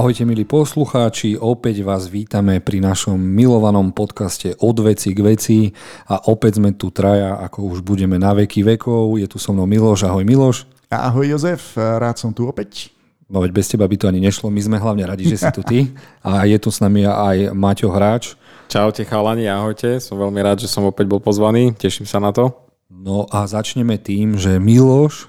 Ahojte 0.00 0.24
milí 0.24 0.48
poslucháči, 0.48 1.36
opäť 1.36 1.84
vás 1.84 2.08
vítame 2.08 2.56
pri 2.64 2.80
našom 2.80 3.20
milovanom 3.20 3.92
podcaste 3.92 4.56
Od 4.56 4.72
veci 4.80 5.12
k 5.12 5.20
veci 5.20 5.58
a 6.08 6.24
opäť 6.32 6.56
sme 6.56 6.72
tu 6.72 6.88
traja, 6.88 7.36
ako 7.36 7.68
už 7.68 7.84
budeme 7.84 8.16
na 8.16 8.32
veky 8.32 8.64
vekov. 8.64 9.20
Je 9.20 9.28
tu 9.28 9.36
so 9.36 9.52
mnou 9.52 9.68
Miloš, 9.68 10.08
ahoj 10.08 10.24
Miloš. 10.24 10.64
Ahoj 10.88 11.36
Jozef, 11.36 11.76
rád 11.76 12.16
som 12.16 12.32
tu 12.32 12.48
opäť. 12.48 12.96
No 13.28 13.44
veď 13.44 13.52
bez 13.52 13.68
teba 13.68 13.84
by 13.84 14.00
to 14.00 14.08
ani 14.08 14.24
nešlo, 14.24 14.48
my 14.48 14.60
sme 14.64 14.80
hlavne 14.80 15.04
radi, 15.04 15.28
že 15.28 15.36
si 15.36 15.52
tu 15.52 15.60
ty 15.60 15.92
a 16.24 16.48
je 16.48 16.56
tu 16.56 16.72
s 16.72 16.80
nami 16.80 17.04
aj 17.04 17.52
Maťo 17.52 17.92
Hráč. 17.92 18.40
Čaute 18.72 19.04
chalani, 19.04 19.52
ahojte, 19.52 20.00
som 20.00 20.16
veľmi 20.16 20.40
rád, 20.40 20.64
že 20.64 20.72
som 20.72 20.88
opäť 20.88 21.12
bol 21.12 21.20
pozvaný, 21.20 21.76
teším 21.76 22.08
sa 22.08 22.24
na 22.24 22.32
to. 22.32 22.56
No 22.88 23.28
a 23.28 23.44
začneme 23.44 24.00
tým, 24.00 24.40
že 24.40 24.56
Miloš 24.56 25.28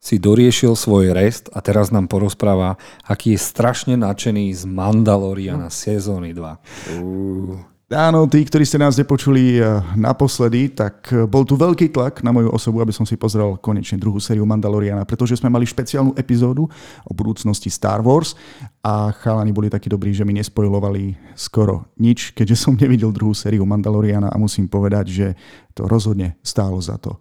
si 0.00 0.16
doriešil 0.16 0.72
svoj 0.72 1.12
rest 1.12 1.52
a 1.52 1.60
teraz 1.60 1.92
nám 1.92 2.08
porozpráva, 2.08 2.80
aký 3.04 3.36
je 3.36 3.44
strašne 3.44 4.00
nadšený 4.00 4.48
z 4.56 4.64
Mandaloriana 4.64 5.68
sezóny 5.68 6.32
2. 6.32 7.04
Uh. 7.04 7.70
Áno, 7.90 8.22
tí, 8.30 8.46
ktorí 8.46 8.62
ste 8.62 8.78
nás 8.78 8.94
nepočuli 8.94 9.58
eh, 9.58 9.66
naposledy, 9.98 10.70
tak 10.70 11.10
eh, 11.10 11.26
bol 11.26 11.42
tu 11.42 11.58
veľký 11.58 11.90
tlak 11.90 12.22
na 12.22 12.30
moju 12.30 12.46
osobu, 12.54 12.78
aby 12.86 12.94
som 12.94 13.02
si 13.02 13.18
pozrel 13.18 13.58
konečne 13.58 13.98
druhú 13.98 14.22
sériu 14.22 14.46
Mandaloriana, 14.46 15.02
pretože 15.02 15.34
sme 15.34 15.50
mali 15.50 15.66
špeciálnu 15.66 16.14
epizódu 16.14 16.70
o 17.02 17.10
budúcnosti 17.10 17.66
Star 17.66 17.98
Wars 17.98 18.38
a 18.78 19.10
chalani 19.10 19.50
boli 19.50 19.66
takí 19.66 19.90
dobrí, 19.90 20.14
že 20.14 20.22
mi 20.22 20.38
nespojovali 20.38 21.34
skoro 21.34 21.90
nič, 21.98 22.30
keďže 22.30 22.62
som 22.62 22.78
nevidel 22.78 23.10
druhú 23.10 23.34
sériu 23.34 23.66
Mandaloriana 23.66 24.30
a 24.30 24.38
musím 24.38 24.70
povedať, 24.70 25.04
že 25.10 25.26
to 25.74 25.90
rozhodne 25.90 26.38
stálo 26.46 26.78
za 26.78 26.94
to. 26.94 27.18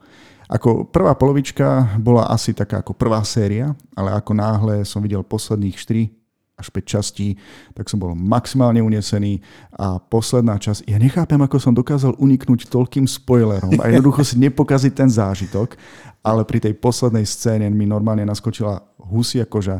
Ako 0.49 0.89
prvá 0.89 1.13
polovička 1.13 1.93
bola 2.01 2.25
asi 2.25 2.57
taká 2.57 2.81
ako 2.81 2.97
prvá 2.97 3.21
séria, 3.21 3.77
ale 3.93 4.17
ako 4.17 4.33
náhle 4.33 4.81
som 4.81 4.97
videl 4.97 5.21
posledných 5.21 5.77
4 5.77 6.09
až 6.59 6.67
5 6.75 6.83
častí, 6.83 7.39
tak 7.71 7.87
som 7.87 8.01
bol 8.01 8.11
maximálne 8.11 8.83
unesený. 8.83 9.39
A 9.77 10.01
posledná 10.01 10.59
časť, 10.59 10.83
ja 10.89 10.99
nechápem, 10.99 11.39
ako 11.39 11.55
som 11.61 11.71
dokázal 11.71 12.19
uniknúť 12.19 12.67
toľkým 12.67 13.07
spoilerom 13.07 13.79
a 13.79 13.87
jednoducho 13.87 14.27
si 14.27 14.35
nepokaziť 14.41 14.91
ten 14.91 15.07
zážitok, 15.07 15.79
ale 16.19 16.43
pri 16.43 16.59
tej 16.59 16.73
poslednej 16.75 17.23
scéne 17.23 17.71
mi 17.71 17.87
normálne 17.87 18.27
naskočila 18.27 18.83
husia 18.99 19.47
koža. 19.47 19.79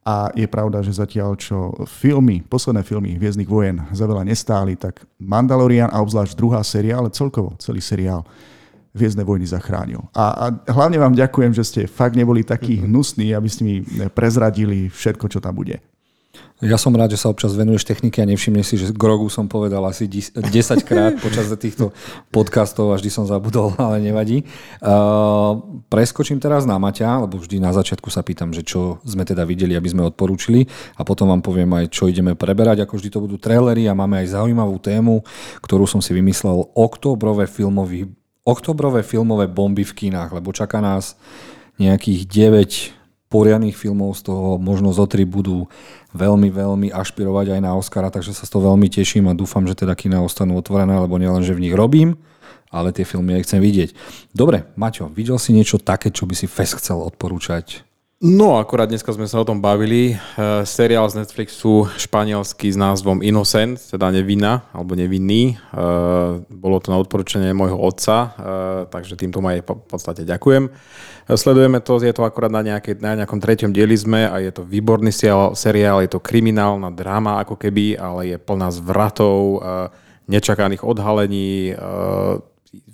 A 0.00 0.32
je 0.32 0.48
pravda, 0.48 0.80
že 0.80 0.96
zatiaľ 0.96 1.36
čo 1.36 1.76
filmy, 1.84 2.40
posledné 2.40 2.80
filmy 2.88 3.20
Hviezdnych 3.20 3.50
vojen 3.50 3.84
za 3.92 4.08
veľa 4.08 4.24
nestáli, 4.24 4.72
tak 4.72 5.04
Mandalorian 5.20 5.92
a 5.92 6.00
obzvlášť 6.00 6.40
druhá 6.40 6.64
séria, 6.64 6.96
ale 6.96 7.12
celkovo 7.12 7.52
celý 7.60 7.84
seriál 7.84 8.24
Hviezdne 8.90 9.22
vojny 9.22 9.46
zachránil. 9.46 10.02
A, 10.18 10.50
a 10.50 10.72
hlavne 10.74 10.98
vám 10.98 11.14
ďakujem, 11.14 11.54
že 11.54 11.62
ste 11.62 11.80
fakt 11.86 12.18
neboli 12.18 12.42
takí 12.42 12.80
mhm. 12.80 12.90
hnusní, 12.90 13.28
aby 13.34 13.48
ste 13.50 13.62
mi 13.62 13.74
prezradili 14.10 14.90
všetko, 14.90 15.30
čo 15.30 15.38
tam 15.38 15.54
bude. 15.54 15.78
Ja 16.60 16.76
som 16.76 16.92
rád, 16.92 17.16
že 17.16 17.24
sa 17.24 17.32
občas 17.32 17.56
venuješ 17.56 17.88
technike 17.88 18.20
a 18.20 18.28
nevšimne 18.28 18.60
si, 18.60 18.76
že 18.76 18.92
Grogu 18.92 19.32
som 19.32 19.48
povedal 19.48 19.80
asi 19.88 20.04
10 20.04 20.36
krát 20.84 21.16
počas 21.24 21.48
týchto 21.56 21.96
podcastov 22.28 22.92
a 22.92 23.00
vždy 23.00 23.08
som 23.08 23.24
zabudol, 23.24 23.72
ale 23.80 23.96
nevadí. 24.04 24.44
Uh, 24.84 25.56
preskočím 25.88 26.36
teraz 26.36 26.68
na 26.68 26.76
Maťa, 26.76 27.24
lebo 27.24 27.40
vždy 27.40 27.64
na 27.64 27.72
začiatku 27.72 28.12
sa 28.12 28.20
pýtam, 28.20 28.52
že 28.52 28.60
čo 28.60 29.00
sme 29.08 29.24
teda 29.24 29.48
videli, 29.48 29.72
aby 29.72 29.88
sme 29.88 30.04
odporúčili 30.04 30.68
a 31.00 31.02
potom 31.02 31.32
vám 31.32 31.40
poviem 31.40 31.72
aj, 31.80 31.96
čo 31.96 32.12
ideme 32.12 32.36
preberať. 32.36 32.84
Ako 32.84 33.00
vždy 33.00 33.08
to 33.08 33.24
budú 33.24 33.40
trailery 33.40 33.88
a 33.88 33.96
máme 33.96 34.20
aj 34.20 34.36
zaujímavú 34.36 34.76
tému, 34.84 35.24
ktorú 35.64 35.88
som 35.88 36.04
si 36.04 36.12
vymyslel, 36.12 36.76
oktobrové 36.76 37.48
filmový 37.48 38.04
oktobrové 38.44 39.04
filmové 39.04 39.46
bomby 39.46 39.84
v 39.84 40.06
kinách, 40.06 40.36
lebo 40.40 40.50
čaká 40.54 40.80
nás 40.80 41.16
nejakých 41.76 42.20
9 42.28 43.30
poriadnych 43.30 43.78
filmov, 43.78 44.18
z 44.18 44.26
toho 44.26 44.58
možno 44.58 44.90
zo 44.90 45.06
3 45.06 45.22
budú 45.22 45.70
veľmi, 46.12 46.50
veľmi 46.50 46.88
ašpirovať 46.90 47.56
aj 47.56 47.60
na 47.62 47.72
Oscara, 47.78 48.10
takže 48.10 48.34
sa 48.34 48.42
z 48.42 48.50
toho 48.50 48.74
veľmi 48.74 48.90
teším 48.90 49.30
a 49.30 49.38
dúfam, 49.38 49.62
že 49.64 49.78
teda 49.78 49.94
kina 49.94 50.18
ostanú 50.18 50.58
otvorené, 50.58 50.98
lebo 50.98 51.14
nielen, 51.16 51.46
že 51.46 51.54
v 51.54 51.62
nich 51.68 51.74
robím, 51.76 52.18
ale 52.74 52.90
tie 52.90 53.06
filmy 53.06 53.38
aj 53.38 53.46
chcem 53.46 53.60
vidieť. 53.62 53.90
Dobre, 54.34 54.66
Maťo, 54.74 55.06
videl 55.10 55.38
si 55.38 55.54
niečo 55.54 55.78
také, 55.78 56.10
čo 56.10 56.26
by 56.26 56.34
si 56.34 56.50
fest 56.50 56.82
chcel 56.82 56.98
odporúčať 56.98 57.89
No, 58.20 58.60
akurát 58.60 58.84
dneska 58.84 59.16
sme 59.16 59.24
sa 59.24 59.40
o 59.40 59.48
tom 59.48 59.64
bavili. 59.64 60.12
E, 60.12 60.16
seriál 60.68 61.08
z 61.08 61.24
Netflixu 61.24 61.88
španielský 61.96 62.68
s 62.68 62.76
názvom 62.76 63.24
Innocent, 63.24 63.80
teda 63.80 64.12
nevinná, 64.12 64.60
alebo 64.76 64.92
nevinný. 64.92 65.56
E, 65.56 65.80
bolo 66.52 66.76
to 66.84 66.92
na 66.92 67.00
odporúčanie 67.00 67.56
môjho 67.56 67.80
otca, 67.80 68.16
e, 68.20 68.28
takže 68.92 69.16
týmto 69.16 69.40
aj 69.40 69.64
v 69.64 69.88
podstate 69.88 70.28
ďakujem. 70.28 70.68
Sledujeme 71.32 71.80
to, 71.80 71.96
je 71.96 72.12
to 72.12 72.20
akurát 72.20 72.52
na, 72.52 72.60
nejakej, 72.60 73.00
na 73.00 73.16
nejakom 73.24 73.40
treťom 73.40 73.72
dieli 73.72 73.96
sme 73.96 74.28
a 74.28 74.36
je 74.36 74.52
to 74.52 74.68
výborný 74.68 75.16
seriál, 75.56 76.04
je 76.04 76.12
to 76.12 76.20
kriminálna 76.20 76.92
dráma 76.92 77.40
ako 77.40 77.56
keby, 77.56 77.96
ale 77.96 78.36
je 78.36 78.36
plná 78.36 78.68
zvratov, 78.68 79.64
nečakaných 80.28 80.84
odhalení, 80.84 81.72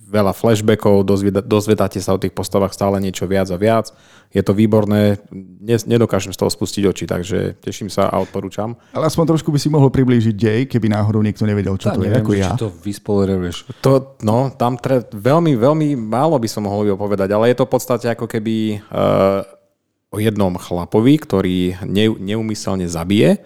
veľa 0.06 0.32
flashbackov, 0.32 1.04
dozvedáte 1.44 2.00
sa 2.00 2.16
o 2.16 2.22
tých 2.22 2.32
postavách 2.32 2.72
stále 2.72 2.96
niečo 2.96 3.28
viac 3.28 3.52
a 3.52 3.60
viac. 3.60 3.92
Je 4.32 4.40
to 4.40 4.56
výborné, 4.56 5.20
nedokážem 5.84 6.32
z 6.32 6.40
toho 6.40 6.48
spustiť 6.48 6.82
oči, 6.88 7.04
takže 7.04 7.60
teším 7.60 7.92
sa 7.92 8.08
a 8.08 8.16
odporúčam. 8.24 8.72
Ale 8.96 9.10
aspoň 9.10 9.36
trošku 9.36 9.52
by 9.52 9.58
si 9.60 9.68
mohol 9.68 9.92
priblížiť 9.92 10.34
dej, 10.36 10.60
keby 10.70 10.88
náhodou 10.88 11.20
niekto 11.20 11.44
nevedel, 11.44 11.76
čo 11.76 11.92
tá, 11.92 12.00
to 12.00 12.08
neviem, 12.08 12.22
je, 12.22 12.24
ako 12.24 12.32
ja. 12.32 12.50
to 12.56 12.72
vyspoileruješ. 12.72 13.68
To, 13.84 14.16
no, 14.24 14.48
tam 14.56 14.80
tre, 14.80 15.04
veľmi, 15.12 15.52
veľmi 15.60 15.88
málo 15.92 16.40
by 16.40 16.48
som 16.48 16.64
mohol 16.64 16.88
povedať, 16.96 17.36
ale 17.36 17.52
je 17.52 17.56
to 17.60 17.68
v 17.68 17.72
podstate 17.76 18.06
ako 18.08 18.24
keby 18.24 18.80
uh, 18.88 19.44
o 20.08 20.16
jednom 20.16 20.56
chlapovi, 20.56 21.20
ktorý 21.20 21.58
ne, 21.84 22.06
neumyselne 22.16 22.88
zabije 22.88 23.44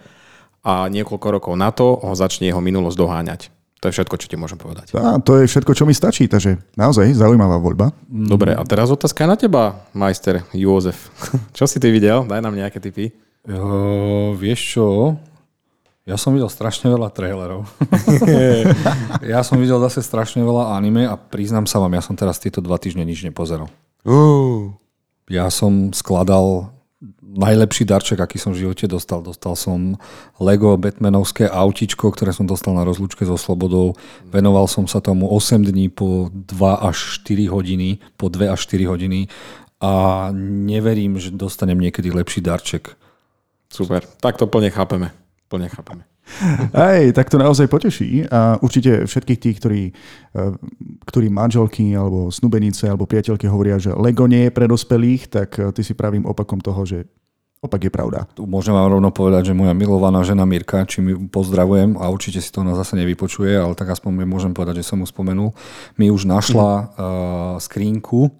a 0.61 0.85
niekoľko 0.87 1.27
rokov 1.41 1.53
na 1.57 1.73
to 1.73 1.97
ho 1.99 2.13
začne 2.13 2.47
jeho 2.47 2.61
minulosť 2.61 2.97
doháňať. 2.97 3.41
To 3.81 3.89
je 3.89 3.97
všetko, 3.97 4.15
čo 4.21 4.29
ti 4.29 4.37
môžem 4.37 4.61
povedať. 4.61 4.93
Á, 4.93 5.17
to 5.25 5.41
je 5.41 5.49
všetko, 5.49 5.73
čo 5.73 5.89
mi 5.89 5.97
stačí, 5.97 6.29
takže 6.29 6.61
naozaj 6.77 7.17
zaujímavá 7.17 7.57
voľba. 7.57 7.89
Dobre, 8.05 8.53
a 8.53 8.61
teraz 8.61 8.93
otázka 8.93 9.25
na 9.25 9.33
teba, 9.33 9.89
majster 9.97 10.45
Jozef. 10.53 11.09
čo 11.57 11.65
si 11.65 11.81
ty 11.81 11.89
videl? 11.89 12.21
Daj 12.29 12.45
nám 12.45 12.53
nejaké 12.53 12.77
tipy. 12.77 13.09
Jo, 13.41 14.37
vieš 14.37 14.77
čo? 14.77 14.85
Ja 16.05 16.13
som 16.13 16.37
videl 16.37 16.45
strašne 16.49 16.93
veľa 16.93 17.09
trailerov. 17.09 17.65
ja 19.33 19.41
som 19.41 19.57
videl 19.57 19.81
zase 19.89 20.05
strašne 20.05 20.45
veľa 20.45 20.77
anime 20.77 21.09
a 21.09 21.17
priznám 21.17 21.65
sa 21.65 21.81
vám, 21.81 21.97
ja 21.97 22.05
som 22.05 22.13
teraz 22.13 22.37
tieto 22.37 22.61
dva 22.61 22.77
týždne 22.77 23.01
nič 23.01 23.25
nepozeral. 23.25 23.65
Uh. 24.05 24.77
Ja 25.25 25.49
som 25.49 25.89
skladal 25.89 26.69
najlepší 27.31 27.87
darček, 27.87 28.19
aký 28.19 28.35
som 28.35 28.51
v 28.51 28.67
živote 28.67 28.87
dostal. 28.91 29.23
Dostal 29.23 29.55
som 29.55 29.95
Lego 30.39 30.75
Batmanovské 30.75 31.47
autičko, 31.47 32.11
ktoré 32.11 32.35
som 32.35 32.43
dostal 32.43 32.75
na 32.75 32.83
rozlúčke 32.83 33.23
so 33.23 33.39
Slobodou. 33.39 33.95
Venoval 34.27 34.67
som 34.67 34.85
sa 34.85 34.99
tomu 34.99 35.31
8 35.31 35.63
dní 35.63 35.87
po 35.87 36.27
2 36.31 36.55
až 36.83 37.23
4 37.23 37.47
hodiny, 37.47 38.03
po 38.19 38.27
2 38.27 38.51
až 38.51 38.67
4 38.67 38.91
hodiny 38.91 39.31
a 39.81 40.29
neverím, 40.35 41.17
že 41.17 41.33
dostanem 41.33 41.79
niekedy 41.79 42.13
lepší 42.13 42.43
darček. 42.43 42.93
Super, 43.71 44.03
tak 44.19 44.37
to 44.37 44.45
plne 44.45 44.69
chápeme. 44.69 45.09
Plne 45.47 45.71
chápeme. 45.71 46.03
Hej, 46.71 47.11
tak 47.11 47.27
to 47.27 47.41
naozaj 47.41 47.67
poteší 47.67 48.23
a 48.29 48.55
určite 48.61 49.03
všetkých 49.09 49.39
tých, 49.41 49.55
ktorí, 49.59 49.83
eh, 49.91 50.53
ktorí 51.09 51.27
manželky 51.27 51.91
alebo 51.97 52.31
snubenice 52.31 52.87
alebo 52.87 53.09
priateľky 53.09 53.49
hovoria, 53.49 53.81
že 53.81 53.91
Lego 53.97 54.29
nie 54.29 54.47
je 54.47 54.55
pre 54.55 54.69
dospelých, 54.69 55.27
tak 55.27 55.49
eh, 55.59 55.73
ty 55.75 55.81
si 55.83 55.97
pravým 55.97 56.23
opakom 56.23 56.61
toho, 56.61 56.85
že 56.87 57.09
opak 57.61 57.87
je 57.87 57.91
pravda. 57.93 58.25
Tu 58.33 58.41
môžem 58.49 58.73
vám 58.73 58.89
rovno 58.89 59.13
povedať, 59.13 59.53
že 59.53 59.57
moja 59.57 59.77
milovaná 59.77 60.25
žena 60.25 60.49
Mirka, 60.49 60.81
či 60.89 60.97
mi 60.97 61.13
pozdravujem 61.13 61.93
a 62.01 62.09
určite 62.09 62.41
si 62.41 62.49
to 62.49 62.65
na 62.65 62.73
zase 62.73 62.97
nevypočuje, 62.97 63.53
ale 63.53 63.77
tak 63.77 63.93
aspoň 63.93 64.25
môžem 64.25 64.51
povedať, 64.57 64.81
že 64.81 64.89
som 64.89 64.97
mu 64.97 65.05
spomenul, 65.05 65.53
mi 65.93 66.09
už 66.09 66.25
našla 66.25 66.69
uh, 66.73 66.85
skrínku, 67.61 68.33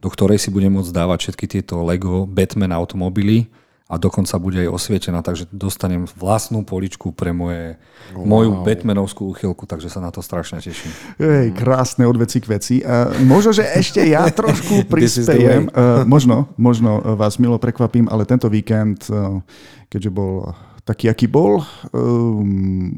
do 0.00 0.08
ktorej 0.08 0.40
si 0.40 0.48
budem 0.48 0.72
môcť 0.72 0.88
dávať 0.88 1.28
všetky 1.28 1.46
tieto 1.52 1.84
Lego 1.84 2.24
Batman 2.24 2.72
automobily 2.72 3.52
a 3.86 3.94
dokonca 4.02 4.34
bude 4.42 4.66
aj 4.66 4.70
osvietená, 4.74 5.22
takže 5.22 5.46
dostanem 5.54 6.10
vlastnú 6.18 6.66
poličku 6.66 7.14
pre 7.14 7.30
moje, 7.30 7.78
wow. 8.18 8.26
moju 8.26 8.50
Batmanovskú 8.66 9.30
úchylku, 9.30 9.62
takže 9.62 9.86
sa 9.86 10.02
na 10.02 10.10
to 10.10 10.18
strašne 10.26 10.58
teším. 10.58 10.90
Ej, 11.22 11.54
krásne 11.54 12.02
od 12.02 12.18
veci 12.18 12.42
k 12.42 12.50
veci. 12.50 12.74
Uh, 12.82 13.14
možno, 13.22 13.54
že 13.54 13.62
ešte 13.62 14.02
ja 14.02 14.26
trošku 14.42 14.90
prispejem. 14.90 15.70
Uh, 15.70 16.02
možno, 16.02 16.50
možno 16.58 16.98
vás 17.14 17.38
milo 17.38 17.62
prekvapím, 17.62 18.10
ale 18.10 18.26
tento 18.26 18.50
víkend, 18.50 19.06
uh, 19.06 19.38
keďže 19.86 20.10
bol 20.10 20.50
taký, 20.82 21.06
aký 21.06 21.30
bol. 21.30 21.62
Um, 21.94 22.90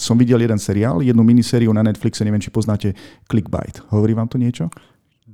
som 0.00 0.16
videl 0.16 0.40
jeden 0.40 0.56
seriál, 0.56 1.04
jednu 1.04 1.20
minisériu 1.20 1.68
na 1.76 1.84
Netflixe, 1.84 2.24
neviem, 2.24 2.40
či 2.40 2.48
poznáte 2.48 2.96
Clickbait. 3.28 3.80
Hovorí 3.92 4.16
vám 4.16 4.32
to 4.32 4.40
niečo? 4.40 4.72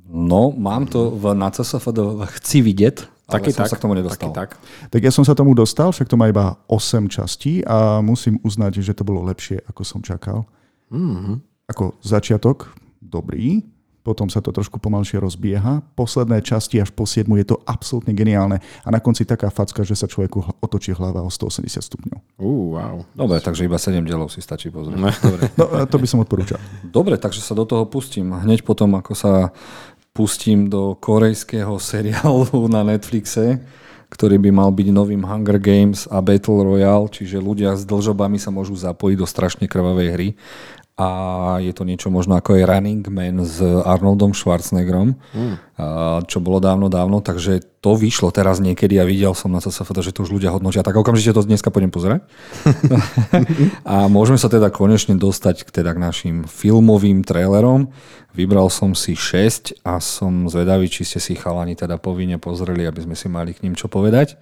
No, 0.07 0.55
mám 0.55 0.91
to 0.91 1.15
v, 1.15 1.35
na 1.35 1.51
CSFD, 1.51 2.27
chci 2.39 2.63
vidieť, 2.63 3.16
Taký 3.27 3.51
som 3.51 3.67
tak, 3.67 3.71
sa 3.75 3.77
k 3.77 3.83
tomu 3.83 3.95
nedostal. 3.99 4.31
Taký 4.31 4.39
tak. 4.39 4.51
tak 4.87 5.01
ja 5.03 5.11
som 5.11 5.27
sa 5.27 5.35
tomu 5.35 5.51
dostal, 5.51 5.91
však 5.91 6.07
to 6.07 6.15
má 6.15 6.31
iba 6.31 6.55
8 6.71 7.11
častí 7.11 7.59
a 7.67 7.99
musím 7.99 8.39
uznať, 8.47 8.79
že 8.79 8.95
to 8.95 9.03
bolo 9.03 9.27
lepšie, 9.27 9.59
ako 9.67 9.83
som 9.83 9.99
čakal. 9.99 10.47
Mm-hmm. 10.95 11.43
Ako 11.67 11.99
začiatok, 12.07 12.71
dobrý, 13.03 13.67
potom 14.07 14.31
sa 14.31 14.39
to 14.39 14.55
trošku 14.55 14.79
pomalšie 14.79 15.19
rozbieha. 15.19 15.83
Posledné 15.99 16.39
časti 16.39 16.79
až 16.79 16.95
po 16.95 17.03
7 17.03 17.27
je 17.43 17.47
to 17.51 17.59
absolútne 17.67 18.15
geniálne 18.15 18.63
a 18.63 18.89
na 18.95 19.03
konci 19.03 19.27
taká 19.27 19.51
facka, 19.51 19.83
že 19.83 19.99
sa 19.99 20.07
človeku 20.07 20.63
otočí 20.63 20.95
hlava 20.95 21.27
o 21.27 21.31
180 21.35 21.83
stupňov. 21.83 22.39
Uh, 22.39 22.79
wow. 22.79 23.03
Dobre, 23.19 23.43
takže 23.43 23.67
iba 23.67 23.75
7 23.75 24.07
dielov 24.07 24.31
si 24.31 24.39
stačí 24.39 24.71
pozrieť. 24.71 25.03
No. 25.03 25.11
Dobre. 25.11 25.51
No, 25.59 25.65
to 25.91 25.99
by 25.99 26.07
som 26.07 26.23
odporúčal. 26.23 26.63
Dobre, 26.87 27.19
takže 27.19 27.43
sa 27.43 27.59
do 27.59 27.67
toho 27.67 27.83
pustím. 27.91 28.31
Hneď 28.31 28.63
potom, 28.63 28.95
ako 28.95 29.19
sa 29.19 29.51
pustím 30.17 30.73
do 30.73 30.97
korejského 30.97 31.77
seriálu 31.93 32.73
na 32.73 32.81
Netflixe, 32.81 33.61
ktorý 34.09 34.41
by 34.41 34.51
mal 34.57 34.73
byť 34.73 34.89
novým 34.89 35.21
Hunger 35.29 35.61
Games 35.61 36.09
a 36.09 36.25
Battle 36.25 36.65
Royale, 36.65 37.13
čiže 37.13 37.37
ľudia 37.37 37.77
s 37.77 37.85
dlžobami 37.85 38.41
sa 38.41 38.49
môžu 38.49 38.73
zapojiť 38.73 39.17
do 39.21 39.27
strašne 39.29 39.67
krvavej 39.69 40.09
hry 40.17 40.29
a 40.97 41.09
je 41.61 41.77
to 41.77 41.85
niečo 41.85 42.09
možno 42.09 42.41
ako 42.41 42.57
je 42.57 42.65
Running 42.65 43.05
Man 43.13 43.45
s 43.45 43.61
Arnoldom 43.61 44.33
Schwarzeneggerom, 44.33 45.13
mm. 45.13 45.55
čo 46.25 46.41
bolo 46.41 46.57
dávno, 46.57 46.89
dávno, 46.89 47.21
takže 47.21 47.61
to 47.85 48.01
vyšlo 48.01 48.33
teraz 48.33 48.65
niekedy 48.65 48.97
a 48.97 49.05
videl 49.05 49.37
som 49.37 49.53
na 49.53 49.61
CSF, 49.61 49.93
že 50.01 50.17
to 50.17 50.25
už 50.25 50.33
ľudia 50.33 50.57
hodnotia, 50.57 50.81
tak 50.81 50.97
okamžite 50.97 51.37
to 51.37 51.45
dneska 51.45 51.69
pôjdem 51.69 51.93
pozerať. 51.93 52.25
a 53.85 54.09
môžeme 54.09 54.41
sa 54.41 54.49
teda 54.49 54.73
konečne 54.73 55.21
dostať 55.21 55.69
k, 55.69 55.85
teda 55.85 55.93
k 55.93 56.01
našim 56.01 56.37
filmovým 56.49 57.29
trailerom. 57.29 57.93
Vybral 58.33 58.73
som 58.73 58.97
si 58.97 59.13
6 59.13 59.85
a 59.85 60.01
som 60.01 60.49
zvedavý, 60.49 60.89
či 60.89 61.05
ste 61.05 61.21
si 61.21 61.37
chalani 61.37 61.77
teda 61.77 62.01
povinne 62.01 62.41
pozreli, 62.41 62.89
aby 62.89 63.05
sme 63.05 63.13
si 63.13 63.29
mali 63.29 63.53
k 63.53 63.69
ním 63.69 63.77
čo 63.77 63.93
povedať. 63.93 64.41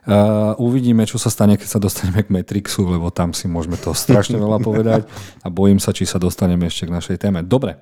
Uh, 0.00 0.56
uvidíme, 0.56 1.04
čo 1.04 1.20
sa 1.20 1.28
stane, 1.28 1.60
keď 1.60 1.68
sa 1.68 1.80
dostaneme 1.80 2.24
k 2.24 2.32
Matrixu, 2.32 2.88
lebo 2.88 3.12
tam 3.12 3.36
si 3.36 3.44
môžeme 3.44 3.76
to 3.76 3.92
strašne 3.92 4.40
veľa 4.40 4.56
povedať 4.68 5.04
a 5.44 5.52
bojím 5.52 5.76
sa, 5.76 5.92
či 5.92 6.08
sa 6.08 6.16
dostaneme 6.16 6.64
ešte 6.72 6.88
k 6.88 6.94
našej 6.96 7.16
téme. 7.20 7.44
Dobre, 7.44 7.76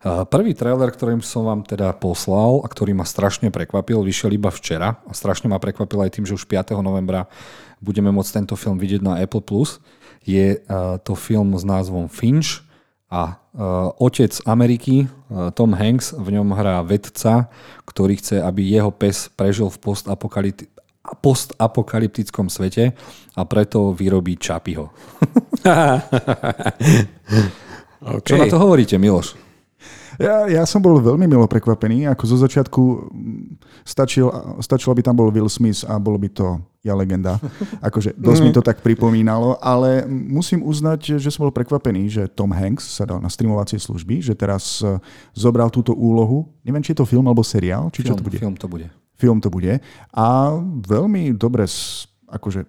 uh, 0.00 0.24
prvý 0.24 0.56
trailer, 0.56 0.88
ktorým 0.88 1.20
som 1.20 1.44
vám 1.44 1.68
teda 1.68 1.92
poslal 1.92 2.64
a 2.64 2.66
ktorý 2.72 2.96
ma 2.96 3.04
strašne 3.04 3.52
prekvapil, 3.52 4.00
vyšiel 4.00 4.32
iba 4.32 4.48
včera 4.48 4.96
a 5.04 5.12
strašne 5.12 5.52
ma 5.52 5.60
prekvapil 5.60 6.00
aj 6.08 6.16
tým, 6.16 6.24
že 6.24 6.40
už 6.40 6.48
5. 6.48 6.72
novembra 6.80 7.28
budeme 7.84 8.08
môcť 8.08 8.42
tento 8.42 8.56
film 8.56 8.80
vidieť 8.80 9.04
na 9.04 9.20
Apple+. 9.20 9.44
Je 10.24 10.64
uh, 10.64 10.96
to 11.04 11.12
film 11.12 11.52
s 11.52 11.68
názvom 11.68 12.08
Finch, 12.08 12.64
a 13.08 13.40
uh, 13.56 13.88
otec 13.96 14.36
Ameriky, 14.44 15.08
uh, 15.08 15.48
Tom 15.56 15.72
Hanks, 15.72 16.12
v 16.12 16.36
ňom 16.36 16.52
hrá 16.52 16.84
vedca, 16.84 17.48
ktorý 17.88 18.20
chce, 18.20 18.36
aby 18.44 18.68
jeho 18.68 18.92
pes 18.92 19.32
prežil 19.32 19.72
v 19.72 19.80
postapokalypti- 19.80 20.68
postapokalyptickom 21.16 22.52
svete 22.52 22.92
a 23.34 23.42
preto 23.46 23.94
vyrobí 23.96 24.36
Čapiho. 24.36 24.92
okay. 28.02 28.26
Čo 28.28 28.34
na 28.36 28.46
to 28.50 28.58
hovoríte, 28.60 28.98
Miloš? 28.98 29.48
Ja, 30.18 30.50
ja 30.50 30.66
som 30.66 30.82
bol 30.82 30.98
veľmi 30.98 31.30
milo 31.30 31.46
prekvapený. 31.46 32.10
Ako 32.10 32.26
zo 32.26 32.36
začiatku 32.42 32.82
stačil, 33.86 34.26
stačilo, 34.58 34.90
aby 34.90 35.06
tam 35.06 35.14
bol 35.14 35.30
Will 35.30 35.46
Smith 35.46 35.86
a 35.86 35.94
bolo 36.02 36.18
by 36.18 36.28
to 36.34 36.58
ja 36.82 36.98
legenda. 36.98 37.38
Akože 37.86 38.18
dosť 38.18 38.40
mi 38.42 38.50
to 38.50 38.58
tak 38.58 38.82
pripomínalo, 38.82 39.62
ale 39.62 40.02
musím 40.10 40.66
uznať, 40.66 41.22
že 41.22 41.30
som 41.30 41.46
bol 41.46 41.54
prekvapený, 41.54 42.10
že 42.10 42.22
Tom 42.26 42.50
Hanks 42.50 42.98
sa 42.98 43.06
dal 43.06 43.22
na 43.22 43.30
streamovacie 43.30 43.78
služby, 43.78 44.18
že 44.18 44.34
teraz 44.34 44.82
e, 44.82 44.98
zobral 45.38 45.70
túto 45.70 45.94
úlohu. 45.94 46.50
Neviem, 46.66 46.82
či 46.82 46.98
je 46.98 46.98
to 46.98 47.06
film 47.06 47.30
alebo 47.30 47.46
seriál, 47.46 47.86
či 47.94 48.02
film, 48.02 48.10
čo 48.10 48.18
to 48.18 48.26
bude. 48.26 48.38
Film 48.42 48.58
to 48.58 48.66
bude 48.66 48.90
film 49.18 49.42
to 49.42 49.50
bude. 49.50 49.82
A 50.14 50.26
veľmi 50.86 51.34
dobre, 51.34 51.66
akože 52.30 52.64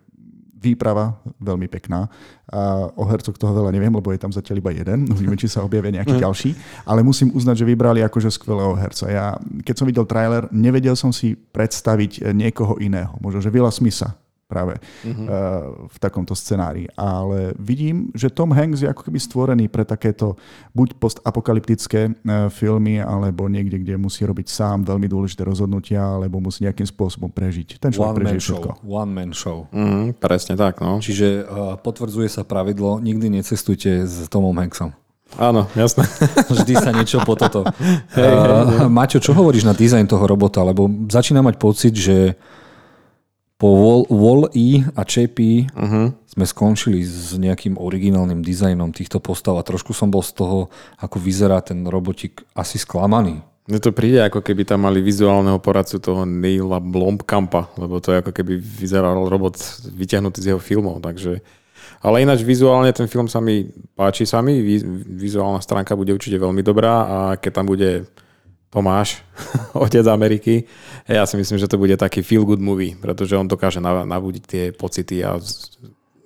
výprava 0.60 1.16
veľmi 1.40 1.72
pekná. 1.72 2.12
A 2.52 2.92
o 3.00 3.08
hercoch 3.08 3.40
toho 3.40 3.56
veľa 3.56 3.72
neviem, 3.72 3.94
lebo 3.94 4.12
je 4.12 4.20
tam 4.20 4.34
zatiaľ 4.34 4.60
iba 4.60 4.72
jeden. 4.76 5.08
Uvidíme, 5.14 5.40
či 5.40 5.48
sa 5.48 5.64
objavia 5.64 5.96
nejaký 5.96 6.20
mm. 6.20 6.22
ďalší. 6.26 6.52
Ale 6.84 7.00
musím 7.00 7.32
uznať, 7.32 7.64
že 7.64 7.70
vybrali 7.70 8.04
akože 8.04 8.28
skvelého 8.28 8.76
herca. 8.76 9.08
Ja, 9.08 9.26
keď 9.64 9.76
som 9.78 9.88
videl 9.88 10.04
trailer, 10.04 10.52
nevedel 10.52 11.00
som 11.00 11.16
si 11.16 11.40
predstaviť 11.40 12.36
niekoho 12.36 12.76
iného. 12.84 13.16
Možno, 13.24 13.40
že 13.40 13.54
Vila 13.54 13.72
Smitha 13.72 14.20
práve 14.50 14.82
uh-huh. 15.06 15.86
v 15.86 15.98
takomto 16.02 16.34
scenári. 16.34 16.90
Ale 16.98 17.54
vidím, 17.62 18.10
že 18.18 18.34
Tom 18.34 18.50
Hanks 18.50 18.82
je 18.82 18.90
ako 18.90 19.06
keby 19.06 19.22
stvorený 19.22 19.66
pre 19.70 19.86
takéto 19.86 20.34
buď 20.74 20.98
postapokalyptické 20.98 22.02
eh, 22.10 22.50
filmy, 22.50 22.98
alebo 22.98 23.46
niekde, 23.46 23.78
kde 23.78 24.02
musí 24.02 24.26
robiť 24.26 24.50
sám 24.50 24.90
veľmi 24.90 25.06
dôležité 25.06 25.46
rozhodnutia, 25.46 26.02
alebo 26.02 26.42
musí 26.42 26.66
nejakým 26.66 26.90
spôsobom 26.90 27.30
prežiť. 27.30 27.78
Ten 27.78 27.94
človek 27.94 28.10
One 28.10 28.20
prežije 28.26 28.42
všetko. 28.42 28.70
Show. 28.74 28.90
One 28.90 29.12
man 29.14 29.32
show. 29.38 29.70
Uh-huh, 29.70 30.10
presne 30.18 30.58
tak. 30.58 30.82
No. 30.82 30.98
Čiže 30.98 31.46
uh, 31.46 31.78
potvrdzuje 31.78 32.28
sa 32.34 32.42
pravidlo, 32.42 32.98
nikdy 32.98 33.30
necestujte 33.30 34.10
s 34.10 34.26
Tomom 34.34 34.58
Hanksom. 34.58 34.98
Áno, 35.38 35.70
jasné. 35.78 36.10
Vždy 36.50 36.74
sa 36.82 36.90
niečo 36.90 37.22
po 37.22 37.38
toto. 37.38 37.62
Hey, 38.18 38.26
uh, 38.26 38.66
hey, 38.66 38.82
hey. 38.82 38.90
Maťo, 38.90 39.22
čo 39.22 39.38
hovoríš 39.38 39.62
na 39.62 39.78
dizajn 39.78 40.10
toho 40.10 40.26
robota? 40.26 40.66
Lebo 40.66 40.90
začína 41.06 41.46
mať 41.46 41.62
pocit, 41.62 41.94
že 41.94 42.34
po 43.60 44.08
Wall-E 44.08 44.88
a 44.96 45.04
Chapey 45.04 45.68
uh-huh. 45.68 46.16
sme 46.16 46.46
skončili 46.48 47.04
s 47.04 47.36
nejakým 47.36 47.76
originálnym 47.76 48.40
dizajnom 48.40 48.96
týchto 48.96 49.20
postav 49.20 49.60
a 49.60 49.68
trošku 49.68 49.92
som 49.92 50.08
bol 50.08 50.24
z 50.24 50.32
toho, 50.32 50.72
ako 51.04 51.20
vyzerá 51.20 51.60
ten 51.60 51.84
robotik, 51.84 52.48
asi 52.56 52.80
sklamaný. 52.80 53.44
Mne 53.68 53.84
to 53.84 53.92
príde, 53.92 54.24
ako 54.24 54.40
keby 54.40 54.64
tam 54.64 54.88
mali 54.88 55.04
vizuálneho 55.04 55.60
poradcu 55.60 56.00
toho 56.00 56.24
Neila 56.24 56.80
Blomkampa, 56.80 57.70
lebo 57.76 58.00
to 58.00 58.16
je 58.16 58.24
ako 58.24 58.32
keby 58.32 58.58
vyzeral 58.58 59.28
robot 59.28 59.60
vyťahnutý 59.92 60.40
z 60.40 60.56
jeho 60.56 60.62
filmov, 60.64 61.04
takže... 61.04 61.44
Ale 62.00 62.24
ináč 62.24 62.48
vizuálne 62.48 62.96
ten 62.96 63.12
film 63.12 63.28
sa 63.28 63.44
mi 63.44 63.68
páči 63.92 64.24
sami, 64.24 64.64
vizuálna 65.20 65.60
stránka 65.60 66.00
bude 66.00 66.16
určite 66.16 66.40
veľmi 66.40 66.64
dobrá 66.64 66.94
a 67.04 67.18
keď 67.36 67.52
tam 67.52 67.68
bude 67.68 68.08
Tomáš, 68.70 69.26
otec 69.74 70.06
Ameriky. 70.06 70.70
Ja 71.10 71.26
si 71.26 71.36
myslím, 71.38 71.58
že 71.58 71.70
to 71.70 71.82
bude 71.82 71.98
taký 71.98 72.22
feel 72.22 72.46
good 72.46 72.62
movie, 72.62 72.94
pretože 72.94 73.34
on 73.34 73.50
dokáže 73.50 73.82
nabudiť 73.82 74.44
tie 74.46 74.64
pocity 74.74 75.26
a 75.26 75.42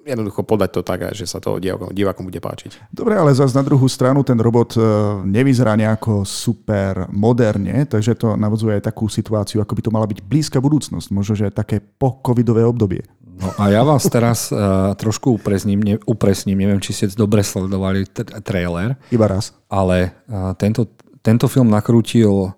jednoducho 0.03 0.43
podať 0.43 0.69
to 0.75 0.81
tak, 0.83 1.15
že 1.15 1.23
sa 1.23 1.39
to 1.39 1.57
divákom, 1.57 1.95
divákom 1.95 2.27
bude 2.27 2.43
páčiť. 2.43 2.91
Dobre, 2.91 3.15
ale 3.15 3.31
zase 3.31 3.55
na 3.55 3.63
druhú 3.63 3.87
stranu 3.87 4.21
ten 4.21 4.35
robot 4.35 4.75
e, 4.75 4.79
nevyzerá 5.23 5.79
nejako 5.79 6.27
super 6.27 7.07
moderne, 7.09 7.87
takže 7.87 8.19
to 8.19 8.35
navodzuje 8.35 8.79
aj 8.79 8.91
takú 8.91 9.07
situáciu, 9.07 9.63
ako 9.63 9.73
by 9.79 9.81
to 9.81 9.95
mala 9.95 10.07
byť 10.07 10.19
blízka 10.27 10.59
budúcnosť, 10.59 11.07
možno, 11.15 11.33
že 11.39 11.55
také 11.55 11.79
po-covidové 11.79 12.67
obdobie. 12.67 13.07
No 13.33 13.49
a 13.57 13.73
ja 13.73 13.81
vás 13.81 14.05
teraz 14.13 14.53
uh, 14.53 14.93
trošku 14.93 15.41
upresním, 15.41 15.81
ne, 15.81 15.95
upresním, 16.05 16.53
neviem, 16.53 16.77
či 16.77 16.93
ste 16.93 17.09
dobre 17.17 17.41
sledovali 17.41 18.05
t- 18.05 18.29
trailer. 18.45 18.93
Iba 19.09 19.25
raz. 19.25 19.57
Ale 19.65 20.13
uh, 20.29 20.53
tento 20.53 20.85
tento 21.24 21.48
film 21.48 21.72
nakrútil, 21.72 22.51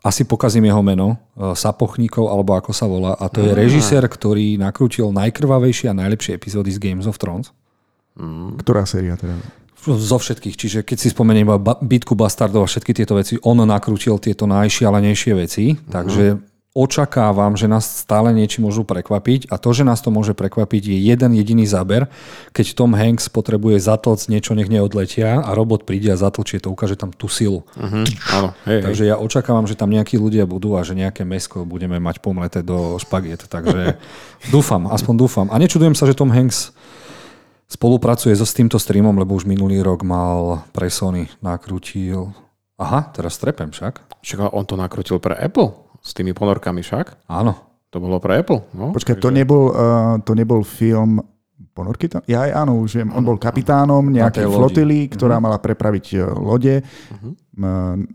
asi 0.00 0.22
pokazím 0.22 0.70
jeho 0.70 0.80
meno, 0.80 1.18
e, 1.34 1.52
Sapochníkov, 1.58 2.30
alebo 2.30 2.54
ako 2.54 2.70
sa 2.70 2.86
volá, 2.86 3.18
a 3.18 3.26
to 3.26 3.42
je 3.42 3.50
režisér, 3.52 4.06
ktorý 4.06 4.54
nakrútil 4.56 5.10
najkrvavejšie 5.10 5.90
a 5.90 5.98
najlepšie 5.98 6.38
epizódy 6.38 6.70
z 6.70 6.78
Games 6.78 7.10
of 7.10 7.18
Thrones. 7.18 7.50
Mm. 8.14 8.56
Ktorá 8.62 8.86
séria 8.86 9.18
teda? 9.18 9.34
Zo 9.78 10.18
všetkých, 10.18 10.56
čiže 10.58 10.78
keď 10.82 10.96
si 11.00 11.08
spomeniem 11.10 11.48
iba 11.48 11.58
bitku 11.78 12.14
bastardov 12.14 12.66
a 12.66 12.70
všetky 12.70 12.94
tieto 12.94 13.18
veci, 13.18 13.38
on 13.42 13.62
nakrútil 13.62 14.18
tieto 14.22 14.46
najšialenejšie 14.46 15.32
veci, 15.34 15.74
mm. 15.74 15.90
takže 15.90 16.24
očakávam, 16.78 17.58
že 17.58 17.66
nás 17.66 17.82
stále 17.82 18.30
niečím 18.30 18.70
môžu 18.70 18.86
prekvapiť 18.86 19.50
a 19.50 19.58
to, 19.58 19.74
že 19.74 19.82
nás 19.82 19.98
to 19.98 20.14
môže 20.14 20.38
prekvapiť, 20.38 20.94
je 20.94 20.98
jeden 21.10 21.34
jediný 21.34 21.66
záber, 21.66 22.06
keď 22.54 22.78
Tom 22.78 22.94
Hanks 22.94 23.26
potrebuje 23.26 23.82
zatlc 23.82 24.30
niečo, 24.30 24.54
nech 24.54 24.70
neodletia 24.70 25.42
a 25.42 25.50
robot 25.58 25.82
príde 25.82 26.14
a 26.14 26.20
zatlčie 26.20 26.62
to, 26.62 26.70
ukáže 26.70 26.94
tam 26.94 27.10
tú 27.10 27.26
silu. 27.26 27.66
Uh-huh. 27.74 28.06
Áno, 28.30 28.54
hej, 28.70 28.86
takže 28.86 29.02
hej. 29.02 29.10
ja 29.10 29.16
očakávam, 29.18 29.66
že 29.66 29.74
tam 29.74 29.90
nejakí 29.90 30.14
ľudia 30.14 30.46
budú 30.46 30.78
a 30.78 30.86
že 30.86 30.94
nejaké 30.94 31.26
mesko 31.26 31.66
budeme 31.66 31.98
mať 31.98 32.22
pomleté 32.22 32.62
do 32.62 32.94
špagiet. 33.02 33.50
Takže 33.50 33.98
dúfam, 34.54 34.86
aspoň 34.86 35.14
dúfam. 35.18 35.46
A 35.50 35.58
nečudujem 35.58 35.98
sa, 35.98 36.06
že 36.06 36.14
Tom 36.14 36.30
Hanks 36.30 36.70
spolupracuje 37.66 38.38
so 38.38 38.46
s 38.46 38.54
týmto 38.54 38.78
streamom, 38.78 39.18
lebo 39.18 39.34
už 39.34 39.50
minulý 39.50 39.82
rok 39.82 40.06
mal 40.06 40.62
pre 40.70 40.86
Sony 40.88 41.26
nakrútil 41.42 42.30
Aha, 42.78 43.10
teraz 43.10 43.34
trepem 43.42 43.74
však. 43.74 44.22
Však 44.22 44.54
on 44.54 44.62
to 44.62 44.78
nakrutil 44.78 45.18
pre 45.18 45.34
Apple? 45.34 45.87
S 46.02 46.10
tými 46.14 46.32
ponorkami 46.32 46.80
však? 46.80 47.28
Áno. 47.28 47.68
To 47.88 48.04
bolo 48.04 48.20
pre 48.20 48.44
Apple? 48.44 48.68
No, 48.76 48.92
Počkaj, 48.92 49.16
takže... 49.16 49.24
to, 49.24 49.30
nebol, 49.32 49.72
uh, 49.72 50.20
to 50.20 50.36
nebol 50.36 50.60
film 50.60 51.24
ponorky 51.72 52.10
tam? 52.10 52.20
Ja 52.26 52.44
aj 52.44 52.66
áno, 52.66 52.82
už 52.82 53.00
viem. 53.00 53.08
On 53.14 53.22
bol 53.22 53.38
kapitánom 53.38 54.02
nejakej 54.02 54.50
flotily, 54.50 55.06
ktorá 55.06 55.38
uh-huh. 55.38 55.46
mala 55.46 55.62
prepraviť 55.62 56.06
e, 56.10 56.26
lode. 56.26 56.74
Uh-huh. 56.82 57.32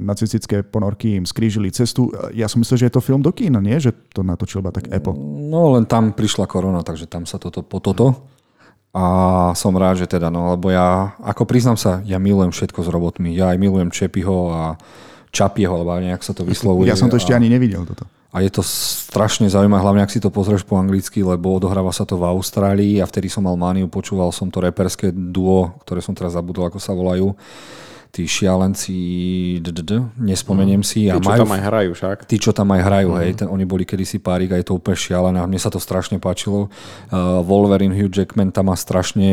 Nacistické 0.04 0.68
ponorky 0.68 1.16
im 1.16 1.24
skrížili 1.24 1.72
cestu. 1.72 2.12
Ja 2.36 2.52
som 2.52 2.60
myslel, 2.60 2.84
že 2.84 2.88
je 2.92 2.96
to 3.00 3.02
film 3.02 3.24
do 3.24 3.32
kín, 3.32 3.56
nie? 3.64 3.80
Že 3.80 3.96
to 4.12 4.22
natočil 4.28 4.60
iba 4.60 4.76
tak 4.76 4.92
Apple. 4.92 5.16
No 5.48 5.80
len 5.80 5.88
tam 5.88 6.12
prišla 6.12 6.44
korona, 6.44 6.84
takže 6.84 7.08
tam 7.08 7.24
sa 7.24 7.40
toto 7.40 7.64
po 7.64 7.80
toto. 7.80 8.28
A 8.94 9.04
som 9.58 9.74
rád, 9.74 10.06
že 10.06 10.12
teda, 10.12 10.30
no, 10.30 10.54
lebo 10.54 10.70
ja, 10.70 11.18
ako 11.24 11.50
priznám 11.50 11.82
sa, 11.82 12.04
ja 12.06 12.22
milujem 12.22 12.54
všetko 12.54 12.86
s 12.86 12.90
robotmi. 12.94 13.34
Ja 13.34 13.50
aj 13.50 13.58
milujem 13.58 13.90
Čepiho 13.90 14.54
a 14.54 14.78
Čapieho, 15.34 15.74
alebo 15.74 15.98
nejak 15.98 16.22
sa 16.22 16.38
to 16.38 16.46
vyslovuje. 16.46 16.86
Ja 16.86 16.94
som 16.94 17.10
to 17.10 17.18
ešte 17.18 17.34
a, 17.34 17.42
ani 17.42 17.50
nevidel 17.50 17.82
toto. 17.90 18.06
A 18.30 18.46
je 18.46 18.54
to 18.54 18.62
strašne 18.62 19.50
zaujímavé, 19.50 19.82
hlavne 19.82 20.06
ak 20.06 20.14
si 20.14 20.22
to 20.22 20.30
pozrieš 20.30 20.62
po 20.62 20.78
anglicky, 20.78 21.26
lebo 21.26 21.58
odohráva 21.58 21.90
sa 21.90 22.06
to 22.06 22.22
v 22.22 22.30
Austrálii 22.30 23.02
a 23.02 23.10
vtedy 23.10 23.34
som 23.34 23.46
mal 23.46 23.58
mániu, 23.58 23.90
počúval 23.90 24.30
som 24.30 24.54
to 24.54 24.62
reperské 24.62 25.10
duo, 25.10 25.74
ktoré 25.82 26.06
som 26.06 26.14
teraz 26.14 26.38
zabudol, 26.38 26.70
ako 26.70 26.78
sa 26.78 26.94
volajú. 26.94 27.34
Tí 28.14 28.30
šialenci, 28.30 28.94
nespomeniem 30.22 30.86
si. 30.86 31.10
A 31.10 31.18
tí, 31.18 31.26
čo 31.26 31.42
tam 31.42 31.50
aj 31.50 31.64
hrajú 31.66 31.92
však. 31.98 32.18
Tí, 32.30 32.36
čo 32.38 32.52
tam 32.54 32.70
aj 32.70 32.82
hrajú, 32.86 33.10
mm. 33.10 33.18
hej, 33.26 33.32
ten, 33.42 33.48
oni 33.50 33.66
boli 33.66 33.90
kedysi 33.90 34.22
párik 34.22 34.54
a 34.54 34.62
je 34.62 34.70
to 34.70 34.78
úplne 34.78 34.94
šialené 34.94 35.42
a 35.42 35.50
mne 35.50 35.58
sa 35.58 35.74
to 35.74 35.82
strašne 35.82 36.22
páčilo. 36.22 36.70
Uh, 37.10 37.42
Wolverine 37.42 37.98
Hugh 37.98 38.14
Jackman 38.14 38.54
tam 38.54 38.70
má 38.70 38.78
strašne 38.78 39.26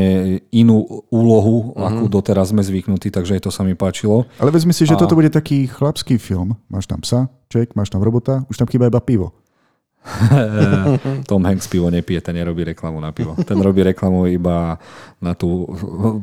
inú 0.49 1.05
úlohu, 1.13 1.77
mm. 1.77 1.85
akú 1.93 2.05
doteraz 2.09 2.57
sme 2.57 2.65
zvyknutí, 2.65 3.13
takže 3.13 3.37
aj 3.37 3.43
to 3.45 3.51
sa 3.53 3.69
mi 3.69 3.77
páčilo. 3.77 4.25
Ale 4.41 4.49
vezmi 4.49 4.73
si, 4.73 4.89
že 4.89 4.97
a... 4.97 5.01
toto 5.05 5.13
bude 5.13 5.29
taký 5.29 5.69
chlapský 5.69 6.17
film. 6.17 6.57
Máš 6.73 6.89
tam 6.89 7.05
psa, 7.05 7.29
ček, 7.53 7.77
máš 7.77 7.93
tam 7.93 8.01
robota, 8.01 8.49
už 8.49 8.57
tam 8.57 8.65
chýba 8.65 8.89
iba 8.89 9.05
pivo. 9.05 9.37
Tom 11.31 11.45
Hanks 11.45 11.69
pivo 11.69 11.93
nepije, 11.93 12.21
ten 12.25 12.35
nerobí 12.35 12.65
reklamu 12.65 13.01
na 13.01 13.13
pivo. 13.13 13.37
Ten 13.45 13.61
robí 13.61 13.85
reklamu 13.85 14.27
iba 14.33 14.81
na 15.21 15.37
tú 15.37 15.69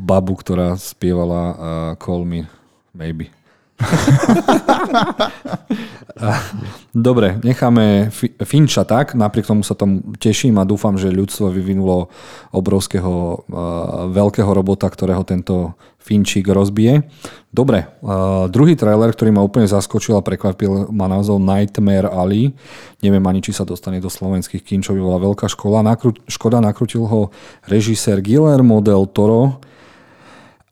babu, 0.02 0.34
ktorá 0.34 0.74
spievala 0.76 1.42
uh, 1.54 1.94
Call 2.02 2.26
Me 2.26 2.50
Maybe. 2.98 3.37
Dobre, 6.98 7.38
necháme 7.46 8.10
Finča 8.42 8.82
tak, 8.90 9.14
napriek 9.14 9.46
tomu 9.46 9.62
sa 9.62 9.78
tomu 9.78 10.02
teším 10.18 10.58
a 10.58 10.66
dúfam, 10.66 10.98
že 10.98 11.14
ľudstvo 11.14 11.54
vyvinulo 11.54 12.10
obrovského, 12.58 13.46
uh, 13.46 14.10
veľkého 14.10 14.50
robota, 14.50 14.90
ktorého 14.90 15.22
tento 15.22 15.78
Finčík 16.02 16.50
rozbije. 16.50 17.06
Dobre, 17.54 17.86
uh, 18.02 18.50
druhý 18.50 18.74
trailer, 18.74 19.14
ktorý 19.14 19.30
ma 19.36 19.46
úplne 19.46 19.70
zaskočil 19.70 20.18
a 20.18 20.26
prekvapil, 20.26 20.90
má 20.90 21.06
názov 21.06 21.38
Nightmare 21.38 22.10
Ali. 22.10 22.58
Neviem 23.06 23.30
ani, 23.30 23.46
či 23.46 23.54
sa 23.54 23.62
dostane 23.62 24.02
do 24.02 24.10
slovenských 24.10 24.66
kín, 24.66 24.82
čo 24.82 24.98
by 24.98 25.02
bola 25.04 25.22
veľká 25.22 25.46
škola. 25.46 25.86
Nakru- 25.86 26.18
škoda, 26.26 26.58
nakrutil 26.64 27.06
ho 27.06 27.30
režisér 27.70 28.26
Guillermo 28.26 28.82
del 28.82 29.06
Toro, 29.06 29.62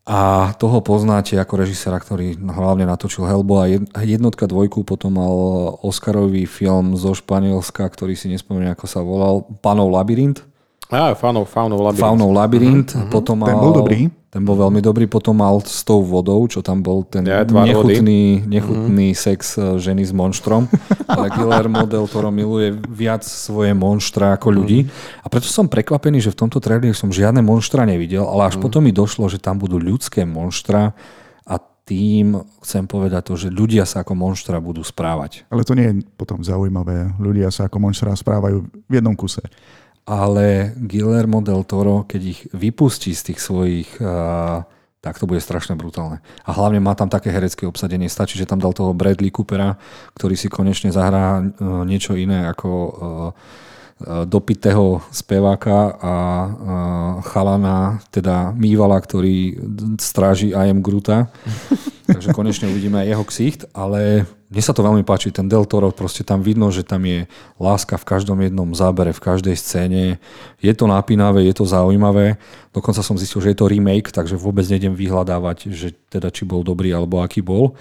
a 0.06 0.54
toho 0.62 0.86
poznáte 0.86 1.34
ako 1.34 1.66
režisera, 1.66 1.98
ktorý 1.98 2.38
hlavne 2.38 2.86
natočil 2.86 3.26
Hellboy 3.26 3.90
a 3.90 4.00
jednotka 4.06 4.46
dvojku, 4.46 4.86
potom 4.86 5.18
mal 5.18 5.34
Oscarový 5.82 6.46
film 6.46 6.94
zo 6.94 7.18
Španielska, 7.18 7.82
ktorý 7.90 8.14
si 8.14 8.30
nespomínam, 8.30 8.78
ako 8.78 8.86
sa 8.86 9.02
volal, 9.02 9.50
Panov 9.66 9.90
labyrint. 9.90 10.46
Á, 10.94 11.18
Faunov, 11.18 11.50
Faunov 11.50 11.82
labyrint. 11.82 12.06
Faunov 12.06 12.32
labyrint. 12.38 12.90
Uh-huh. 12.94 13.10
Potom 13.10 13.42
mal, 13.42 13.50
ten 13.50 13.58
bol 13.58 13.74
dobrý. 13.74 14.14
Ten 14.36 14.44
bol 14.44 14.60
veľmi 14.60 14.84
dobrý. 14.84 15.08
Potom 15.08 15.40
mal 15.40 15.64
s 15.64 15.88
tou 15.88 16.04
vodou, 16.04 16.44
čo 16.52 16.60
tam 16.60 16.84
bol 16.84 17.08
ten 17.08 17.24
ja, 17.24 17.48
nechutný, 17.48 18.44
nechutný 18.44 19.16
uh-huh. 19.16 19.24
sex 19.32 19.56
e, 19.56 19.80
ženy 19.80 20.04
s 20.04 20.12
monštrom. 20.12 20.68
Ale 21.08 21.32
Guillermo 21.32 21.88
del 21.88 22.04
Toro 22.12 22.36
miluje 22.36 22.76
viac 22.92 23.24
svoje 23.24 23.72
monštra 23.72 24.36
ako 24.36 24.52
ľudí. 24.52 24.84
Uh-huh. 24.84 25.24
A 25.24 25.32
preto 25.32 25.48
som 25.48 25.72
prekvapený, 25.72 26.20
že 26.20 26.36
v 26.36 26.44
tomto 26.44 26.60
traileri 26.60 26.92
som 26.92 27.16
žiadne 27.16 27.40
monštra 27.40 27.88
nevidel, 27.88 28.28
ale 28.28 28.52
až 28.52 28.60
uh-huh. 28.60 28.68
potom 28.68 28.84
mi 28.84 28.92
došlo, 28.92 29.32
že 29.32 29.40
tam 29.40 29.56
budú 29.56 29.80
ľudské 29.80 30.28
monštra 30.28 30.92
a 31.48 31.56
tým 31.88 32.36
chcem 32.60 32.84
povedať 32.92 33.32
to, 33.32 33.40
že 33.40 33.48
ľudia 33.56 33.88
sa 33.88 34.04
ako 34.04 34.20
monštra 34.20 34.60
budú 34.60 34.84
správať. 34.84 35.48
Ale 35.48 35.64
to 35.64 35.80
nie 35.80 35.88
je 35.88 35.96
potom 36.20 36.44
zaujímavé. 36.44 37.16
Ľudia 37.24 37.56
sa 37.56 37.72
ako 37.72 37.88
monštra 37.88 38.12
správajú 38.12 38.68
v 38.68 38.92
jednom 38.92 39.16
kuse 39.16 39.48
ale 40.06 40.78
Guillermo 40.78 41.42
del 41.42 41.66
Toro, 41.66 42.06
keď 42.06 42.22
ich 42.22 42.46
vypustí 42.54 43.12
z 43.18 43.34
tých 43.34 43.40
svojich, 43.42 43.90
tak 45.02 45.18
to 45.18 45.26
bude 45.26 45.42
strašne 45.42 45.74
brutálne. 45.78 46.22
A 46.46 46.54
hlavne 46.54 46.78
má 46.82 46.94
tam 46.94 47.10
také 47.10 47.30
herecké 47.34 47.66
obsadenie. 47.66 48.10
Stačí, 48.10 48.38
že 48.38 48.50
tam 48.50 48.62
dal 48.62 48.74
toho 48.74 48.94
Bradley 48.94 49.34
Coopera, 49.34 49.78
ktorý 50.18 50.38
si 50.38 50.50
konečne 50.50 50.94
zahrá 50.94 51.42
niečo 51.86 52.14
iné 52.18 52.50
ako 52.50 52.70
dopitého 54.28 55.00
speváka 55.08 55.96
a 56.04 56.16
chalana, 57.32 58.04
teda 58.12 58.52
Mývala, 58.52 59.00
ktorý 59.00 59.56
stráži 59.98 60.52
I 60.52 60.68
am 60.70 60.84
Gruta. 60.84 61.32
Takže 62.12 62.36
konečne 62.36 62.70
uvidíme 62.70 63.02
aj 63.02 63.08
jeho 63.10 63.26
ksicht, 63.26 63.62
ale 63.74 64.30
mne 64.56 64.64
sa 64.64 64.72
to 64.72 64.88
veľmi 64.88 65.04
páči, 65.04 65.36
ten 65.36 65.52
Del 65.52 65.68
Toro, 65.68 65.92
proste 65.92 66.24
tam 66.24 66.40
vidno, 66.40 66.72
že 66.72 66.88
tam 66.88 67.04
je 67.04 67.28
láska 67.60 68.00
v 68.00 68.08
každom 68.08 68.40
jednom 68.40 68.72
zábere, 68.72 69.12
v 69.12 69.20
každej 69.20 69.52
scéne. 69.60 70.24
Je 70.64 70.72
to 70.72 70.88
napínavé, 70.88 71.44
je 71.44 71.60
to 71.60 71.68
zaujímavé. 71.68 72.40
Dokonca 72.72 73.04
som 73.04 73.20
zistil, 73.20 73.44
že 73.44 73.52
je 73.52 73.60
to 73.60 73.68
remake, 73.68 74.16
takže 74.16 74.40
vôbec 74.40 74.64
nejdem 74.72 74.96
vyhľadávať, 74.96 75.76
že 75.76 75.92
teda 76.08 76.32
či 76.32 76.48
bol 76.48 76.64
dobrý 76.64 76.96
alebo 76.96 77.20
aký 77.20 77.44
bol 77.44 77.76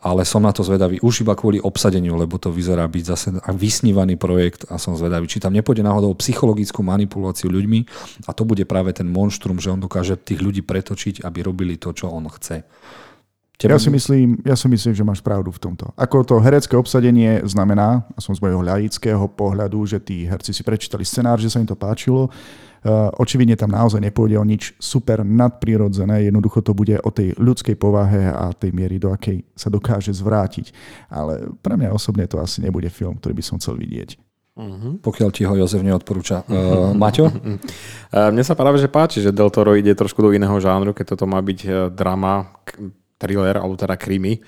ale 0.00 0.24
som 0.24 0.40
na 0.40 0.48
to 0.48 0.64
zvedavý 0.64 0.96
už 1.04 1.28
iba 1.28 1.36
kvôli 1.36 1.60
obsadeniu, 1.60 2.16
lebo 2.16 2.40
to 2.40 2.48
vyzerá 2.48 2.88
byť 2.88 3.04
zase 3.04 3.28
vysnívaný 3.52 4.16
projekt 4.16 4.64
a 4.72 4.80
som 4.80 4.96
zvedavý, 4.96 5.28
či 5.28 5.44
tam 5.44 5.52
nepôjde 5.52 5.84
náhodou 5.84 6.16
psychologickú 6.16 6.80
manipuláciu 6.80 7.52
ľuďmi 7.52 7.80
a 8.24 8.32
to 8.32 8.48
bude 8.48 8.64
práve 8.64 8.96
ten 8.96 9.04
monštrum, 9.04 9.60
že 9.60 9.68
on 9.68 9.80
dokáže 9.80 10.16
tých 10.16 10.40
ľudí 10.40 10.64
pretočiť, 10.64 11.20
aby 11.20 11.44
robili 11.44 11.76
to, 11.76 11.92
čo 11.92 12.08
on 12.08 12.32
chce. 12.32 12.64
Tebe... 13.60 13.76
Ja, 13.76 13.76
si 13.76 13.92
myslím, 13.92 14.40
ja 14.40 14.56
si 14.56 14.66
myslím, 14.72 14.96
že 14.96 15.04
máš 15.04 15.20
pravdu 15.20 15.52
v 15.52 15.60
tomto. 15.60 15.92
Ako 15.92 16.24
to 16.24 16.40
herecké 16.40 16.72
obsadenie 16.80 17.44
znamená, 17.44 18.08
a 18.16 18.18
som 18.18 18.32
z 18.32 18.40
mojho 18.40 18.64
ľaického 18.64 19.28
pohľadu, 19.36 19.84
že 19.84 20.00
tí 20.00 20.24
herci 20.24 20.56
si 20.56 20.64
prečítali 20.64 21.04
scenár, 21.04 21.36
že 21.36 21.52
sa 21.52 21.60
im 21.60 21.68
to 21.68 21.76
páčilo, 21.76 22.32
Eh, 22.80 22.88
očividne 23.20 23.60
tam 23.60 23.76
naozaj 23.76 24.00
nepôjde 24.00 24.40
o 24.40 24.44
nič 24.44 24.72
super 24.80 25.20
nadprirodzené, 25.20 26.24
jednoducho 26.24 26.64
to 26.64 26.72
bude 26.72 26.96
o 27.04 27.10
tej 27.12 27.36
ľudskej 27.36 27.76
povahe 27.76 28.32
a 28.32 28.56
tej 28.56 28.72
miery, 28.72 28.96
do 28.96 29.12
akej 29.12 29.44
sa 29.52 29.68
dokáže 29.68 30.16
zvrátiť. 30.16 30.72
Ale 31.12 31.52
pre 31.60 31.76
mňa 31.76 31.92
osobne 31.92 32.24
to 32.24 32.40
asi 32.40 32.64
nebude 32.64 32.88
film, 32.88 33.20
ktorý 33.20 33.36
by 33.36 33.44
som 33.44 33.60
chcel 33.60 33.76
vidieť. 33.76 34.16
Uh-huh. 34.56 34.96
Pokiaľ 34.96 35.28
ti 35.28 35.44
ho 35.44 35.52
Jozef 35.60 35.84
neodporúča. 35.84 36.44
Uh, 36.48 36.96
Maťo? 36.96 37.28
Uh, 37.28 38.28
mne 38.32 38.44
sa 38.44 38.56
práve 38.56 38.80
že 38.80 38.88
páči, 38.88 39.20
že 39.20 39.32
Del 39.32 39.52
Toro 39.52 39.76
ide 39.76 39.92
trošku 39.92 40.20
do 40.24 40.32
iného 40.32 40.56
žánru, 40.56 40.96
keď 40.96 41.16
toto 41.16 41.28
má 41.28 41.40
byť 41.44 41.92
drama, 41.92 42.48
thriller, 43.20 43.60
alebo 43.60 43.76
teda 43.76 44.00
krimi. 44.00 44.40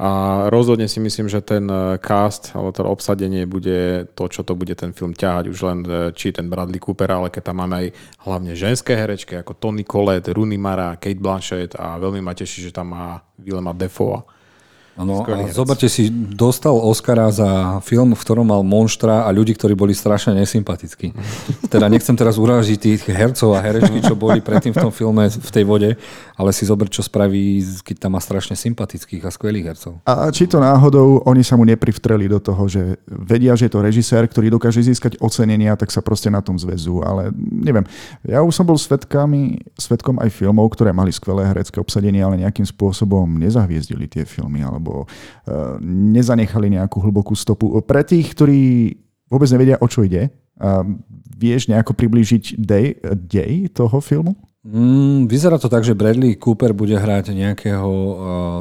A 0.00 0.48
rozhodne 0.48 0.88
si 0.88 0.96
myslím, 0.96 1.28
že 1.28 1.44
ten 1.44 1.68
e, 1.68 2.00
cast, 2.00 2.56
alebo 2.56 2.72
to 2.72 2.88
obsadenie 2.88 3.44
bude 3.44 4.08
to, 4.16 4.24
čo 4.32 4.40
to 4.40 4.56
bude 4.56 4.72
ten 4.72 4.96
film 4.96 5.12
ťahať. 5.12 5.44
Už 5.52 5.60
len 5.60 5.78
e, 5.84 6.08
či 6.16 6.32
ten 6.32 6.48
Bradley 6.48 6.80
Cooper, 6.80 7.12
ale 7.12 7.28
keď 7.28 7.52
tam 7.52 7.60
máme 7.60 7.74
aj 7.84 7.86
hlavne 8.24 8.56
ženské 8.56 8.96
herečky, 8.96 9.36
ako 9.36 9.60
Tony 9.60 9.84
Collette, 9.84 10.32
Rooney 10.32 10.56
Mara, 10.56 10.96
Kate 10.96 11.20
Blanchett 11.20 11.76
a 11.76 12.00
veľmi 12.00 12.24
ma 12.24 12.32
teší, 12.32 12.72
že 12.72 12.72
tam 12.72 12.96
má 12.96 13.20
Willema 13.36 13.76
Defoe 13.76 14.39
Ano, 14.98 15.22
a 15.22 15.48
zoberte 15.54 15.86
si, 15.86 16.10
dostal 16.10 16.74
Oscara 16.74 17.30
za 17.30 17.78
film, 17.86 18.12
v 18.12 18.20
ktorom 18.20 18.42
mal 18.42 18.66
monštra 18.66 19.22
a 19.24 19.30
ľudí, 19.30 19.54
ktorí 19.54 19.78
boli 19.78 19.94
strašne 19.94 20.34
nesympatickí. 20.34 21.14
Teda 21.72 21.86
nechcem 21.86 22.18
teraz 22.18 22.34
uražiť 22.34 22.78
tých 22.78 23.02
hercov 23.06 23.54
a 23.54 23.62
herečky, 23.62 24.02
čo 24.02 24.18
boli 24.18 24.42
predtým 24.42 24.74
v 24.74 24.82
tom 24.82 24.92
filme 24.92 25.30
v 25.30 25.50
tej 25.54 25.64
vode, 25.64 25.90
ale 26.34 26.50
si 26.50 26.66
zober, 26.66 26.90
čo 26.90 27.06
spraví, 27.06 27.62
keď 27.86 27.96
tam 28.08 28.18
má 28.18 28.20
strašne 28.20 28.58
sympatických 28.58 29.22
a 29.22 29.30
skvelých 29.30 29.66
hercov. 29.70 29.92
A 30.08 30.26
či 30.34 30.50
to 30.50 30.58
náhodou 30.58 31.22
oni 31.22 31.46
sa 31.46 31.54
mu 31.54 31.62
neprivtreli 31.62 32.26
do 32.26 32.42
toho, 32.42 32.66
že 32.66 32.98
vedia, 33.06 33.54
že 33.54 33.70
je 33.70 33.72
to 33.76 33.84
režisér, 33.86 34.26
ktorý 34.26 34.50
dokáže 34.50 34.82
získať 34.82 35.22
ocenenia, 35.22 35.78
tak 35.78 35.94
sa 35.94 36.02
proste 36.02 36.32
na 36.32 36.42
tom 36.42 36.58
zväzú. 36.58 37.06
Ale 37.06 37.30
neviem, 37.38 37.86
ja 38.26 38.42
už 38.42 38.52
som 38.52 38.66
bol 38.66 38.76
svetkami, 38.76 39.62
svetkom 39.78 40.18
aj 40.18 40.34
filmov, 40.34 40.72
ktoré 40.74 40.90
mali 40.90 41.14
skvelé 41.14 41.46
herecké 41.46 41.78
obsadenie, 41.78 42.24
ale 42.24 42.42
nejakým 42.42 42.66
spôsobom 42.66 43.28
nezahviezdili 43.38 44.10
tie 44.10 44.26
filmy 44.26 44.64
alebo 44.64 44.79
alebo 44.80 45.04
uh, 45.04 45.76
nezanechali 45.84 46.72
nejakú 46.72 47.04
hlbokú 47.04 47.36
stopu. 47.36 47.76
Pre 47.84 48.00
tých, 48.00 48.32
ktorí 48.32 48.96
vôbec 49.28 49.52
nevedia, 49.52 49.76
o 49.76 49.86
čo 49.86 50.08
ide, 50.08 50.32
uh, 50.56 50.82
vieš 51.36 51.68
nejako 51.68 51.92
priblížiť 51.92 52.56
dej, 52.56 52.96
dej 53.28 53.68
toho 53.76 54.00
filmu? 54.00 54.34
Mm, 54.60 55.24
vyzerá 55.24 55.56
to 55.56 55.72
tak, 55.72 55.88
že 55.88 55.96
Bradley 55.96 56.36
Cooper 56.36 56.76
bude 56.76 56.92
hrať 56.92 57.32
nejakého 57.32 57.88
uh, 57.88 58.14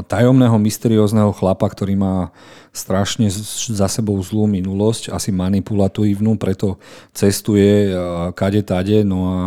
tajomného, 0.07 0.55
mysteriózneho 0.55 1.35
chlapa, 1.35 1.67
ktorý 1.67 1.99
má 1.99 2.31
strašne 2.71 3.27
za 3.27 3.87
sebou 3.91 4.15
zlú 4.23 4.47
minulosť, 4.47 5.11
asi 5.11 5.35
manipulatívnu, 5.35 6.39
preto 6.39 6.79
cestuje 7.11 7.91
uh, 7.91 8.31
kade 8.31 8.63
tade, 8.63 9.03
no 9.03 9.19
a 9.27 9.39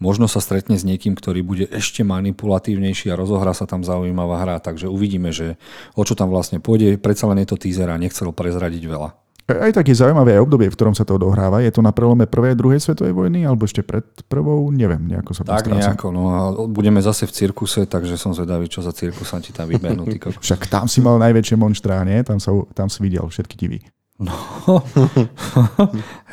možno 0.00 0.32
sa 0.32 0.40
stretne 0.40 0.80
s 0.80 0.88
niekým, 0.88 1.12
ktorý 1.12 1.44
bude 1.44 1.68
ešte 1.68 2.00
manipulatívnejší 2.08 3.12
a 3.12 3.18
rozohrá 3.20 3.52
sa 3.52 3.68
tam 3.68 3.84
zaujímavá 3.84 4.40
hra, 4.48 4.64
takže 4.64 4.88
uvidíme, 4.88 5.28
že 5.28 5.60
o 5.92 6.08
čo 6.08 6.16
tam 6.16 6.32
vlastne 6.32 6.56
pôjde. 6.56 6.96
Predsa 6.96 7.28
len 7.28 7.44
je 7.44 7.52
to 7.52 7.60
teaser 7.60 7.92
a 7.92 8.00
nechcel 8.00 8.32
prezradiť 8.32 8.80
veľa. 8.88 9.27
Aj 9.48 9.72
také 9.72 9.96
zaujímavé 9.96 10.36
aj 10.36 10.44
obdobie, 10.44 10.68
v 10.68 10.76
ktorom 10.76 10.92
sa 10.92 11.08
to 11.08 11.16
odohráva. 11.16 11.64
Je 11.64 11.72
to 11.72 11.80
na 11.80 11.88
prelome 11.88 12.28
prvej 12.28 12.52
a 12.52 12.58
druhej 12.60 12.84
svetovej 12.84 13.16
vojny, 13.16 13.48
alebo 13.48 13.64
ešte 13.64 13.80
pred 13.80 14.04
prvou? 14.28 14.68
Neviem, 14.68 15.08
nejako 15.08 15.32
sa 15.32 15.48
Tak 15.48 15.64
stráca. 15.64 15.96
nejako, 15.96 16.12
no 16.12 16.22
a 16.28 16.38
budeme 16.68 17.00
zase 17.00 17.24
v 17.24 17.32
cirkuse, 17.32 17.88
takže 17.88 18.20
som 18.20 18.36
zvedavý, 18.36 18.68
čo 18.68 18.84
za 18.84 18.92
cirkusanti 18.92 19.56
tam 19.56 19.72
vybehnú. 19.72 20.04
Však 20.44 20.68
tam 20.68 20.84
si 20.84 21.00
mal 21.00 21.16
najväčšie 21.16 21.56
monštrá, 21.56 22.04
nie? 22.04 22.20
Tam, 22.28 22.36
sa, 22.36 22.52
tam 22.76 22.92
si 22.92 23.00
videl 23.00 23.24
všetky 23.24 23.56
divy. 23.56 23.80
No, 24.18 24.34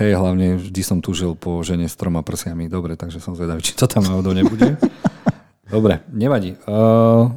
hej, 0.01 0.17
hlavne 0.17 0.57
vždy 0.57 0.81
som 0.81 0.99
tužil 1.05 1.37
po 1.37 1.61
žene 1.61 1.85
s 1.85 1.93
troma 1.93 2.25
prsiami. 2.25 2.65
Dobre, 2.65 2.97
takže 2.97 3.21
som 3.21 3.37
zvedavý, 3.37 3.61
či 3.61 3.77
to 3.77 3.85
tam 3.85 4.01
náhodou 4.03 4.33
nebude. 4.33 4.75
Dobre, 5.71 6.01
nevadí. 6.09 6.57
Uh, 6.65 7.29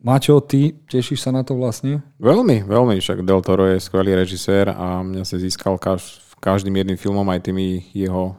Maťo, 0.00 0.40
ty 0.40 0.72
tešíš 0.88 1.20
sa 1.20 1.30
na 1.30 1.44
to 1.44 1.52
vlastne? 1.52 2.00
Veľmi, 2.16 2.64
veľmi. 2.64 2.96
Však 3.04 3.20
Del 3.20 3.44
Toro 3.44 3.68
je 3.68 3.76
skvelý 3.76 4.16
režisér 4.16 4.72
a 4.72 5.04
mňa 5.04 5.28
sa 5.28 5.36
získal 5.36 5.76
kaž, 5.76 6.24
každým 6.40 6.72
jedným 6.72 6.96
filmom 6.96 7.24
aj 7.28 7.44
tými 7.44 7.84
jeho 7.92 8.32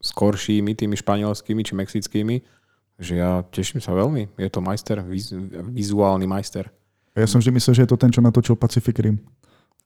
skoršími, 0.00 0.72
tými 0.72 0.96
španielskými 0.96 1.60
či 1.60 1.72
mexickými. 1.76 2.36
že 3.02 3.18
ja 3.20 3.44
teším 3.44 3.84
sa 3.84 3.92
veľmi. 3.92 4.32
Je 4.40 4.48
to 4.48 4.64
majster, 4.64 5.04
viz, 5.04 5.34
vizuálny 5.74 6.24
majster. 6.24 6.72
Ja 7.12 7.28
som 7.28 7.44
vždy 7.44 7.60
myslel, 7.60 7.72
že 7.76 7.82
je 7.84 7.90
to 7.92 8.00
ten, 8.00 8.08
čo 8.08 8.24
natočil 8.24 8.56
Pacific 8.56 8.96
Rim. 8.96 9.20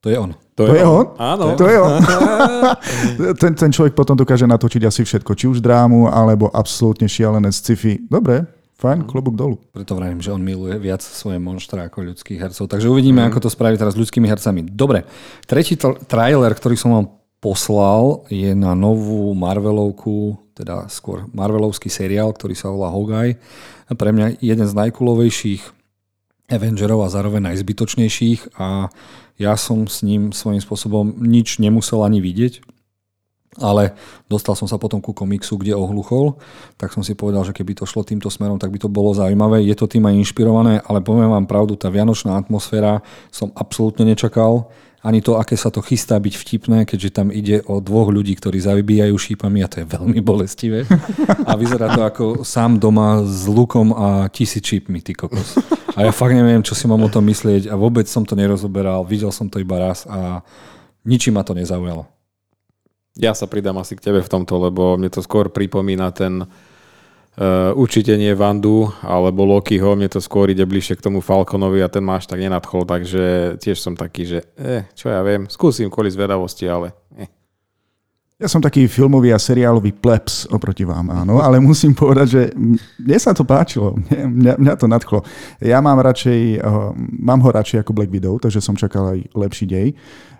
To 0.04 0.12
je 0.12 0.18
on. 0.20 0.30
To, 0.54 0.62
to 0.68 0.74
je 0.78 0.84
on? 0.86 0.94
on? 0.94 1.06
Áno. 1.18 1.44
To 1.58 1.66
je 1.66 1.78
on. 1.80 1.98
ten, 3.42 3.52
ten 3.58 3.70
človek 3.74 3.98
potom 3.98 4.14
dokáže 4.14 4.46
natočiť 4.46 4.82
asi 4.86 5.02
všetko, 5.02 5.32
či 5.34 5.50
už 5.50 5.58
drámu, 5.58 6.06
alebo 6.06 6.46
absolútne 6.54 7.10
šialené 7.10 7.50
sci-fi. 7.50 7.98
Dobre, 8.06 8.46
fajn, 8.76 9.08
klobúk 9.08 9.36
dolu. 9.36 9.56
Preto 9.72 9.96
vravím, 9.96 10.20
že 10.20 10.32
on 10.32 10.44
miluje 10.44 10.76
viac 10.76 11.00
svoje 11.00 11.40
monštra 11.40 11.88
ako 11.88 12.12
ľudských 12.12 12.40
hercov. 12.40 12.68
Takže 12.68 12.92
uvidíme, 12.92 13.24
mm. 13.24 13.28
ako 13.32 13.48
to 13.48 13.50
spraví 13.52 13.80
teraz 13.80 13.96
s 13.96 14.00
ľudskými 14.00 14.28
hercami. 14.28 14.68
Dobre, 14.68 15.08
tretí 15.48 15.80
t- 15.80 15.98
trailer, 16.08 16.52
ktorý 16.52 16.76
som 16.76 16.90
vám 16.92 17.06
poslal, 17.40 18.28
je 18.28 18.52
na 18.52 18.76
novú 18.76 19.32
Marvelovku, 19.36 20.40
teda 20.56 20.88
skôr 20.88 21.28
Marvelovský 21.32 21.92
seriál, 21.92 22.32
ktorý 22.32 22.56
sa 22.56 22.72
volá 22.72 22.92
Hogaj. 22.92 23.36
Pre 23.92 24.10
mňa 24.12 24.40
jeden 24.40 24.66
z 24.66 24.74
najkulovejších 24.74 25.62
Avengerov 26.46 27.02
a 27.02 27.12
zároveň 27.12 27.52
najzbytočnejších 27.52 28.56
a 28.60 28.88
ja 29.36 29.54
som 29.58 29.84
s 29.84 30.00
ním 30.00 30.32
svojím 30.32 30.62
spôsobom 30.62 31.18
nič 31.20 31.60
nemusel 31.60 32.00
ani 32.06 32.24
vidieť, 32.24 32.75
ale 33.60 33.96
dostal 34.26 34.54
som 34.54 34.68
sa 34.68 34.76
potom 34.76 35.00
ku 35.00 35.16
komiksu, 35.16 35.56
kde 35.56 35.76
ohluchol, 35.76 36.36
tak 36.76 36.92
som 36.92 37.00
si 37.00 37.16
povedal, 37.16 37.44
že 37.44 37.56
keby 37.56 37.76
to 37.76 37.88
šlo 37.88 38.04
týmto 38.04 38.28
smerom, 38.28 38.60
tak 38.60 38.72
by 38.72 38.78
to 38.80 38.88
bolo 38.90 39.12
zaujímavé. 39.16 39.64
Je 39.64 39.76
to 39.76 39.88
tým 39.88 40.04
aj 40.08 40.14
inšpirované, 40.26 40.80
ale 40.84 41.04
poviem 41.04 41.32
vám 41.32 41.48
pravdu, 41.48 41.76
tá 41.76 41.88
vianočná 41.92 42.36
atmosféra 42.36 43.04
som 43.32 43.52
absolútne 43.56 44.08
nečakal 44.08 44.68
ani 45.06 45.22
to, 45.22 45.38
aké 45.38 45.54
sa 45.54 45.70
to 45.70 45.78
chystá 45.86 46.18
byť 46.18 46.34
vtipné, 46.34 46.78
keďže 46.82 47.14
tam 47.14 47.30
ide 47.30 47.62
o 47.70 47.78
dvoch 47.78 48.10
ľudí, 48.10 48.34
ktorí 48.34 48.58
zavybíjajú 48.58 49.14
šípami 49.14 49.62
a 49.62 49.70
to 49.70 49.84
je 49.84 49.86
veľmi 49.86 50.18
bolestivé. 50.18 50.82
A 51.46 51.54
vyzerá 51.54 51.94
to 51.94 52.02
ako 52.02 52.24
sám 52.42 52.82
doma 52.82 53.22
s 53.22 53.46
lukom 53.46 53.94
a 53.94 54.26
tisíc 54.34 54.66
šípmi, 54.66 54.98
ty 55.06 55.14
kokos. 55.14 55.62
A 55.94 56.02
ja 56.02 56.10
fakt 56.10 56.34
neviem, 56.34 56.58
čo 56.66 56.74
si 56.74 56.90
mám 56.90 57.06
o 57.06 57.12
tom 57.12 57.22
myslieť 57.22 57.70
a 57.70 57.78
vôbec 57.78 58.10
som 58.10 58.26
to 58.26 58.34
nerozoberal, 58.34 59.06
videl 59.06 59.30
som 59.30 59.46
to 59.46 59.62
iba 59.62 59.78
raz 59.78 60.10
a 60.10 60.42
ničím 61.06 61.38
ma 61.38 61.46
to 61.46 61.54
nezaujalo. 61.54 62.15
Ja 63.16 63.32
sa 63.32 63.48
pridám 63.48 63.80
asi 63.80 63.96
k 63.96 64.12
tebe 64.12 64.20
v 64.20 64.28
tomto, 64.28 64.60
lebo 64.60 65.00
mne 65.00 65.08
to 65.08 65.24
skôr 65.24 65.48
pripomína 65.48 66.12
ten 66.12 66.44
Uh, 67.36 67.68
určite 67.76 68.16
nie 68.16 68.32
Vandu 68.32 68.88
alebo 69.04 69.44
Lokiho, 69.44 69.92
mne 69.92 70.08
to 70.08 70.24
skôr 70.24 70.48
ide 70.48 70.64
bližšie 70.64 70.96
k 70.96 71.04
tomu 71.04 71.20
Falconovi 71.20 71.84
a 71.84 71.92
ten 71.92 72.00
máš 72.00 72.24
tak 72.24 72.40
nenadchol, 72.40 72.88
takže 72.88 73.56
tiež 73.60 73.76
som 73.76 73.92
taký, 73.92 74.24
že 74.24 74.40
eh, 74.56 74.88
čo 74.96 75.12
ja 75.12 75.20
viem, 75.20 75.44
skúsim 75.44 75.92
kvôli 75.92 76.08
zvedavosti, 76.08 76.64
ale 76.64 76.96
eh. 77.12 77.28
Ja 78.40 78.48
som 78.48 78.64
taký 78.64 78.88
filmový 78.88 79.36
a 79.36 79.40
seriálový 79.40 79.92
plebs 79.92 80.48
oproti 80.48 80.88
vám, 80.88 81.12
áno, 81.12 81.44
ale 81.44 81.60
musím 81.60 81.92
povedať, 81.92 82.26
že 82.32 82.42
mne 83.04 83.18
sa 83.20 83.36
to 83.36 83.44
páčilo, 83.44 84.00
mňa, 84.40 84.56
mňa 84.56 84.74
to 84.80 84.88
nadchlo. 84.88 85.20
Ja 85.60 85.84
mám 85.84 86.00
radšej, 86.00 86.64
uh, 86.64 86.96
mám 87.20 87.44
ho 87.44 87.52
radšej 87.52 87.84
ako 87.84 87.92
Black 87.92 88.08
Widow, 88.16 88.40
takže 88.40 88.64
som 88.64 88.80
čakal 88.80 89.12
aj 89.12 89.20
lepší 89.36 89.68
dej. 89.68 89.92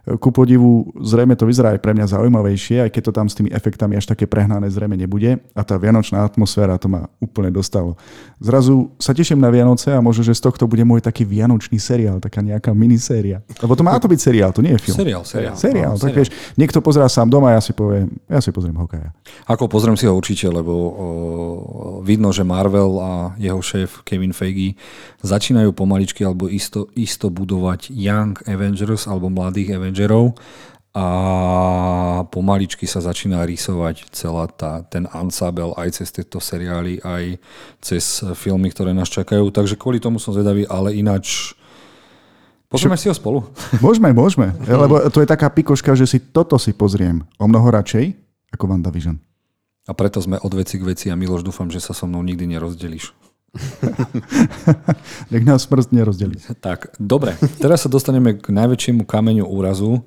Ku 0.07 0.31
podivu, 0.31 0.95
zrejme 1.03 1.35
to 1.35 1.51
vyzerá 1.51 1.75
aj 1.75 1.83
pre 1.83 1.91
mňa 1.91 2.07
zaujímavejšie, 2.15 2.87
aj 2.87 2.91
keď 2.95 3.03
to 3.11 3.13
tam 3.13 3.27
s 3.27 3.35
tými 3.35 3.51
efektami 3.51 3.99
až 3.99 4.07
také 4.07 4.31
prehnané 4.31 4.71
zrejme 4.71 4.95
nebude. 4.95 5.43
A 5.51 5.67
tá 5.67 5.75
vianočná 5.75 6.23
atmosféra 6.23 6.79
to 6.79 6.87
ma 6.87 7.11
úplne 7.19 7.51
dostalo. 7.51 7.99
Zrazu 8.39 8.95
sa 9.03 9.11
teším 9.11 9.43
na 9.43 9.51
Vianoce 9.51 9.91
a 9.91 9.99
možno, 9.99 10.23
že 10.23 10.39
z 10.39 10.47
tohto 10.47 10.71
bude 10.71 10.87
môj 10.87 11.03
taký 11.03 11.27
vianočný 11.27 11.83
seriál, 11.83 12.23
taká 12.23 12.39
nejaká 12.39 12.71
miniséria. 12.71 13.43
Lebo 13.59 13.75
to 13.75 13.83
má 13.83 13.99
to 13.99 14.07
byť 14.07 14.21
seriál, 14.23 14.55
to 14.55 14.63
nie 14.63 14.79
je 14.79 14.81
film. 14.87 14.95
Seriál, 14.95 15.23
seriál. 15.27 15.59
Seriál, 15.59 15.95
no, 15.95 15.99
tak 15.99 16.15
seriál. 16.15 16.19
vieš, 16.23 16.29
niekto 16.55 16.79
pozerá 16.79 17.11
sám 17.11 17.27
doma 17.27 17.51
a 17.51 17.59
ja 17.59 17.63
si 17.67 17.75
poviem, 17.75 18.07
ja 18.31 18.39
si 18.39 18.55
pozriem 18.55 18.79
hokeja. 18.79 19.11
Ako 19.51 19.67
pozriem 19.67 19.99
si 19.99 20.07
ho 20.07 20.15
určite, 20.15 20.47
lebo 20.47 20.71
o, 20.71 20.87
vidno, 22.07 22.31
že 22.31 22.47
Marvel 22.47 23.03
a 23.03 23.35
jeho 23.43 23.59
šéf 23.59 24.07
Kevin 24.07 24.31
Feige 24.31 24.79
začínajú 25.27 25.75
pomaličky 25.75 26.23
alebo 26.23 26.47
isto, 26.47 26.95
isto 26.95 27.27
budovať 27.27 27.91
Young 27.91 28.39
Avengers 28.47 29.11
alebo 29.11 29.27
mladých 29.27 29.75
Avengers 29.75 29.96
Avengerov 29.97 30.37
a 30.97 31.07
pomaličky 32.33 32.89
sa 32.89 33.05
začína 33.05 33.45
rysovať 33.45 34.09
celá 34.17 34.49
tá, 34.49 34.81
ten 34.89 35.05
ensemble 35.13 35.77
aj 35.77 36.01
cez 36.01 36.09
tieto 36.09 36.41
seriály, 36.41 37.05
aj 37.05 37.37
cez 37.85 38.25
filmy, 38.33 38.73
ktoré 38.73 38.97
nás 38.97 39.13
čakajú. 39.13 39.53
Takže 39.53 39.77
kvôli 39.77 40.01
tomu 40.01 40.17
som 40.17 40.33
zvedavý, 40.33 40.69
ale 40.69 40.97
ináč 40.97 41.57
Pozrieme 42.67 42.99
si 42.99 43.07
ho 43.07 43.15
spolu. 43.15 43.47
Môžeme, 43.85 44.11
môžeme. 44.11 44.51
Lebo 44.67 44.99
to 45.07 45.23
je 45.23 45.29
taká 45.31 45.47
pikoška, 45.55 45.95
že 45.95 46.03
si 46.03 46.19
toto 46.19 46.59
si 46.59 46.75
pozriem 46.75 47.23
o 47.39 47.47
mnoho 47.47 47.71
radšej 47.71 48.11
ako 48.59 48.65
WandaVision. 48.67 49.23
A 49.87 49.95
preto 49.95 50.19
sme 50.19 50.35
od 50.43 50.51
veci 50.51 50.75
k 50.75 50.83
veci 50.83 51.07
a 51.07 51.15
Miloš, 51.15 51.47
dúfam, 51.47 51.71
že 51.71 51.79
sa 51.79 51.95
so 51.95 52.11
mnou 52.11 52.27
nikdy 52.27 52.43
nerozdelíš. 52.51 53.15
Nech 55.33 55.45
nás 55.45 55.67
prst 55.67 55.91
nerozdelí. 55.93 56.39
Tak, 56.61 56.97
dobre. 57.01 57.35
Teraz 57.59 57.85
sa 57.85 57.91
dostaneme 57.91 58.37
k 58.37 58.53
najväčšiemu 58.53 59.05
kameňu 59.09 59.45
úrazu 59.49 60.05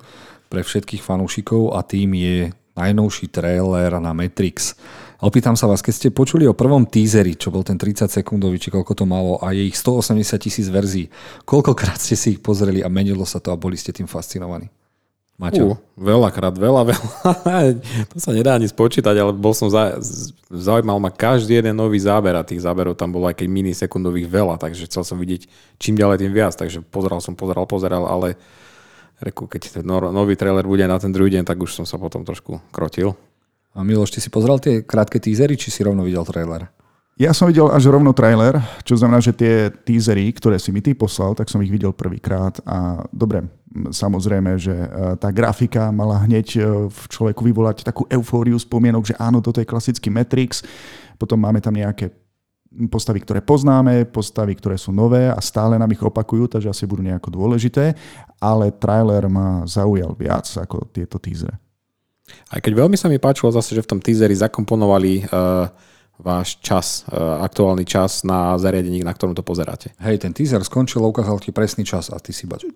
pre 0.50 0.66
všetkých 0.66 1.02
fanúšikov 1.02 1.74
a 1.74 1.86
tým 1.86 2.14
je 2.18 2.36
najnovší 2.74 3.28
trailer 3.28 3.92
na 4.00 4.10
Matrix. 4.16 4.74
Opýtam 5.20 5.52
sa 5.52 5.68
vás, 5.68 5.84
keď 5.84 5.94
ste 5.94 6.08
počuli 6.16 6.48
o 6.48 6.56
prvom 6.56 6.88
teaseri, 6.88 7.36
čo 7.36 7.52
bol 7.52 7.60
ten 7.60 7.76
30 7.76 8.08
sekundový, 8.08 8.56
či 8.56 8.72
koľko 8.72 8.96
to 8.96 9.04
malo, 9.04 9.36
a 9.44 9.52
je 9.52 9.68
ich 9.68 9.76
180 9.76 10.16
tisíc 10.40 10.66
verzií, 10.72 11.12
koľkokrát 11.44 12.00
ste 12.00 12.16
si 12.16 12.38
ich 12.38 12.40
pozreli 12.40 12.80
a 12.80 12.88
menilo 12.88 13.28
sa 13.28 13.36
to 13.36 13.52
a 13.52 13.60
boli 13.60 13.76
ste 13.76 13.92
tým 13.92 14.08
fascinovaní? 14.08 14.72
Maťo? 15.40 15.72
Uh, 15.72 15.76
veľakrát, 15.96 16.52
veľa, 16.52 16.84
veľa. 16.84 17.08
to 18.12 18.16
sa 18.20 18.36
nedá 18.36 18.60
ani 18.60 18.68
spočítať, 18.68 19.16
ale 19.16 19.32
bol 19.32 19.56
som 19.56 19.72
za, 19.72 19.96
zaujímal 20.52 21.00
ma 21.00 21.08
každý 21.08 21.56
jeden 21.56 21.80
nový 21.80 21.96
záber 21.96 22.36
a 22.36 22.44
tých 22.44 22.60
záberov 22.60 22.92
tam 22.92 23.08
bolo 23.08 23.24
aj 23.24 23.40
keď 23.40 23.48
minisekundových 23.48 24.28
veľa, 24.28 24.60
takže 24.60 24.84
chcel 24.84 25.00
som 25.00 25.16
vidieť 25.16 25.48
čím 25.80 25.96
ďalej 25.96 26.28
tým 26.28 26.32
viac, 26.36 26.52
takže 26.52 26.84
pozeral 26.84 27.24
som, 27.24 27.32
pozeral, 27.32 27.64
pozeral, 27.64 28.04
ale 28.04 28.36
reku, 29.24 29.48
keď 29.48 29.80
ten 29.80 29.84
nový 29.88 30.36
trailer 30.36 30.68
bude 30.68 30.84
na 30.84 31.00
ten 31.00 31.08
druhý 31.08 31.32
deň, 31.32 31.48
tak 31.48 31.56
už 31.56 31.72
som 31.72 31.88
sa 31.88 31.96
potom 31.96 32.20
trošku 32.20 32.60
krotil. 32.68 33.16
A 33.72 33.80
Miloš, 33.80 34.12
ty 34.12 34.20
si 34.20 34.28
pozeral 34.28 34.60
tie 34.60 34.84
krátke 34.84 35.16
teasery, 35.16 35.56
či 35.56 35.72
si 35.72 35.80
rovno 35.80 36.04
videl 36.04 36.26
trailer? 36.28 36.68
Ja 37.20 37.36
som 37.36 37.52
videl 37.52 37.68
až 37.68 37.84
rovno 37.92 38.16
trailer, 38.16 38.56
čo 38.80 38.96
znamená, 38.96 39.20
že 39.20 39.36
tie 39.36 39.68
teasery, 39.68 40.32
ktoré 40.32 40.56
si 40.56 40.72
mi 40.72 40.80
ty 40.80 40.96
poslal, 40.96 41.36
tak 41.36 41.52
som 41.52 41.60
ich 41.60 41.68
videl 41.68 41.92
prvýkrát 41.92 42.56
a 42.64 43.04
dobre, 43.12 43.44
samozrejme, 43.92 44.56
že 44.56 44.72
e, 44.72 44.88
tá 45.20 45.28
grafika 45.28 45.92
mala 45.92 46.16
hneď 46.24 46.46
e, 46.56 46.60
v 46.88 47.00
človeku 47.12 47.44
vyvolať 47.44 47.84
takú 47.84 48.08
eufóriu 48.08 48.56
spomienok, 48.56 49.12
že 49.12 49.18
áno, 49.20 49.44
toto 49.44 49.60
je 49.60 49.68
klasický 49.68 50.08
Matrix, 50.08 50.64
potom 51.20 51.36
máme 51.36 51.60
tam 51.60 51.76
nejaké 51.76 52.08
postavy, 52.88 53.20
ktoré 53.20 53.44
poznáme, 53.44 54.08
postavy, 54.08 54.56
ktoré 54.56 54.80
sú 54.80 54.88
nové 54.88 55.28
a 55.28 55.36
stále 55.44 55.76
nám 55.76 55.92
ich 55.92 56.00
opakujú, 56.00 56.48
takže 56.48 56.72
asi 56.72 56.88
budú 56.88 57.04
nejako 57.04 57.36
dôležité, 57.36 58.00
ale 58.40 58.72
trailer 58.72 59.28
ma 59.28 59.68
zaujal 59.68 60.16
viac 60.16 60.48
ako 60.56 60.88
tieto 60.88 61.20
teasery. 61.20 61.52
Aj 62.48 62.64
keď 62.64 62.80
veľmi 62.80 62.96
sa 62.96 63.12
mi 63.12 63.20
páčilo 63.20 63.52
zase, 63.52 63.76
že 63.76 63.84
v 63.84 63.90
tom 63.92 64.00
teaseri 64.00 64.32
zakomponovali 64.32 65.28
uh 65.28 65.89
váš 66.20 66.60
čas, 66.60 67.08
e, 67.08 67.16
aktuálny 67.18 67.88
čas 67.88 68.22
na 68.22 68.54
zariadení, 68.60 69.00
na 69.00 69.16
ktorom 69.16 69.32
to 69.32 69.40
pozeráte. 69.40 69.96
Hej, 69.98 70.22
ten 70.22 70.36
teaser 70.36 70.60
skončil, 70.60 71.00
ukázal 71.00 71.40
ti 71.40 71.50
presný 71.50 71.82
čas 71.82 72.12
a 72.12 72.20
ty 72.20 72.30
si 72.36 72.44
bač... 72.44 72.68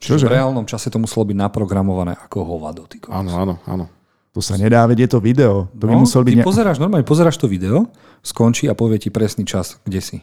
Čiže 0.00 0.26
v 0.26 0.32
reálnom 0.32 0.64
čase 0.64 0.88
to 0.88 0.96
muselo 0.96 1.28
byť 1.28 1.36
naprogramované 1.36 2.16
ako 2.16 2.40
hovado. 2.56 2.88
Ty 2.88 3.04
áno, 3.12 3.30
áno, 3.36 3.54
áno. 3.68 3.84
To 4.32 4.40
sa 4.40 4.56
nedá, 4.56 4.86
veď 4.88 5.04
je 5.04 5.08
to 5.12 5.18
video. 5.20 5.68
To 5.76 5.84
no, 5.84 5.92
by 5.92 5.94
musel 6.06 6.24
byť 6.24 6.32
ty 6.32 6.40
ne... 6.40 6.46
pozeráš, 6.46 6.80
normálne 6.80 7.04
pozeráš 7.04 7.36
to 7.36 7.50
video, 7.50 7.90
skončí 8.24 8.70
a 8.70 8.78
povie 8.78 8.96
ti 8.96 9.12
presný 9.12 9.44
čas, 9.44 9.76
kde 9.84 10.00
si. 10.00 10.16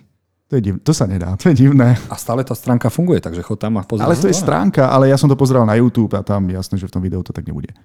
To, 0.48 0.56
je 0.56 0.62
div... 0.64 0.76
to 0.80 0.96
sa 0.96 1.04
nedá, 1.04 1.36
to 1.36 1.52
je 1.52 1.68
divné. 1.68 2.00
A 2.08 2.16
stále 2.16 2.40
tá 2.48 2.56
stránka 2.56 2.88
funguje, 2.88 3.20
takže 3.20 3.44
chod 3.44 3.60
tam 3.60 3.76
a 3.78 3.84
pozeraj. 3.84 4.08
Ale 4.08 4.16
to 4.16 4.32
je 4.32 4.38
stránka, 4.40 4.88
ale 4.88 5.12
ja 5.12 5.20
som 5.20 5.28
to 5.28 5.36
pozeral 5.36 5.68
na 5.68 5.76
YouTube 5.76 6.16
a 6.16 6.24
tam 6.24 6.48
jasné, 6.48 6.80
že 6.80 6.88
v 6.88 6.94
tom 6.96 7.04
videu 7.04 7.20
to 7.20 7.36
tak 7.36 7.44
nebude. 7.44 7.76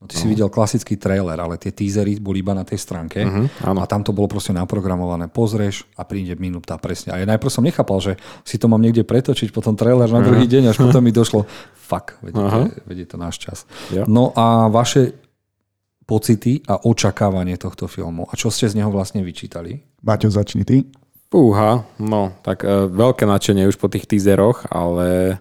No, 0.00 0.08
ty 0.08 0.16
no. 0.16 0.20
si 0.24 0.26
videl 0.32 0.48
klasický 0.48 0.96
trailer, 0.96 1.36
ale 1.36 1.60
tie 1.60 1.76
teasery 1.76 2.16
boli 2.16 2.40
iba 2.40 2.56
na 2.56 2.64
tej 2.64 2.80
stránke 2.80 3.20
uh-huh, 3.20 3.76
a 3.76 3.84
tam 3.84 4.00
to 4.00 4.16
bolo 4.16 4.32
proste 4.32 4.48
naprogramované. 4.56 5.28
Pozrieš 5.28 5.84
a 5.92 6.08
príde 6.08 6.40
minúta 6.40 6.80
presne. 6.80 7.12
A 7.12 7.20
ja 7.20 7.28
najprv 7.28 7.52
som 7.52 7.60
nechápal, 7.60 8.00
že 8.00 8.12
si 8.40 8.56
to 8.56 8.64
mám 8.64 8.80
niekde 8.80 9.04
pretočiť, 9.04 9.52
potom 9.52 9.76
trailer 9.76 10.08
na 10.08 10.24
druhý 10.24 10.48
uh-huh. 10.48 10.56
deň, 10.56 10.72
až 10.72 10.80
potom 10.80 11.04
mi 11.04 11.12
došlo, 11.12 11.44
fuck, 11.76 12.16
vedie, 12.24 12.40
uh-huh. 12.40 12.72
to, 12.72 12.80
vedie 12.88 13.04
to 13.04 13.20
náš 13.20 13.44
čas. 13.44 13.68
Yeah. 13.92 14.08
No 14.08 14.32
a 14.32 14.72
vaše 14.72 15.12
pocity 16.08 16.64
a 16.64 16.80
očakávanie 16.80 17.60
tohto 17.60 17.84
filmu. 17.84 18.24
A 18.32 18.40
čo 18.40 18.48
ste 18.48 18.72
z 18.72 18.80
neho 18.80 18.88
vlastne 18.88 19.20
vyčítali? 19.20 19.84
Baťo, 20.00 20.32
začni 20.32 20.64
ty. 20.64 20.88
Fúha, 21.28 21.84
no, 22.00 22.34
tak 22.40 22.64
uh, 22.64 22.88
veľké 22.88 23.28
nadšenie 23.28 23.68
už 23.68 23.76
po 23.76 23.86
tých 23.86 24.08
teaseroch, 24.08 24.64
ale 24.72 25.38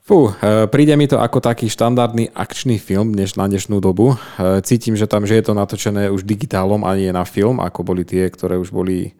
Fú, 0.00 0.32
e, 0.32 0.66
príde 0.72 0.96
mi 0.96 1.04
to 1.04 1.20
ako 1.20 1.44
taký 1.44 1.68
štandardný 1.68 2.32
akčný 2.32 2.80
film 2.80 3.12
dneš, 3.12 3.36
na 3.36 3.44
dnešnú 3.46 3.84
dobu. 3.84 4.16
E, 4.16 4.64
cítim, 4.64 4.96
že 4.96 5.04
tam, 5.04 5.28
že 5.28 5.36
je 5.36 5.44
to 5.44 5.52
natočené 5.52 6.08
už 6.08 6.24
digitálom 6.24 6.88
a 6.88 6.96
nie 6.96 7.12
na 7.12 7.28
film, 7.28 7.60
ako 7.60 7.84
boli 7.84 8.08
tie, 8.08 8.26
ktoré 8.32 8.56
už 8.56 8.72
boli, 8.72 9.12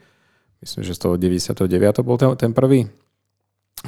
myslím, 0.64 0.82
že 0.82 0.96
z 0.96 1.00
toho 1.04 1.14
99. 1.20 2.00
bol 2.00 2.16
ten, 2.16 2.32
ten 2.34 2.52
prvý. 2.56 2.88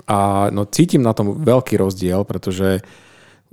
A 0.05 0.49
no, 0.53 0.69
cítim 0.69 1.01
na 1.01 1.17
tom 1.17 1.41
veľký 1.41 1.81
rozdiel, 1.81 2.25
pretože 2.29 2.85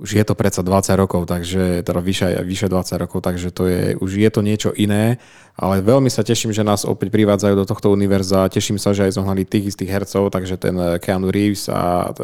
už 0.00 0.16
je 0.16 0.24
to 0.24 0.32
predsa 0.32 0.64
20 0.64 0.96
rokov, 0.96 1.28
takže 1.28 1.84
teda 1.84 2.00
vyše, 2.00 2.40
vyše 2.40 2.72
20 2.72 3.04
rokov, 3.04 3.20
takže 3.20 3.52
to 3.52 3.68
je, 3.68 3.82
už 4.00 4.10
je 4.16 4.30
to 4.32 4.40
niečo 4.40 4.70
iné, 4.72 5.20
ale 5.60 5.84
veľmi 5.84 6.08
sa 6.08 6.24
teším, 6.24 6.56
že 6.56 6.64
nás 6.64 6.88
opäť 6.88 7.12
privádzajú 7.12 7.52
do 7.52 7.68
tohto 7.68 7.92
univerza, 7.92 8.48
teším 8.48 8.80
sa, 8.80 8.96
že 8.96 9.04
aj 9.04 9.20
zohnali 9.20 9.44
tých 9.44 9.76
istých 9.76 9.92
hercov, 9.92 10.32
takže 10.32 10.56
ten 10.56 10.72
eh, 10.80 10.96
Keanu 10.96 11.28
Reeves 11.28 11.68
a 11.68 12.16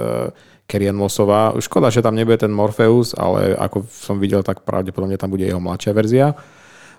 Kerrian 0.67 0.99
eh, 0.99 1.01
Mossová. 1.01 1.55
Škoda, 1.59 1.89
že 1.89 2.03
tam 2.03 2.19
nebude 2.19 2.37
ten 2.37 2.53
Morpheus, 2.53 3.15
ale 3.15 3.55
ako 3.57 3.87
som 3.89 4.19
videl, 4.19 4.43
tak 4.43 4.67
pravdepodobne 4.67 5.19
tam 5.19 5.33
bude 5.33 5.47
jeho 5.47 5.63
mladšia 5.63 5.93
verzia 5.95 6.35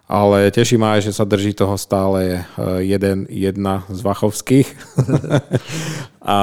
ale 0.08 0.48
teší 0.56 0.80
ma 0.80 0.96
aj, 0.96 1.12
že 1.12 1.12
sa 1.12 1.28
drží 1.28 1.52
toho 1.52 1.76
stále 1.76 2.42
eh, 2.42 2.80
jeden, 2.88 3.28
jedna 3.28 3.84
z 3.92 4.00
Vachovských. 4.00 4.68
a 6.24 6.40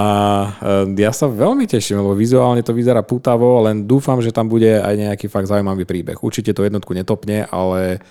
eh, 0.61 1.01
ja 1.01 1.13
sa 1.17 1.27
veľmi 1.33 1.65
teším, 1.65 2.05
lebo 2.05 2.13
vizuálne 2.13 2.61
to 2.61 2.77
vyzerá 2.77 3.01
putavo, 3.01 3.65
len 3.65 3.89
dúfam, 3.89 4.21
že 4.21 4.37
tam 4.37 4.53
bude 4.53 4.69
aj 4.69 4.95
nejaký 4.95 5.27
fakt 5.33 5.49
zaujímavý 5.49 5.89
príbeh. 5.89 6.21
Určite 6.21 6.53
to 6.53 6.61
jednotku 6.61 6.93
netopne, 6.93 7.49
ale 7.49 8.05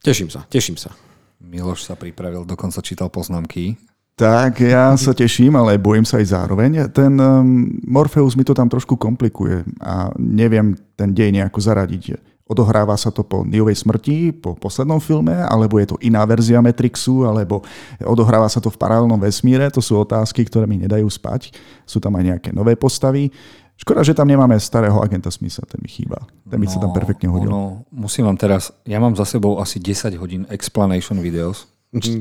teším 0.00 0.32
sa, 0.32 0.48
teším 0.48 0.80
sa. 0.80 0.96
Miloš 1.44 1.84
sa 1.84 1.94
pripravil, 1.96 2.48
dokonca 2.48 2.80
čítal 2.80 3.12
poznámky. 3.12 3.76
Tak, 4.18 4.60
ja 4.60 4.92
sa 5.00 5.16
teším, 5.16 5.56
ale 5.56 5.80
bojím 5.80 6.04
sa 6.04 6.20
aj 6.20 6.26
zároveň. 6.28 6.92
Ten 6.92 7.16
um, 7.16 7.72
Morpheus 7.88 8.36
mi 8.36 8.44
to 8.44 8.52
tam 8.52 8.68
trošku 8.68 9.00
komplikuje 9.00 9.64
a 9.80 10.12
neviem 10.20 10.76
ten 10.92 11.16
dej 11.16 11.32
nejako 11.32 11.56
zaradiť. 11.56 12.20
Odohráva 12.50 12.98
sa 12.98 13.14
to 13.14 13.22
po 13.22 13.46
Neovej 13.46 13.78
smrti, 13.78 14.34
po 14.34 14.58
poslednom 14.58 14.98
filme, 14.98 15.38
alebo 15.38 15.78
je 15.78 15.94
to 15.94 15.96
iná 16.02 16.26
verzia 16.26 16.58
Matrixu, 16.58 17.22
alebo 17.22 17.62
odohráva 18.02 18.50
sa 18.50 18.58
to 18.58 18.74
v 18.74 18.76
paralelnom 18.76 19.22
vesmíre, 19.22 19.70
to 19.70 19.78
sú 19.78 19.94
otázky, 20.02 20.42
ktoré 20.42 20.66
mi 20.66 20.74
nedajú 20.82 21.06
spať. 21.06 21.54
Sú 21.86 22.02
tam 22.02 22.18
aj 22.18 22.26
nejaké 22.26 22.50
nové 22.50 22.74
postavy. 22.74 23.30
Škoda, 23.78 24.04
že 24.04 24.12
tam 24.12 24.28
nemáme 24.28 24.58
starého 24.60 25.00
agenta 25.00 25.30
Smitha, 25.32 25.64
ten 25.64 25.80
mi 25.80 25.88
chýba. 25.88 26.26
Ten 26.44 26.60
mi 26.60 26.68
no, 26.68 26.72
sa 26.74 26.82
tam 26.82 26.92
no, 26.92 26.96
perfektne 26.98 27.32
hodil. 27.32 27.48
No, 27.48 27.86
musím 27.88 28.28
vám 28.28 28.36
teraz, 28.36 28.74
ja 28.82 29.00
mám 29.00 29.14
za 29.14 29.24
sebou 29.24 29.56
asi 29.62 29.80
10 29.80 30.20
hodín 30.20 30.42
explanation 30.52 31.22
videos. 31.22 31.64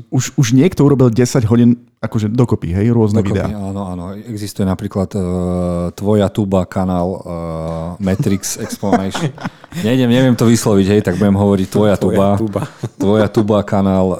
Už, 0.10 0.34
už 0.34 0.58
niekto 0.58 0.82
urobil 0.82 1.14
10 1.14 1.46
hodín 1.46 1.86
akože 2.02 2.26
dokopy, 2.34 2.74
hej, 2.74 2.90
rôzne 2.90 3.22
dokopy, 3.22 3.38
videá. 3.38 3.54
Áno, 3.54 3.86
áno. 3.86 4.18
Existuje 4.18 4.66
napríklad 4.66 5.14
uh, 5.14 5.22
Tvoja 5.94 6.26
tuba 6.34 6.66
kanál 6.66 7.22
uh, 7.22 7.22
Matrix 8.02 8.58
Explanation. 8.66 9.30
Nejdem, 9.86 10.10
neviem 10.10 10.34
to 10.34 10.50
vysloviť, 10.50 10.86
hej, 10.90 11.02
tak 11.06 11.22
budem 11.22 11.38
hovoriť 11.38 11.68
Tvoja, 11.70 11.96
tvoja 12.02 12.34
tuba. 12.34 12.42
tuba. 12.42 12.62
Tvoja 13.06 13.28
tuba 13.30 13.58
kanál. 13.62 14.18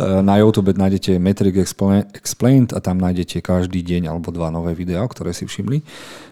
Uh, 0.00 0.24
na 0.28 0.40
YouTube 0.40 0.72
nájdete 0.72 1.20
Matrix 1.20 1.76
Explained 2.16 2.72
a 2.72 2.80
tam 2.80 2.96
nájdete 2.96 3.44
každý 3.44 3.84
deň 3.84 4.08
alebo 4.16 4.32
dva 4.32 4.48
nové 4.48 4.72
videá, 4.72 5.04
ktoré 5.04 5.36
si 5.36 5.44
všimli. 5.44 5.84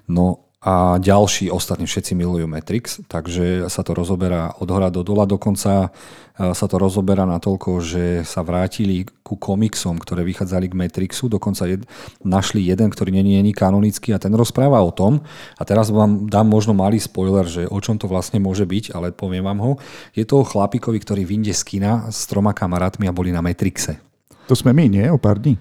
No 0.09 0.50
a 0.61 1.01
ďalší, 1.01 1.49
ostatní 1.49 1.89
všetci 1.89 2.13
milujú 2.13 2.45
Matrix, 2.45 3.01
takže 3.09 3.65
sa 3.73 3.81
to 3.81 3.97
rozoberá 3.97 4.53
od 4.61 4.69
hora 4.69 4.93
do 4.93 5.01
dola. 5.01 5.25
Dokonca 5.25 5.89
e, 5.89 6.53
sa 6.53 6.67
to 6.69 6.77
rozoberá 6.77 7.25
natoľko, 7.25 7.81
že 7.81 8.05
sa 8.29 8.45
vrátili 8.45 9.09
ku 9.25 9.41
komiksom, 9.41 9.97
ktoré 9.97 10.21
vychádzali 10.21 10.69
k 10.69 10.77
Matrixu. 10.77 11.33
Dokonca 11.33 11.65
jed, 11.65 11.89
našli 12.21 12.69
jeden, 12.69 12.93
ktorý 12.93 13.09
není, 13.09 13.41
není 13.41 13.57
kanonický 13.57 14.13
a 14.13 14.21
ten 14.21 14.37
rozpráva 14.37 14.85
o 14.85 14.93
tom. 14.93 15.25
A 15.57 15.65
teraz 15.65 15.89
vám 15.89 16.29
dám 16.29 16.53
možno 16.53 16.77
malý 16.77 17.01
spoiler, 17.01 17.49
že 17.49 17.65
o 17.65 17.81
čom 17.81 17.97
to 17.97 18.05
vlastne 18.05 18.37
môže 18.37 18.69
byť, 18.69 18.93
ale 18.93 19.17
poviem 19.17 19.49
vám 19.49 19.65
ho. 19.65 19.73
Je 20.13 20.29
to 20.29 20.45
o 20.45 20.49
chlapíkovi, 20.49 21.01
ktorý 21.01 21.25
vyjde 21.25 21.57
z 21.57 21.63
kina 21.65 22.13
s 22.13 22.29
troma 22.29 22.53
kamarátmi 22.53 23.09
a 23.09 23.17
boli 23.17 23.33
na 23.33 23.41
Matrixe. 23.41 23.97
To 24.45 24.53
sme 24.53 24.77
my, 24.77 24.93
nie? 24.93 25.09
O 25.09 25.17
pár 25.17 25.41
dní. 25.41 25.57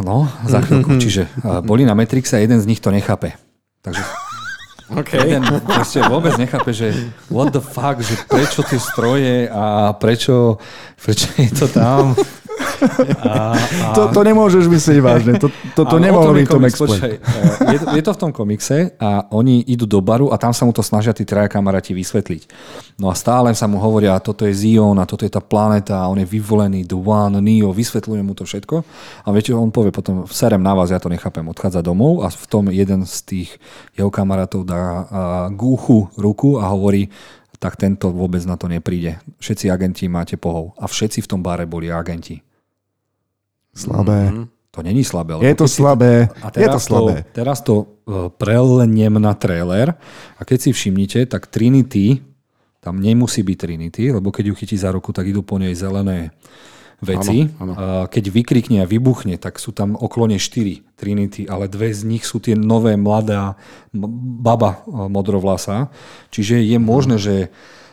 No, 0.00 0.32
za 0.48 0.64
chvíľku. 0.64 0.96
Čiže 1.04 1.28
e, 1.28 1.60
boli 1.60 1.84
na 1.84 1.92
Matrixe 1.92 2.40
a 2.40 2.44
jeden 2.44 2.56
z 2.56 2.64
nich 2.64 2.80
to 2.80 2.88
nechápe. 2.88 3.36
Takže 3.84 4.29
Okay. 4.90 5.22
Jeden 5.22 5.46
proste 5.62 6.02
vôbec 6.02 6.34
nechápe, 6.34 6.74
že 6.74 6.90
what 7.30 7.54
the 7.54 7.62
fuck, 7.62 8.02
že 8.02 8.18
prečo 8.26 8.66
tie 8.66 8.80
stroje 8.82 9.46
a 9.46 9.94
prečo, 9.94 10.58
prečo 10.98 11.30
je 11.38 11.50
to 11.54 11.66
tam. 11.70 12.18
A, 13.24 13.52
a... 13.52 13.92
To, 13.92 14.08
to 14.08 14.20
nemôžeš 14.24 14.64
myslieť 14.68 14.98
vážne. 15.04 15.32
To, 15.36 15.52
to, 15.76 15.82
to 15.84 15.96
nemohlo 16.00 16.32
byť 16.32 16.48
tom 16.48 16.64
počkaj, 16.64 17.12
je, 17.72 17.78
to, 17.80 17.86
je 17.92 18.02
to 18.04 18.12
v 18.16 18.20
tom 18.20 18.32
komikse 18.32 18.96
a 18.96 19.28
oni 19.36 19.64
idú 19.68 19.84
do 19.84 20.00
baru 20.00 20.32
a 20.32 20.40
tam 20.40 20.56
sa 20.56 20.64
mu 20.64 20.72
to 20.72 20.80
snažia 20.80 21.12
tí 21.12 21.28
traja 21.28 21.48
kamaráti 21.48 21.92
vysvetliť. 21.92 22.42
No 22.96 23.12
a 23.12 23.14
stále 23.16 23.52
sa 23.52 23.68
mu 23.68 23.80
hovoria, 23.80 24.16
toto 24.20 24.48
je 24.48 24.56
Zion 24.56 24.96
a 24.96 25.04
toto 25.04 25.28
je 25.28 25.32
tá 25.32 25.44
planéta 25.44 26.00
a 26.00 26.08
on 26.08 26.20
je 26.20 26.28
vyvolený, 26.28 26.88
The 26.88 26.96
One, 26.96 27.40
Neo, 27.44 27.72
vysvetľuje 27.72 28.22
mu 28.24 28.32
to 28.32 28.48
všetko. 28.48 28.76
A 29.24 29.28
viete, 29.32 29.52
on 29.52 29.72
povie 29.72 29.92
potom, 29.92 30.24
serem 30.28 30.60
na 30.64 30.72
vás, 30.72 30.88
ja 30.88 31.00
to 31.00 31.12
nechápem, 31.12 31.44
odchádza 31.48 31.84
domov 31.84 32.24
a 32.24 32.32
v 32.32 32.46
tom 32.48 32.64
jeden 32.72 33.04
z 33.04 33.16
tých 33.24 33.48
jeho 33.92 34.08
kamarátov 34.08 34.64
dá 34.64 34.79
gúchu 35.54 36.08
ruku 36.16 36.60
a 36.60 36.68
hovorí, 36.70 37.08
tak 37.60 37.76
tento 37.76 38.08
vôbec 38.08 38.40
na 38.48 38.56
to 38.56 38.66
nepríde. 38.72 39.20
Všetci 39.36 39.68
agenti 39.68 40.08
máte 40.08 40.40
pohov. 40.40 40.72
A 40.80 40.88
všetci 40.88 41.20
v 41.20 41.28
tom 41.28 41.44
bare 41.44 41.68
boli 41.68 41.92
agenti. 41.92 42.40
Slabé. 43.76 44.32
Mm-hmm. 44.32 44.46
To 44.70 44.78
není 44.86 45.02
slabé. 45.02 45.34
Je 45.42 45.54
to 45.58 45.66
slabé. 45.66 46.30
a 46.40 46.48
teraz 46.48 46.62
je 46.62 46.68
to 46.70 46.80
slabé. 46.80 47.14
To, 47.20 47.30
teraz 47.34 47.58
to 47.60 47.74
e, 47.82 47.84
preleniem 48.30 49.18
na 49.18 49.34
trailer 49.34 49.98
a 50.38 50.42
keď 50.46 50.58
si 50.62 50.70
všimnite, 50.70 51.26
tak 51.26 51.50
Trinity, 51.50 52.22
tam 52.78 53.02
nemusí 53.02 53.42
byť 53.42 53.56
Trinity, 53.58 54.14
lebo 54.14 54.30
keď 54.30 54.50
ju 54.50 54.54
chytí 54.54 54.78
za 54.78 54.94
ruku, 54.94 55.10
tak 55.10 55.26
idú 55.26 55.42
po 55.42 55.58
nej 55.58 55.74
zelené 55.74 56.30
veci. 57.00 57.48
Ano, 57.58 57.72
ano. 57.74 58.06
Keď 58.06 58.24
vykrikne 58.28 58.84
a 58.84 58.88
vybuchne, 58.88 59.40
tak 59.40 59.56
sú 59.56 59.72
tam 59.72 59.96
oklone 59.96 60.36
4 60.36 60.96
Trinity, 61.00 61.48
ale 61.48 61.66
dve 61.66 61.90
z 61.90 62.04
nich 62.04 62.28
sú 62.28 62.38
tie 62.38 62.52
nové 62.52 62.94
mladá 63.00 63.56
baba 64.44 64.84
e, 64.84 65.08
modrovlasa. 65.08 65.88
Čiže 66.28 66.60
je 66.60 66.78
možné, 66.78 67.16
že 67.16 67.34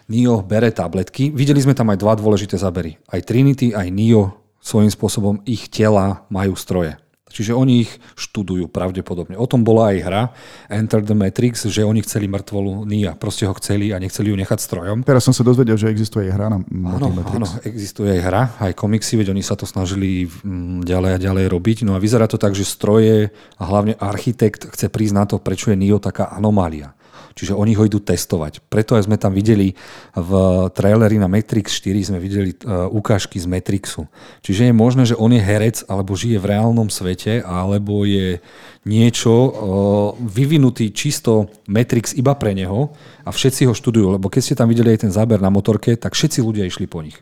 Nio 0.07 0.39
bere 0.39 0.71
tabletky. 0.71 1.35
Videli 1.35 1.59
sme 1.59 1.75
tam 1.75 1.91
aj 1.91 1.99
dva 1.99 2.15
dôležité 2.15 2.55
zabery. 2.55 2.95
Aj 3.11 3.19
Trinity, 3.19 3.75
aj 3.75 3.87
Nio 3.91 4.39
svojím 4.63 4.91
spôsobom 4.91 5.35
ich 5.47 5.67
tela 5.71 6.27
majú 6.31 6.55
stroje. 6.55 6.99
Čiže 7.27 7.53
oni 7.53 7.85
ich 7.85 7.91
študujú 8.15 8.71
pravdepodobne. 8.71 9.35
O 9.35 9.45
tom 9.45 9.67
bola 9.67 9.91
aj 9.91 9.97
hra 10.01 10.23
Enter 10.71 11.03
the 11.03 11.13
Matrix, 11.13 11.67
že 11.67 11.83
oni 11.83 11.99
chceli 12.01 12.31
mŕtvolu 12.31 12.87
Nia. 12.87 13.13
Proste 13.19 13.45
ho 13.45 13.53
chceli 13.59 13.91
a 13.91 14.01
nechceli 14.01 14.31
ju 14.31 14.37
nechať 14.39 14.59
strojom. 14.59 15.03
Teraz 15.03 15.27
som 15.27 15.35
sa 15.35 15.45
dozvedel, 15.45 15.75
že 15.75 15.91
existuje 15.91 16.27
aj 16.27 16.33
hra 16.33 16.47
na 16.49 16.59
áno, 16.63 17.13
Matrix. 17.13 17.37
Áno, 17.37 17.47
existuje 17.67 18.09
aj 18.17 18.21
hra, 18.25 18.41
aj 18.63 18.71
komiksy, 18.73 19.19
veď 19.19 19.35
oni 19.35 19.43
sa 19.45 19.53
to 19.53 19.69
snažili 19.69 20.25
mm, 20.25 20.87
ďalej 20.87 21.11
a 21.13 21.23
ďalej 21.23 21.45
robiť. 21.51 21.77
No 21.85 21.93
a 21.93 22.01
vyzerá 22.01 22.25
to 22.25 22.41
tak, 22.41 22.57
že 22.57 22.65
stroje 22.65 23.29
a 23.59 23.63
hlavne 23.63 23.93
architekt 23.99 24.65
chce 24.73 24.89
prísť 24.89 25.15
na 25.15 25.23
to, 25.29 25.37
prečo 25.37 25.69
je 25.69 25.77
Nio 25.77 26.01
taká 26.01 26.33
anomália. 26.33 26.96
Čiže 27.37 27.53
oni 27.53 27.77
ho 27.77 27.85
idú 27.85 28.01
testovať. 28.01 28.65
Preto 28.65 28.97
aj 28.97 29.05
sme 29.05 29.21
tam 29.21 29.37
videli 29.37 29.77
v 30.17 30.31
traileri 30.73 31.21
na 31.21 31.29
Matrix 31.29 31.77
4 31.77 32.09
sme 32.09 32.17
videli 32.17 32.57
uh, 32.65 32.89
ukážky 32.89 33.37
z 33.37 33.45
Matrixu. 33.45 34.09
Čiže 34.41 34.67
je 34.67 34.73
možné, 34.73 35.05
že 35.05 35.13
on 35.13 35.29
je 35.29 35.37
herec 35.37 35.85
alebo 35.85 36.17
žije 36.17 36.41
v 36.41 36.49
reálnom 36.49 36.89
svete 36.89 37.45
alebo 37.45 38.09
je 38.09 38.41
niečo 38.89 39.29
uh, 39.29 39.51
vyvinutý 40.17 40.89
čisto 40.89 41.53
Matrix 41.69 42.17
iba 42.17 42.33
pre 42.33 42.57
neho 42.57 42.97
a 43.21 43.29
všetci 43.29 43.69
ho 43.69 43.77
študujú. 43.77 44.17
Lebo 44.17 44.33
keď 44.33 44.41
ste 44.41 44.57
tam 44.57 44.73
videli 44.73 44.97
aj 44.97 45.05
ten 45.05 45.13
záber 45.13 45.37
na 45.37 45.53
motorke, 45.53 45.93
tak 45.93 46.17
všetci 46.17 46.41
ľudia 46.41 46.65
išli 46.65 46.89
po 46.89 47.05
nich. 47.05 47.21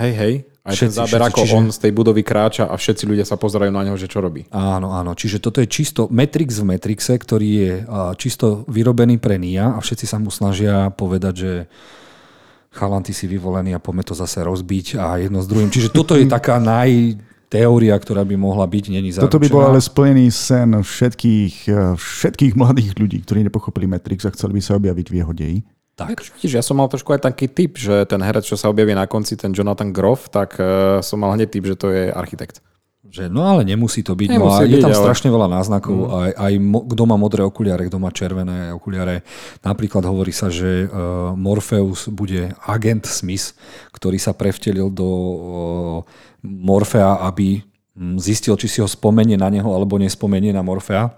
Hej, 0.00 0.12
hej. 0.16 0.34
Aj 0.70 0.76
všetci, 0.78 0.86
ten 0.86 0.98
záber, 1.02 1.20
všetci, 1.20 1.30
ako 1.34 1.42
čiže... 1.42 1.54
on 1.58 1.64
z 1.74 1.78
tej 1.82 1.92
budovy 1.92 2.22
kráča 2.22 2.64
a 2.70 2.74
všetci 2.78 3.04
ľudia 3.10 3.26
sa 3.26 3.34
pozerajú 3.34 3.70
na 3.74 3.82
neho, 3.82 3.98
že 3.98 4.06
čo 4.06 4.22
robí. 4.22 4.46
Áno, 4.54 4.94
áno. 4.94 5.12
Čiže 5.18 5.42
toto 5.42 5.58
je 5.58 5.66
čisto 5.66 6.06
Matrix 6.08 6.62
v 6.62 6.74
Matrixe, 6.74 7.18
ktorý 7.18 7.48
je 7.50 7.72
čisto 8.16 8.62
vyrobený 8.70 9.18
pre 9.18 9.36
Nia 9.36 9.74
a 9.74 9.78
všetci 9.82 10.06
sa 10.06 10.22
mu 10.22 10.30
snažia 10.30 10.94
povedať, 10.94 11.34
že 11.34 11.52
chalan, 12.70 13.02
ty 13.02 13.10
si 13.10 13.26
vyvolený 13.26 13.74
a 13.74 13.82
poďme 13.82 14.06
to 14.06 14.14
zase 14.14 14.46
rozbiť 14.46 14.94
a 14.96 15.18
jedno 15.18 15.42
s 15.42 15.50
druhým. 15.50 15.74
Čiže 15.74 15.90
toto 15.90 16.14
je 16.14 16.30
taká 16.38 16.62
naj 16.62 17.18
teória, 17.50 17.98
ktorá 17.98 18.22
by 18.22 18.38
mohla 18.38 18.62
byť, 18.62 18.84
není 18.94 19.10
zaručená. 19.10 19.26
Toto 19.26 19.42
by 19.42 19.48
bol 19.50 19.66
ale 19.66 19.82
splnený 19.82 20.30
sen 20.30 20.70
všetkých, 20.86 21.66
všetkých 21.98 22.54
mladých 22.54 22.94
ľudí, 22.94 23.18
ktorí 23.26 23.42
nepochopili 23.42 23.90
Matrix 23.90 24.22
a 24.22 24.30
chceli 24.30 24.56
by 24.56 24.62
sa 24.62 24.78
objaviť 24.78 25.06
v 25.10 25.16
jeho 25.18 25.32
deji. 25.34 25.58
Tak. 26.00 26.24
Vidíš, 26.40 26.56
ja 26.56 26.64
som 26.64 26.80
mal 26.80 26.88
trošku 26.88 27.12
aj 27.12 27.28
taký 27.28 27.50
typ, 27.52 27.76
že 27.76 28.08
ten 28.08 28.24
herec, 28.24 28.48
čo 28.48 28.56
sa 28.56 28.72
objaví 28.72 28.96
na 28.96 29.04
konci, 29.04 29.36
ten 29.36 29.52
Jonathan 29.52 29.92
Groff, 29.92 30.32
tak 30.32 30.56
uh, 30.56 31.04
som 31.04 31.20
mal 31.20 31.36
hneď 31.36 31.52
typ, 31.52 31.64
že 31.68 31.76
to 31.76 31.92
je 31.92 32.08
architekt. 32.08 32.64
Že, 33.10 33.26
no 33.26 33.42
ale 33.42 33.66
nemusí 33.66 34.06
to 34.06 34.14
byť. 34.14 34.28
No 34.30 34.34
nemusí 34.38 34.62
no, 34.62 34.64
a 34.64 34.70
je 34.70 34.78
tam 34.86 34.94
ale... 34.94 35.02
strašne 35.02 35.28
veľa 35.34 35.48
náznakov. 35.50 35.96
Mm. 35.98 36.10
Aj, 36.14 36.32
aj 36.46 36.52
mo, 36.62 36.80
kto 36.86 37.02
má 37.10 37.16
modré 37.18 37.42
okuliare, 37.42 37.82
kto 37.90 37.98
má 37.98 38.14
červené 38.14 38.70
okuliare. 38.70 39.26
Napríklad 39.66 40.06
hovorí 40.06 40.30
sa, 40.30 40.46
že 40.46 40.86
uh, 40.86 41.34
Morpheus 41.34 42.06
bude 42.06 42.54
agent 42.70 43.10
Smith, 43.10 43.58
ktorý 43.90 44.20
sa 44.20 44.30
prevtelil 44.30 44.94
do 44.94 45.08
uh, 45.08 45.98
Morfea, 46.46 47.26
aby 47.26 47.66
hm, 47.98 48.22
zistil, 48.22 48.54
či 48.54 48.70
si 48.70 48.78
ho 48.78 48.86
spomenie 48.86 49.34
na 49.34 49.50
neho 49.50 49.68
alebo 49.74 49.98
nespomenie 49.98 50.54
na 50.54 50.62
Morfea. 50.62 51.10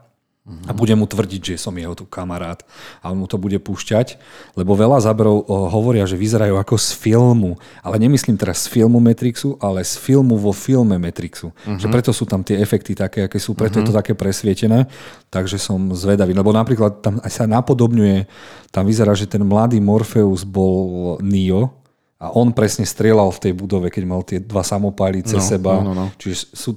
A 0.43 0.75
bude 0.75 0.91
mu 0.99 1.07
tvrdiť, 1.07 1.55
že 1.55 1.63
som 1.63 1.71
jeho 1.71 1.95
tu 1.95 2.03
kamarát 2.03 2.59
a 2.99 3.15
on 3.15 3.23
mu 3.23 3.31
to 3.31 3.39
bude 3.39 3.63
púšťať, 3.63 4.19
lebo 4.59 4.75
veľa 4.75 4.99
záberov 4.99 5.47
hovoria, 5.47 6.03
že 6.03 6.19
vyzerajú 6.19 6.59
ako 6.59 6.75
z 6.83 6.99
filmu, 6.99 7.55
ale 7.79 8.03
nemyslím 8.03 8.35
teraz 8.35 8.67
z 8.67 8.75
filmu 8.75 8.99
Matrixu, 8.99 9.55
ale 9.63 9.87
z 9.87 9.95
filmu 10.03 10.35
vo 10.35 10.51
filme 10.51 10.99
Matrixu. 10.99 11.55
Uh-huh. 11.55 11.79
Že 11.79 11.87
preto 11.95 12.11
sú 12.11 12.27
tam 12.27 12.43
tie 12.43 12.59
efekty 12.59 12.99
také, 12.99 13.31
aké 13.31 13.39
sú, 13.39 13.55
preto 13.55 13.79
uh-huh. 13.79 13.87
je 13.87 13.95
to 13.95 13.99
také 14.03 14.19
presvietené, 14.19 14.91
takže 15.31 15.63
som 15.63 15.95
zvedavý. 15.95 16.35
Lebo 16.35 16.51
napríklad 16.51 17.07
tam 17.07 17.23
aj 17.23 17.31
sa 17.31 17.47
napodobňuje, 17.47 18.27
tam 18.75 18.83
vyzerá, 18.91 19.15
že 19.15 19.31
ten 19.31 19.47
mladý 19.47 19.79
Morpheus 19.79 20.43
bol 20.43 21.23
Neo, 21.23 21.79
a 22.23 22.31
on 22.39 22.55
presne 22.55 22.87
strieľal 22.87 23.35
v 23.35 23.51
tej 23.51 23.53
budove, 23.59 23.91
keď 23.91 24.03
mal 24.07 24.23
tie 24.23 24.39
dva 24.39 24.63
samopály 24.63 25.27
cez 25.27 25.43
no, 25.43 25.51
seba. 25.59 25.83
No, 25.83 25.91
no, 25.91 26.07
no. 26.07 26.07
Čiže 26.15 26.55
sú, 26.55 26.71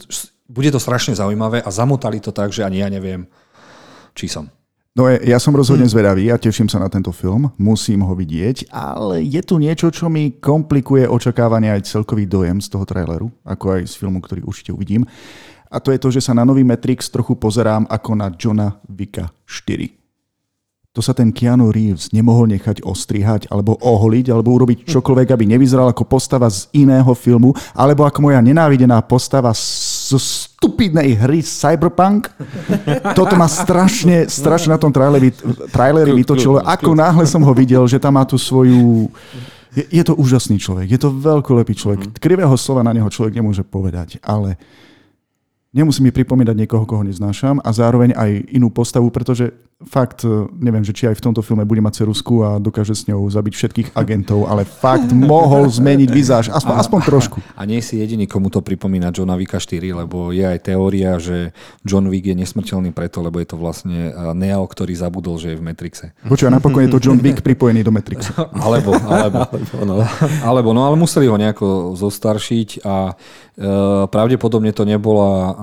bude 0.50 0.74
to 0.74 0.82
strašne 0.82 1.14
zaujímavé 1.14 1.62
a 1.62 1.70
zamotali 1.70 2.18
to 2.18 2.34
tak, 2.34 2.50
že 2.50 2.66
ani 2.66 2.82
ja 2.82 2.90
neviem, 2.90 3.30
či 4.16 4.32
som. 4.32 4.48
No 4.96 5.12
ja 5.12 5.36
som 5.44 5.52
rozhodne 5.52 5.84
zvedavý 5.84 6.32
a 6.32 6.40
teším 6.40 6.72
sa 6.72 6.80
na 6.80 6.88
tento 6.88 7.12
film, 7.12 7.52
musím 7.60 8.00
ho 8.08 8.16
vidieť, 8.16 8.72
ale 8.72 9.28
je 9.28 9.44
tu 9.44 9.60
niečo, 9.60 9.92
čo 9.92 10.08
mi 10.08 10.40
komplikuje 10.40 11.04
očakávanie 11.04 11.68
aj 11.68 11.84
celkový 11.92 12.24
dojem 12.24 12.64
z 12.64 12.72
toho 12.72 12.88
traileru, 12.88 13.28
ako 13.44 13.76
aj 13.76 13.92
z 13.92 13.94
filmu, 14.00 14.24
ktorý 14.24 14.48
určite 14.48 14.72
uvidím. 14.72 15.04
A 15.68 15.84
to 15.84 15.92
je 15.92 16.00
to, 16.00 16.16
že 16.16 16.24
sa 16.24 16.32
na 16.32 16.48
nový 16.48 16.64
Matrix 16.64 17.12
trochu 17.12 17.36
pozerám 17.36 17.84
ako 17.92 18.12
na 18.16 18.32
Johna 18.40 18.80
Vicka 18.88 19.28
4 19.44 20.06
to 20.96 21.04
sa 21.04 21.12
ten 21.12 21.36
Keanu 21.36 21.76
Reeves 21.76 22.16
nemohol 22.16 22.48
nechať 22.56 22.80
ostrihať 22.88 23.52
alebo 23.52 23.76
oholiť 23.84 24.32
alebo 24.32 24.56
urobiť 24.56 24.88
čokoľvek, 24.88 25.28
aby 25.36 25.44
nevyzeral 25.44 25.92
ako 25.92 26.08
postava 26.08 26.48
z 26.48 26.72
iného 26.72 27.12
filmu 27.12 27.52
alebo 27.76 28.08
ako 28.08 28.32
moja 28.32 28.40
nenávidená 28.40 29.04
postava 29.04 29.52
zo 30.06 30.22
stupidnej 30.22 31.18
hry 31.18 31.42
Cyberpunk. 31.42 32.30
Toto 33.18 33.34
ma 33.34 33.50
strašne, 33.50 34.30
strašne 34.30 34.78
na 34.78 34.80
tom 34.80 34.94
traileri, 34.94 35.34
traileri 35.74 36.14
vytočilo. 36.14 36.62
Ako 36.62 36.94
náhle 36.94 37.26
som 37.26 37.42
ho 37.42 37.54
videl, 37.58 37.82
že 37.90 37.98
tam 37.98 38.22
má 38.22 38.24
tú 38.30 38.38
svoju... 38.38 39.10
Je, 39.74 39.84
je 40.00 40.04
to 40.06 40.14
úžasný 40.16 40.62
človek, 40.62 40.88
je 40.88 41.00
to 41.02 41.10
veľkolepý 41.10 41.74
človek. 41.74 42.00
Mhm. 42.06 42.12
Krivého 42.22 42.54
slova 42.56 42.86
na 42.86 42.94
neho 42.94 43.10
človek 43.10 43.34
nemôže 43.34 43.66
povedať, 43.66 44.22
ale 44.22 44.62
nemusí 45.74 46.00
mi 46.00 46.14
pripomínať 46.14 46.56
niekoho, 46.56 46.86
koho 46.86 47.04
neznášam 47.04 47.60
a 47.60 47.70
zároveň 47.74 48.14
aj 48.16 48.32
inú 48.54 48.70
postavu, 48.72 49.12
pretože 49.12 49.52
fakt, 49.84 50.24
e, 50.24 50.48
neviem, 50.56 50.88
že 50.88 50.96
či 50.96 51.04
aj 51.12 51.20
v 51.20 51.26
tomto 51.28 51.44
filme 51.44 51.68
bude 51.68 51.84
mať 51.84 52.08
cerusku 52.08 52.48
a 52.48 52.50
dokáže 52.64 52.96
s 52.96 53.12
ňou 53.12 53.28
zabiť 53.28 53.54
všetkých 53.54 53.88
agentov, 53.92 54.48
ale 54.48 54.64
fakt 54.64 55.12
mohol 55.36 55.68
zmeniť 55.68 56.10
vizáž, 56.16 56.46
aspoň, 56.48 56.76
a, 56.76 56.80
aspoň 56.80 57.00
trošku. 57.04 57.38
A 57.60 57.68
nie 57.68 57.84
si 57.84 58.00
jediný, 58.00 58.24
komu 58.24 58.48
to 58.48 58.64
pripomína 58.64 59.12
Johna 59.12 59.36
Vicka 59.36 59.60
4, 59.60 59.84
lebo 59.92 60.32
je 60.32 60.48
aj 60.48 60.60
teória, 60.64 61.20
že 61.20 61.52
John 61.84 62.08
Wick 62.08 62.24
je 62.24 62.40
nesmrteľný 62.40 62.96
preto, 62.96 63.20
lebo 63.20 63.44
je 63.44 63.48
to 63.52 63.60
vlastne 63.60 64.16
e, 64.16 64.32
Neo, 64.32 64.64
ktorý 64.64 64.96
zabudol, 64.96 65.36
že 65.36 65.56
je 65.56 65.60
v 65.60 65.64
Matrixe. 65.68 66.16
Počuj, 66.24 66.48
napokon 66.48 66.88
je 66.88 66.96
to 66.96 67.04
John 67.04 67.20
Wick 67.20 67.44
pripojený 67.48 67.84
do 67.84 67.92
Matrixa. 67.92 68.32
alebo, 68.66 68.96
alebo, 68.96 69.44
alebo, 69.44 69.84
no. 69.84 69.96
alebo, 70.40 70.70
no, 70.72 70.88
ale 70.88 70.96
museli 70.96 71.28
ho 71.28 71.36
nejako 71.36 72.00
zostaršiť 72.00 72.80
a 72.88 73.12
e, 73.12 73.14
pravdepodobne 74.08 74.72
to 74.72 74.88
nebola 74.88 75.32
e, 75.36 75.54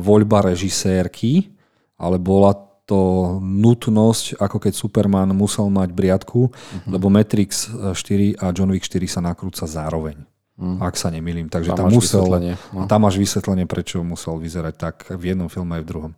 voľba 0.00 0.56
režisérky, 0.56 1.52
ale 2.00 2.16
bola 2.16 2.67
to 2.88 3.36
nutnosť, 3.44 4.40
ako 4.40 4.56
keď 4.64 4.72
Superman 4.72 5.36
musel 5.36 5.68
mať 5.68 5.92
briadku, 5.92 6.48
uh-huh. 6.48 6.88
lebo 6.88 7.12
Matrix 7.12 7.68
4 7.68 8.40
a 8.40 8.48
John 8.56 8.72
Wick 8.72 8.88
4 8.88 9.04
sa 9.04 9.20
nakrúca 9.20 9.68
zároveň. 9.68 10.24
Uh-huh. 10.58 10.80
Ak 10.80 10.96
sa 10.96 11.12
nemýlim. 11.12 11.52
Takže 11.52 11.76
tam, 11.76 11.86
tam 11.86 11.94
musel, 11.94 12.24
no. 12.72 12.88
tam 12.88 13.04
máš 13.04 13.20
vysvetlenie, 13.20 13.68
prečo 13.68 14.00
musel 14.00 14.40
vyzerať 14.40 14.74
tak 14.74 14.96
v 15.12 15.36
jednom 15.36 15.52
filme 15.52 15.76
aj 15.78 15.82
v 15.84 15.88
druhom. 15.92 16.12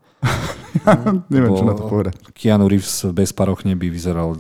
Neviem, 1.34 1.52
čo 1.58 1.66
na 1.66 1.74
to 1.74 1.90
povedať. 1.90 2.14
Keanu 2.32 2.70
Reeves 2.70 3.04
bez 3.10 3.34
parochne 3.34 3.74
by 3.74 3.86
vyzeral... 3.90 4.38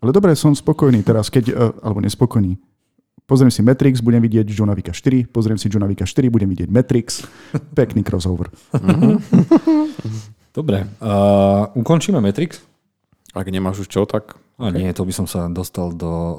Ale 0.00 0.10
dobre, 0.10 0.32
som 0.34 0.56
spokojný 0.56 1.04
teraz, 1.04 1.28
keď... 1.28 1.44
E, 1.52 1.64
alebo 1.84 2.00
nespokojný. 2.02 2.56
Pozriem 3.24 3.48
si 3.48 3.64
Matrix, 3.64 4.04
budem 4.04 4.20
vidieť 4.20 4.44
Johna 4.52 4.76
Vicka 4.76 4.92
4, 4.92 5.32
pozriem 5.32 5.56
si 5.56 5.72
Johna 5.72 5.88
Vicka 5.88 6.04
4, 6.04 6.28
budem 6.28 6.44
vidieť 6.44 6.68
Matrix. 6.68 7.24
Pekný 7.72 8.04
crossover. 8.04 8.52
Dobre, 10.54 10.86
uh, 11.02 11.66
ukončíme 11.74 12.22
Matrix? 12.22 12.62
Ak 13.34 13.50
nemáš 13.50 13.82
už 13.82 13.88
čo, 13.90 14.06
tak... 14.06 14.38
A 14.54 14.70
okay. 14.70 14.86
nie, 14.86 14.94
to 14.94 15.02
by 15.02 15.10
som 15.10 15.26
sa 15.26 15.50
dostal 15.50 15.90
do 15.90 16.06
uh, 16.06 16.38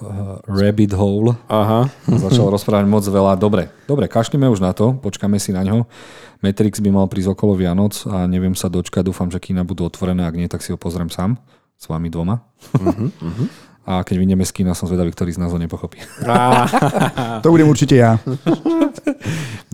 uh, 0.00 0.40
rabbit 0.48 0.96
hole. 0.96 1.36
Aha. 1.44 1.92
Začal 2.24 2.48
rozprávať 2.48 2.88
moc 2.88 3.04
veľa. 3.04 3.36
Dobre, 3.36 3.68
dobre, 3.84 4.08
kašlíme 4.08 4.48
už 4.48 4.64
na 4.64 4.72
to, 4.72 4.96
počkáme 4.96 5.36
si 5.36 5.52
na 5.52 5.60
ňo. 5.60 5.84
Matrix 6.40 6.80
by 6.80 6.88
mal 6.88 7.04
prísť 7.04 7.36
okolo 7.36 7.52
Vianoc 7.60 8.00
a 8.08 8.24
neviem 8.24 8.56
sa 8.56 8.72
dočkať, 8.72 9.04
dúfam, 9.04 9.28
že 9.28 9.36
kína 9.36 9.60
budú 9.68 9.84
otvorené, 9.84 10.24
ak 10.24 10.40
nie, 10.40 10.48
tak 10.48 10.64
si 10.64 10.72
ho 10.72 10.80
pozriem 10.80 11.12
sám 11.12 11.36
s 11.76 11.84
vami 11.84 12.08
dvoma. 12.08 12.40
Uh-huh, 12.80 13.12
uh-huh. 13.28 13.46
A 13.90 14.06
keď 14.06 14.22
vyjdeme 14.22 14.46
z 14.46 14.54
kina, 14.54 14.78
som 14.78 14.86
zvedavý, 14.86 15.10
ktorý 15.10 15.34
z 15.34 15.42
nás 15.42 15.50
ho 15.50 15.58
nepochopí. 15.58 15.98
to 17.42 17.50
budem 17.50 17.66
určite 17.66 17.98
ja. 17.98 18.22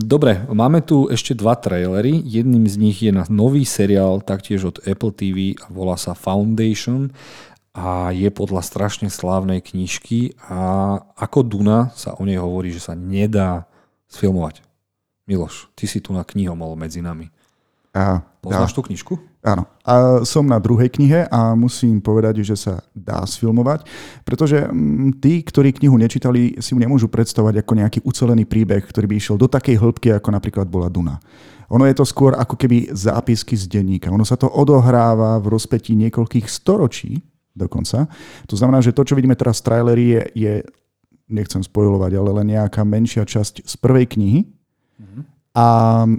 Dobre, 0.00 0.40
máme 0.48 0.80
tu 0.80 1.12
ešte 1.12 1.36
dva 1.36 1.52
trailery. 1.52 2.24
Jedným 2.24 2.64
z 2.64 2.80
nich 2.80 3.04
je 3.04 3.12
nový 3.28 3.68
seriál, 3.68 4.24
taktiež 4.24 4.72
od 4.72 4.80
Apple 4.88 5.12
TV 5.12 5.52
a 5.60 5.68
volá 5.68 6.00
sa 6.00 6.16
Foundation 6.16 7.12
a 7.76 8.08
je 8.08 8.32
podľa 8.32 8.64
strašne 8.64 9.12
slávnej 9.12 9.60
knižky 9.60 10.32
a 10.48 10.96
ako 11.20 11.44
Duna 11.44 11.92
sa 11.92 12.16
o 12.16 12.24
nej 12.24 12.40
hovorí, 12.40 12.72
že 12.72 12.80
sa 12.80 12.96
nedá 12.96 13.68
sfilmovať. 14.08 14.64
Miloš, 15.28 15.68
ty 15.76 15.84
si 15.84 16.00
tu 16.00 16.16
na 16.16 16.24
knihomol 16.24 16.72
medzi 16.72 17.04
nami. 17.04 17.28
A, 17.92 18.24
Poznáš 18.40 18.72
tú 18.72 18.80
knižku? 18.80 19.20
Áno. 19.46 19.62
A 19.86 20.26
som 20.26 20.42
na 20.42 20.58
druhej 20.58 20.90
knihe 20.90 21.30
a 21.30 21.54
musím 21.54 22.02
povedať, 22.02 22.42
že 22.42 22.58
sa 22.58 22.82
dá 22.90 23.22
sfilmovať, 23.22 23.86
pretože 24.26 24.66
mm, 24.66 25.22
tí, 25.22 25.38
ktorí 25.46 25.70
knihu 25.70 25.94
nečítali, 25.94 26.58
si 26.58 26.74
ju 26.74 26.78
nemôžu 26.82 27.06
predstavovať 27.06 27.62
ako 27.62 27.72
nejaký 27.78 27.98
ucelený 28.02 28.42
príbeh, 28.42 28.82
ktorý 28.82 29.06
by 29.06 29.14
išiel 29.14 29.38
do 29.38 29.46
takej 29.46 29.78
hĺbky, 29.78 30.10
ako 30.18 30.34
napríklad 30.34 30.66
bola 30.66 30.90
Duna. 30.90 31.22
Ono 31.70 31.86
je 31.86 31.94
to 31.94 32.02
skôr 32.02 32.34
ako 32.34 32.58
keby 32.58 32.90
zápisky 32.90 33.54
z 33.54 33.70
denníka. 33.70 34.10
Ono 34.10 34.26
sa 34.26 34.34
to 34.34 34.50
odohráva 34.50 35.38
v 35.38 35.46
rozpetí 35.54 35.94
niekoľkých 35.94 36.46
storočí 36.50 37.22
dokonca. 37.56 38.04
To 38.50 38.54
znamená, 38.54 38.84
že 38.84 38.92
to, 38.92 39.06
čo 39.06 39.16
vidíme 39.16 39.38
teraz 39.38 39.64
v 39.64 39.66
traileri, 39.72 40.04
je, 40.12 40.22
je 40.36 40.52
nechcem 41.32 41.64
spojovať, 41.64 42.12
ale 42.12 42.30
len 42.42 42.46
nejaká 42.52 42.84
menšia 42.84 43.24
časť 43.24 43.64
z 43.64 43.74
prvej 43.80 44.06
knihy. 44.12 44.40
Mm-hmm. 44.44 45.22
A 45.56 45.66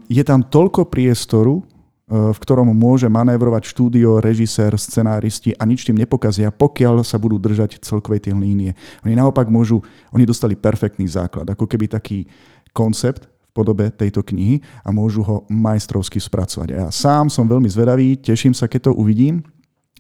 je 0.09 0.23
tam 0.25 0.41
toľko 0.41 0.89
priestoru, 0.89 1.61
v 2.07 2.37
ktorom 2.39 2.71
môže 2.71 3.11
manévrovať 3.11 3.67
štúdio, 3.67 4.23
režisér, 4.23 4.79
scenáristi 4.79 5.51
a 5.59 5.67
nič 5.67 5.83
tým 5.83 5.99
nepokazia, 5.99 6.55
pokiaľ 6.55 7.03
sa 7.03 7.19
budú 7.19 7.35
držať 7.35 7.83
celkovej 7.83 8.23
tej 8.23 8.33
línie. 8.39 8.71
Oni 9.03 9.11
naopak 9.11 9.51
môžu, 9.51 9.83
oni 10.15 10.23
dostali 10.23 10.55
perfektný 10.55 11.03
základ, 11.03 11.43
ako 11.51 11.67
keby 11.67 11.91
taký 11.91 12.23
koncept 12.71 13.27
v 13.27 13.49
podobe 13.51 13.91
tejto 13.91 14.23
knihy 14.23 14.63
a 14.87 14.95
môžu 14.95 15.19
ho 15.19 15.43
majstrovsky 15.51 16.23
spracovať. 16.23 16.67
Ja 16.71 16.87
sám 16.95 17.27
som 17.27 17.43
veľmi 17.43 17.67
zvedavý, 17.67 18.15
teším 18.15 18.55
sa, 18.55 18.71
keď 18.71 18.87
to 18.87 18.91
uvidím. 18.95 19.43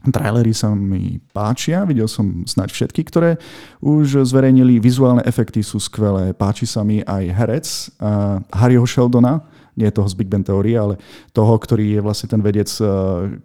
Trailery 0.07 0.55
sa 0.55 0.71
mi 0.71 1.19
páčia, 1.35 1.83
videl 1.83 2.07
som 2.07 2.47
snáď 2.47 2.71
všetky, 2.71 3.01
ktoré 3.09 3.35
už 3.83 4.23
zverejnili. 4.23 4.79
Vizuálne 4.79 5.25
efekty 5.27 5.59
sú 5.59 5.81
skvelé, 5.81 6.31
páči 6.31 6.63
sa 6.63 6.87
mi 6.87 7.03
aj 7.03 7.23
herec 7.35 7.65
uh, 7.99 8.39
Harryho 8.53 8.87
Sheldona, 8.87 9.43
nie 9.77 9.93
toho 9.93 10.09
z 10.09 10.17
Big 10.17 10.25
Bang 10.25 10.41
Theory, 10.41 10.73
ale 10.73 10.97
toho, 11.29 11.53
ktorý 11.53 11.95
je 11.95 12.01
vlastne 12.01 12.27
ten 12.27 12.41
vedec, 12.41 12.67
eh, 12.81 12.85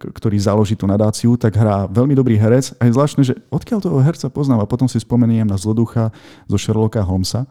ktorý 0.01 0.37
založí 0.41 0.73
tú 0.73 0.89
nadáciu, 0.89 1.37
tak 1.37 1.53
hrá 1.53 1.85
veľmi 1.85 2.17
dobrý 2.17 2.35
herec. 2.41 2.73
A 2.81 2.89
je 2.89 2.95
zvláštne, 2.97 3.21
že 3.21 3.37
odkiaľ 3.53 3.79
toho 3.85 4.01
herca 4.01 4.27
poznám 4.33 4.65
a 4.65 4.69
potom 4.69 4.89
si 4.89 4.97
spomeniem 4.97 5.45
na 5.45 5.55
zloducha 5.55 6.09
zo 6.49 6.57
Sherlocka 6.57 7.05
Holmesa. 7.05 7.45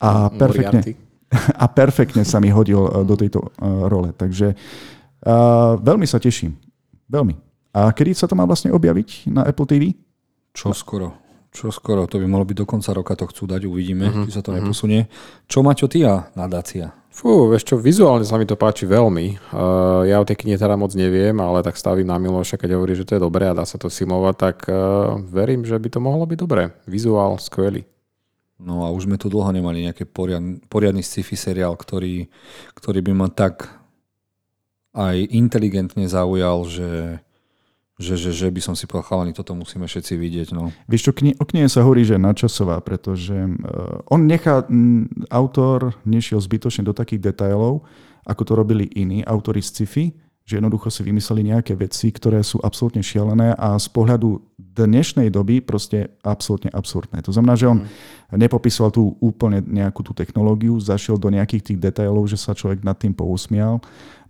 A 0.00 0.32
perfektne, 0.32 0.96
a 1.62 1.66
perfektne 1.68 2.24
sa 2.24 2.40
mi 2.40 2.48
hodil 2.48 2.80
eh, 2.80 3.04
do 3.04 3.14
tejto 3.14 3.44
eh, 3.44 3.52
role. 3.86 4.16
Takže 4.16 4.56
uh, 4.56 5.76
veľmi 5.76 6.08
sa 6.08 6.16
teším. 6.16 6.56
Veľmi. 7.12 7.36
A 7.76 7.92
kedy 7.92 8.16
sa 8.16 8.24
to 8.24 8.32
má 8.32 8.48
vlastne 8.48 8.72
objaviť 8.72 9.28
na 9.28 9.44
Apple 9.44 9.68
TV? 9.68 9.92
Čo 10.56 10.72
skoro. 10.72 11.27
Čo 11.48 11.72
skoro, 11.72 12.04
to 12.04 12.20
by 12.20 12.28
malo 12.28 12.44
byť 12.44 12.56
do 12.60 12.66
konca 12.68 12.92
roka, 12.92 13.16
to 13.16 13.24
chcú 13.28 13.48
dať, 13.48 13.64
uvidíme, 13.64 14.06
uh-huh, 14.08 14.24
či 14.28 14.36
sa 14.36 14.44
to 14.44 14.52
uh-huh. 14.52 14.60
neposunie. 14.60 15.08
Čo 15.48 15.64
Maťo 15.64 15.88
ty 15.88 16.04
a 16.04 16.28
nadácia? 16.36 16.92
Fú, 17.08 17.50
vieš 17.50 17.66
čo, 17.66 17.74
vizuálne 17.74 18.22
sa 18.22 18.38
mi 18.38 18.46
to 18.46 18.54
páči 18.54 18.86
veľmi. 18.86 19.50
Uh, 19.50 20.06
ja 20.06 20.22
o 20.22 20.28
tej 20.28 20.38
knihe 20.38 20.54
teda 20.54 20.78
moc 20.78 20.94
neviem, 20.94 21.34
ale 21.40 21.66
tak 21.66 21.74
stavím 21.74 22.06
na 22.06 22.14
Miloša, 22.14 22.60
keď 22.60 22.78
hovorí, 22.78 22.94
že 22.94 23.02
to 23.02 23.18
je 23.18 23.24
dobré 23.24 23.50
a 23.50 23.58
dá 23.58 23.66
sa 23.66 23.74
to 23.74 23.90
simovať, 23.90 24.34
tak 24.38 24.56
uh, 24.70 25.18
verím, 25.26 25.66
že 25.66 25.74
by 25.74 25.88
to 25.90 25.98
mohlo 25.98 26.22
byť 26.30 26.38
dobré. 26.38 26.70
Vizuál 26.86 27.40
skvelý. 27.42 27.88
No 28.58 28.86
a 28.86 28.94
už 28.94 29.10
sme 29.10 29.18
tu 29.18 29.26
dlho 29.26 29.50
nemali 29.50 29.86
nejaký 29.86 30.06
poriadny, 30.06 30.62
poriadny 30.66 31.02
sci-fi 31.02 31.34
seriál, 31.34 31.74
ktorý, 31.74 32.30
ktorý 32.78 33.02
by 33.02 33.12
ma 33.14 33.28
tak 33.30 33.66
aj 34.94 35.30
inteligentne 35.30 36.10
zaujal, 36.10 36.66
že 36.66 37.22
že, 37.98 38.14
že, 38.14 38.30
že 38.30 38.46
by 38.46 38.62
som 38.62 38.78
si 38.78 38.86
povedal, 38.86 39.10
chalani, 39.10 39.34
toto 39.34 39.58
musíme 39.58 39.82
všetci 39.90 40.14
vidieť. 40.14 40.48
No. 40.54 40.70
Vieš 40.86 41.10
čo, 41.10 41.12
kni- 41.12 41.34
o 41.34 41.44
knihe 41.44 41.66
sa 41.66 41.82
hovorí, 41.82 42.06
že 42.06 42.14
nadčasová, 42.14 42.78
pretože 42.78 43.34
uh, 43.34 44.06
on 44.06 44.22
nechá, 44.24 44.62
m, 44.70 45.10
autor 45.34 45.98
nešiel 46.06 46.38
zbytočne 46.38 46.86
do 46.86 46.94
takých 46.94 47.34
detailov, 47.34 47.82
ako 48.22 48.42
to 48.46 48.52
robili 48.54 48.86
iní 48.94 49.26
autori 49.26 49.58
z 49.58 49.82
sci-fi, 49.82 50.14
že 50.48 50.56
jednoducho 50.56 50.88
si 50.88 51.04
vymysleli 51.04 51.52
nejaké 51.52 51.76
veci, 51.76 52.08
ktoré 52.08 52.40
sú 52.40 52.56
absolútne 52.64 53.04
šialené 53.04 53.52
a 53.52 53.76
z 53.76 53.88
pohľadu 53.92 54.40
dnešnej 54.56 55.28
doby 55.28 55.60
proste 55.60 56.08
absolútne 56.24 56.72
absurdné. 56.72 57.20
To 57.26 57.34
znamená, 57.34 57.58
že 57.58 57.68
on 57.68 57.84
mm. 57.84 58.38
nepopisoval 58.38 58.94
tú 58.94 59.12
úplne 59.20 59.60
nejakú 59.60 60.00
tú 60.00 60.16
technológiu, 60.16 60.78
zašiel 60.80 61.20
do 61.20 61.28
nejakých 61.28 61.74
tých 61.74 61.78
detailov, 61.82 62.30
že 62.30 62.40
sa 62.40 62.56
človek 62.56 62.80
nad 62.80 62.96
tým 62.96 63.12
pousmial. 63.12 63.82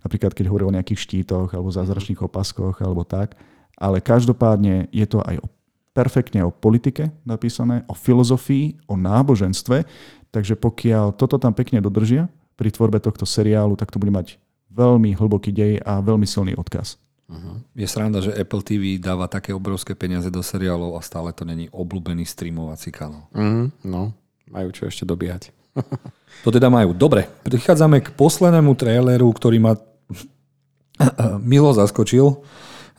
Napríklad, 0.03 0.35
keď 0.35 0.51
hovoril 0.51 0.73
o 0.73 0.75
nejakých 0.75 0.99
štítoch 1.07 1.55
alebo 1.55 1.71
zázračných 1.71 2.19
opaskoch 2.19 2.81
alebo 2.83 3.07
tak. 3.07 3.39
Ale 3.79 4.03
každopádne 4.03 4.91
je 4.91 5.07
to 5.07 5.23
aj 5.23 5.39
o, 5.39 5.47
perfektne 5.95 6.43
o 6.43 6.51
politike 6.51 7.09
napísané, 7.23 7.87
o 7.87 7.95
filozofii, 7.95 8.85
o 8.91 8.99
náboženstve. 8.99 9.87
Takže 10.29 10.59
pokiaľ 10.59 11.15
toto 11.15 11.39
tam 11.39 11.55
pekne 11.55 11.79
dodržia 11.79 12.27
pri 12.59 12.69
tvorbe 12.69 12.99
tohto 12.99 13.23
seriálu, 13.23 13.79
tak 13.79 13.89
to 13.89 13.97
bude 13.97 14.11
mať 14.11 14.35
veľmi 14.69 15.15
hlboký 15.17 15.49
dej 15.49 15.81
a 15.81 16.03
veľmi 16.03 16.27
silný 16.29 16.53
odkaz. 16.53 16.99
Uh-huh. 17.29 17.61
Je 17.77 17.85
sranda, 17.85 18.25
že 18.25 18.33
Apple 18.33 18.65
TV 18.65 18.97
dáva 18.97 19.29
také 19.29 19.53
obrovské 19.53 19.93
peniaze 19.93 20.33
do 20.33 20.41
seriálov 20.41 20.97
a 20.97 21.01
stále 21.05 21.29
to 21.29 21.45
není 21.45 21.69
obľúbený 21.69 22.25
streamovací 22.25 22.89
kanál. 22.89 23.29
Uh-huh. 23.33 23.69
No, 23.85 24.13
majú 24.49 24.69
čo 24.73 24.89
ešte 24.89 25.05
dobíjať. 25.05 25.53
to 26.45 26.49
teda 26.49 26.73
majú. 26.73 26.97
Dobre, 26.97 27.29
prichádzame 27.45 28.01
k 28.01 28.13
poslednému 28.17 28.73
traileru, 28.73 29.29
ktorý 29.29 29.61
ma 29.61 29.73
milo 31.51 31.69
zaskočil 31.73 32.41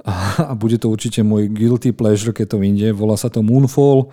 a 0.05 0.57
bude 0.57 0.81
to 0.81 0.89
určite 0.89 1.21
môj 1.21 1.53
guilty 1.53 1.93
pleasure, 1.93 2.33
keď 2.33 2.57
to 2.57 2.59
vyjde. 2.61 2.97
Volá 2.97 3.21
sa 3.21 3.29
to 3.29 3.45
Moonfall. 3.45 4.09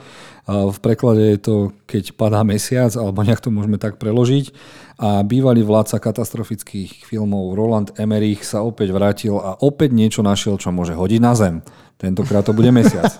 A 0.47 0.71
v 0.71 0.79
preklade 0.79 1.23
je 1.35 1.39
to 1.39 1.55
Keď 1.87 2.15
padá 2.15 2.43
mesiac, 2.43 2.91
alebo 2.95 3.23
nejak 3.23 3.43
to 3.43 3.51
môžeme 3.51 3.79
tak 3.79 3.99
preložiť. 3.99 4.51
A 4.99 5.23
bývalý 5.23 5.63
vládca 5.63 5.99
katastrofických 6.03 7.07
filmov 7.07 7.55
Roland 7.55 7.95
Emmerich 7.95 8.43
sa 8.43 8.63
opäť 8.63 8.91
vrátil 8.91 9.39
a 9.39 9.55
opäť 9.59 9.95
niečo 9.95 10.23
našiel, 10.23 10.59
čo 10.59 10.75
môže 10.75 10.95
hodiť 10.95 11.19
na 11.23 11.33
zem. 11.35 11.55
Tentokrát 11.97 12.45
to 12.45 12.53
bude 12.53 12.69
mesiac. 12.69 13.09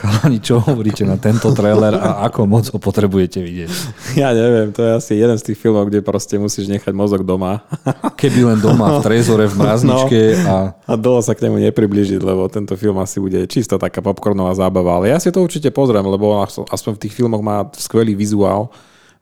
Chalani, 0.00 0.40
čo 0.40 0.64
hovoríte 0.64 1.04
na 1.04 1.20
tento 1.20 1.52
trailer 1.52 1.92
a 1.92 2.24
ako 2.24 2.48
moc 2.48 2.64
ho 2.72 2.80
potrebujete 2.80 3.44
vidieť? 3.44 3.70
Ja 4.16 4.32
neviem, 4.32 4.72
to 4.72 4.80
je 4.80 4.90
asi 4.96 5.12
jeden 5.20 5.36
z 5.36 5.52
tých 5.52 5.60
filmov, 5.60 5.92
kde 5.92 6.00
proste 6.00 6.40
musíš 6.40 6.72
nechať 6.72 6.96
mozog 6.96 7.20
doma. 7.20 7.68
Keby 8.20 8.48
len 8.48 8.58
doma, 8.64 8.96
v 8.96 9.04
trezore, 9.04 9.44
v 9.44 9.60
mrazničke. 9.60 10.40
No, 10.40 10.48
a... 10.48 10.56
a 10.88 10.92
dlho 10.96 11.20
sa 11.20 11.36
k 11.36 11.52
nemu 11.52 11.60
nepribližiť, 11.68 12.24
lebo 12.24 12.48
tento 12.48 12.80
film 12.80 12.96
asi 12.96 13.20
bude 13.20 13.44
čisto 13.44 13.76
taká 13.76 14.00
popcornová 14.00 14.56
zábava. 14.56 14.96
Ale 14.96 15.12
ja 15.12 15.20
si 15.20 15.28
to 15.28 15.44
určite 15.44 15.68
pozriem, 15.68 16.08
lebo 16.08 16.40
aspoň 16.72 16.96
v 16.96 17.02
tých 17.04 17.12
filmoch 17.12 17.44
má 17.44 17.68
skvelý 17.76 18.16
vizuál 18.16 18.72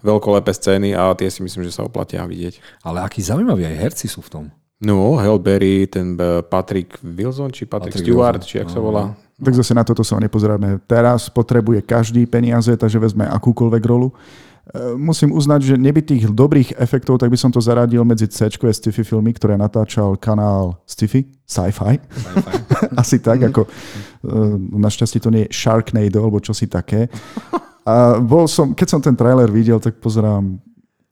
veľkolepé 0.04 0.52
scény 0.54 0.94
a 0.94 1.10
tie 1.18 1.26
si 1.26 1.42
myslím, 1.42 1.66
že 1.66 1.74
sa 1.74 1.82
oplatia 1.82 2.22
vidieť. 2.22 2.86
Ale 2.86 3.02
akí 3.02 3.18
zaujímaví 3.18 3.66
aj 3.66 3.80
herci 3.82 4.06
sú 4.06 4.22
v 4.22 4.30
tom. 4.30 4.44
No, 4.84 5.16
Hell 5.16 5.40
Berry, 5.40 5.88
ten 5.88 6.14
eh, 6.20 6.44
Patrick 6.44 7.00
Wilson, 7.00 7.50
či 7.50 7.64
Patrick, 7.64 7.96
Patrick 7.96 8.04
Stewart, 8.04 8.40
Wilson. 8.44 8.48
či 8.48 8.54
jak 8.60 8.68
sa 8.68 8.80
volá. 8.80 9.16
Tak 9.34 9.54
zase 9.56 9.74
na 9.74 9.82
toto 9.82 10.06
sa 10.06 10.20
nepozeráme. 10.22 10.78
Teraz 10.86 11.26
potrebuje 11.26 11.82
každý 11.82 12.22
peniaze, 12.22 12.70
takže 12.70 13.02
vezme 13.02 13.26
akúkoľvek 13.26 13.82
rolu. 13.82 14.14
Eh, 14.14 14.96
musím 14.96 15.32
uznať, 15.32 15.60
že 15.60 15.74
neby 15.80 16.00
tých 16.04 16.24
dobrých 16.28 16.76
efektov, 16.80 17.20
tak 17.20 17.32
by 17.32 17.36
som 17.40 17.50
to 17.52 17.60
zaradil 17.60 18.04
medzi 18.04 18.28
C 18.28 18.48
sci-fi 18.48 19.02
filmy, 19.02 19.32
ktoré 19.32 19.56
natáčal 19.56 20.16
kanál 20.20 20.80
sci-fi, 20.84 21.26
sci-fi. 21.44 22.00
sci-fi. 22.00 22.48
Asi 23.00 23.18
tak, 23.20 23.44
ako 23.44 23.64
eh, 23.64 24.56
našťastie 24.76 25.20
to 25.20 25.32
nie 25.32 25.48
je 25.48 25.52
Sharknado, 25.52 26.20
alebo 26.20 26.40
čosi 26.40 26.68
také. 26.68 27.08
A 27.84 28.16
bol 28.16 28.48
som, 28.48 28.72
keď 28.72 28.88
som 28.88 29.00
ten 29.04 29.12
trailer 29.12 29.52
videl, 29.52 29.76
tak 29.76 30.00
pozerám, 30.00 30.56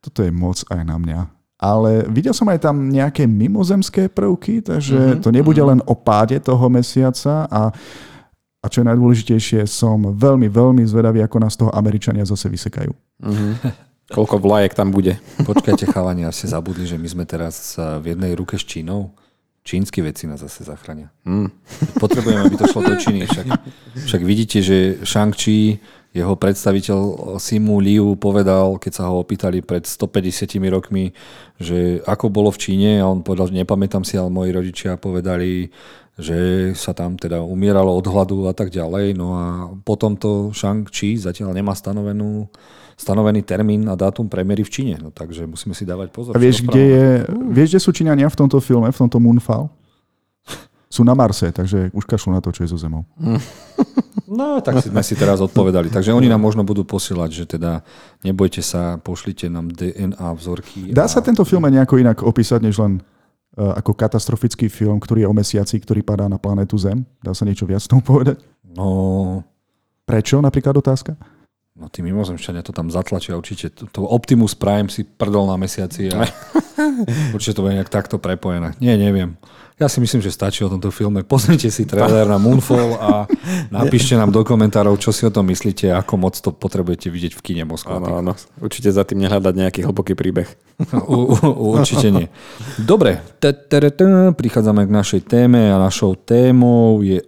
toto 0.00 0.24
je 0.24 0.32
moc 0.32 0.56
aj 0.72 0.80
na 0.88 0.96
mňa 0.96 1.41
ale 1.62 2.02
videl 2.10 2.34
som 2.34 2.50
aj 2.50 2.58
tam 2.66 2.90
nejaké 2.90 3.22
mimozemské 3.22 4.10
prvky, 4.10 4.66
takže 4.66 4.98
mm-hmm. 4.98 5.22
to 5.22 5.30
nebude 5.30 5.62
len 5.62 5.78
o 5.86 5.94
páde 5.94 6.42
toho 6.42 6.66
mesiaca 6.66 7.46
a, 7.46 7.70
a 8.58 8.66
čo 8.66 8.82
je 8.82 8.88
najdôležitejšie, 8.90 9.62
som 9.70 10.02
veľmi, 10.10 10.50
veľmi 10.50 10.82
zvedavý, 10.82 11.22
ako 11.22 11.36
nás 11.38 11.54
toho 11.54 11.70
Američania 11.70 12.26
zase 12.26 12.50
vysekajú. 12.50 12.90
Mm-hmm. 13.22 13.52
Koľko 14.18 14.42
vlajek 14.42 14.74
tam 14.74 14.90
bude. 14.90 15.16
Počkajte, 15.46 15.86
chalani, 15.88 16.26
ste 16.34 16.50
zabudli, 16.50 16.84
že 16.84 16.98
my 16.98 17.08
sme 17.08 17.24
teraz 17.24 17.78
v 17.78 18.12
jednej 18.12 18.34
ruke 18.34 18.58
s 18.58 18.66
Čínou. 18.66 19.14
Čínsky 19.62 20.02
veci 20.02 20.26
nás 20.26 20.42
zase 20.42 20.66
zachránia. 20.66 21.14
Mm. 21.22 21.46
Potrebujeme, 22.02 22.50
aby 22.50 22.58
to 22.58 22.66
šlo 22.66 22.82
do 22.82 22.98
Číny. 22.98 23.30
Však, 23.30 23.46
však 24.10 24.22
vidíte, 24.26 24.58
že 24.58 24.98
Shang-Chi 25.06 25.78
jeho 26.12 26.36
predstaviteľ 26.36 26.98
Simu 27.40 27.80
Liu 27.80 28.20
povedal, 28.20 28.76
keď 28.76 28.92
sa 28.92 29.04
ho 29.08 29.24
opýtali 29.24 29.64
pred 29.64 29.88
150 29.88 30.60
rokmi, 30.68 31.16
že 31.56 32.04
ako 32.04 32.28
bolo 32.28 32.52
v 32.52 32.60
Číne 32.60 33.00
a 33.00 33.08
on 33.08 33.24
povedal, 33.24 33.48
že 33.48 33.56
nepamätám 33.64 34.04
si, 34.04 34.20
ale 34.20 34.28
moji 34.28 34.52
rodičia 34.52 35.00
povedali, 35.00 35.72
že 36.20 36.70
sa 36.76 36.92
tam 36.92 37.16
teda 37.16 37.40
umieralo 37.40 37.96
od 37.96 38.04
hladu 38.04 38.44
a 38.44 38.52
tak 38.52 38.68
ďalej. 38.68 39.16
No 39.16 39.26
a 39.32 39.46
potom 39.80 40.12
to 40.20 40.52
Shang-Chi 40.52 41.16
zatiaľ 41.16 41.56
nemá 41.56 41.72
stanovenú, 41.72 42.44
stanovený 43.00 43.40
termín 43.40 43.88
a 43.88 43.96
dátum 43.96 44.28
premiéry 44.28 44.68
v 44.68 44.70
Číne. 44.70 44.94
No, 45.00 45.08
takže 45.08 45.48
musíme 45.48 45.72
si 45.72 45.88
dávať 45.88 46.12
pozor. 46.12 46.36
A 46.36 46.38
vieš, 46.38 46.60
kde, 46.60 46.84
je, 46.84 47.06
vieš, 47.56 47.68
kde 47.72 47.80
sú 47.80 47.90
Číňania 47.96 48.28
v 48.28 48.36
tomto 48.36 48.60
filme, 48.60 48.92
v 48.92 49.00
tomto 49.00 49.16
Moonfall? 49.16 49.72
Sú 50.92 51.08
na 51.08 51.16
Marse, 51.16 51.48
takže 51.48 51.88
už 51.96 52.04
kašľú 52.04 52.36
na 52.36 52.44
to, 52.44 52.52
čo 52.52 52.68
je 52.68 52.68
so 52.68 52.76
Zemou. 52.76 53.08
No, 54.32 54.64
tak 54.64 54.80
sme 54.80 55.04
si 55.04 55.12
teraz 55.12 55.44
odpovedali. 55.44 55.92
Takže 55.92 56.08
oni 56.16 56.24
nám 56.24 56.40
možno 56.40 56.64
budú 56.64 56.88
posielať, 56.88 57.30
že 57.36 57.44
teda 57.44 57.84
nebojte 58.24 58.64
sa, 58.64 58.96
pošlite 58.96 59.52
nám 59.52 59.68
DNA 59.68 60.24
vzorky. 60.40 60.88
Dá 60.88 61.04
sa 61.04 61.20
tento 61.20 61.44
film 61.44 61.68
nejako 61.68 62.00
inak 62.00 62.24
opísať, 62.24 62.64
než 62.64 62.80
len 62.80 62.96
uh, 62.96 63.76
ako 63.76 63.92
katastrofický 63.92 64.72
film, 64.72 64.96
ktorý 64.96 65.28
je 65.28 65.28
o 65.28 65.36
mesiaci, 65.36 65.76
ktorý 65.76 66.00
padá 66.00 66.32
na 66.32 66.40
planetu 66.40 66.80
Zem? 66.80 67.04
Dá 67.20 67.36
sa 67.36 67.44
niečo 67.44 67.68
viac 67.68 67.84
tomu 67.84 68.00
povedať? 68.00 68.40
No... 68.72 69.44
Prečo 70.08 70.40
napríklad 70.40 70.80
otázka? 70.80 71.12
No 71.72 71.88
tí 71.88 72.04
mimozemšťania 72.04 72.66
to 72.66 72.74
tam 72.74 72.92
zatlačia 72.92 73.38
určite. 73.38 73.72
To, 73.72 73.84
to 73.88 74.00
Optimus 74.04 74.52
Prime 74.52 74.92
si 74.92 75.06
prdol 75.06 75.48
na 75.48 75.56
mesiaci 75.56 76.12
a 76.12 76.24
určite 77.36 77.56
to 77.56 77.64
bude 77.64 77.76
nejak 77.76 77.88
takto 77.92 78.16
prepojené. 78.16 78.76
Nie, 78.80 78.96
neviem. 78.96 79.40
Ja 79.80 79.88
si 79.88 79.98
myslím, 80.04 80.20
že 80.20 80.28
stačí 80.28 80.60
o 80.62 80.70
tomto 80.70 80.92
filme. 80.92 81.24
Pozrite 81.24 81.72
si 81.72 81.88
trailer 81.88 82.28
na 82.28 82.36
Moonfall 82.36 82.92
a 83.00 83.10
napíšte 83.76 84.12
nám 84.14 84.28
do 84.28 84.44
komentárov, 84.44 85.00
čo 85.00 85.10
si 85.10 85.24
o 85.24 85.32
tom 85.32 85.48
myslíte, 85.48 85.88
ako 85.92 86.12
moc 86.20 86.34
to 86.36 86.52
potrebujete 86.52 87.08
vidieť 87.08 87.32
v 87.32 87.40
kine 87.40 87.64
Moskva. 87.64 87.96
Áno, 87.96 88.20
áno. 88.20 88.32
Určite 88.60 88.92
za 88.92 89.02
tým 89.08 89.24
nehľadať 89.24 89.54
nejaký 89.56 89.80
hlboký 89.88 90.12
príbeh. 90.12 90.48
U, 91.06 91.30
u, 91.38 91.78
určite 91.78 92.10
nie. 92.10 92.26
Dobre, 92.74 93.22
prichádzame 94.34 94.82
k 94.88 94.90
našej 94.90 95.20
téme 95.30 95.70
a 95.70 95.78
našou 95.78 96.18
témou 96.18 97.06
je 97.06 97.22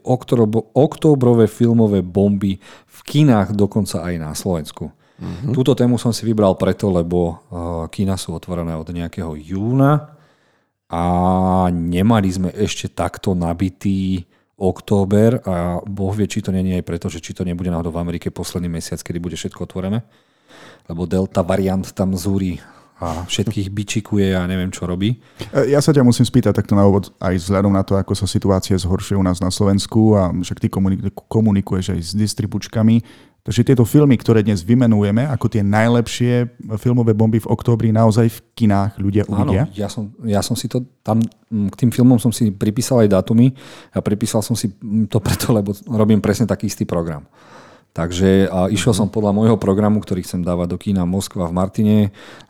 oktobrové 0.74 1.46
filmové 1.46 2.02
bomby 2.02 2.58
v 2.86 2.98
kinách, 3.06 3.54
dokonca 3.54 4.02
aj 4.02 4.14
na 4.18 4.30
Slovensku. 4.34 4.90
Mm-hmm. 5.14 5.54
Túto 5.54 5.78
tému 5.78 5.94
som 6.02 6.10
si 6.10 6.26
vybral 6.26 6.58
preto, 6.58 6.90
lebo 6.90 7.18
uh, 7.30 7.86
kina 7.86 8.18
sú 8.18 8.34
otvorené 8.34 8.74
od 8.74 8.88
nejakého 8.90 9.38
júna 9.38 10.18
a 10.94 11.02
nemali 11.74 12.30
sme 12.30 12.54
ešte 12.54 12.86
takto 12.86 13.34
nabitý 13.34 14.22
október 14.54 15.42
a 15.42 15.82
Boh 15.82 16.14
vie, 16.14 16.30
či 16.30 16.38
to 16.38 16.54
je 16.54 16.78
aj 16.78 16.86
preto, 16.86 17.10
že 17.10 17.18
či 17.18 17.34
to 17.34 17.42
nebude 17.42 17.66
náhodou 17.66 17.90
v 17.90 17.98
Amerike 17.98 18.30
posledný 18.30 18.70
mesiac, 18.70 19.02
kedy 19.02 19.18
bude 19.18 19.34
všetko 19.34 19.66
otvorené. 19.66 20.06
Lebo 20.86 21.10
delta 21.10 21.42
variant 21.42 21.82
tam 21.90 22.14
zúri 22.14 22.62
a 23.02 23.26
všetkých 23.26 23.74
bičikuje 23.74 24.38
a 24.38 24.46
neviem, 24.46 24.70
čo 24.70 24.86
robí. 24.86 25.18
Ja 25.50 25.82
sa 25.82 25.90
ťa 25.90 26.06
musím 26.06 26.22
spýtať 26.22 26.62
takto 26.62 26.78
na 26.78 26.86
úvod, 26.86 27.10
aj 27.18 27.42
vzhľadom 27.42 27.74
na 27.74 27.82
to, 27.82 27.98
ako 27.98 28.14
sa 28.14 28.30
situácia 28.30 28.78
zhoršuje 28.78 29.18
u 29.18 29.26
nás 29.26 29.42
na 29.42 29.50
Slovensku 29.50 30.14
a 30.14 30.30
však 30.30 30.62
ty 30.62 30.70
komunikuješ 31.26 31.98
aj 31.98 32.00
s 32.00 32.14
distribučkami. 32.14 33.02
Takže 33.44 33.60
tieto 33.60 33.84
filmy, 33.84 34.16
ktoré 34.16 34.40
dnes 34.40 34.64
vymenujeme 34.64 35.28
ako 35.28 35.52
tie 35.52 35.60
najlepšie 35.60 36.48
filmové 36.80 37.12
bomby 37.12 37.44
v 37.44 37.50
októbri, 37.52 37.92
naozaj 37.92 38.32
v 38.32 38.38
kinách 38.56 38.96
ľudia 38.96 39.28
uvidia? 39.28 39.68
Áno, 39.68 39.76
ja 39.76 39.88
som, 39.92 40.08
ja 40.24 40.40
som 40.40 40.56
si 40.56 40.64
to 40.64 40.80
tam, 41.04 41.20
k 41.52 41.74
tým 41.76 41.92
filmom 41.92 42.16
som 42.16 42.32
si 42.32 42.48
pripísal 42.48 43.04
aj 43.04 43.20
dátumy 43.20 43.52
a 43.92 44.00
pripísal 44.00 44.40
som 44.40 44.56
si 44.56 44.72
to 45.12 45.20
preto, 45.20 45.52
lebo 45.52 45.76
robím 45.92 46.24
presne 46.24 46.48
taký 46.48 46.72
istý 46.72 46.88
program. 46.88 47.28
Takže 47.94 48.50
a 48.50 48.66
išiel 48.74 48.90
som 48.90 49.06
podľa 49.06 49.30
môjho 49.30 49.54
programu, 49.54 50.02
ktorý 50.02 50.26
chcem 50.26 50.42
dávať 50.42 50.74
do 50.74 50.78
kína 50.82 51.06
Moskva 51.06 51.46
v 51.46 51.54
Martine, 51.54 51.98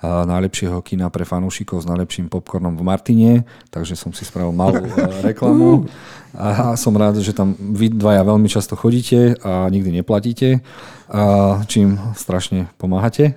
a 0.01 0.25
najlepšieho 0.25 0.81
kína 0.81 1.13
pre 1.13 1.29
fanúšikov 1.29 1.85
s 1.85 1.87
najlepším 1.87 2.33
popcornom 2.33 2.81
v 2.81 2.81
Martine, 2.81 3.33
takže 3.69 3.93
som 3.93 4.09
si 4.17 4.25
spravil 4.25 4.57
malú 4.57 4.81
e, 4.89 4.91
reklamu 5.21 5.85
a 6.33 6.73
som 6.81 6.97
rád, 6.97 7.21
že 7.21 7.37
tam 7.37 7.53
vy 7.61 7.93
dvaja 7.93 8.25
veľmi 8.25 8.49
často 8.49 8.73
chodíte 8.73 9.37
a 9.45 9.69
nikdy 9.69 10.01
neplatíte, 10.01 10.65
a 11.13 11.61
čím 11.69 12.01
strašne 12.17 12.73
pomáhate. 12.81 13.37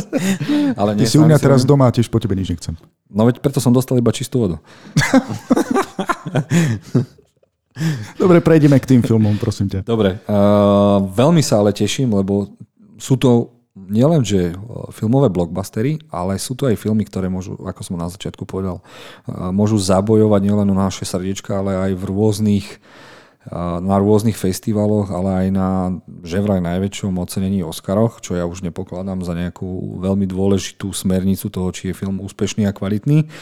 Ale 0.80 0.92
Ty 0.92 1.08
si 1.08 1.16
u 1.16 1.24
mňa 1.24 1.40
teraz 1.40 1.64
doma 1.64 1.88
a 1.88 1.94
tiež 1.96 2.12
po 2.12 2.20
tebe 2.20 2.36
nič 2.36 2.52
nechcem. 2.52 2.76
No 3.08 3.24
veď 3.24 3.40
preto 3.40 3.64
som 3.64 3.72
dostal 3.72 3.96
iba 3.96 4.12
čistú 4.12 4.44
vodu. 4.44 4.56
Dobre, 8.18 8.42
prejdeme 8.42 8.76
k 8.82 8.96
tým 8.96 9.02
filmom, 9.06 9.38
prosím 9.38 9.70
ťa. 9.70 9.86
Dobre, 9.86 10.18
uh, 10.26 10.98
veľmi 11.06 11.40
sa 11.40 11.62
ale 11.62 11.70
teším, 11.70 12.12
lebo 12.12 12.50
sú 12.98 13.16
to 13.16 13.60
nielen, 13.74 14.26
že 14.26 14.52
filmové 14.92 15.30
blockbustery, 15.30 16.02
ale 16.10 16.36
sú 16.36 16.58
to 16.58 16.66
aj 16.66 16.76
filmy, 16.76 17.06
ktoré 17.06 17.30
môžu, 17.30 17.54
ako 17.62 17.80
som 17.86 17.96
na 17.96 18.10
začiatku 18.10 18.44
povedal, 18.44 18.82
môžu 19.54 19.78
zabojovať 19.78 20.40
nielen 20.42 20.68
o 20.68 20.76
naše 20.76 21.06
srdiečka, 21.06 21.62
ale 21.62 21.90
aj 21.90 21.92
v 21.96 22.02
rôznych 22.10 22.66
na 23.80 23.96
rôznych 23.96 24.36
festivaloch, 24.36 25.08
ale 25.08 25.30
aj 25.32 25.46
na 25.48 25.68
že 26.20 26.44
najväčšom 26.44 27.16
ocenení 27.16 27.64
Oscaroch, 27.64 28.20
čo 28.20 28.36
ja 28.36 28.44
už 28.44 28.60
nepokladám 28.68 29.24
za 29.24 29.32
nejakú 29.32 29.96
veľmi 29.96 30.28
dôležitú 30.28 30.92
smernicu 30.92 31.48
toho, 31.48 31.72
či 31.72 31.88
je 31.88 31.96
film 31.96 32.20
úspešný 32.20 32.68
a 32.68 32.76
kvalitný. 32.76 33.32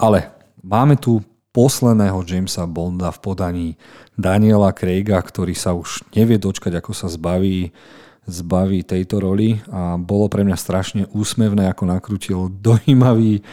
Ale 0.00 0.32
máme 0.64 0.96
tu 0.96 1.20
posledného 1.54 2.26
Jamesa 2.26 2.66
Bonda 2.66 3.14
v 3.14 3.22
podaní 3.22 3.68
Daniela 4.18 4.74
Craiga, 4.74 5.22
ktorý 5.22 5.54
sa 5.54 5.72
už 5.72 6.02
nevie 6.18 6.36
dočkať, 6.36 6.82
ako 6.82 6.90
sa 6.90 7.06
zbaví 7.06 7.70
zbaví 8.24 8.80
tejto 8.88 9.20
roli. 9.20 9.60
A 9.68 10.00
bolo 10.00 10.32
pre 10.32 10.48
mňa 10.48 10.56
strašne 10.56 11.02
úsmevné, 11.12 11.68
ako 11.68 11.84
nakrútil 11.92 12.48
dojímavý 12.48 13.44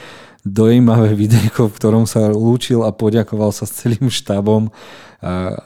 dojímavé 0.41 1.13
videjko, 1.13 1.69
v 1.69 1.77
ktorom 1.77 2.09
sa 2.09 2.33
lúčil 2.33 2.81
a 2.81 2.89
poďakoval 2.89 3.53
sa 3.53 3.69
s 3.69 3.77
celým 3.77 4.09
štábom, 4.09 4.73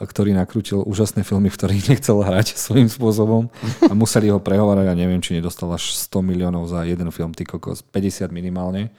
ktorý 0.04 0.36
nakrútil 0.36 0.84
úžasné 0.84 1.24
filmy, 1.24 1.48
v 1.48 1.56
ktorých 1.56 1.88
nechcel 1.96 2.20
hrať 2.20 2.60
svojím 2.60 2.92
spôsobom 2.92 3.48
a 3.88 3.94
museli 3.96 4.28
ho 4.28 4.44
prehovárať 4.44 4.92
a 4.92 5.00
neviem, 5.00 5.24
či 5.24 5.40
nedostal 5.40 5.72
až 5.72 5.96
100 5.96 6.20
miliónov 6.20 6.68
za 6.68 6.84
jeden 6.84 7.08
film, 7.16 7.32
ty 7.32 7.48
kokos, 7.48 7.88
50 7.88 8.36
minimálne, 8.36 8.92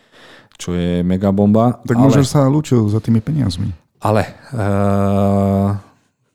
čo 0.57 0.77
je 0.77 1.05
mega 1.05 1.31
bomba. 1.31 1.81
Tak 1.85 1.97
ale... 1.97 2.05
možno 2.09 2.25
sa 2.25 2.49
lúčil 2.49 2.85
za 2.89 3.01
tými 3.01 3.21
peniazmi. 3.21 3.73
Ale 4.01 4.29
uh, 4.53 5.77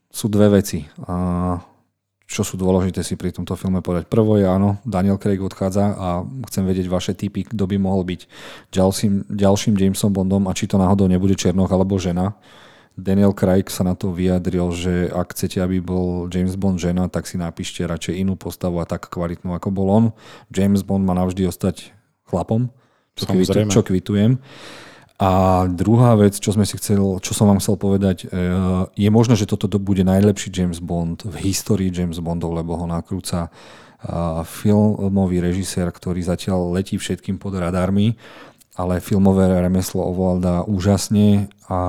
sú 0.10 0.30
dve 0.30 0.62
veci. 0.62 0.86
Uh, 1.02 1.62
čo 2.32 2.48
sú 2.48 2.56
dôležité 2.56 3.04
si 3.04 3.20
pri 3.20 3.36
tomto 3.36 3.60
filme 3.60 3.84
povedať. 3.84 4.08
Prvo 4.08 4.40
je 4.40 4.48
áno, 4.48 4.80
Daniel 4.88 5.20
Craig 5.20 5.44
odchádza 5.44 5.92
a 5.92 6.08
chcem 6.48 6.64
vedieť 6.64 6.88
vaše 6.88 7.12
typy, 7.12 7.44
kto 7.44 7.68
by 7.68 7.76
mohol 7.76 8.08
byť 8.08 8.22
ďalším, 8.72 9.28
ďalším 9.28 9.76
Jamesom 9.76 10.16
Bondom 10.16 10.48
a 10.48 10.56
či 10.56 10.72
to 10.72 10.80
náhodou 10.80 11.12
nebude 11.12 11.36
Černoch 11.36 11.68
alebo 11.68 12.00
žena. 12.00 12.40
Daniel 12.96 13.36
Craig 13.36 13.68
sa 13.68 13.84
na 13.84 14.00
to 14.00 14.16
vyjadril, 14.16 14.72
že 14.72 15.12
ak 15.12 15.36
chcete, 15.36 15.60
aby 15.60 15.84
bol 15.84 16.32
James 16.32 16.56
Bond 16.56 16.80
žena, 16.80 17.12
tak 17.12 17.28
si 17.28 17.36
napíšte 17.36 17.84
radšej 17.84 18.20
inú 18.20 18.40
postavu 18.40 18.80
a 18.80 18.88
tak 18.88 19.12
kvalitnú, 19.12 19.52
ako 19.52 19.68
bol 19.72 19.88
on. 19.92 20.06
James 20.52 20.84
Bond 20.88 21.04
má 21.04 21.12
navždy 21.16 21.48
ostať 21.48 21.92
chlapom, 22.28 22.72
kvitu, 23.26 23.58
čo 23.70 23.82
kvitujem. 23.82 24.42
A 25.22 25.64
druhá 25.70 26.18
vec, 26.18 26.42
čo, 26.42 26.50
sme 26.50 26.66
si 26.66 26.82
chcel, 26.82 27.22
čo 27.22 27.38
som 27.38 27.46
vám 27.46 27.62
chcel 27.62 27.78
povedať, 27.78 28.26
e, 28.26 28.28
je 28.98 29.10
možné, 29.14 29.38
že 29.38 29.46
toto 29.46 29.70
bude 29.78 30.02
najlepší 30.02 30.50
James 30.50 30.82
Bond 30.82 31.22
v 31.30 31.46
histórii 31.46 31.94
James 31.94 32.18
Bondov, 32.18 32.58
lebo 32.58 32.74
ho 32.74 32.90
nakrúca 32.90 33.46
e, 33.46 33.50
filmový 34.50 35.38
režisér, 35.38 35.94
ktorý 35.94 36.26
zatiaľ 36.26 36.74
letí 36.74 36.98
všetkým 36.98 37.38
pod 37.38 37.54
radármi, 37.54 38.18
ale 38.74 38.98
filmové 38.98 39.46
remeslo 39.46 40.10
ovláda 40.10 40.66
úžasne 40.66 41.54
a 41.70 41.80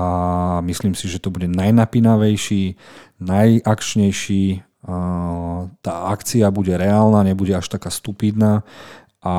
myslím 0.61 0.93
si, 0.93 1.09
že 1.09 1.17
to 1.17 1.33
bude 1.33 1.49
najnapínavejší, 1.49 2.77
najakčnejší, 3.17 4.45
e, 4.53 4.59
tá 5.81 5.93
akcia 6.13 6.53
bude 6.53 6.77
reálna, 6.77 7.25
nebude 7.25 7.57
až 7.57 7.65
taká 7.65 7.89
stupidná 7.89 8.61
a 9.23 9.33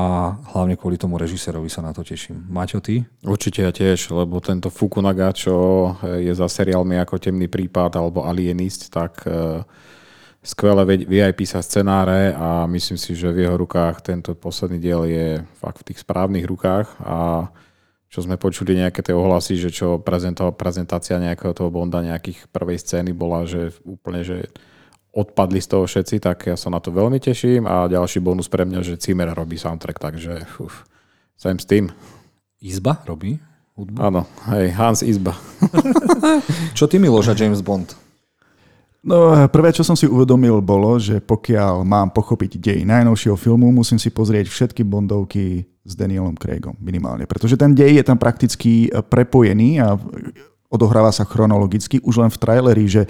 hlavne 0.57 0.73
kvôli 0.73 0.97
tomu 0.97 1.21
režisérovi 1.21 1.69
sa 1.69 1.85
na 1.85 1.93
to 1.93 2.01
teším. 2.01 2.41
Maťo, 2.49 2.81
ty? 2.81 3.05
Určite 3.21 3.61
ja 3.61 3.69
tiež, 3.69 4.09
lebo 4.17 4.41
tento 4.41 4.73
Fukunaga, 4.73 5.29
čo 5.29 5.93
je 6.01 6.33
za 6.33 6.49
seriálmi 6.49 6.97
ako 6.97 7.21
Temný 7.21 7.45
prípad 7.45 7.93
alebo 7.93 8.25
Alienist, 8.25 8.89
tak 8.89 9.21
uh, 9.29 9.61
skvelé 10.41 11.05
vie 11.05 11.21
aj 11.21 11.37
písať 11.37 11.61
scenáre 11.61 12.33
a 12.33 12.65
myslím 12.65 12.97
si, 12.97 13.13
že 13.13 13.29
v 13.29 13.45
jeho 13.45 13.57
rukách 13.61 14.01
tento 14.01 14.33
posledný 14.33 14.81
diel 14.81 15.05
je 15.05 15.45
fakt 15.61 15.85
v 15.85 15.93
tých 15.93 16.01
správnych 16.01 16.49
rukách 16.49 16.87
a 17.05 17.49
čo 18.09 18.23
sme 18.23 18.41
počuli 18.41 18.77
nejaké 18.79 19.05
tie 19.05 19.11
ohlasy, 19.11 19.59
že 19.59 19.69
čo 19.69 19.99
prezentácia 20.55 21.19
nejakého 21.21 21.51
toho 21.51 21.69
Bonda, 21.69 21.99
nejakých 21.99 22.47
prvej 22.49 22.79
scény 22.81 23.11
bola, 23.11 23.43
že 23.43 23.75
úplne, 23.83 24.25
že 24.25 24.49
odpadli 25.15 25.63
z 25.63 25.71
toho 25.71 25.87
všetci, 25.87 26.19
tak 26.19 26.51
ja 26.51 26.59
sa 26.59 26.67
na 26.67 26.83
to 26.83 26.91
veľmi 26.91 27.23
teším 27.23 27.63
a 27.63 27.87
ďalší 27.87 28.19
bonus 28.19 28.51
pre 28.51 28.67
mňa, 28.67 28.83
že 28.83 28.99
Cimer 28.99 29.31
robí 29.31 29.55
soundtrack, 29.55 29.97
takže 29.97 30.43
uf, 30.59 30.83
sem 31.39 31.55
s 31.55 31.63
tým. 31.63 31.87
Izba 32.59 32.99
robí 33.07 33.39
hudbu? 33.79 33.97
Áno, 33.99 34.27
hej, 34.51 34.75
Hans 34.75 35.03
Izba. 35.03 35.35
čo 36.77 36.87
ty 36.91 36.99
Miloš 36.99 37.31
a 37.31 37.35
James 37.35 37.63
Bond? 37.63 37.95
No, 39.05 39.37
prvé, 39.53 39.69
čo 39.69 39.85
som 39.85 39.93
si 39.93 40.09
uvedomil, 40.09 40.65
bolo, 40.65 40.97
že 40.97 41.21
pokiaľ 41.21 41.85
mám 41.85 42.09
pochopiť 42.09 42.57
dej 42.57 42.79
najnovšieho 42.89 43.37
filmu, 43.37 43.69
musím 43.69 44.01
si 44.01 44.09
pozrieť 44.09 44.49
všetky 44.49 44.81
Bondovky 44.81 45.61
s 45.85 45.93
Danielom 45.93 46.33
Craigom 46.33 46.73
minimálne, 46.81 47.29
pretože 47.29 47.53
ten 47.53 47.77
dej 47.77 48.01
je 48.01 48.03
tam 48.03 48.17
prakticky 48.17 48.89
prepojený 48.89 49.77
a 49.77 49.93
odohráva 50.73 51.13
sa 51.13 51.21
chronologicky 51.21 52.01
už 52.01 52.25
len 52.25 52.31
v 52.33 52.41
traileri, 52.41 52.85
že 52.89 53.05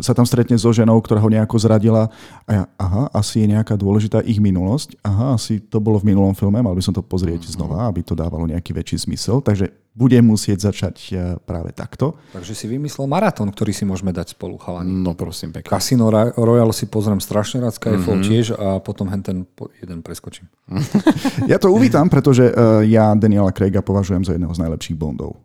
sa 0.00 0.16
tam 0.16 0.24
stretne 0.24 0.56
so 0.56 0.72
ženou, 0.72 0.96
ktorá 1.04 1.20
ho 1.20 1.28
nejako 1.28 1.56
zradila 1.60 2.08
a 2.48 2.50
ja, 2.50 2.64
aha, 2.80 3.12
asi 3.12 3.44
je 3.44 3.52
nejaká 3.52 3.76
dôležitá 3.76 4.24
ich 4.24 4.40
minulosť. 4.40 4.96
Aha, 5.04 5.36
asi 5.36 5.60
to 5.60 5.82
bolo 5.82 6.00
v 6.00 6.14
minulom 6.14 6.32
filme, 6.32 6.64
mal 6.64 6.72
by 6.72 6.80
som 6.80 6.96
to 6.96 7.04
pozrieť 7.04 7.44
mm-hmm. 7.44 7.56
znova, 7.60 7.90
aby 7.92 8.00
to 8.00 8.16
dávalo 8.16 8.48
nejaký 8.48 8.72
väčší 8.72 9.04
zmysel. 9.04 9.44
Takže 9.44 9.68
budem 9.92 10.24
musieť 10.24 10.72
začať 10.72 10.96
e, 11.12 11.36
práve 11.44 11.76
takto. 11.76 12.16
Takže 12.32 12.56
si 12.56 12.64
vymyslel 12.64 13.04
maratón, 13.04 13.52
ktorý 13.52 13.76
si 13.76 13.84
môžeme 13.84 14.08
dať 14.08 14.32
spolu, 14.32 14.56
chalani. 14.56 14.88
No 14.88 15.12
prosím, 15.12 15.52
pekne. 15.52 15.68
Casino 15.68 16.08
Royale 16.08 16.72
si 16.72 16.88
pozriem 16.88 17.20
strašne 17.20 17.60
rád, 17.60 17.76
Skyfall 17.76 18.24
mm-hmm. 18.24 18.28
tiež 18.32 18.46
a 18.56 18.80
potom 18.80 19.12
hen 19.12 19.20
ten 19.20 19.44
jeden 19.84 20.00
preskočím. 20.00 20.48
ja 21.52 21.60
to 21.60 21.68
uvítam, 21.68 22.08
pretože 22.08 22.48
uh, 22.48 22.80
ja 22.80 23.12
Daniela 23.12 23.52
Craiga 23.52 23.84
považujem 23.84 24.24
za 24.24 24.32
jedného 24.32 24.52
z 24.56 24.62
najlepších 24.64 24.96
Bondov. 24.96 25.36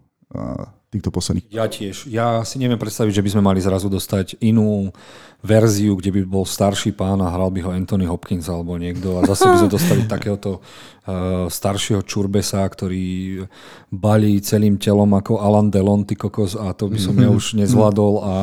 Týchto 0.87 1.11
posledných. 1.11 1.51
Ja 1.51 1.67
tiež. 1.67 2.07
Ja 2.07 2.47
si 2.47 2.63
neviem 2.63 2.79
predstaviť, 2.79 3.11
že 3.11 3.19
by 3.19 3.31
sme 3.35 3.43
mali 3.43 3.59
zrazu 3.59 3.91
dostať 3.91 4.39
inú 4.39 4.95
verziu, 5.43 5.99
kde 5.99 6.15
by 6.15 6.21
bol 6.23 6.47
starší 6.47 6.95
pán 6.95 7.19
a 7.19 7.27
hral 7.27 7.51
by 7.51 7.59
ho 7.67 7.75
Anthony 7.75 8.07
Hopkins 8.07 8.47
alebo 8.47 8.79
niekto 8.79 9.19
a 9.19 9.27
zase 9.27 9.51
by 9.51 9.57
sme 9.67 9.75
dostali 9.75 10.01
takéhoto 10.15 10.63
uh, 10.63 11.51
staršieho 11.51 12.07
čurbesa, 12.07 12.63
ktorý 12.63 13.43
balí 13.91 14.39
celým 14.39 14.79
telom 14.79 15.11
ako 15.11 15.43
Alan 15.43 15.67
Delon, 15.67 16.07
ty 16.07 16.15
kokos 16.15 16.55
a 16.55 16.71
to 16.71 16.87
by 16.87 16.95
som 16.95 17.19
ja 17.19 17.35
už 17.35 17.53
nezvládol 17.59 18.13
a, 18.23 18.35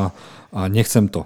a 0.53 0.61
nechcem 0.69 1.09
to. 1.09 1.25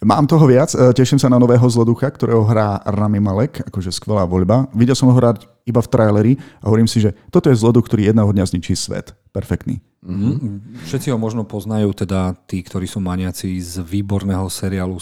Mám 0.00 0.30
toho 0.30 0.48
viac, 0.48 0.72
e, 0.72 0.96
teším 0.96 1.20
sa 1.20 1.28
na 1.28 1.36
nového 1.36 1.66
zloducha, 1.68 2.08
ktorého 2.08 2.40
hrá 2.48 2.80
Rami 2.88 3.20
Malek, 3.20 3.68
akože 3.68 3.92
skvelá 3.92 4.24
voľba. 4.24 4.64
Videl 4.72 4.96
som 4.96 5.12
ho 5.12 5.14
hrať 5.18 5.44
iba 5.66 5.80
v 5.80 5.90
traileri 5.90 6.32
a 6.62 6.68
hovorím 6.68 6.88
si, 6.88 7.02
že 7.02 7.12
toto 7.28 7.48
je 7.48 7.58
zloduch, 7.58 7.86
ktorý 7.86 8.10
jedného 8.10 8.30
dňa 8.30 8.44
zničí 8.46 8.72
svet. 8.76 9.16
Perfektný. 9.30 9.78
Mm-hmm. 10.00 10.80
Všetci 10.88 11.12
ho 11.12 11.20
možno 11.20 11.44
poznajú, 11.44 11.92
teda 11.92 12.32
tí, 12.48 12.64
ktorí 12.64 12.88
sú 12.88 13.04
maniaci 13.04 13.60
z 13.60 13.84
výborného 13.84 14.48
seriálu 14.48 14.96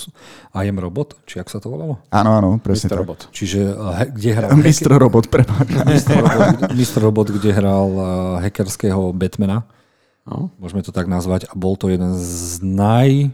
I 0.50 0.66
am 0.66 0.82
Robot, 0.82 1.22
či 1.22 1.38
ak 1.38 1.46
sa 1.46 1.62
to 1.62 1.70
volalo? 1.70 2.02
Áno, 2.10 2.34
áno, 2.34 2.58
presne 2.58 2.90
Mr. 2.90 2.98
Robot. 2.98 3.20
Čiže 3.30 3.78
he, 3.78 4.04
kde 4.10 4.30
hral... 4.34 4.50
Mr. 4.66 4.90
Robot, 4.98 5.30
prepáč. 5.30 5.70
Mr. 5.70 6.18
Robot, 6.18 6.74
Mr. 6.74 6.98
Robot, 6.98 7.28
kde 7.30 7.50
hral 7.54 7.88
uh, 7.94 8.04
hackerského 8.42 9.14
Batmana. 9.14 9.70
No. 10.26 10.50
Môžeme 10.58 10.82
to 10.82 10.90
tak 10.90 11.06
nazvať. 11.06 11.46
A 11.46 11.54
bol 11.54 11.78
to 11.78 11.88
jeden 11.88 12.12
z 12.18 12.58
naj 12.60 13.32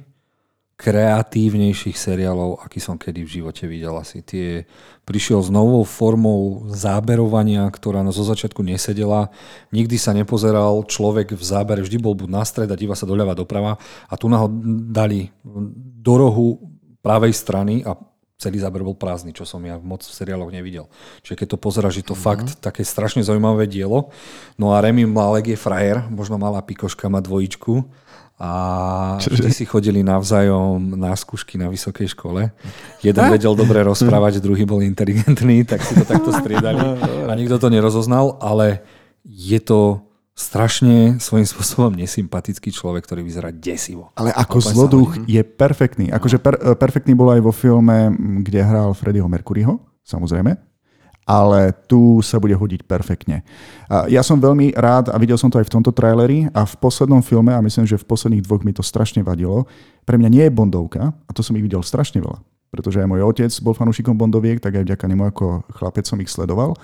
kreatívnejších 0.74 1.94
seriálov, 1.94 2.58
aký 2.66 2.82
som 2.82 2.98
kedy 2.98 3.22
v 3.22 3.34
živote 3.40 3.64
videl 3.70 3.94
asi. 3.94 4.26
Tie 4.26 4.66
prišiel 5.06 5.38
s 5.38 5.50
novou 5.50 5.86
formou 5.86 6.66
záberovania, 6.66 7.62
ktorá 7.70 8.02
zo 8.10 8.26
začiatku 8.26 8.58
nesedela. 8.66 9.30
Nikdy 9.70 9.96
sa 9.96 10.10
nepozeral 10.10 10.82
človek 10.90 11.38
v 11.38 11.44
zábere, 11.44 11.86
vždy 11.86 12.02
bol 12.02 12.18
buď 12.18 12.28
na 12.28 12.42
stred 12.42 12.70
a 12.74 12.76
díva 12.76 12.98
sa 12.98 13.06
doľava 13.06 13.38
doprava 13.38 13.78
a 14.10 14.14
tu 14.18 14.26
ho 14.26 14.48
dali 14.90 15.30
do 16.02 16.14
rohu 16.18 16.58
pravej 17.06 17.32
strany 17.36 17.86
a 17.86 17.94
celý 18.34 18.58
záber 18.58 18.82
bol 18.82 18.98
prázdny, 18.98 19.30
čo 19.30 19.46
som 19.46 19.62
ja 19.62 19.78
moc 19.78 20.02
v 20.02 20.10
seriáloch 20.10 20.50
nevidel. 20.50 20.90
Čiže 21.22 21.38
keď 21.38 21.48
to 21.54 21.58
pozeráš, 21.62 22.02
je 22.02 22.06
to 22.10 22.18
mm-hmm. 22.18 22.26
fakt 22.26 22.48
také 22.58 22.82
strašne 22.82 23.22
zaujímavé 23.22 23.70
dielo. 23.70 24.10
No 24.58 24.74
a 24.74 24.82
Remy 24.82 25.06
Malek 25.06 25.54
je 25.54 25.58
frajer, 25.58 26.02
možno 26.10 26.34
malá 26.36 26.58
pikoška 26.60 27.06
má 27.06 27.22
dvojičku 27.22 28.03
a 28.34 28.50
vždy 29.22 29.50
si 29.54 29.62
chodili 29.62 30.02
navzájom 30.02 30.98
na 30.98 31.14
skúšky 31.14 31.54
na 31.54 31.70
vysokej 31.70 32.10
škole. 32.18 32.50
Jeden 32.98 33.24
vedel 33.30 33.54
dobre 33.54 33.78
rozprávať, 33.86 34.42
druhý 34.42 34.66
bol 34.66 34.82
inteligentný, 34.82 35.62
tak 35.62 35.86
si 35.86 35.94
to 35.94 36.02
takto 36.02 36.34
striedali 36.34 36.82
a 37.30 37.32
nikto 37.38 37.62
to 37.62 37.70
nerozoznal, 37.70 38.36
ale 38.42 38.82
je 39.22 39.62
to 39.62 40.02
strašne 40.34 41.22
svojím 41.22 41.46
spôsobom 41.46 41.94
nesympatický 41.94 42.74
človek, 42.74 43.06
ktorý 43.06 43.22
vyzerá 43.22 43.54
desivo. 43.54 44.10
Ale 44.18 44.34
ako 44.34 44.58
zloduch 44.58 45.10
je 45.30 45.46
perfektný. 45.46 46.10
Akože 46.10 46.42
per, 46.42 46.58
perfektný 46.74 47.14
bol 47.14 47.30
aj 47.30 47.40
vo 47.40 47.54
filme, 47.54 48.10
kde 48.42 48.66
hral 48.66 48.98
Freddieho 48.98 49.30
Mercuryho, 49.30 49.78
samozrejme 50.02 50.73
ale 51.24 51.72
tu 51.88 52.20
sa 52.20 52.36
bude 52.36 52.52
hodiť 52.52 52.84
perfektne. 52.84 53.40
Ja 54.12 54.20
som 54.20 54.40
veľmi 54.40 54.76
rád 54.76 55.08
a 55.08 55.16
videl 55.16 55.40
som 55.40 55.48
to 55.48 55.56
aj 55.56 55.66
v 55.68 55.74
tomto 55.80 55.92
traileri 55.92 56.52
a 56.52 56.68
v 56.68 56.74
poslednom 56.76 57.24
filme, 57.24 57.52
a 57.52 57.64
myslím, 57.64 57.88
že 57.88 57.96
v 57.96 58.04
posledných 58.04 58.44
dvoch 58.44 58.60
mi 58.60 58.76
to 58.76 58.84
strašne 58.84 59.24
vadilo, 59.24 59.64
pre 60.04 60.20
mňa 60.20 60.28
nie 60.28 60.44
je 60.44 60.52
Bondovka, 60.52 61.16
a 61.16 61.30
to 61.32 61.40
som 61.40 61.56
ich 61.56 61.64
videl 61.64 61.80
strašne 61.80 62.20
veľa. 62.20 62.40
pretože 62.74 62.98
aj 62.98 63.06
môj 63.06 63.22
otec 63.22 63.54
bol 63.62 63.70
fanúšikom 63.70 64.18
Bondoviek, 64.18 64.58
tak 64.58 64.74
aj 64.74 64.82
vďaka 64.82 65.06
nemu 65.06 65.30
ako 65.30 65.62
chlapec 65.78 66.02
som 66.10 66.18
ich 66.18 66.26
sledoval. 66.26 66.74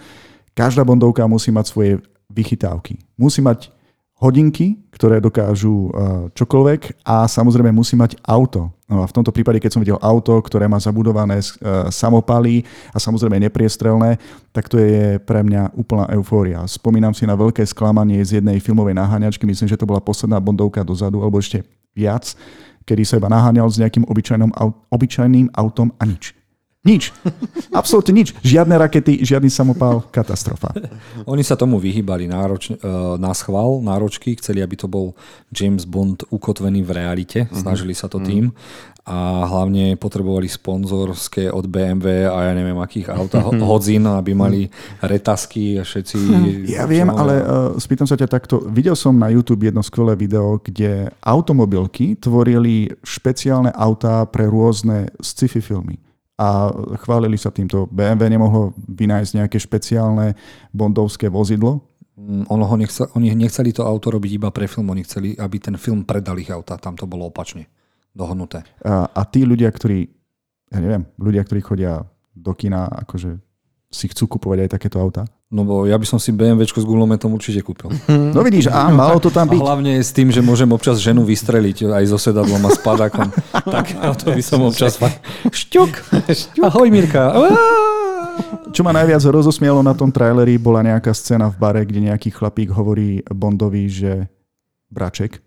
Každá 0.55 0.87
Bondovka 0.87 1.27
musí 1.27 1.51
mať 1.51 1.67
svoje 1.75 1.93
vychytávky. 2.31 3.03
Musí 3.19 3.43
mať 3.43 3.75
hodinky, 4.21 4.77
ktoré 4.93 5.17
dokážu 5.19 5.89
eh, 5.89 5.93
čokoľvek 6.37 7.03
a 7.09 7.25
samozrejme 7.25 7.73
musí 7.73 7.97
mať 7.97 8.21
auto. 8.21 8.69
No 8.85 9.01
a 9.01 9.09
v 9.09 9.15
tomto 9.17 9.33
prípade, 9.33 9.57
keď 9.63 9.71
som 9.73 9.81
videl 9.81 9.97
auto, 9.97 10.37
ktoré 10.45 10.69
má 10.69 10.77
zabudované 10.77 11.41
eh, 11.41 11.45
samopaly 11.89 12.63
a 12.93 13.01
samozrejme 13.01 13.41
nepriestrelné, 13.49 14.21
tak 14.53 14.69
to 14.69 14.77
je 14.77 15.17
pre 15.25 15.41
mňa 15.41 15.73
úplná 15.73 16.05
eufória. 16.13 16.61
Spomínam 16.69 17.17
si 17.17 17.25
na 17.25 17.33
veľké 17.33 17.65
sklamanie 17.65 18.21
z 18.21 18.45
jednej 18.45 18.61
filmovej 18.61 18.93
naháňačky, 18.93 19.49
myslím, 19.49 19.73
že 19.73 19.81
to 19.81 19.89
bola 19.89 20.05
posledná 20.05 20.37
bondovka 20.37 20.85
dozadu, 20.85 21.25
alebo 21.25 21.41
ešte 21.41 21.65
viac, 21.97 22.37
kedy 22.85 23.03
sa 23.09 23.17
iba 23.17 23.33
naháňal 23.33 23.73
s 23.73 23.81
nejakým 23.81 24.05
obyčajným, 24.05 24.53
obyčajným 24.93 25.49
autom 25.57 25.97
a 25.97 26.05
nič. 26.05 26.40
Nič. 26.81 27.13
Absolútne 27.77 28.17
nič. 28.17 28.33
Žiadne 28.41 28.73
rakety, 28.81 29.21
žiadny 29.21 29.53
samopál, 29.53 30.01
katastrofa. 30.09 30.73
Oni 31.29 31.45
sa 31.45 31.53
tomu 31.53 31.77
vyhýbali 31.77 32.25
nároč, 32.25 32.73
e, 32.73 32.75
na 33.21 33.37
schvál, 33.37 33.85
náročky, 33.85 34.33
chceli, 34.41 34.65
aby 34.65 34.81
to 34.81 34.89
bol 34.89 35.13
James 35.53 35.85
Bond 35.85 36.25
ukotvený 36.33 36.81
v 36.81 36.91
realite, 36.97 37.45
mhm. 37.45 37.53
snažili 37.53 37.93
sa 37.93 38.09
to 38.09 38.17
mhm. 38.17 38.25
tým 38.25 38.45
a 39.05 39.49
hlavne 39.49 39.97
potrebovali 39.97 40.49
sponzorské 40.49 41.49
od 41.53 41.67
BMW 41.69 42.29
a 42.29 42.49
ja 42.49 42.53
neviem 42.57 42.77
akých 42.81 43.13
aut 43.13 43.33
mhm. 43.33 43.61
hodzín, 43.61 44.09
aby 44.09 44.33
mali 44.33 44.73
retasky 45.05 45.77
a 45.77 45.85
všetci... 45.85 46.17
Ja 46.81 46.89
viem, 46.89 47.13
ale 47.13 47.45
uh, 47.45 47.47
spýtam 47.77 48.09
sa 48.09 48.17
ťa 48.17 48.29
takto. 48.31 48.65
Videl 48.73 48.97
som 48.97 49.17
na 49.21 49.29
YouTube 49.29 49.69
jedno 49.69 49.85
skvelé 49.85 50.17
video, 50.17 50.57
kde 50.63 51.13
automobilky 51.21 52.17
tvorili 52.17 52.89
špeciálne 53.05 53.69
autá 53.75 54.25
pre 54.25 54.49
rôzne 54.49 55.13
sci-fi 55.21 55.61
filmy 55.61 56.01
a 56.41 56.73
chválili 57.05 57.37
sa 57.37 57.53
týmto. 57.53 57.85
BMW 57.93 58.33
nemohlo 58.33 58.73
vynájsť 58.89 59.45
nejaké 59.45 59.61
špeciálne 59.61 60.33
bondovské 60.73 61.29
vozidlo? 61.29 61.85
Mm, 62.17 62.49
ono 62.49 62.65
ho 62.65 62.77
nechce, 62.81 63.05
oni 63.13 63.37
nechceli 63.37 63.77
to 63.77 63.85
auto 63.85 64.09
robiť 64.09 64.41
iba 64.41 64.49
pre 64.49 64.65
film, 64.65 64.89
oni 64.89 65.05
chceli, 65.05 65.37
aby 65.37 65.61
ten 65.61 65.77
film 65.77 66.09
predal 66.09 66.41
ich 66.41 66.49
auta, 66.49 66.81
tam 66.81 66.97
to 66.97 67.05
bolo 67.05 67.29
opačne 67.29 67.69
dohodnuté. 68.17 68.65
A, 68.81 69.05
a 69.13 69.23
tí 69.29 69.45
ľudia, 69.45 69.69
ktorí, 69.69 70.09
ja 70.73 70.79
neviem, 70.81 71.05
ľudia, 71.21 71.45
ktorí 71.45 71.61
chodia 71.61 72.09
do 72.33 72.57
kina, 72.57 72.89
akože 72.89 73.37
si 73.93 74.09
chcú 74.09 74.41
kupovať 74.41 74.65
aj 74.65 74.71
takéto 74.81 74.97
auta? 74.97 75.29
No 75.51 75.67
bo 75.67 75.83
ja 75.83 75.99
by 75.99 76.07
som 76.07 76.23
si 76.23 76.31
BMW 76.31 76.63
s 76.63 76.87
gulometom 76.87 77.35
určite 77.35 77.59
kúpil. 77.67 77.91
No 78.35 78.47
vidíš, 78.47 78.71
a 78.71 78.87
malo 78.95 79.19
to 79.19 79.35
tam 79.35 79.51
byť. 79.51 79.59
A 79.59 79.67
hlavne 79.67 79.99
s 79.99 80.15
tým, 80.15 80.31
že 80.31 80.39
môžem 80.39 80.71
občas 80.71 81.03
ženu 81.03 81.27
vystreliť 81.27 81.91
aj 81.91 82.05
so 82.07 82.19
sedadlom 82.23 82.63
a 82.63 82.71
s 82.71 82.79
padákom. 82.79 83.27
tak 83.75 83.91
to 84.23 84.31
by 84.31 84.43
som 84.47 84.63
občas 84.63 84.95
fakt... 84.95 85.19
Šťuk! 85.51 85.91
Ahoj 86.63 86.89
Mirka! 86.95 87.35
Čo 88.71 88.87
ma 88.87 88.95
najviac 88.95 89.27
rozosmielo 89.27 89.83
na 89.83 89.91
tom 89.99 90.15
traileri, 90.15 90.55
bola 90.55 90.87
nejaká 90.87 91.11
scéna 91.11 91.51
v 91.51 91.59
bare, 91.59 91.83
kde 91.83 92.07
nejaký 92.07 92.31
chlapík 92.31 92.71
hovorí 92.71 93.27
Bondovi, 93.27 93.91
že 93.91 94.31
braček, 94.87 95.43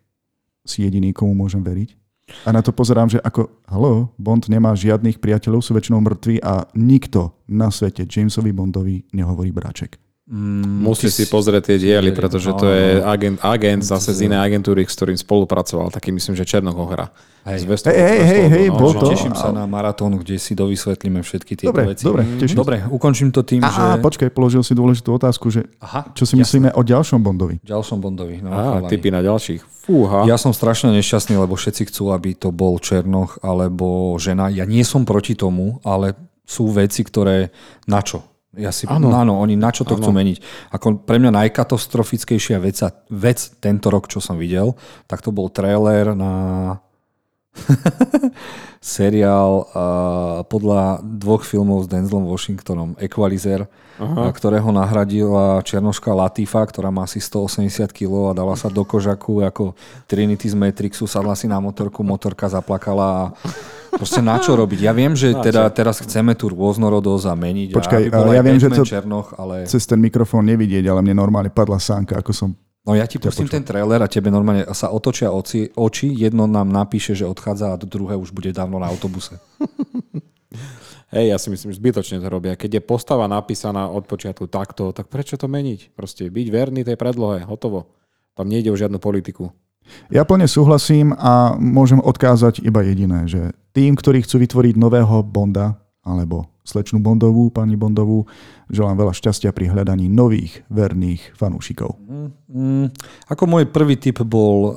si 0.68 0.84
jediný, 0.84 1.16
komu 1.16 1.32
môžem 1.32 1.64
veriť. 1.64 2.03
A 2.44 2.52
na 2.52 2.64
to 2.64 2.76
pozerám, 2.76 3.08
že 3.08 3.20
ako, 3.24 3.52
halo, 3.68 4.12
Bond 4.20 4.48
nemá 4.52 4.76
žiadnych 4.76 5.20
priateľov, 5.20 5.64
sú 5.64 5.76
väčšinou 5.76 6.04
mŕtvi 6.04 6.44
a 6.44 6.68
nikto 6.76 7.36
na 7.48 7.72
svete 7.72 8.04
Jamesovi 8.04 8.52
Bondovi 8.52 9.08
nehovorí 9.16 9.52
bráček. 9.52 10.03
Mm, 10.24 10.88
Musí 10.88 11.12
si 11.12 11.28
pozrieť 11.28 11.76
tie 11.76 11.78
diely, 11.84 12.16
pretože 12.16 12.56
to 12.56 12.72
je 12.72 13.04
agent, 13.04 13.44
agent 13.44 13.84
zase 13.84 14.16
z 14.16 14.32
inej 14.32 14.40
agentúry, 14.40 14.88
s 14.88 14.96
ktorým 14.96 15.20
spolupracoval, 15.20 15.92
taký 15.92 16.16
myslím, 16.16 16.40
že 16.40 16.48
Černoch 16.48 16.80
hra. 16.80 17.12
Hej, 17.44 17.68
hej, 17.68 18.22
hej, 18.24 18.46
hej, 18.48 18.66
no, 18.72 18.80
bol 18.80 18.96
to. 18.96 19.12
Teším 19.12 19.36
sa 19.36 19.52
na 19.52 19.68
maratón, 19.68 20.16
kde 20.16 20.40
si 20.40 20.56
dovysvetlíme 20.56 21.20
všetky 21.20 21.60
tie 21.60 21.68
dobre, 21.68 21.92
veci. 21.92 22.08
Dobre, 22.08 22.24
teším 22.40 22.56
Dobre, 22.56 22.88
ukončím 22.88 23.36
to 23.36 23.44
tým, 23.44 23.68
Aha, 23.68 24.00
že... 24.00 24.08
počkaj, 24.08 24.32
položil 24.32 24.64
si 24.64 24.72
dôležitú 24.72 25.12
otázku, 25.12 25.52
že 25.52 25.68
Aha, 25.84 26.08
čo 26.16 26.24
si 26.24 26.40
jasné. 26.40 26.48
myslíme 26.48 26.70
o 26.72 26.82
ďalšom 26.88 27.20
Bondovi? 27.20 27.60
Ďalšom 27.60 28.00
Bondovi. 28.00 28.40
No, 28.40 28.56
Aha, 28.56 28.88
typy 28.88 29.12
na 29.12 29.20
ďalších. 29.20 29.60
Fúha. 29.84 30.24
Ja 30.24 30.40
som 30.40 30.56
strašne 30.56 30.96
nešťastný, 30.96 31.36
lebo 31.36 31.60
všetci 31.60 31.92
chcú, 31.92 32.16
aby 32.16 32.32
to 32.32 32.56
bol 32.56 32.80
Černoch 32.80 33.44
alebo 33.44 34.16
žena. 34.16 34.48
Ja 34.48 34.64
nie 34.64 34.88
som 34.88 35.04
proti 35.04 35.36
tomu, 35.36 35.84
ale 35.84 36.16
sú 36.48 36.72
veci, 36.72 37.04
ktoré 37.04 37.52
na 37.92 38.00
čo? 38.00 38.24
Ja 38.54 38.70
si, 38.70 38.86
áno. 38.86 39.10
áno, 39.10 39.42
oni 39.42 39.58
na 39.58 39.74
čo 39.74 39.82
to 39.82 39.98
ano. 39.98 40.06
chcú 40.06 40.12
meniť. 40.14 40.38
Ako 40.70 41.02
pre 41.02 41.18
mňa 41.18 41.34
najkatastrofickejšia 41.34 42.62
vec, 42.62 42.78
vec 43.10 43.40
tento 43.58 43.90
rok, 43.90 44.06
čo 44.06 44.22
som 44.22 44.38
videl, 44.38 44.78
tak 45.10 45.26
to 45.26 45.34
bol 45.34 45.50
trailer 45.50 46.14
na 46.14 46.32
seriál 48.84 49.66
uh, 49.74 50.42
podľa 50.46 51.02
dvoch 51.02 51.46
filmov 51.46 51.86
s 51.86 51.88
Denzlom 51.90 52.30
Washingtonom, 52.30 52.94
Equalizer, 53.02 53.66
Aha. 53.98 54.34
ktorého 54.34 54.70
nahradila 54.74 55.62
Černoška 55.62 56.14
Latifa, 56.14 56.66
ktorá 56.66 56.90
má 56.90 57.06
asi 57.06 57.22
180 57.22 57.94
kg 57.94 58.34
a 58.34 58.38
dala 58.38 58.58
sa 58.58 58.70
do 58.70 58.82
kožaku 58.82 59.46
ako 59.46 59.78
Trinity 60.10 60.50
z 60.50 60.58
Matrixu, 60.58 61.06
sadla 61.06 61.38
si 61.38 61.46
na 61.46 61.62
motorku, 61.62 62.02
motorka 62.02 62.50
zaplakala 62.50 63.06
a 63.06 63.26
Proste 63.94 64.22
na 64.26 64.42
čo 64.42 64.58
robiť? 64.58 64.80
Ja 64.82 64.94
viem, 64.94 65.14
že 65.14 65.34
teda 65.38 65.70
teraz 65.70 66.02
chceme 66.02 66.34
tú 66.34 66.50
rôznorodosť 66.50 67.26
a 67.30 67.36
meniť. 67.38 67.70
Počkaj, 67.78 68.02
a 68.10 68.18
ja 68.34 68.44
viem, 68.44 68.58
že 68.58 68.74
to 68.74 68.84
Černoch, 68.84 69.38
ale... 69.38 69.70
cez 69.70 69.86
ten 69.86 70.02
mikrofón 70.02 70.50
nevidieť, 70.50 70.90
ale 70.90 71.06
mne 71.06 71.22
normálne 71.22 71.54
padla 71.54 71.78
sánka, 71.78 72.18
ako 72.18 72.32
som 72.34 72.50
No 72.84 73.00
ja 73.00 73.08
ti 73.08 73.16
pustím 73.16 73.48
ten 73.48 73.64
trailer 73.64 74.04
a 74.04 74.12
tebe 74.12 74.28
normálne 74.28 74.68
sa 74.76 74.92
otočia 74.92 75.32
oči, 75.32 75.72
oči, 75.72 76.12
jedno 76.12 76.52
nám 76.52 76.68
napíše, 76.68 77.16
že 77.16 77.24
odchádza 77.24 77.72
a 77.72 77.80
druhé 77.80 78.20
už 78.20 78.36
bude 78.36 78.52
dávno 78.52 78.76
na 78.76 78.92
autobuse. 78.92 79.40
Hej, 81.16 81.32
ja 81.32 81.38
si 81.40 81.48
myslím, 81.48 81.72
že 81.72 81.80
zbytočne 81.80 82.20
to 82.20 82.28
robia. 82.28 82.60
Keď 82.60 82.82
je 82.82 82.82
postava 82.84 83.24
napísaná 83.30 83.88
od 83.88 84.04
počiatku 84.04 84.52
takto, 84.52 84.92
tak 84.92 85.08
prečo 85.08 85.40
to 85.40 85.48
meniť? 85.48 85.96
Proste 85.96 86.28
byť 86.28 86.48
verný 86.52 86.82
tej 86.84 87.00
predlohe, 87.00 87.48
hotovo. 87.48 87.96
Tam 88.36 88.50
nejde 88.52 88.74
o 88.74 88.76
žiadnu 88.76 89.00
politiku. 89.00 89.54
Ja 90.12 90.24
plne 90.28 90.46
súhlasím 90.50 91.16
a 91.16 91.56
môžem 91.58 92.00
odkázať 92.02 92.62
iba 92.64 92.84
jediné, 92.84 93.26
že 93.26 93.56
tým, 93.74 93.98
ktorí 93.98 94.22
chcú 94.24 94.44
vytvoriť 94.44 94.76
nového 94.78 95.26
Bonda, 95.26 95.80
alebo 96.04 96.52
slečnú 96.64 97.04
Bondovú, 97.04 97.52
pani 97.52 97.76
Bondovú, 97.76 98.24
želám 98.72 98.96
veľa 99.04 99.14
šťastia 99.14 99.52
pri 99.52 99.68
hľadaní 99.68 100.08
nových 100.08 100.64
verných 100.72 101.36
fanúšikov. 101.36 102.00
Mm, 102.00 102.30
mm, 102.48 102.86
ako 103.28 103.44
môj 103.48 103.64
prvý 103.68 104.00
tip 104.00 104.24
bol 104.24 104.72
uh, 104.72 104.74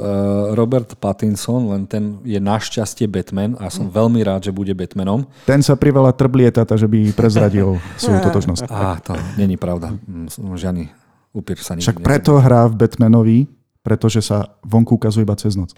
Robert 0.58 0.98
Pattinson, 0.98 1.70
len 1.70 1.86
ten 1.86 2.18
je 2.26 2.42
našťastie 2.42 3.06
Batman 3.06 3.54
a 3.62 3.70
som 3.70 3.86
mm. 3.86 3.94
veľmi 3.94 4.20
rád, 4.26 4.50
že 4.50 4.52
bude 4.52 4.74
Batmanom. 4.74 5.30
Ten 5.46 5.62
sa 5.62 5.78
privala 5.78 6.10
trblietata, 6.10 6.74
že 6.74 6.90
by 6.90 7.14
prezradil 7.14 7.78
svoju 8.02 8.18
totožnosť. 8.26 8.66
Á, 8.66 8.98
to 8.98 9.14
není 9.38 9.54
pravda. 9.54 9.94
Mm, 9.94 10.26
žiadny 10.58 10.90
upír 11.36 11.60
sa 11.62 11.78
Však 11.78 12.02
preto 12.02 12.42
hrá 12.42 12.66
v 12.66 12.74
Batmanovi 12.82 13.38
pretože 13.86 14.18
sa 14.18 14.58
vonku 14.66 14.98
ukazuje 14.98 15.22
iba 15.22 15.38
cez 15.38 15.54
noc. 15.54 15.70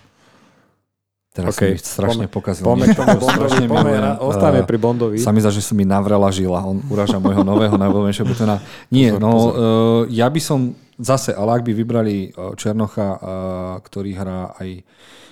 Teraz 1.37 1.55
okay. 1.55 1.77
som 1.77 2.09
strašne 2.09 2.25
Pome, 2.25 2.35
pokazil. 2.35 2.65
K 2.65 2.99
tomu 2.99 3.17
Bondovi, 3.23 3.65
poďme, 3.69 4.63
pri 4.65 4.79
Bondovi. 4.81 5.17
Sa 5.21 5.31
mi 5.31 5.45
zdá, 5.45 5.53
že 5.53 5.61
som 5.61 5.77
mi 5.77 5.85
navrela 5.85 6.33
žila. 6.33 6.65
On 6.65 6.81
uraža 6.89 7.21
môjho 7.21 7.45
nového 7.45 7.77
najvoľnejšieho 7.77 8.27
Butona. 8.27 8.65
Nie, 8.89 9.13
pozor, 9.13 9.21
no 9.21 9.31
pozor. 9.31 9.53
Uh, 9.53 10.03
ja 10.09 10.27
by 10.27 10.41
som 10.41 10.73
zase, 10.97 11.37
ale 11.37 11.61
ak 11.61 11.63
by 11.63 11.73
vybrali 11.77 12.33
uh, 12.33 12.57
Černocha, 12.57 13.09
uh, 13.15 13.19
ktorý 13.85 14.17
hrá 14.17 14.57
aj 14.57 14.83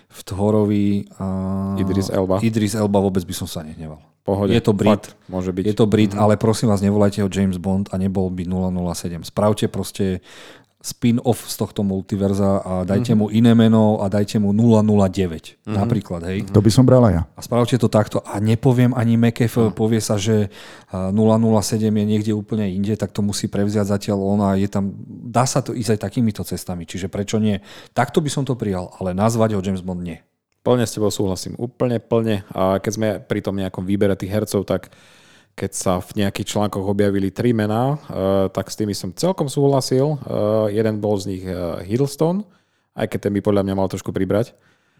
v 0.07 0.21
Thorovi 0.23 1.11
uh, 1.19 1.81
Idris 1.81 2.13
Elba. 2.13 2.39
Idris 2.39 2.79
Elba 2.79 3.03
vôbec 3.03 3.27
by 3.27 3.35
som 3.35 3.49
sa 3.51 3.67
nehneval. 3.67 3.99
Pohode. 4.23 4.51
Je 4.51 4.63
to 4.63 4.75
Brit, 4.75 5.07
Fakt, 5.07 5.15
môže 5.31 5.55
byť. 5.55 5.65
je 5.71 5.75
to 5.75 5.87
Brit, 5.87 6.11
mm-hmm. 6.11 6.23
ale 6.23 6.35
prosím 6.35 6.67
vás, 6.67 6.83
nevolajte 6.83 7.23
ho 7.23 7.31
James 7.31 7.63
Bond 7.63 7.95
a 7.95 7.97
nebol 7.99 8.27
by 8.27 8.43
007. 8.43 9.23
Spravte 9.23 9.71
proste 9.71 10.19
spin-off 10.87 11.51
z 11.51 11.55
tohto 11.59 11.83
multiverza 11.83 12.63
a 12.63 12.73
dajte 12.87 13.19
mm-hmm. 13.19 13.27
mu 13.27 13.35
iné 13.35 13.53
meno 13.59 13.99
a 13.99 14.07
dajte 14.07 14.39
mu 14.39 14.55
009 14.55 14.87
mm-hmm. 14.87 15.75
napríklad, 15.75 16.23
hej. 16.31 16.47
To 16.55 16.63
by 16.63 16.71
som 16.71 16.87
bral 16.87 17.03
aj 17.11 17.15
ja. 17.19 17.23
A 17.35 17.41
spravte 17.43 17.75
to 17.75 17.91
takto 17.91 18.23
a 18.23 18.39
nepoviem 18.39 18.95
ani 18.95 19.19
McAfee, 19.19 19.69
no. 19.69 19.75
povie 19.75 19.99
sa, 19.99 20.15
že 20.15 20.47
007 20.95 21.11
je 21.91 22.05
niekde 22.07 22.31
úplne 22.31 22.71
inde, 22.71 22.95
tak 22.95 23.11
to 23.11 23.19
musí 23.27 23.51
prevziať 23.51 23.99
zatiaľ 23.99 24.19
on 24.23 24.41
a 24.47 24.55
je 24.55 24.71
tam, 24.71 24.95
dá 25.11 25.43
sa 25.43 25.59
to 25.59 25.75
ísť 25.75 25.99
aj 25.99 26.01
takýmito 26.07 26.47
cestami, 26.47 26.87
čiže 26.87 27.11
prečo 27.11 27.43
nie? 27.43 27.59
Takto 27.91 28.23
by 28.23 28.31
som 28.31 28.47
to 28.47 28.55
prijal, 28.55 28.95
ale 29.03 29.11
nazvať 29.11 29.59
ho 29.59 29.61
James 29.61 29.83
Bond 29.83 30.07
nie. 30.07 30.23
Plne 30.63 30.87
s 30.87 30.95
tebou 30.95 31.11
súhlasím, 31.11 31.59
úplne 31.59 32.03
plne. 32.03 32.43
A 32.51 32.79
keď 32.83 32.93
sme 32.95 33.09
pri 33.23 33.39
tom 33.43 33.55
nejakom 33.55 33.87
výbere 33.87 34.19
tých 34.19 34.35
hercov, 34.35 34.67
tak 34.67 34.91
keď 35.57 35.73
sa 35.73 35.93
v 36.05 36.21
nejakých 36.21 36.53
článkoch 36.53 36.85
objavili 36.85 37.33
tri 37.33 37.57
mená, 37.57 37.97
uh, 37.97 38.53
tak 38.53 38.69
s 38.69 38.77
tými 38.77 38.93
som 38.93 39.09
celkom 39.17 39.49
súhlasil. 39.49 40.21
Uh, 40.21 40.69
jeden 40.69 41.01
bol 41.01 41.17
z 41.17 41.25
nich 41.33 41.45
uh, 41.49 41.81
Hiddleston, 41.81 42.45
aj 42.93 43.09
keď 43.09 43.19
ten 43.27 43.33
by 43.33 43.41
podľa 43.41 43.65
mňa 43.65 43.75
mal 43.75 43.89
trošku 43.89 44.13
pribrať. 44.13 44.53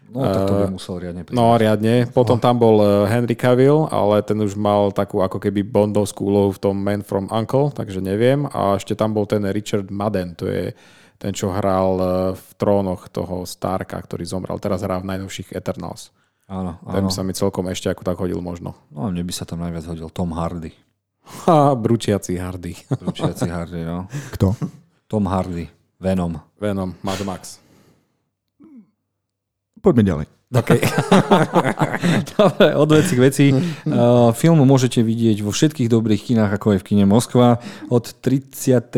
No, 0.07 0.23
tak 0.23 0.49
to 0.49 0.53
by 0.55 0.71
musel 0.71 0.95
riadne 0.97 1.21
pribrať. 1.21 1.37
No, 1.37 1.59
riadne. 1.59 1.95
Potom 2.09 2.39
tam 2.39 2.55
bol 2.55 2.79
Henry 3.11 3.35
Cavill, 3.35 3.91
ale 3.91 4.23
ten 4.23 4.39
už 4.39 4.55
mal 4.55 4.87
takú 4.95 5.19
ako 5.19 5.35
keby 5.35 5.67
bondovskú 5.67 6.31
úlohu 6.31 6.55
v 6.55 6.63
tom 6.63 6.79
Man 6.79 7.03
from 7.03 7.27
Uncle, 7.27 7.75
takže 7.75 7.99
neviem. 7.99 8.47
A 8.55 8.79
ešte 8.79 8.95
tam 8.95 9.11
bol 9.11 9.27
ten 9.27 9.43
Richard 9.51 9.91
Madden, 9.91 10.31
to 10.39 10.47
je 10.47 10.71
ten, 11.19 11.35
čo 11.35 11.51
hral 11.51 11.99
v 12.39 12.47
trónoch 12.55 13.11
toho 13.11 13.43
Starka, 13.43 13.99
ktorý 13.99 14.23
zomrel. 14.23 14.55
Teraz 14.63 14.79
hrá 14.79 14.95
v 15.03 15.11
najnovších 15.11 15.51
Eternals. 15.51 16.15
Áno, 16.47 16.79
Ten 16.79 17.03
áno. 17.03 17.07
by 17.07 17.13
sa 17.13 17.23
mi 17.27 17.35
celkom 17.35 17.67
ešte 17.67 17.91
ako 17.91 18.07
tak 18.07 18.15
hodil 18.17 18.39
možno. 18.39 18.71
No, 18.87 19.11
mne 19.11 19.27
by 19.27 19.33
sa 19.35 19.43
tam 19.43 19.59
najviac 19.59 19.83
hodil 19.83 20.07
Tom 20.07 20.31
Hardy. 20.31 20.71
Ha, 21.43 21.75
bručiaci 21.75 22.39
hardy. 22.39 22.71
Ručiaci 23.03 23.51
Hardy, 23.51 23.83
no. 23.83 24.07
Kto? 24.31 24.55
Tom 25.11 25.27
Hardy. 25.27 25.67
Venom. 25.99 26.39
Venom, 26.55 26.95
Mad 27.03 27.19
Max. 27.27 27.59
Poďme 29.83 30.03
ďalej. 30.07 30.25
Okay. 30.47 30.79
Dobre, 32.39 32.71
od 32.71 32.87
veci 32.87 33.13
k 33.15 33.19
veci. 33.19 33.45
Uh, 33.51 34.31
film 34.31 34.63
môžete 34.63 35.03
vidieť 35.03 35.43
vo 35.43 35.51
všetkých 35.51 35.91
dobrých 35.91 36.31
kinách, 36.31 36.55
ako 36.55 36.71
je 36.71 36.79
v 36.79 36.87
kine 36.87 37.03
Moskva 37.03 37.59
od 37.91 38.15
39. 38.23 38.95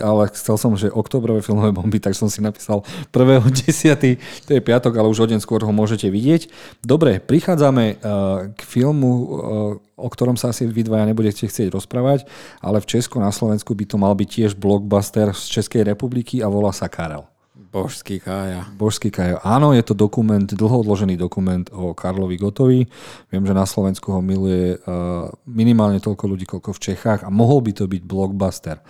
ale 0.00 0.22
chcel 0.32 0.56
som, 0.56 0.72
že 0.80 0.88
oktobrové 0.88 1.44
filmové 1.44 1.76
bomby, 1.76 2.00
tak 2.00 2.16
som 2.16 2.32
si 2.32 2.40
napísal 2.40 2.80
1.10. 3.12 4.48
To 4.48 4.50
je 4.56 4.60
piatok, 4.64 4.96
ale 4.96 5.12
už 5.12 5.20
o 5.20 5.28
deň 5.28 5.44
skôr 5.44 5.60
ho 5.60 5.68
môžete 5.68 6.08
vidieť. 6.08 6.48
Dobre, 6.80 7.20
prichádzame 7.20 8.00
uh, 8.00 8.48
k 8.56 8.60
filmu, 8.64 9.12
uh, 9.12 10.00
o 10.00 10.08
ktorom 10.08 10.40
sa 10.40 10.48
asi 10.48 10.64
vy 10.64 10.80
dvaja 10.80 11.12
nebudete 11.12 11.44
chcieť 11.44 11.76
rozprávať, 11.76 12.24
ale 12.64 12.80
v 12.80 12.88
Česku 12.88 13.20
na 13.20 13.28
Slovensku 13.28 13.76
by 13.76 13.84
to 13.84 14.00
mal 14.00 14.16
byť 14.16 14.28
tiež 14.32 14.52
blockbuster 14.56 15.36
z 15.36 15.60
Českej 15.60 15.84
republiky 15.84 16.40
a 16.40 16.48
volá 16.48 16.72
sa 16.72 16.88
Karel. 16.88 17.28
Božský 17.70 18.18
kája. 18.18 18.66
Božský 18.74 19.14
Kajo. 19.14 19.38
Áno, 19.46 19.70
je 19.70 19.86
to 19.86 19.94
dokument, 19.94 20.42
dlho 20.42 20.82
odložený 20.82 21.14
dokument 21.14 21.62
o 21.70 21.94
Karlovi 21.94 22.34
Gotovi. 22.34 22.82
Viem, 23.30 23.46
že 23.46 23.54
na 23.54 23.62
Slovensku 23.62 24.10
ho 24.10 24.18
miluje 24.18 24.74
uh, 24.74 25.30
minimálne 25.46 26.02
toľko 26.02 26.24
ľudí, 26.34 26.50
koľko 26.50 26.74
v 26.74 26.82
Čechách 26.90 27.22
a 27.22 27.30
mohol 27.30 27.62
by 27.62 27.72
to 27.78 27.86
byť 27.86 28.02
blockbuster. 28.02 28.82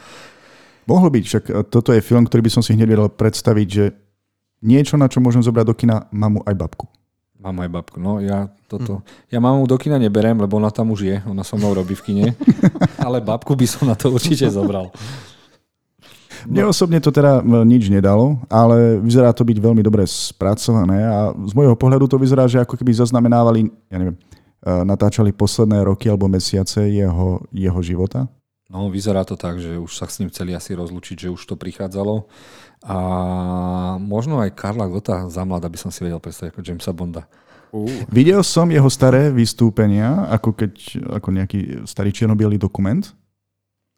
Mohlo 0.88 1.12
byť, 1.12 1.24
však 1.28 1.44
e, 1.44 1.52
toto 1.68 1.92
je 1.92 2.02
film, 2.02 2.24
ktorý 2.26 2.40
by 2.48 2.52
som 2.56 2.62
si 2.64 2.74
hneď 2.74 2.88
vedel 2.88 3.08
predstaviť, 3.12 3.68
že 3.68 3.94
niečo, 4.64 4.96
na 4.96 5.06
čo 5.06 5.22
môžem 5.22 5.44
zobrať 5.44 5.66
do 5.68 5.76
kina 5.76 6.08
mamu 6.10 6.40
aj 6.42 6.56
babku. 6.56 6.88
Mám 7.40 7.62
aj 7.62 7.70
babku. 7.72 7.96
No 8.02 8.18
ja 8.18 8.52
toto... 8.68 9.00
Ja 9.32 9.40
mamu 9.40 9.64
do 9.64 9.76
kina 9.80 9.96
neberem, 9.96 10.36
lebo 10.36 10.60
ona 10.60 10.68
tam 10.68 10.92
už 10.92 11.00
je. 11.04 11.16
Ona 11.24 11.40
so 11.40 11.56
mnou 11.56 11.72
robí 11.72 11.96
v 11.96 12.04
kine. 12.04 12.26
Ale 13.06 13.24
babku 13.24 13.56
by 13.56 13.66
som 13.68 13.88
na 13.88 13.96
to 13.96 14.12
určite 14.12 14.44
zobral. 14.52 14.92
Mne 16.46 16.70
osobne 16.70 17.02
to 17.02 17.12
teda 17.12 17.44
m, 17.44 17.66
nič 17.66 17.90
nedalo, 17.90 18.40
ale 18.48 19.00
vyzerá 19.02 19.34
to 19.34 19.44
byť 19.44 19.58
veľmi 19.58 19.82
dobre 19.84 20.06
spracované 20.06 21.04
a 21.04 21.34
z 21.34 21.52
môjho 21.52 21.76
pohľadu 21.76 22.06
to 22.08 22.16
vyzerá, 22.16 22.48
že 22.48 22.62
ako 22.62 22.78
keby 22.78 22.94
zaznamenávali, 22.94 23.68
ja 23.90 23.96
neviem, 23.98 24.16
e, 24.16 24.70
natáčali 24.86 25.34
posledné 25.34 25.84
roky 25.84 26.08
alebo 26.08 26.30
mesiace 26.30 26.86
jeho, 26.88 27.44
jeho 27.52 27.80
života. 27.84 28.30
No, 28.70 28.86
vyzerá 28.86 29.26
to 29.26 29.34
tak, 29.34 29.58
že 29.58 29.74
už 29.74 29.90
sa 29.90 30.06
s 30.06 30.22
ním 30.22 30.30
chceli 30.30 30.54
asi 30.54 30.78
rozlučiť, 30.78 31.26
že 31.26 31.34
už 31.34 31.42
to 31.42 31.58
prichádzalo. 31.58 32.30
A 32.86 32.96
možno 33.98 34.38
aj 34.38 34.54
Karla 34.54 34.86
Gota 34.86 35.26
za 35.26 35.42
mladá 35.42 35.66
by 35.66 35.74
som 35.74 35.90
si 35.90 36.06
vedel 36.06 36.22
predstaviť 36.22 36.54
ako 36.54 36.62
Jamesa 36.62 36.94
Bonda. 36.94 37.26
Uh, 37.74 37.90
Videl 38.06 38.38
som 38.46 38.70
jeho 38.70 38.86
staré 38.86 39.34
vystúpenia, 39.34 40.30
ako 40.30 40.54
keď 40.54 40.72
ako 41.18 41.28
nejaký 41.34 41.60
starý 41.82 42.14
čiernobielý 42.14 42.62
dokument 42.62 43.02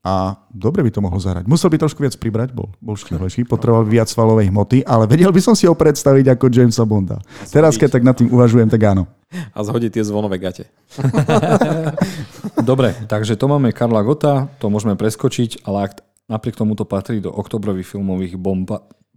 a 0.02 0.34
dobre 0.50 0.82
by 0.82 0.90
to 0.90 0.98
mohol 0.98 1.22
zahrať. 1.22 1.46
Musel 1.46 1.70
by 1.70 1.78
trošku 1.78 2.02
viac 2.02 2.18
pribrať, 2.18 2.50
bol, 2.50 2.74
bol 2.82 2.98
štíhlejší, 2.98 3.46
potreboval 3.46 3.86
viac 3.86 4.10
svalovej 4.10 4.50
hmoty, 4.50 4.82
ale 4.82 5.06
vedel 5.06 5.30
by 5.30 5.38
som 5.38 5.54
si 5.54 5.70
ho 5.70 5.78
predstaviť 5.78 6.34
ako 6.34 6.50
Jamesa 6.50 6.82
Bonda. 6.82 7.22
Teraz, 7.54 7.78
keď 7.78 7.98
tak 7.98 8.02
nad 8.02 8.18
tým 8.18 8.26
uvažujem, 8.34 8.66
tak 8.66 8.82
áno. 8.82 9.06
a 9.54 9.58
zhodí 9.62 9.94
tie 9.94 10.02
zvonové 10.02 10.42
gate. 10.42 10.66
Dobre, 12.68 12.98
takže 13.06 13.38
to 13.38 13.46
máme 13.46 13.70
Karla 13.70 14.02
Gota, 14.02 14.50
to 14.58 14.66
môžeme 14.66 14.98
preskočiť, 14.98 15.62
ale 15.62 15.86
ak 15.86 16.02
napriek 16.26 16.58
tomu 16.58 16.74
to 16.74 16.82
patrí 16.82 17.22
do 17.22 17.30
oktobrových 17.30 17.86
filmových 17.86 18.34
bomb 18.34 18.66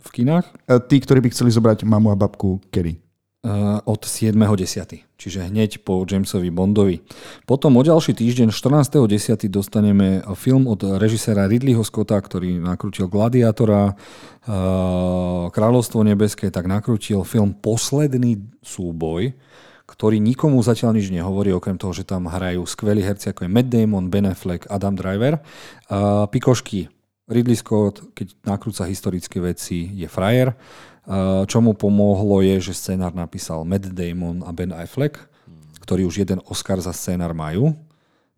v 0.05 0.09
kinách 0.13 0.45
E, 0.69 0.77
Tí, 0.86 1.01
ktorí 1.01 1.17
by 1.25 1.33
chceli 1.33 1.49
zobrať 1.49 1.81
mamu 1.81 2.13
a 2.13 2.17
babku, 2.17 2.61
kedy? 2.69 3.05
Uh, 3.45 3.79
od 3.85 4.01
7.10., 4.01 5.05
čiže 5.21 5.45
hneď 5.45 5.85
po 5.85 6.01
Jamesovi 6.01 6.49
Bondovi. 6.49 7.05
Potom 7.45 7.77
o 7.77 7.81
ďalší 7.85 8.17
týždeň, 8.17 8.49
14.10. 8.49 9.45
dostaneme 9.53 10.25
film 10.33 10.65
od 10.65 10.81
režiséra 10.97 11.45
Ridleyho 11.45 11.85
Scotta, 11.85 12.17
ktorý 12.17 12.57
nakrútil 12.57 13.05
Gladiátora, 13.05 13.93
uh, 13.93 15.53
Kráľovstvo 15.53 16.01
nebeské, 16.01 16.49
tak 16.49 16.65
nakrútil 16.65 17.21
film 17.21 17.53
Posledný 17.53 18.41
súboj, 18.65 19.37
ktorý 19.85 20.17
nikomu 20.17 20.65
zatiaľ 20.65 20.97
nič 20.97 21.13
nehovorí, 21.13 21.53
okrem 21.53 21.77
toho, 21.77 21.93
že 21.93 22.09
tam 22.09 22.25
hrajú 22.25 22.65
skvelí 22.65 23.05
herci 23.05 23.29
ako 23.29 23.45
je 23.45 23.53
Matt 23.53 23.69
Damon, 23.69 24.09
Ben 24.09 24.25
Affleck, 24.25 24.65
Adam 24.65 24.97
Driver. 24.97 25.37
Uh, 25.85 26.25
Pikošky, 26.25 26.89
Ridley 27.29 27.57
Scott, 27.57 28.13
keď 28.13 28.37
nakrúca 28.45 28.85
historické 28.85 29.41
veci, 29.41 29.89
je 29.93 30.09
frajer. 30.09 30.53
Uh, 31.06 31.45
čo 31.45 31.62
mu 31.62 31.78
pomohlo 31.78 32.41
je, 32.41 32.58
že 32.58 32.74
scénar 32.74 33.14
napísal 33.14 33.62
Matt 33.62 33.93
Damon 33.93 34.41
a 34.41 34.49
Ben 34.49 34.74
Affleck, 34.74 35.22
ktorí 35.86 36.01
už 36.01 36.26
jeden 36.26 36.41
Oscar 36.49 36.82
za 36.82 36.89
scénar 36.97 37.38
majú. 37.38 37.78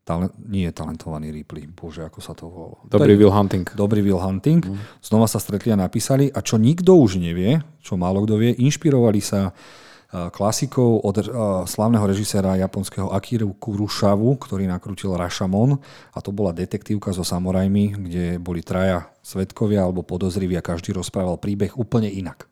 Talent, 0.04 0.36
nie 0.40 0.68
je 0.68 0.76
talentovaný 0.76 1.32
Ripley, 1.32 1.68
bože, 1.68 2.04
ako 2.04 2.20
sa 2.20 2.36
to 2.36 2.48
volalo. 2.48 2.84
Dobrý 2.88 3.16
Will 3.16 3.32
Hunting. 3.32 3.68
Dobrý 3.76 4.00
Will 4.04 4.20
Hunting. 4.20 4.64
Znova 5.04 5.28
sa 5.28 5.40
stretli 5.40 5.72
a 5.72 5.80
napísali. 5.80 6.28
A 6.32 6.44
čo 6.44 6.60
nikto 6.60 6.96
už 6.96 7.20
nevie, 7.20 7.60
čo 7.84 8.00
málo 8.00 8.24
kto 8.24 8.40
vie, 8.40 8.56
inšpirovali 8.56 9.20
sa 9.20 9.52
uh, 9.52 10.28
klasikou 10.32 11.04
od 11.04 11.16
uh, 11.20 11.24
slavného 11.68 12.04
režiséra 12.04 12.56
japonského 12.56 13.12
Akiru 13.12 13.52
Kurušavu, 13.56 14.40
ktorý 14.44 14.68
nakrútil 14.68 15.12
Rashomon. 15.16 15.80
A 16.16 16.20
to 16.24 16.32
bola 16.32 16.56
detektívka 16.56 17.12
so 17.12 17.28
samurajmi, 17.28 17.96
kde 18.08 18.26
boli 18.40 18.60
traja 18.64 19.12
svetkovia 19.24 19.84
alebo 19.84 20.08
podozriví 20.08 20.56
a 20.56 20.64
každý 20.64 20.96
rozprával 20.96 21.40
príbeh 21.40 21.76
úplne 21.76 22.08
inak. 22.08 22.48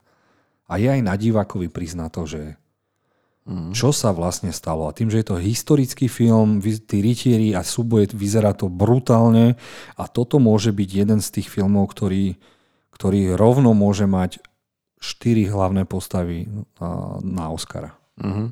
A 0.66 0.82
je 0.82 0.90
aj 0.90 1.02
na 1.06 1.14
divákovi 1.14 1.70
prizná 1.70 2.10
to, 2.10 2.26
že 2.26 2.58
čo 3.78 3.94
sa 3.94 4.10
vlastne 4.10 4.50
stalo. 4.50 4.90
A 4.90 4.96
tým, 4.96 5.14
že 5.14 5.22
je 5.22 5.28
to 5.30 5.38
historický 5.38 6.10
film, 6.10 6.58
tí 6.66 6.98
rytieri 6.98 7.54
a 7.54 7.62
súboje, 7.62 8.10
vyzerá 8.10 8.58
to 8.58 8.74
brutálne 8.74 9.54
a 9.94 10.04
toto 10.10 10.42
môže 10.42 10.74
byť 10.74 10.90
jeden 10.90 11.20
z 11.22 11.30
tých 11.30 11.54
filmov, 11.54 11.94
ktorý, 11.94 12.42
ktorý 12.90 13.38
rovno 13.38 13.78
môže 13.78 14.10
mať 14.10 14.42
štyri 14.98 15.46
hlavné 15.46 15.86
postavy 15.86 16.50
na, 17.22 17.54
Oscara. 17.54 17.94
Uh-huh. 18.18 18.50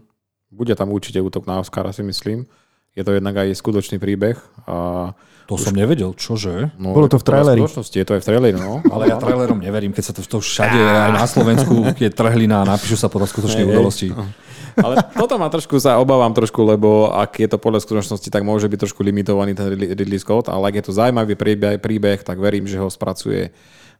Bude 0.53 0.77
tam 0.77 0.93
určite 0.93 1.17
útok 1.17 1.49
na 1.49 1.57
Oscara, 1.57 1.89
si 1.89 2.05
myslím. 2.05 2.45
Je 2.93 3.01
to 3.01 3.11
jednak 3.17 3.33
aj 3.33 3.57
skutočný 3.57 3.97
príbeh. 3.97 4.37
A, 4.69 5.11
To 5.49 5.57
som 5.57 5.73
nevedel, 5.73 6.13
čože? 6.13 6.69
no, 6.77 6.93
Bolo 6.93 7.09
to 7.09 7.17
v 7.17 7.25
traileri. 7.25 7.59
V 7.59 7.65
skutočnosti 7.65 7.95
je 7.97 8.05
to 8.05 8.13
aj 8.15 8.21
v 8.21 8.27
traileri, 8.29 8.57
no. 8.57 8.79
Ale 8.93 9.09
ja 9.09 9.17
trailerom 9.17 9.57
neverím, 9.59 9.91
keď 9.91 10.03
sa 10.05 10.13
to, 10.13 10.21
to 10.21 10.37
všade, 10.39 10.77
aj 10.77 11.11
na 11.11 11.25
Slovensku, 11.25 11.73
keď 11.99 12.13
trhlina 12.13 12.61
a 12.61 12.69
napíšu 12.77 12.95
sa 12.95 13.09
podľa 13.09 13.33
skutočnej 13.33 13.65
udalosti. 13.65 14.13
Ale 14.85 15.05
toto 15.13 15.37
ma 15.37 15.53
trošku 15.53 15.77
sa 15.77 16.01
obávam 16.01 16.33
trošku, 16.33 16.65
lebo 16.65 17.13
ak 17.13 17.37
je 17.37 17.49
to 17.49 17.61
podľa 17.61 17.85
skutočnosti, 17.85 18.29
tak 18.33 18.41
môže 18.41 18.65
byť 18.65 18.89
trošku 18.89 19.05
limitovaný 19.05 19.53
ten 19.53 19.69
Ridley 19.69 20.17
Scott, 20.17 20.49
ale 20.49 20.73
ak 20.73 20.81
je 20.81 20.85
to 20.89 20.97
zaujímavý 20.97 21.37
príbeh, 21.37 21.77
príbeh 21.77 22.25
tak 22.25 22.41
verím, 22.41 22.65
že 22.65 22.81
ho 22.81 22.89
spracuje 22.89 23.53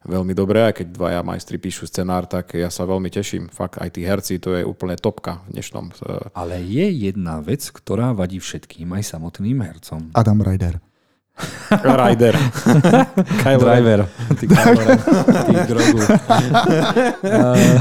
veľmi 0.06 0.34
dobre 0.38 0.64
a 0.64 0.76
keď 0.76 0.88
dvaja 0.94 1.22
majstri 1.26 1.58
píšu 1.58 1.90
scenár, 1.90 2.30
tak 2.30 2.54
ja 2.56 2.70
sa 2.70 2.86
veľmi 2.86 3.10
teším. 3.10 3.50
Fakt 3.50 3.82
aj 3.82 3.90
tí 3.96 4.06
herci, 4.06 4.40
to 4.40 4.54
je 4.56 4.64
úplne 4.64 4.96
topka 4.96 5.44
v 5.50 5.60
dnešnom. 5.60 5.86
eh, 5.90 6.32
Ale 6.38 6.62
je 6.62 7.10
jedna 7.12 7.42
vec, 7.42 7.66
ktorá 7.74 8.14
vadí 8.14 8.38
všetkým, 8.38 8.88
aj 8.94 9.04
samotným 9.18 9.60
hercom. 9.64 10.14
Adam 10.14 10.40
Ryder. 10.40 10.93
Rider. 11.82 12.38
Kyle 13.44 13.60
Driver. 13.60 14.08
Ty, 14.40 14.46
grogu. 15.68 16.00
Uh, 17.24 17.80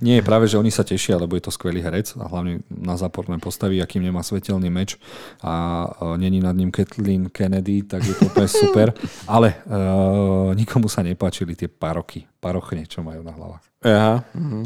nie, 0.00 0.22
práve, 0.22 0.46
že 0.48 0.56
oni 0.56 0.70
sa 0.72 0.86
tešia, 0.86 1.18
lebo 1.18 1.36
je 1.36 1.44
to 1.44 1.52
skvelý 1.52 1.82
herec 1.82 2.14
a 2.16 2.30
hlavne 2.30 2.62
na 2.70 2.94
záporné 2.96 3.36
postavy, 3.42 3.82
akým 3.82 4.00
nemá 4.06 4.22
svetelný 4.22 4.70
meč 4.70 4.96
a 5.42 5.84
uh, 5.86 6.16
není 6.16 6.40
nad 6.40 6.54
ním 6.56 6.70
Kathleen 6.70 7.28
Kennedy, 7.28 7.82
tak 7.84 8.06
je 8.06 8.14
to 8.16 8.30
úplne 8.30 8.48
super. 8.48 8.86
Ale 9.28 9.60
uh, 9.66 10.54
nikomu 10.56 10.88
sa 10.88 11.02
nepáčili 11.02 11.58
tie 11.58 11.68
paroky, 11.68 12.24
parochne, 12.38 12.86
čo 12.86 13.02
majú 13.02 13.20
na 13.20 13.34
hlavách. 13.34 13.64
Aha. 13.84 14.14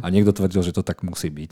A 0.05 0.07
niekto 0.13 0.37
tvrdil, 0.37 0.63
že 0.63 0.77
to 0.77 0.85
tak 0.87 1.03
musí 1.03 1.33
byť. 1.33 1.51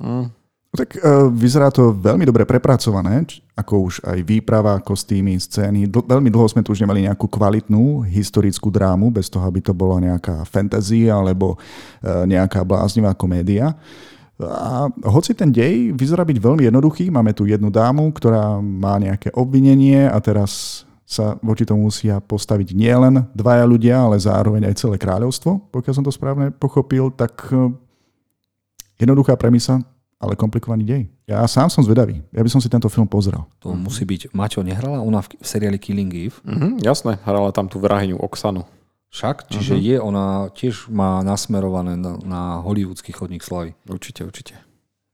No 0.00 0.32
tak 0.68 1.00
uh, 1.00 1.32
vyzerá 1.32 1.72
to 1.72 1.96
veľmi 1.96 2.28
dobre 2.28 2.44
prepracované, 2.44 3.24
ako 3.56 3.88
už 3.88 3.94
aj 4.04 4.20
výprava, 4.20 4.76
kostýmy, 4.84 5.40
scény. 5.40 5.88
Dl- 5.88 6.04
veľmi 6.04 6.28
dlho 6.28 6.44
sme 6.44 6.60
tu 6.60 6.76
už 6.76 6.84
nemali 6.84 7.08
nejakú 7.08 7.24
kvalitnú 7.24 8.04
historickú 8.04 8.68
drámu, 8.68 9.08
bez 9.08 9.32
toho, 9.32 9.48
aby 9.48 9.64
to 9.64 9.72
bola 9.72 9.96
nejaká 9.98 10.44
fantasy 10.44 11.08
alebo 11.08 11.56
uh, 11.56 12.28
nejaká 12.28 12.60
bláznivá 12.68 13.16
komédia. 13.16 13.72
A 14.38 14.86
hoci 15.02 15.34
ten 15.34 15.50
dej 15.50 15.90
vyzerá 15.98 16.22
byť 16.22 16.38
veľmi 16.38 16.62
jednoduchý, 16.70 17.10
máme 17.10 17.34
tu 17.34 17.42
jednu 17.50 17.74
dámu, 17.74 18.06
ktorá 18.14 18.62
má 18.62 18.94
nejaké 19.02 19.34
obvinenie 19.34 20.06
a 20.06 20.14
teraz 20.22 20.84
sa 21.08 21.40
voči 21.40 21.64
tomu 21.64 21.88
musia 21.88 22.20
postaviť 22.20 22.76
nielen 22.76 23.24
dvaja 23.32 23.64
ľudia, 23.64 23.96
ale 24.04 24.20
zároveň 24.20 24.68
aj 24.68 24.78
celé 24.78 25.00
kráľovstvo, 25.00 25.72
pokiaľ 25.72 25.94
som 25.96 26.04
to 26.04 26.12
správne 26.12 26.52
pochopil, 26.52 27.08
tak 27.08 27.48
eh, 27.48 27.72
jednoduchá 29.00 29.34
premisa, 29.40 29.80
ale 30.18 30.34
komplikovaný 30.34 30.82
dej. 30.82 31.02
Ja 31.30 31.46
sám 31.46 31.70
som 31.70 31.86
zvedavý. 31.86 32.26
Ja 32.34 32.42
by 32.42 32.50
som 32.50 32.58
si 32.58 32.66
tento 32.66 32.90
film 32.90 33.06
pozrel. 33.06 33.38
To 33.62 33.72
musí 33.78 34.02
byť... 34.02 34.34
Maťo, 34.34 34.66
nehrala 34.66 34.98
ona 34.98 35.22
v, 35.22 35.38
v 35.38 35.46
seriáli 35.46 35.78
Killing 35.78 36.10
Eve? 36.10 36.36
Mhm, 36.42 36.82
jasné, 36.82 37.22
hrala 37.22 37.54
tam 37.54 37.70
tú 37.70 37.78
vrahyňu 37.78 38.18
Oksanu. 38.18 38.66
Však? 39.08 39.48
Čiže 39.48 39.80
je, 39.80 39.96
ona 39.96 40.52
tiež 40.52 40.92
má 40.92 41.24
nasmerované 41.24 41.96
na, 41.96 42.20
na 42.20 42.42
hollywoodsky 42.60 43.14
chodník 43.14 43.40
slavy. 43.40 43.72
Určite, 43.88 44.20
určite. 44.20 44.52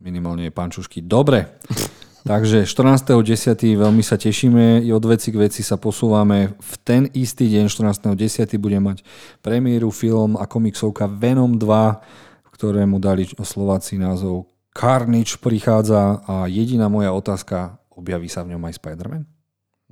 Minimálne 0.03 0.51
pančušky. 0.51 1.05
Dobre. 1.05 1.47
Takže 2.25 2.65
14.10. 2.65 3.53
veľmi 3.77 4.01
sa 4.01 4.17
tešíme, 4.17 4.81
I 4.81 4.89
od 4.97 5.05
veci 5.05 5.29
k 5.29 5.37
veci 5.45 5.61
sa 5.61 5.77
posúvame. 5.77 6.57
V 6.57 6.75
ten 6.81 7.03
istý 7.13 7.53
deň, 7.53 7.69
14.10. 7.69 8.57
bude 8.57 8.81
mať 8.81 9.05
premiéru 9.45 9.93
film 9.93 10.41
a 10.41 10.49
komiksovka 10.49 11.05
Venom 11.05 11.61
2, 11.61 12.57
ktorému 12.57 12.97
dali 12.97 13.29
Slováci 13.29 14.01
názov 14.01 14.54
Carnage 14.75 15.39
prichádza 15.39 16.18
a 16.27 16.51
jediná 16.51 16.91
moja 16.91 17.14
otázka, 17.14 17.79
objaví 17.95 18.27
sa 18.27 18.43
v 18.43 18.59
ňom 18.59 18.62
aj 18.66 18.75
Spider-Man? 18.83 19.25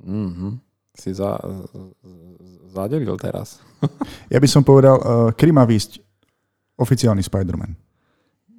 Mm-hmm. 0.02 0.52
Si 0.98 1.14
za, 1.14 1.38
zadelil 2.74 3.14
teraz. 3.14 3.62
ja 4.32 4.42
by 4.42 4.48
som 4.50 4.66
povedal, 4.66 4.98
uh, 4.98 5.30
kedy 5.32 5.54
má 5.54 5.62
výsť 5.62 6.02
oficiálny 6.76 7.22
Spider-Man? 7.22 7.72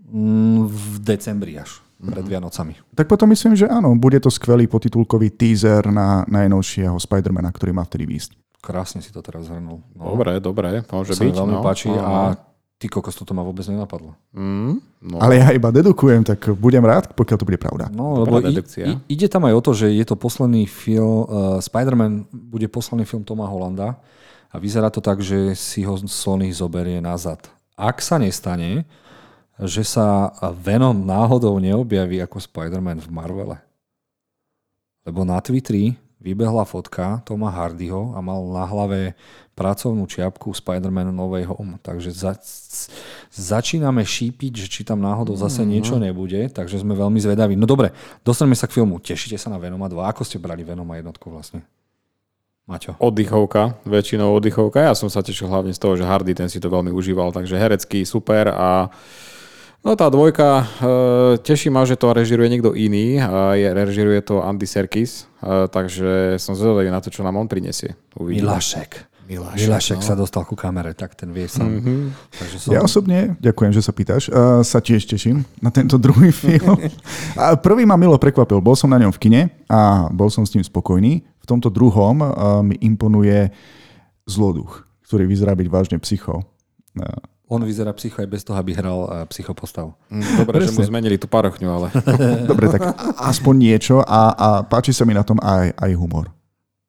Mm, 0.08 0.72
v 0.72 0.96
decembri 1.04 1.60
až 1.60 1.84
pred 2.04 2.26
Vianocami. 2.28 2.76
Tak 2.92 3.08
potom 3.08 3.32
myslím, 3.32 3.56
že 3.56 3.68
áno, 3.68 3.96
bude 3.96 4.20
to 4.20 4.28
skvelý 4.28 4.68
potitulkový 4.68 5.32
teaser 5.32 5.88
na 5.88 6.28
najnovšieho 6.28 6.96
Spidermana, 7.00 7.52
ktorý 7.52 7.72
má 7.72 7.88
vtedy 7.88 8.04
výsť. 8.08 8.36
Krásne 8.64 9.04
si 9.04 9.12
to 9.12 9.20
teraz 9.24 9.48
zhrnul. 9.48 9.84
No. 9.96 10.16
Dobre, 10.16 10.40
dobre, 10.40 10.84
môže 10.88 11.16
to 11.16 11.28
byť. 11.28 11.36
veľmi 11.36 11.58
no. 11.60 11.64
páči 11.64 11.92
a 11.92 12.36
ty 12.84 12.92
kokos, 12.92 13.16
toto 13.16 13.32
ma 13.32 13.40
vôbec 13.40 13.64
nenapadlo. 13.64 14.12
Mm, 14.36 14.84
no. 15.08 15.18
Ale 15.24 15.40
ja 15.40 15.56
iba 15.56 15.72
dedukujem, 15.72 16.28
tak 16.28 16.52
budem 16.60 16.84
rád, 16.84 17.16
pokiaľ 17.16 17.38
to 17.40 17.48
bude 17.48 17.56
pravda. 17.56 17.88
No, 17.88 18.28
lebo 18.28 18.44
i, 18.44 18.60
i, 18.60 18.92
ide 19.08 19.32
tam 19.32 19.48
aj 19.48 19.56
o 19.56 19.62
to, 19.64 19.72
že 19.72 19.88
je 19.96 20.04
to 20.04 20.20
posledný 20.20 20.68
film, 20.68 21.24
uh, 21.24 21.64
Spider-Man 21.64 22.28
bude 22.28 22.68
posledný 22.68 23.08
film 23.08 23.24
Toma 23.24 23.48
Hollanda 23.48 23.96
a 24.52 24.60
vyzerá 24.60 24.92
to 24.92 25.00
tak, 25.00 25.24
že 25.24 25.56
si 25.56 25.88
ho 25.88 25.96
Sony 26.04 26.52
zoberie 26.52 27.00
nazad. 27.00 27.40
Ak 27.80 28.04
sa 28.04 28.20
nestane, 28.20 28.84
že 29.64 29.88
sa 29.88 30.36
Venom 30.60 31.08
náhodou 31.08 31.56
neobjaví 31.64 32.20
ako 32.20 32.44
Spider-Man 32.44 33.00
v 33.00 33.10
Marvele. 33.10 33.58
Lebo 35.08 35.24
na 35.24 35.40
Twitteri 35.40 35.96
vybehla 36.24 36.64
fotka 36.64 37.20
Toma 37.28 37.52
Hardyho 37.52 38.16
a 38.16 38.24
mal 38.24 38.40
na 38.48 38.64
hlave 38.64 39.12
pracovnú 39.54 40.08
čiapku 40.08 40.56
Spider-Man 40.56 41.12
Novej 41.14 41.46
Home. 41.52 41.78
Takže 41.84 42.10
za, 42.10 42.34
začíname 43.30 44.02
šípiť, 44.02 44.66
že 44.66 44.68
či 44.72 44.82
tam 44.88 45.04
náhodou 45.04 45.36
zase 45.36 45.62
mm-hmm. 45.62 45.74
niečo 45.76 45.96
nebude, 46.00 46.42
takže 46.50 46.82
sme 46.82 46.96
veľmi 46.96 47.20
zvedaví. 47.22 47.54
No 47.54 47.68
dobre, 47.68 47.94
dostaneme 48.24 48.58
sa 48.58 48.66
k 48.66 48.82
filmu. 48.82 48.98
Tešíte 48.98 49.36
sa 49.38 49.52
na 49.52 49.60
Venoma 49.60 49.92
2? 49.92 50.00
Ako 50.10 50.26
ste 50.26 50.42
brali 50.42 50.64
Venoma 50.66 50.98
jednotku 50.98 51.30
vlastne? 51.30 51.62
Maťo. 52.64 52.96
Oddychovka, 52.96 53.84
väčšinou 53.84 54.40
oddychovka. 54.40 54.80
Ja 54.88 54.96
som 54.96 55.12
sa 55.12 55.20
tešil 55.20 55.52
hlavne 55.52 55.76
z 55.76 55.80
toho, 55.84 56.00
že 56.00 56.08
Hardy 56.08 56.32
ten 56.32 56.48
si 56.48 56.64
to 56.64 56.72
veľmi 56.72 56.96
užíval, 56.96 57.36
takže 57.36 57.60
herecký 57.60 58.08
super 58.08 58.48
a 58.48 58.88
No 59.84 60.00
tá 60.00 60.08
dvojka, 60.08 60.64
e, 60.64 60.66
teší 61.44 61.68
ma, 61.68 61.84
že 61.84 62.00
to 62.00 62.16
režiruje 62.16 62.48
niekto 62.48 62.72
iný, 62.72 63.20
je, 63.60 63.68
režiruje 63.68 64.24
to 64.24 64.40
Andy 64.40 64.64
Serkis, 64.64 65.28
e, 65.44 65.68
takže 65.68 66.40
som 66.40 66.56
zvedavý 66.56 66.88
na 66.88 67.04
to, 67.04 67.12
čo 67.12 67.20
nám 67.20 67.36
on 67.36 67.52
prinesie. 67.52 67.92
Uvidíme. 68.16 68.48
Milašek. 68.48 69.12
Milašek, 69.28 69.60
Milašek 69.60 70.00
no. 70.00 70.08
sa 70.08 70.16
dostal 70.16 70.48
ku 70.48 70.56
kamere, 70.56 70.96
tak 70.96 71.20
ten 71.20 71.36
vie 71.36 71.52
sa. 71.52 71.68
Mm-hmm. 71.68 72.00
Takže 72.32 72.56
som... 72.64 72.70
Ja 72.72 72.80
osobne, 72.80 73.36
ďakujem, 73.44 73.72
že 73.76 73.84
sa 73.84 73.92
pýtaš, 73.92 74.32
uh, 74.32 74.64
sa 74.64 74.80
tiež 74.80 75.04
teším 75.04 75.44
na 75.60 75.68
tento 75.68 76.00
druhý 76.00 76.32
film. 76.44 76.80
a 77.36 77.56
prvý 77.60 77.84
ma 77.84 78.00
milo 78.00 78.16
prekvapil, 78.16 78.64
bol 78.64 78.80
som 78.80 78.88
na 78.88 79.00
ňom 79.00 79.12
v 79.12 79.20
kine 79.20 79.42
a 79.68 80.12
bol 80.12 80.32
som 80.32 80.48
s 80.48 80.56
ním 80.56 80.64
spokojný. 80.64 81.24
V 81.44 81.46
tomto 81.48 81.68
druhom 81.68 82.24
uh, 82.24 82.60
mi 82.64 82.80
imponuje 82.84 83.52
zloduch, 84.28 84.88
ktorý 85.08 85.28
vyzerá 85.28 85.56
byť 85.56 85.68
vážne 85.72 85.98
psycho. 86.04 86.44
Uh, 86.96 87.08
on 87.54 87.62
vyzerá 87.62 87.94
psycho 87.94 88.26
aj 88.26 88.30
bez 88.34 88.42
toho, 88.42 88.58
aby 88.58 88.74
hral 88.74 89.00
uh, 89.06 89.10
psychopostav. 89.30 89.94
Mm, 90.10 90.42
dobre, 90.42 90.66
že 90.66 90.74
mu 90.74 90.82
zmenili 90.82 91.22
tú 91.22 91.30
parochňu, 91.30 91.70
ale... 91.70 91.88
Dobre, 92.50 92.74
tak 92.74 92.82
aspoň 93.22 93.54
niečo 93.54 94.02
a, 94.02 94.34
a 94.34 94.48
páči 94.66 94.90
sa 94.90 95.06
mi 95.06 95.14
na 95.14 95.22
tom 95.22 95.38
aj, 95.38 95.78
aj 95.78 95.92
humor. 95.94 96.34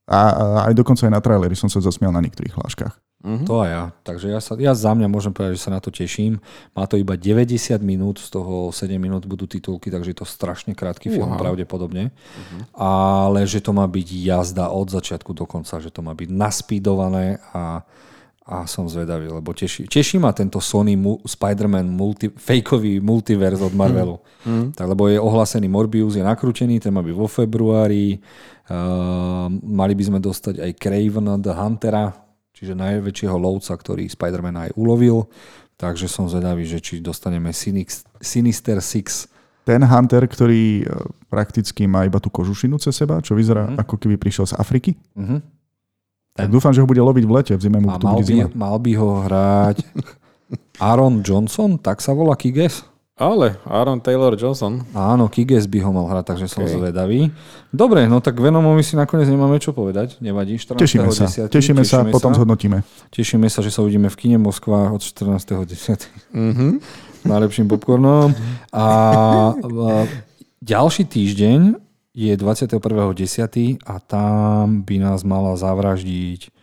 A, 0.04 0.20
a 0.20 0.44
aj 0.68 0.74
dokonca 0.76 1.08
aj 1.08 1.12
na 1.12 1.20
traileri 1.20 1.56
som 1.56 1.68
sa 1.68 1.80
zasmial 1.80 2.12
na 2.12 2.20
niektorých 2.20 2.56
hláškach. 2.56 2.96
Mm-hmm. 3.24 3.48
To 3.48 3.64
aj 3.64 3.70
ja. 3.72 3.84
Takže 4.04 4.26
ja, 4.28 4.40
sa, 4.44 4.52
ja 4.60 4.72
za 4.76 4.92
mňa 4.92 5.08
môžem 5.08 5.32
povedať, 5.32 5.56
že 5.56 5.64
sa 5.64 5.72
na 5.72 5.80
to 5.80 5.88
teším. 5.88 6.44
Má 6.76 6.84
to 6.84 7.00
iba 7.00 7.16
90 7.16 7.72
minút, 7.80 8.20
z 8.20 8.28
toho 8.28 8.68
7 8.68 9.00
minút 9.00 9.24
budú 9.24 9.48
titulky, 9.48 9.88
takže 9.88 10.12
je 10.12 10.18
to 10.20 10.28
strašne 10.28 10.76
krátky 10.76 11.08
film 11.08 11.32
uh-huh. 11.32 11.40
pravdepodobne. 11.40 12.12
Uh-huh. 12.12 12.60
Ale 12.76 13.48
že 13.48 13.64
to 13.64 13.72
má 13.72 13.88
byť 13.88 14.08
jazda 14.12 14.68
od 14.68 14.92
začiatku 14.92 15.32
do 15.32 15.48
konca, 15.48 15.80
že 15.80 15.88
to 15.88 16.04
má 16.04 16.12
byť 16.12 16.28
naspídované 16.28 17.40
a 17.56 17.80
a 18.44 18.68
som 18.68 18.84
zvedavý, 18.84 19.32
lebo 19.32 19.56
teší, 19.56 19.88
teší 19.88 20.20
ma 20.20 20.28
tento 20.36 20.60
Sony 20.60 21.00
mu, 21.00 21.16
Spider-Man 21.24 21.88
multi, 21.88 22.28
fakeový 22.28 23.00
multiverz 23.00 23.64
od 23.64 23.72
Marvelu. 23.72 24.20
Mm. 24.44 24.76
Tak, 24.76 24.84
lebo 24.84 25.08
je 25.08 25.16
ohlásený 25.16 25.64
Morbius, 25.64 26.20
je 26.20 26.20
nakrútený, 26.20 26.76
ten 26.76 26.92
má 26.92 27.00
byť 27.00 27.14
vo 27.16 27.24
februári. 27.24 28.20
Uh, 28.68 29.48
mali 29.64 29.96
by 29.96 30.04
sme 30.12 30.18
dostať 30.20 30.60
aj 30.60 30.70
Craven 30.76 31.40
the 31.40 31.56
Huntera, 31.56 32.12
čiže 32.52 32.76
najväčšieho 32.76 33.36
lovca, 33.40 33.72
ktorý 33.72 34.12
Spider-Man 34.12 34.68
aj 34.68 34.70
ulovil. 34.76 35.24
Takže 35.80 36.04
som 36.04 36.28
zvedavý, 36.28 36.68
že 36.68 36.84
či 36.84 37.00
dostaneme 37.00 37.48
Sinister 38.20 38.78
Six. 38.84 39.24
Ten 39.64 39.80
Hunter, 39.80 40.28
ktorý 40.28 40.84
e, 40.84 40.86
prakticky 41.32 41.88
má 41.88 42.04
iba 42.04 42.20
tú 42.20 42.28
kožušinu 42.28 42.76
cez 42.76 42.92
seba, 42.92 43.24
čo 43.24 43.32
vyzerá 43.32 43.72
mm. 43.72 43.80
ako 43.80 43.96
keby 43.96 44.20
prišiel 44.20 44.44
z 44.44 44.54
Afriky. 44.60 44.92
Mm-hmm 45.16 45.53
tak 46.34 46.50
dúfam, 46.50 46.74
že 46.74 46.82
ho 46.82 46.90
bude 46.90 46.98
loviť 46.98 47.24
v 47.24 47.32
lete, 47.32 47.52
v 47.54 47.62
zime 47.62 47.78
mu 47.78 47.94
to 47.94 48.02
mal, 48.02 48.18
by, 48.18 48.34
mal 48.58 48.76
by 48.82 48.92
ho 48.98 49.08
hrať 49.22 49.76
Aaron 50.82 51.22
Johnson, 51.22 51.78
tak 51.78 52.02
sa 52.02 52.10
volá 52.10 52.34
Kiges? 52.34 52.82
Ale, 53.14 53.62
Aaron 53.70 54.02
Taylor 54.02 54.34
Johnson. 54.34 54.82
Áno, 54.90 55.30
Kiges 55.30 55.70
by 55.70 55.78
ho 55.86 55.94
mal 55.94 56.10
hrať, 56.10 56.34
takže 56.34 56.50
som 56.50 56.66
okay. 56.66 56.74
zvedavý. 56.74 57.30
Dobre, 57.70 58.10
no 58.10 58.18
tak 58.18 58.34
Venomovi 58.42 58.82
si 58.82 58.98
nakoniec 58.98 59.30
nemáme 59.30 59.62
čo 59.62 59.70
povedať, 59.70 60.18
nevadí. 60.18 60.58
14. 60.58 60.74
Tešíme 60.74 61.06
sa, 61.14 61.30
10. 61.30 61.46
tešíme, 61.46 61.78
tešíme 61.78 61.82
sa, 61.86 62.02
potom 62.10 62.34
zhodnotíme. 62.34 62.82
Tešíme 63.14 63.46
sa, 63.46 63.62
že 63.62 63.70
sa 63.70 63.86
uvidíme 63.86 64.10
v 64.10 64.18
kine 64.18 64.42
Moskva 64.42 64.90
od 64.90 64.98
14.10. 64.98 66.34
Mm-hmm. 66.34 66.70
S 66.82 67.24
najlepším 67.30 67.70
popcornom. 67.70 68.34
A, 68.74 68.82
a 68.82 68.86
ďalší 70.58 71.06
týždeň 71.06 71.83
je 72.14 72.30
21.10. 72.38 73.82
a 73.82 73.94
tam 73.98 74.86
by 74.86 74.96
nás 75.02 75.26
mala 75.26 75.58
zavraždiť 75.58 76.54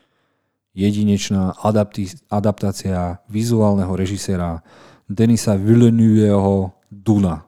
jedinečná 0.72 1.60
adapti- 1.60 2.16
adaptácia 2.32 3.20
vizuálneho 3.28 3.92
režiséra 3.92 4.64
Denisa 5.12 5.60
Villeneuveho 5.60 6.72
Duna. 6.88 7.44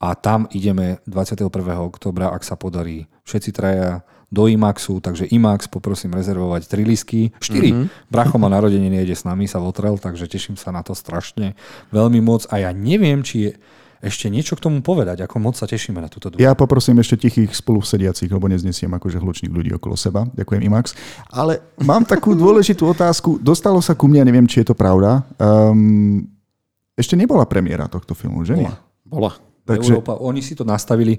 A 0.00 0.16
tam 0.16 0.48
ideme 0.56 1.04
21. 1.04 1.52
oktobra, 1.84 2.32
ak 2.32 2.44
sa 2.44 2.56
podarí 2.56 3.08
všetci 3.28 3.50
traja 3.52 4.00
do 4.32 4.48
IMAXu, 4.48 4.98
takže 4.98 5.28
IMAX 5.30 5.68
poprosím 5.68 6.16
rezervovať 6.16 6.66
3 6.66 6.82
lisky. 6.88 7.30
4. 7.38 7.54
Mm-hmm. 7.54 7.86
Bracho 8.10 8.36
má 8.40 8.48
narodenie, 8.48 8.90
nejde 8.90 9.14
s 9.14 9.22
nami, 9.22 9.46
sa 9.46 9.62
votrel, 9.62 10.00
takže 10.00 10.26
teším 10.26 10.56
sa 10.56 10.74
na 10.74 10.82
to 10.82 10.96
strašne 10.96 11.54
veľmi 11.94 12.18
moc. 12.24 12.48
A 12.50 12.64
ja 12.64 12.70
neviem, 12.74 13.22
či 13.22 13.36
je 13.48 13.50
ešte 14.04 14.28
niečo 14.28 14.52
k 14.60 14.68
tomu 14.68 14.84
povedať, 14.84 15.24
ako 15.24 15.40
moc 15.40 15.56
sa 15.56 15.64
tešíme 15.64 15.96
na 15.96 16.12
túto 16.12 16.28
Ja 16.36 16.52
poprosím 16.52 17.00
ešte 17.00 17.24
tichých 17.24 17.56
spolusediacich, 17.56 18.28
lebo 18.28 18.44
neznesiem 18.52 18.92
akože 18.92 19.16
hlučných 19.16 19.52
ľudí 19.52 19.72
okolo 19.72 19.96
seba. 19.96 20.28
Ďakujem, 20.36 20.60
Imax. 20.60 20.92
Ale 21.32 21.64
mám 21.80 22.04
takú 22.04 22.36
dôležitú 22.36 22.84
otázku. 22.84 23.40
Dostalo 23.40 23.80
sa 23.80 23.96
ku 23.96 24.04
mne, 24.04 24.28
neviem, 24.28 24.44
či 24.44 24.60
je 24.60 24.70
to 24.70 24.76
pravda. 24.76 25.24
Um, 25.40 26.28
ešte 26.94 27.16
nebola 27.16 27.48
premiéra 27.48 27.88
tohto 27.88 28.12
filmu, 28.12 28.44
že 28.44 28.60
nie? 28.60 28.70
Bola. 29.08 29.32
Takže... 29.64 29.96
Európa, 29.96 30.20
oni 30.20 30.44
si 30.44 30.52
to 30.52 30.68
nastavili, 30.68 31.16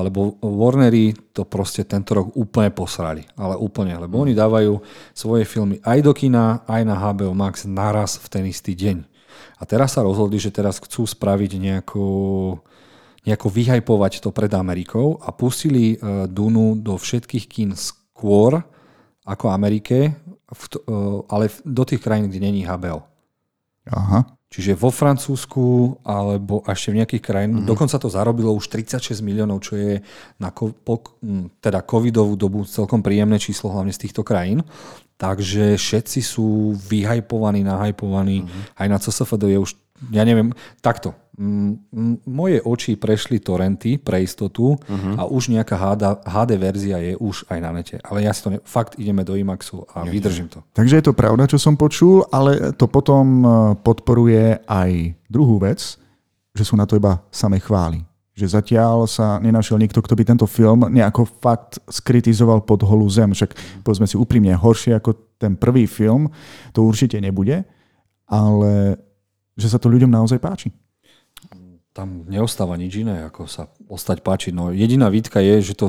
lebo 0.00 0.40
Warneri 0.40 1.12
to 1.36 1.44
proste 1.44 1.84
tento 1.84 2.16
rok 2.16 2.32
úplne 2.32 2.72
posrali. 2.72 3.20
Ale 3.36 3.60
úplne, 3.60 3.92
lebo 4.00 4.16
oni 4.16 4.32
dávajú 4.32 4.80
svoje 5.12 5.44
filmy 5.44 5.76
aj 5.84 6.00
do 6.00 6.16
kina, 6.16 6.64
aj 6.64 6.82
na 6.88 6.96
HBO 6.96 7.36
Max 7.36 7.68
naraz 7.68 8.16
v 8.16 8.26
ten 8.32 8.44
istý 8.48 8.72
deň. 8.72 9.15
A 9.56 9.62
teraz 9.64 9.96
sa 9.96 10.04
rozhodli, 10.04 10.36
že 10.36 10.54
teraz 10.54 10.78
chcú 10.78 11.08
spraviť 11.08 11.58
nejakú, 11.58 12.08
nejako 13.24 13.48
vyhajpovať 13.50 14.22
to 14.24 14.30
pred 14.30 14.52
Amerikou 14.52 15.18
a 15.20 15.32
pustili 15.32 15.96
uh, 15.96 16.30
Dunu 16.30 16.76
do 16.76 16.94
všetkých 17.00 17.44
kín 17.46 17.70
skôr 17.74 18.62
ako 19.26 19.50
Amerike, 19.50 20.12
uh, 20.12 21.26
ale 21.26 21.50
do 21.66 21.82
tých 21.82 22.00
krajín, 22.02 22.30
kde 22.30 22.40
není 22.40 22.62
HBO. 22.62 23.06
Aha. 23.90 24.36
Čiže 24.46 24.78
vo 24.78 24.94
Francúzsku 24.94 25.98
alebo 26.06 26.62
ešte 26.70 26.94
v 26.94 27.02
nejakých 27.02 27.22
krajinách. 27.22 27.66
Mm-hmm. 27.66 27.72
Dokonca 27.74 27.96
to 27.98 28.06
zarobilo 28.06 28.54
už 28.54 28.70
36 28.70 29.18
miliónov, 29.18 29.58
čo 29.58 29.74
je 29.74 29.98
na 30.38 30.54
ko- 30.54 30.70
po, 30.70 31.02
teda 31.58 31.82
covidovú 31.82 32.38
dobu 32.38 32.62
celkom 32.62 33.02
príjemné 33.02 33.42
číslo, 33.42 33.74
hlavne 33.74 33.90
z 33.90 34.06
týchto 34.06 34.22
krajín. 34.22 34.62
Takže 35.16 35.80
všetci 35.80 36.20
sú 36.20 36.76
vyhajpovaní, 36.76 37.64
nahajpovaní. 37.64 38.44
Mm-hmm. 38.44 38.62
Aj 38.76 38.86
na 38.92 38.98
CSFD 39.00 39.56
je 39.56 39.58
už, 39.64 39.70
ja 40.12 40.28
neviem, 40.28 40.52
takto. 40.84 41.16
M- 41.36 41.84
moje 42.24 42.64
oči 42.64 42.96
prešli 42.96 43.44
torrenty 43.44 44.00
pre 44.00 44.24
istotu 44.24 44.72
uh-huh. 44.72 45.20
a 45.20 45.28
už 45.28 45.52
nejaká 45.52 45.76
HD, 45.76 46.04
HD 46.24 46.50
verzia 46.56 46.96
je 46.96 47.12
už 47.12 47.44
aj 47.52 47.58
na 47.60 47.76
nete. 47.76 48.00
Ale 48.00 48.24
ja 48.24 48.32
si 48.32 48.40
to 48.40 48.56
ne, 48.56 48.58
fakt 48.64 48.96
ideme 48.96 49.20
do 49.20 49.36
IMAXu 49.36 49.84
a 49.92 50.08
ja, 50.08 50.12
vydržím 50.16 50.48
to. 50.48 50.64
Takže 50.72 50.96
je 50.96 51.04
to 51.04 51.12
pravda, 51.12 51.44
čo 51.44 51.60
som 51.60 51.76
počul, 51.76 52.24
ale 52.32 52.72
to 52.72 52.88
potom 52.88 53.44
e, 53.44 53.48
podporuje 53.84 54.64
aj 54.64 55.12
druhú 55.28 55.60
vec, 55.60 56.00
že 56.56 56.64
sú 56.64 56.72
na 56.72 56.88
to 56.88 56.96
iba 56.96 57.20
samé 57.28 57.60
chvály. 57.60 58.00
Že 58.36 58.46
zatiaľ 58.52 59.08
sa 59.08 59.40
nenašiel 59.40 59.80
niekto, 59.80 60.04
kto 60.04 60.12
by 60.12 60.24
tento 60.28 60.44
film 60.44 60.84
nejako 60.92 61.24
fakt 61.40 61.80
skritizoval 61.88 62.68
pod 62.68 62.84
holú 62.84 63.08
zem. 63.08 63.32
Však 63.32 63.80
povedzme 63.80 64.04
si 64.04 64.20
úprimne, 64.20 64.52
horšie 64.52 64.92
ako 64.92 65.40
ten 65.40 65.56
prvý 65.56 65.88
film 65.88 66.28
to 66.76 66.84
určite 66.84 67.16
nebude, 67.16 67.64
ale 68.28 69.00
že 69.56 69.72
sa 69.72 69.80
to 69.80 69.88
ľuďom 69.88 70.12
naozaj 70.12 70.36
páči. 70.36 70.68
Tam 71.96 72.28
neostáva 72.28 72.76
nič 72.76 73.00
iné, 73.00 73.24
ako 73.24 73.48
sa 73.48 73.72
ostať 73.88 74.20
páčiť. 74.20 74.52
No, 74.52 74.68
jediná 74.68 75.08
výtka 75.08 75.40
je, 75.40 75.72
že 75.72 75.72
to 75.72 75.88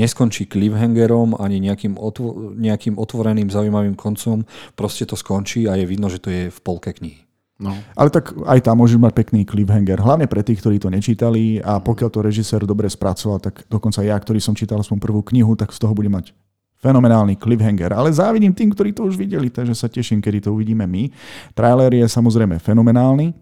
neskončí 0.00 0.48
cliffhangerom 0.48 1.36
ani 1.36 1.60
nejakým, 1.60 2.00
otvo- 2.00 2.56
nejakým 2.56 2.96
otvoreným 2.96 3.52
zaujímavým 3.52 3.92
koncom. 3.92 4.48
Proste 4.72 5.04
to 5.04 5.20
skončí 5.20 5.68
a 5.68 5.76
je 5.76 5.84
vidno, 5.84 6.08
že 6.08 6.16
to 6.16 6.32
je 6.32 6.48
v 6.48 6.58
polke 6.64 6.96
knihy. 6.96 7.27
No. 7.58 7.74
Ale 7.98 8.08
tak 8.14 8.30
aj 8.46 8.62
tam 8.62 8.78
môžeš 8.78 9.02
mať 9.02 9.12
pekný 9.18 9.42
cliffhanger, 9.42 9.98
hlavne 9.98 10.30
pre 10.30 10.46
tých, 10.46 10.62
ktorí 10.62 10.78
to 10.78 10.94
nečítali 10.94 11.58
a 11.58 11.82
pokiaľ 11.82 12.08
to 12.14 12.22
režisér 12.22 12.62
dobre 12.62 12.86
spracoval, 12.86 13.42
tak 13.42 13.66
dokonca 13.66 13.98
ja, 14.06 14.14
ktorý 14.14 14.38
som 14.38 14.54
čítal 14.54 14.78
aspoň 14.78 15.02
prvú 15.02 15.26
knihu, 15.26 15.58
tak 15.58 15.74
z 15.74 15.82
toho 15.82 15.90
bude 15.90 16.06
mať 16.06 16.30
fenomenálny 16.78 17.34
cliffhanger. 17.34 17.90
Ale 17.90 18.14
závidím 18.14 18.54
tým, 18.54 18.70
ktorí 18.70 18.94
to 18.94 19.10
už 19.10 19.18
videli, 19.18 19.50
takže 19.50 19.74
sa 19.74 19.90
teším, 19.90 20.22
kedy 20.22 20.46
to 20.46 20.54
uvidíme 20.54 20.86
my. 20.86 21.10
Trailer 21.50 21.90
je 21.90 22.06
samozrejme 22.06 22.62
fenomenálny. 22.62 23.34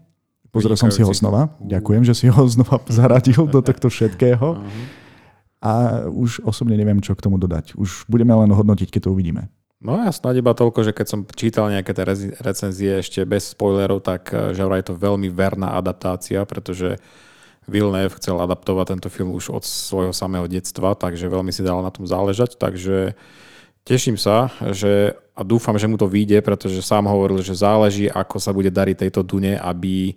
Pozrel 0.49 0.73
som 0.73 0.89
si 0.89 1.05
ho 1.05 1.13
znova. 1.13 1.53
Ďakujem, 1.61 2.01
že 2.01 2.17
si 2.17 2.25
ho 2.25 2.41
znova 2.49 2.81
zaradil 2.89 3.45
do 3.45 3.61
tohto 3.61 3.93
všetkého. 3.93 4.57
A 5.61 6.05
už 6.09 6.41
osobne 6.41 6.73
neviem, 6.73 6.97
čo 7.01 7.13
k 7.13 7.21
tomu 7.21 7.37
dodať. 7.37 7.77
Už 7.77 8.09
budeme 8.09 8.33
len 8.33 8.49
hodnotiť, 8.49 8.89
keď 8.89 9.09
to 9.09 9.13
uvidíme. 9.13 9.49
No 9.77 10.01
ja 10.01 10.09
snad 10.09 10.33
iba 10.33 10.57
toľko, 10.57 10.89
že 10.89 10.95
keď 10.95 11.05
som 11.05 11.19
čítal 11.37 11.69
nejaké 11.69 11.93
tie 11.93 12.05
recenzie 12.41 12.97
ešte 12.97 13.21
bez 13.29 13.53
spoilerov, 13.53 14.01
tak 14.01 14.33
eh, 14.33 14.57
že 14.57 14.65
je 14.65 14.85
to 14.85 14.97
veľmi 14.97 15.29
verná 15.29 15.77
adaptácia, 15.77 16.41
pretože 16.49 16.97
Villeneuve 17.67 18.15
chcel 18.17 18.39
adaptovať 18.39 18.95
tento 18.95 19.09
film 19.11 19.35
už 19.35 19.51
od 19.51 19.63
svojho 19.67 20.15
samého 20.15 20.47
detstva, 20.47 20.95
takže 20.95 21.27
veľmi 21.27 21.51
si 21.51 21.61
dal 21.61 21.83
na 21.83 21.91
tom 21.91 22.07
záležať, 22.07 22.55
takže 22.55 23.13
teším 23.83 24.15
sa, 24.15 24.49
že 24.71 25.19
a 25.35 25.43
dúfam, 25.43 25.75
že 25.75 25.85
mu 25.85 25.99
to 25.99 26.07
vyjde, 26.07 26.39
pretože 26.41 26.79
sám 26.79 27.11
hovoril, 27.11 27.43
že 27.43 27.59
záleží, 27.59 28.07
ako 28.07 28.39
sa 28.39 28.55
bude 28.55 28.71
dariť 28.71 29.05
tejto 29.05 29.21
Dune, 29.21 29.59
aby 29.59 30.15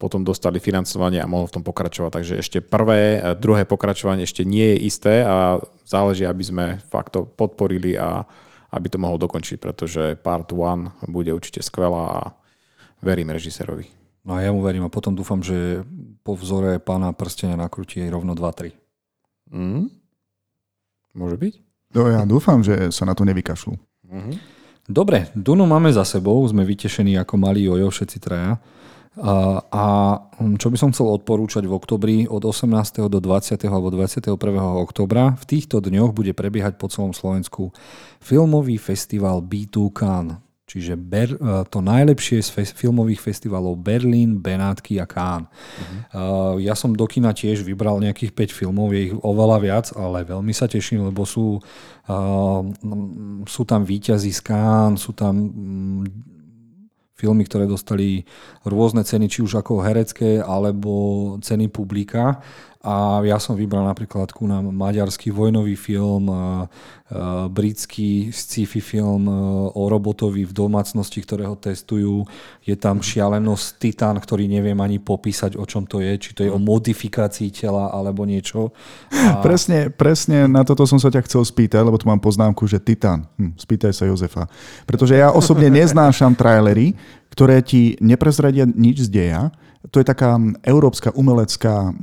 potom 0.00 0.24
dostali 0.24 0.56
financovanie 0.56 1.20
a 1.20 1.28
mohol 1.28 1.48
v 1.48 1.60
tom 1.60 1.64
pokračovať. 1.64 2.10
Takže 2.16 2.34
ešte 2.40 2.58
prvé, 2.64 3.22
eh, 3.22 3.38
druhé 3.38 3.68
pokračovanie 3.68 4.26
ešte 4.26 4.42
nie 4.42 4.74
je 4.74 4.82
isté 4.88 5.14
a 5.22 5.62
záleží, 5.86 6.26
aby 6.26 6.42
sme 6.42 6.64
fakt 6.90 7.14
to 7.14 7.28
podporili 7.28 7.94
a 7.94 8.26
aby 8.76 8.92
to 8.92 9.00
mohol 9.00 9.16
dokončiť, 9.16 9.56
pretože 9.56 10.20
part 10.20 10.52
1 10.52 11.08
bude 11.08 11.32
určite 11.32 11.64
skvelá 11.64 12.04
a 12.12 12.22
verím 13.00 13.32
režisérovi. 13.32 13.88
No 14.28 14.36
a 14.36 14.44
ja 14.44 14.52
mu 14.52 14.60
verím 14.60 14.84
a 14.84 14.92
potom 14.92 15.16
dúfam, 15.16 15.40
že 15.40 15.86
po 16.20 16.36
vzore 16.36 16.76
pána 16.82 17.14
prstenia 17.16 17.56
nakrúti 17.56 18.04
rovno 18.04 18.36
2-3. 18.36 18.74
Mm? 19.54 19.88
Môže 21.16 21.36
byť? 21.40 21.54
No 21.96 22.10
ja 22.10 22.22
dúfam, 22.28 22.60
že 22.60 22.92
sa 22.92 23.08
na 23.08 23.16
to 23.16 23.24
nevykašľú. 23.24 23.72
Mm-hmm. 24.10 24.36
Dobre, 24.86 25.30
Dunu 25.34 25.66
máme 25.66 25.90
za 25.90 26.06
sebou, 26.06 26.38
sme 26.46 26.62
vytešení 26.62 27.18
ako 27.18 27.34
malí 27.40 27.66
ojo 27.66 27.90
všetci 27.90 28.18
traja. 28.22 28.58
A, 29.16 29.86
hm, 30.36 30.60
čo 30.60 30.68
by 30.68 30.76
som 30.76 30.92
chcel 30.92 31.08
odporúčať 31.08 31.64
v 31.64 31.72
oktobri 31.72 32.16
od 32.28 32.44
18. 32.44 33.08
do 33.08 33.16
20. 33.16 33.56
alebo 33.64 33.88
21. 33.88 34.36
oktobra, 34.76 35.32
v 35.40 35.44
týchto 35.48 35.80
dňoch 35.80 36.12
bude 36.12 36.36
prebiehať 36.36 36.76
po 36.76 36.92
celom 36.92 37.16
Slovensku 37.16 37.72
filmový 38.20 38.76
festival 38.76 39.40
B2 39.40 39.88
Cannes. 39.96 40.36
Čiže 40.66 40.98
Ber, 40.98 41.30
e, 41.30 41.38
to 41.70 41.78
najlepšie 41.78 42.42
z 42.42 42.74
filmových 42.74 43.22
festivalov 43.22 43.78
Berlín, 43.78 44.42
Benátky 44.42 44.98
a 44.98 45.06
Cannes. 45.06 45.46
Uh-huh. 45.46 46.58
Ja 46.58 46.74
som 46.74 46.90
do 46.90 47.06
kina 47.06 47.30
tiež 47.30 47.62
vybral 47.62 48.02
nejakých 48.02 48.34
5 48.34 48.50
filmov, 48.50 48.90
je 48.90 49.08
ich 49.08 49.14
oveľa 49.14 49.58
viac, 49.62 49.86
ale 49.94 50.26
veľmi 50.26 50.50
sa 50.50 50.66
teším, 50.66 51.06
lebo 51.06 51.22
sú, 51.22 51.62
uh, 52.10 52.60
sú 53.46 53.62
tam 53.62 53.86
výťazí 53.86 54.34
z 54.34 54.42
Cannes, 54.42 54.98
sú 54.98 55.14
tam 55.14 55.34
um, 55.38 56.02
filmy, 57.16 57.48
ktoré 57.48 57.64
dostali 57.64 58.28
rôzne 58.68 59.02
ceny, 59.02 59.26
či 59.32 59.40
už 59.40 59.64
ako 59.64 59.80
herecké, 59.80 60.38
alebo 60.44 61.36
ceny 61.40 61.72
publika. 61.72 62.44
A 62.86 63.18
ja 63.26 63.42
som 63.42 63.58
vybral 63.58 63.82
napríklad 63.82 64.30
ku 64.30 64.46
nám 64.46 64.70
maďarský 64.70 65.34
vojnový 65.34 65.74
film, 65.74 66.30
britský 67.50 68.30
sci-fi 68.30 68.78
film 68.78 69.26
o 69.74 69.82
robotovi 69.90 70.46
v 70.46 70.54
domácnosti, 70.54 71.18
ktorého 71.18 71.58
testujú. 71.58 72.22
Je 72.62 72.78
tam 72.78 73.02
šialenosť 73.02 73.66
Titan, 73.82 74.14
ktorý 74.14 74.46
neviem 74.46 74.78
ani 74.78 75.02
popísať, 75.02 75.58
o 75.58 75.66
čom 75.66 75.82
to 75.82 75.98
je, 75.98 76.14
či 76.14 76.30
to 76.30 76.46
je 76.46 76.50
o 76.50 76.62
modifikácii 76.62 77.50
tela 77.50 77.90
alebo 77.90 78.22
niečo. 78.22 78.70
A... 79.10 79.42
Presne, 79.46 79.90
presne 79.90 80.46
na 80.46 80.62
toto 80.62 80.86
som 80.86 81.02
sa 81.02 81.10
ťa 81.10 81.26
chcel 81.26 81.42
spýtať, 81.42 81.82
lebo 81.82 81.98
tu 81.98 82.06
mám 82.06 82.22
poznámku, 82.22 82.70
že 82.70 82.78
Titan. 82.78 83.26
Hm, 83.34 83.58
spýtaj 83.58 83.90
sa 83.94 84.06
Jozefa. 84.06 84.46
Pretože 84.86 85.18
ja 85.18 85.34
osobne 85.34 85.66
neznášam 85.82 86.38
trailery, 86.38 86.94
ktoré 87.34 87.66
ti 87.66 87.98
neprezradia 87.98 88.62
nič 88.62 89.06
z 89.06 89.08
deja, 89.10 89.42
to 89.90 90.02
je 90.02 90.06
taká 90.06 90.36
európska 90.66 91.14
umelecká 91.14 91.94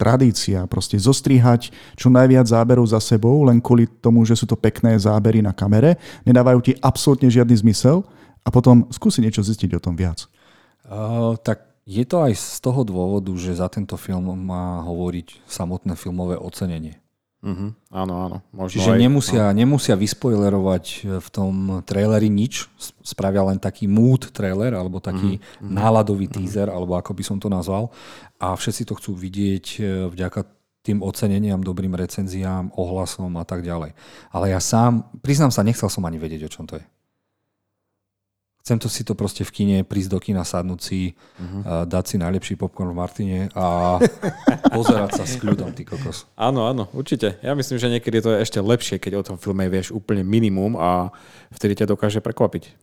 tradícia, 0.00 0.64
proste 0.70 0.96
zostrihať 0.96 1.70
čo 1.98 2.08
najviac 2.08 2.48
záberov 2.48 2.88
za 2.88 3.02
sebou, 3.02 3.44
len 3.44 3.60
kvôli 3.60 3.86
tomu, 3.88 4.24
že 4.24 4.38
sú 4.38 4.48
to 4.48 4.56
pekné 4.56 4.96
zábery 4.96 5.44
na 5.44 5.52
kamere, 5.52 6.00
nedávajú 6.24 6.60
ti 6.64 6.72
absolútne 6.80 7.28
žiadny 7.28 7.56
zmysel 7.58 8.06
a 8.44 8.48
potom 8.48 8.88
skúsi 8.88 9.20
niečo 9.20 9.44
zistiť 9.44 9.76
o 9.76 9.82
tom 9.82 9.94
viac. 9.98 10.24
Uh, 10.88 11.36
tak 11.44 11.68
je 11.88 12.04
to 12.04 12.20
aj 12.20 12.36
z 12.36 12.58
toho 12.60 12.84
dôvodu, 12.84 13.32
že 13.36 13.56
za 13.56 13.68
tento 13.72 13.96
film 13.96 14.28
má 14.36 14.84
hovoriť 14.84 15.44
samotné 15.48 15.96
filmové 15.96 16.36
ocenenie. 16.36 17.00
Uh-huh. 17.38 17.70
Áno, 17.94 18.14
áno. 18.18 18.36
Možno 18.50 18.82
Čiže 18.82 18.98
aj, 18.98 18.98
nemusia, 18.98 19.44
no. 19.50 19.54
nemusia 19.54 19.94
vyspoilerovať 19.94 20.84
e, 20.84 20.98
v 21.22 21.28
tom 21.30 21.54
traileri 21.86 22.26
nič, 22.26 22.66
spravia 22.98 23.46
len 23.46 23.62
taký 23.62 23.86
mood 23.86 24.34
trailer, 24.34 24.74
alebo 24.74 24.98
taký 24.98 25.38
uh-huh. 25.38 25.62
náladový 25.62 26.26
teaser, 26.26 26.66
alebo 26.66 26.98
ako 26.98 27.14
by 27.14 27.22
som 27.22 27.38
to 27.38 27.46
nazval. 27.46 27.94
A 28.42 28.58
všetci 28.58 28.90
to 28.90 28.98
chcú 28.98 29.14
vidieť 29.14 29.66
e, 29.78 29.80
vďaka 30.10 30.50
tým 30.82 30.98
oceneniam, 31.04 31.62
dobrým 31.62 31.94
recenziám, 31.94 32.74
ohlasom 32.74 33.30
a 33.38 33.44
tak 33.46 33.62
ďalej. 33.62 33.94
Ale 34.34 34.46
ja 34.50 34.58
sám, 34.58 35.06
priznám 35.22 35.54
sa, 35.54 35.62
nechcel 35.62 35.86
som 35.86 36.02
ani 36.10 36.18
vedieť, 36.18 36.48
o 36.48 36.50
čom 36.50 36.66
to 36.66 36.80
je. 36.80 36.84
Chcem 38.68 38.84
to 38.84 38.92
si 38.92 39.00
to 39.00 39.16
proste 39.16 39.48
v 39.48 39.52
kine, 39.56 39.76
prísť 39.80 40.12
do 40.12 40.20
kina, 40.20 40.44
sadnúť 40.44 40.80
si, 40.84 41.16
uh-huh. 41.16 41.88
dať 41.88 42.04
si 42.04 42.16
najlepší 42.20 42.60
popcorn 42.60 42.92
v 42.92 43.00
Martine 43.00 43.40
a 43.56 43.96
pozerať 44.76 45.16
sa 45.16 45.24
s 45.24 45.40
kľudom, 45.40 45.72
ty 45.72 45.88
kokos. 45.88 46.28
Áno, 46.36 46.68
áno, 46.68 46.84
určite. 46.92 47.40
Ja 47.40 47.56
myslím, 47.56 47.80
že 47.80 47.88
niekedy 47.88 48.20
to 48.20 48.36
je 48.36 48.44
ešte 48.44 48.60
lepšie, 48.60 49.00
keď 49.00 49.12
o 49.16 49.24
tom 49.24 49.36
filme 49.40 49.64
vieš 49.72 49.88
úplne 49.96 50.20
minimum 50.20 50.76
a 50.76 51.08
vtedy 51.48 51.80
ťa 51.80 51.96
dokáže 51.96 52.20
prekvapiť. 52.20 52.76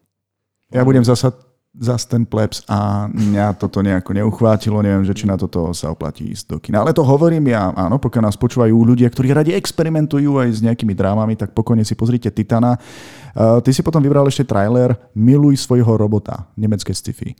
Ja 0.74 0.82
budem 0.82 1.06
zasa 1.06 1.38
zas 1.80 2.08
ten 2.08 2.24
plebs 2.24 2.64
a 2.72 3.08
mňa 3.12 3.60
toto 3.60 3.84
nejako 3.84 4.16
neuchvátilo, 4.16 4.80
neviem, 4.80 5.04
že 5.04 5.16
či 5.16 5.28
na 5.28 5.36
toto 5.36 5.76
sa 5.76 5.92
oplatí 5.92 6.32
ísť 6.32 6.46
do 6.48 6.58
kina. 6.60 6.80
Ale 6.82 6.96
to 6.96 7.04
hovorím 7.04 7.52
ja, 7.52 7.72
áno, 7.76 8.00
pokiaľ 8.00 8.32
nás 8.32 8.40
počúvajú 8.40 8.72
ľudia, 8.72 9.12
ktorí 9.12 9.36
radi 9.36 9.52
experimentujú 9.52 10.40
aj 10.40 10.50
s 10.56 10.60
nejakými 10.64 10.96
drámami, 10.96 11.36
tak 11.36 11.52
pokojne 11.52 11.84
si 11.84 11.94
pozrite 11.94 12.32
Titana. 12.32 12.80
Uh, 13.36 13.60
ty 13.60 13.76
si 13.76 13.84
potom 13.84 14.00
vybral 14.00 14.24
ešte 14.28 14.48
trailer 14.48 14.96
Miluj 15.12 15.60
svojho 15.60 16.00
robota, 16.00 16.48
nemecké 16.56 16.96
sci-fi. 16.96 17.36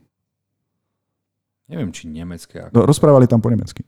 Neviem, 1.72 1.90
či 1.96 2.06
nemecké. 2.12 2.70
Ako... 2.70 2.74
No, 2.76 2.86
rozprávali 2.86 3.26
tam 3.26 3.42
po 3.42 3.50
nemecky. 3.50 3.82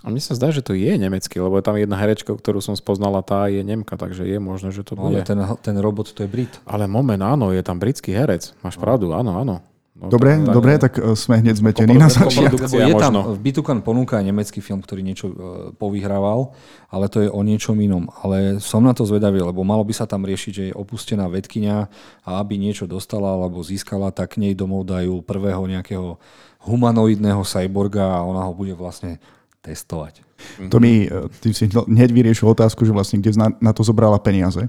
A 0.00 0.08
mne 0.08 0.22
sa 0.24 0.32
zdá, 0.32 0.48
že 0.48 0.64
to 0.64 0.72
je 0.72 0.88
nemecký, 0.96 1.36
lebo 1.44 1.60
je 1.60 1.64
tam 1.68 1.76
jedna 1.76 1.92
herečka, 2.00 2.32
ktorú 2.32 2.64
som 2.64 2.72
spoznala, 2.72 3.20
tá 3.20 3.52
je 3.52 3.60
Nemka, 3.60 4.00
takže 4.00 4.24
je 4.24 4.40
možné, 4.40 4.72
že 4.72 4.80
to 4.80 4.96
no, 4.96 5.12
bude. 5.12 5.20
Ale 5.20 5.28
ten, 5.28 5.36
ten 5.60 5.76
robot 5.76 6.16
to 6.16 6.24
je 6.24 6.28
Brit. 6.30 6.48
Ale 6.64 6.88
moment, 6.88 7.20
áno, 7.20 7.52
je 7.52 7.60
tam 7.60 7.76
britský 7.76 8.16
herec. 8.16 8.56
Máš 8.64 8.80
no. 8.80 8.88
pravdu, 8.88 9.12
áno, 9.12 9.36
áno. 9.36 9.60
No, 10.00 10.08
dobre, 10.08 10.40
tak, 10.40 10.54
dobre, 10.56 10.72
tak 10.80 10.92
e, 10.96 11.12
sme 11.12 11.44
hneď 11.44 11.60
zmetení 11.60 11.92
na 12.00 12.08
začiatku. 12.08 12.72
Je 12.72 12.96
tam, 12.96 13.20
v 13.20 13.38
Bitukan 13.38 13.84
ponúka 13.84 14.16
nemecký 14.24 14.64
film, 14.64 14.80
ktorý 14.80 15.04
niečo 15.04 15.26
e, 15.28 15.34
povyhrával, 15.76 16.56
ale 16.88 17.12
to 17.12 17.20
je 17.20 17.28
o 17.28 17.40
niečom 17.44 17.76
inom. 17.76 18.08
Ale 18.24 18.64
som 18.64 18.80
na 18.80 18.96
to 18.96 19.04
zvedavý, 19.04 19.44
lebo 19.44 19.60
malo 19.60 19.84
by 19.84 19.92
sa 19.92 20.08
tam 20.08 20.24
riešiť, 20.24 20.52
že 20.56 20.64
je 20.72 20.78
opustená 20.78 21.28
vedkynia 21.28 21.92
a 22.24 22.30
aby 22.40 22.56
niečo 22.56 22.88
dostala 22.88 23.28
alebo 23.28 23.60
získala, 23.60 24.08
tak 24.08 24.40
nej 24.40 24.56
domov 24.56 24.88
dajú 24.88 25.20
prvého 25.20 25.68
nejakého 25.68 26.16
humanoidného 26.64 27.44
cyborga 27.44 28.20
a 28.20 28.24
ona 28.24 28.48
ho 28.48 28.56
bude 28.56 28.72
vlastne 28.72 29.20
testovať. 29.60 30.24
To 30.72 30.80
mi, 30.80 31.12
e, 31.12 31.28
ty 31.44 31.52
si 31.52 31.68
hneď 31.68 32.08
vyriešil 32.08 32.48
otázku, 32.48 32.88
že 32.88 32.96
vlastne 32.96 33.20
kde 33.20 33.36
na 33.60 33.72
to 33.76 33.84
zobrala 33.84 34.16
peniaze, 34.16 34.64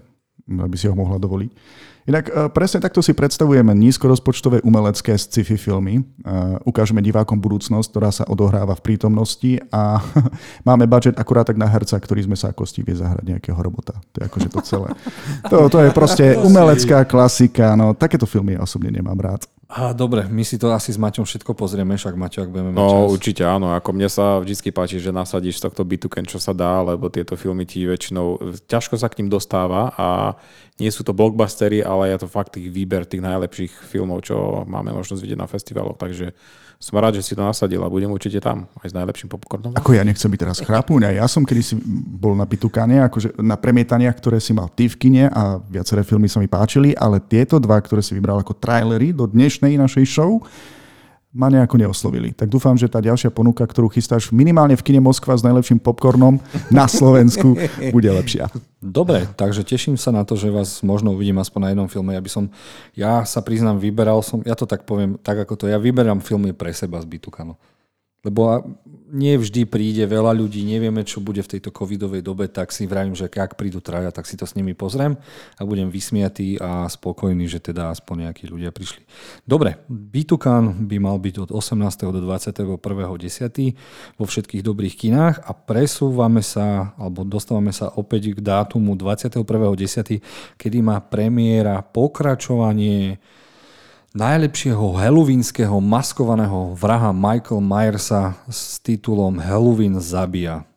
aby 0.60 0.76
si 0.76 0.92
ho 0.92 0.96
mohla 0.98 1.16
dovoliť. 1.16 1.52
Inak 2.10 2.26
e, 2.28 2.32
presne 2.50 2.82
takto 2.82 3.06
si 3.06 3.14
predstavujeme 3.14 3.78
nízkorozpočtové 3.78 4.66
umelecké 4.66 5.14
sci-fi 5.14 5.54
filmy. 5.54 6.02
E, 6.02 6.04
ukážeme 6.66 6.98
divákom 6.98 7.38
budúcnosť, 7.38 7.88
ktorá 7.94 8.10
sa 8.10 8.26
odohráva 8.26 8.74
v 8.74 8.82
prítomnosti 8.82 9.62
a 9.70 10.02
máme 10.68 10.90
budget 10.90 11.14
akurát 11.22 11.46
tak 11.46 11.62
na 11.62 11.70
herca, 11.70 11.94
ktorý 12.02 12.26
sme 12.26 12.38
sa 12.38 12.50
ako 12.50 12.66
vie 12.82 12.98
zahrať 12.98 13.26
nejakého 13.38 13.60
robota. 13.62 13.94
To 14.18 14.18
je 14.18 14.26
akože 14.26 14.50
to 14.50 14.60
celé. 14.66 14.90
To, 15.54 15.70
to 15.70 15.78
je 15.86 15.90
proste 15.94 16.26
umelecká 16.42 17.06
klasika. 17.06 17.78
No, 17.78 17.94
takéto 17.94 18.26
filmy 18.26 18.58
ja 18.58 18.66
osobne 18.66 18.90
nemám 18.90 19.18
rád. 19.22 19.46
A 19.72 19.96
dobre, 19.96 20.28
my 20.28 20.44
si 20.44 20.60
to 20.60 20.68
asi 20.76 20.92
s 20.92 21.00
Maťom 21.00 21.24
všetko 21.24 21.56
pozrieme, 21.56 21.96
však 21.96 22.20
Maťo, 22.20 22.44
ak 22.44 22.52
budeme 22.52 22.76
mať 22.76 22.84
No 22.84 23.08
čas. 23.08 23.16
určite 23.16 23.44
áno, 23.48 23.72
ako 23.72 23.90
mne 23.96 24.12
sa 24.12 24.44
vždy 24.44 24.68
páči, 24.68 25.00
že 25.00 25.16
nasadíš 25.16 25.64
z 25.64 25.72
tohto 25.72 25.88
bituken, 25.88 26.28
čo 26.28 26.44
sa 26.44 26.52
dá, 26.52 26.84
lebo 26.84 27.08
tieto 27.08 27.40
filmy 27.40 27.64
ti 27.64 27.88
väčšinou, 27.88 28.60
ťažko 28.68 29.00
sa 29.00 29.08
k 29.08 29.24
ním 29.24 29.32
dostáva 29.32 29.96
a 29.96 30.36
nie 30.76 30.92
sú 30.92 31.08
to 31.08 31.16
blockbustery, 31.16 31.80
ale 31.80 32.12
je 32.12 32.20
to 32.20 32.28
fakt 32.28 32.60
tých 32.60 32.68
výber 32.68 33.08
tých 33.08 33.24
najlepších 33.24 33.72
filmov, 33.88 34.28
čo 34.28 34.68
máme 34.68 34.92
možnosť 34.92 35.24
vidieť 35.24 35.40
na 35.40 35.48
festivaloch, 35.48 35.96
takže 35.96 36.36
som 36.82 36.98
rád, 36.98 37.22
že 37.22 37.30
si 37.30 37.38
to 37.38 37.46
nasadil 37.46 37.86
a 37.86 37.94
budem 37.94 38.10
určite 38.10 38.42
tam 38.42 38.66
aj 38.82 38.90
s 38.90 38.94
najlepším 38.98 39.30
popcornom. 39.30 39.78
Ako 39.78 39.94
ja 39.94 40.02
nechcem 40.02 40.26
byť 40.34 40.40
teraz 40.42 40.58
chrápúň, 40.66 41.14
ja 41.14 41.30
som 41.30 41.46
kedy 41.46 41.62
si 41.62 41.78
bol 42.18 42.34
na 42.34 42.50
Pitukane, 42.50 43.06
akože 43.06 43.38
na 43.38 43.54
premietaniach, 43.54 44.18
ktoré 44.18 44.42
si 44.42 44.50
mal 44.50 44.66
ty 44.74 44.90
v 44.90 44.98
kine 44.98 45.24
a 45.30 45.62
viaceré 45.62 46.02
filmy 46.02 46.26
sa 46.26 46.42
mi 46.42 46.50
páčili, 46.50 46.98
ale 46.98 47.22
tieto 47.22 47.62
dva, 47.62 47.78
ktoré 47.78 48.02
si 48.02 48.18
vybral 48.18 48.42
ako 48.42 48.58
trailery 48.58 49.14
do 49.14 49.30
dnešnej 49.30 49.78
našej 49.78 50.10
show, 50.10 50.42
ma 51.32 51.48
nejako 51.48 51.80
neoslovili. 51.80 52.36
Tak 52.36 52.52
dúfam, 52.52 52.76
že 52.76 52.92
tá 52.92 53.00
ďalšia 53.00 53.32
ponuka, 53.32 53.64
ktorú 53.64 53.88
chystáš 53.88 54.36
minimálne 54.36 54.76
v 54.76 54.84
kine 54.84 55.00
Moskva 55.00 55.40
s 55.40 55.48
najlepším 55.48 55.80
popcornom 55.80 56.44
na 56.68 56.92
Slovensku, 56.92 57.56
bude 57.96 58.12
lepšia. 58.12 58.52
Dobre, 58.84 59.24
takže 59.40 59.64
teším 59.64 59.96
sa 59.96 60.12
na 60.12 60.28
to, 60.28 60.36
že 60.36 60.52
vás 60.52 60.84
možno 60.84 61.16
uvidím 61.16 61.40
aspoň 61.40 61.60
na 61.64 61.70
jednom 61.72 61.88
filme. 61.88 62.12
Ja 62.12 62.22
by 62.22 62.32
som, 62.32 62.44
ja 62.92 63.24
sa 63.24 63.40
priznám, 63.40 63.80
vyberal 63.80 64.20
som, 64.20 64.44
ja 64.44 64.60
to 64.60 64.68
tak 64.68 64.84
poviem, 64.84 65.16
tak 65.24 65.40
ako 65.48 65.56
to, 65.56 65.66
ja 65.72 65.80
vyberám 65.80 66.20
filmy 66.20 66.52
pre 66.52 66.76
seba 66.76 67.00
z 67.00 67.08
Bitukano. 67.08 67.56
Lebo 68.22 68.62
nie 69.12 69.36
vždy 69.36 69.68
príde 69.68 70.06
veľa 70.08 70.32
ľudí, 70.32 70.64
nevieme, 70.64 71.04
čo 71.04 71.20
bude 71.20 71.44
v 71.44 71.58
tejto 71.58 71.74
covidovej 71.74 72.24
dobe, 72.24 72.48
tak 72.48 72.72
si 72.72 72.88
vravím, 72.88 73.18
že 73.18 73.28
ak 73.28 73.60
prídu 73.60 73.84
traja, 73.84 74.14
tak 74.14 74.30
si 74.30 74.40
to 74.40 74.48
s 74.48 74.56
nimi 74.56 74.72
pozriem 74.72 75.20
a 75.58 75.62
budem 75.68 75.92
vysmiatý 75.92 76.56
a 76.62 76.88
spokojný, 76.88 77.50
že 77.50 77.60
teda 77.60 77.92
aspoň 77.92 78.30
nejakí 78.30 78.48
ľudia 78.48 78.72
prišli. 78.72 79.04
Dobre, 79.44 79.84
Bitukan 79.90 80.88
by 80.88 80.98
mal 81.02 81.18
byť 81.20 81.36
od 81.44 81.52
18. 81.52 82.14
do 82.14 82.22
21.10. 82.24 82.78
vo 84.16 84.26
všetkých 84.30 84.64
dobrých 84.64 84.96
kinách 84.96 85.42
a 85.44 85.52
presúvame 85.52 86.46
sa, 86.46 86.96
alebo 86.96 87.28
dostávame 87.28 87.76
sa 87.76 87.92
opäť 87.92 88.38
k 88.38 88.40
dátumu 88.40 88.96
21.10., 88.96 90.22
kedy 90.56 90.78
má 90.80 91.02
premiéra 91.04 91.84
pokračovanie 91.84 93.20
najlepšieho 94.12 95.00
halloweenského 95.00 95.80
maskovaného 95.80 96.76
vraha 96.76 97.16
Michael 97.16 97.64
Myersa 97.64 98.36
s 98.52 98.76
titulom 98.84 99.40
Halloween 99.40 100.04
zabíja. 100.04 100.68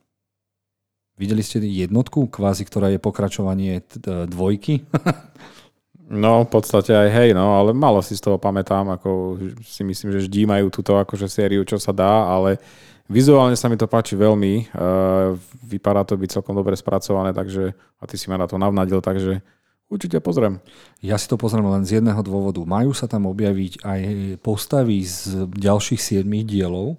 Videli 1.15 1.43
ste 1.43 1.63
jednotku, 1.63 2.27
kvázi, 2.31 2.67
ktorá 2.67 2.91
je 2.91 3.03
pokračovanie 3.03 3.83
dvojky? 4.31 4.83
No, 6.05 6.45
v 6.45 6.61
podstate 6.61 6.93
aj 6.93 7.09
hej, 7.17 7.31
no, 7.33 7.57
ale 7.57 7.73
malo 7.73 8.05
si 8.05 8.13
z 8.13 8.21
toho 8.21 8.37
pamätám, 8.37 8.93
ako 8.93 9.41
si 9.65 9.81
myslím, 9.89 10.13
že 10.13 10.29
vždy 10.29 10.45
majú 10.45 10.69
túto 10.69 11.01
akože 11.01 11.33
sériu, 11.33 11.65
čo 11.65 11.81
sa 11.81 11.97
dá, 11.97 12.29
ale 12.29 12.61
vizuálne 13.09 13.57
sa 13.57 13.73
mi 13.73 13.81
to 13.81 13.89
páči 13.89 14.13
veľmi. 14.13 14.69
Uh, 14.77 15.33
vypadá 15.65 16.05
to 16.05 16.21
byť 16.21 16.39
celkom 16.39 16.61
dobre 16.61 16.77
spracované, 16.77 17.33
takže 17.33 17.73
a 17.73 18.05
ty 18.05 18.21
si 18.21 18.29
ma 18.29 18.37
na 18.37 18.45
to 18.45 18.61
navnadil, 18.61 19.01
takže 19.01 19.41
Určite 19.95 20.19
pozriem. 20.19 20.59
Ja 20.99 21.15
si 21.15 21.31
to 21.31 21.39
pozriem 21.39 21.71
len 21.71 21.87
z 21.87 22.03
jedného 22.03 22.19
dôvodu. 22.27 22.59
Majú 22.67 22.91
sa 22.91 23.07
tam 23.07 23.31
objaviť 23.31 23.87
aj 23.87 24.01
postavy 24.43 25.07
z 25.07 25.47
ďalších 25.55 26.19
7 26.19 26.27
dielov, 26.43 26.99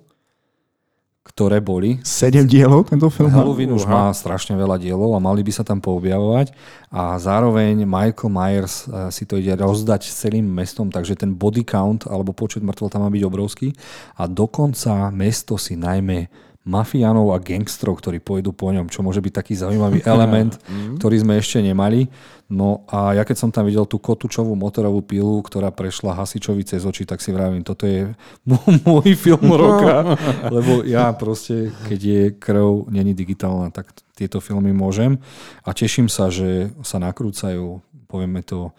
ktoré 1.28 1.60
boli. 1.60 2.00
7 2.08 2.48
dielov 2.48 2.88
tento 2.88 3.12
film? 3.12 3.28
Halloween 3.36 3.76
už 3.76 3.84
má 3.84 4.08
strašne 4.16 4.56
veľa 4.56 4.80
dielov 4.80 5.12
a 5.12 5.20
mali 5.20 5.44
by 5.44 5.52
sa 5.52 5.68
tam 5.68 5.84
poobjavovať 5.84 6.56
a 6.88 7.20
zároveň 7.20 7.84
Michael 7.84 8.32
Myers 8.32 8.88
eh, 8.88 9.12
si 9.12 9.28
to 9.28 9.44
ide 9.44 9.52
rozdať 9.60 10.08
celým 10.08 10.48
mestom, 10.48 10.88
takže 10.88 11.20
ten 11.20 11.36
body 11.36 11.68
count 11.68 12.08
alebo 12.08 12.32
počet 12.32 12.64
mŕtvol 12.64 12.88
tam 12.88 13.04
má 13.04 13.12
byť 13.12 13.24
obrovský 13.28 13.76
a 14.16 14.24
dokonca 14.24 15.12
mesto 15.12 15.60
si 15.60 15.76
najmä 15.76 16.32
mafiánov 16.66 17.30
a 17.32 17.38
gangstrov, 17.38 18.02
ktorí 18.02 18.18
pôjdu 18.18 18.50
po 18.50 18.74
ňom, 18.74 18.90
čo 18.90 19.06
môže 19.06 19.22
byť 19.22 19.34
taký 19.38 19.54
zaujímavý 19.54 20.02
element, 20.14 20.58
ktorý 20.98 21.22
sme 21.22 21.38
ešte 21.38 21.62
nemali. 21.62 22.10
No 22.46 22.86
a 22.90 23.18
ja 23.18 23.26
keď 23.26 23.38
som 23.38 23.50
tam 23.50 23.66
videl 23.66 23.86
tú 23.90 23.98
kotúčovú 23.98 24.54
motorovú 24.54 25.02
pilu, 25.02 25.42
ktorá 25.42 25.74
prešla 25.74 26.18
hasičovi 26.18 26.62
cez 26.66 26.86
oči, 26.86 27.06
tak 27.06 27.22
si 27.22 27.34
vravím, 27.34 27.62
toto 27.62 27.86
je 27.86 28.14
môj 28.86 29.14
film 29.14 29.50
roka, 29.62 30.18
lebo 30.50 30.82
ja 30.86 31.10
proste, 31.14 31.70
keď 31.86 32.00
je 32.02 32.22
krv, 32.34 32.90
není 32.90 33.14
digitálna, 33.14 33.70
tak 33.70 33.94
tieto 34.18 34.42
filmy 34.42 34.74
môžem 34.74 35.22
a 35.62 35.74
teším 35.74 36.10
sa, 36.10 36.34
že 36.34 36.74
sa 36.82 36.98
nakrúcajú, 36.98 37.82
povieme 38.10 38.42
to, 38.42 38.74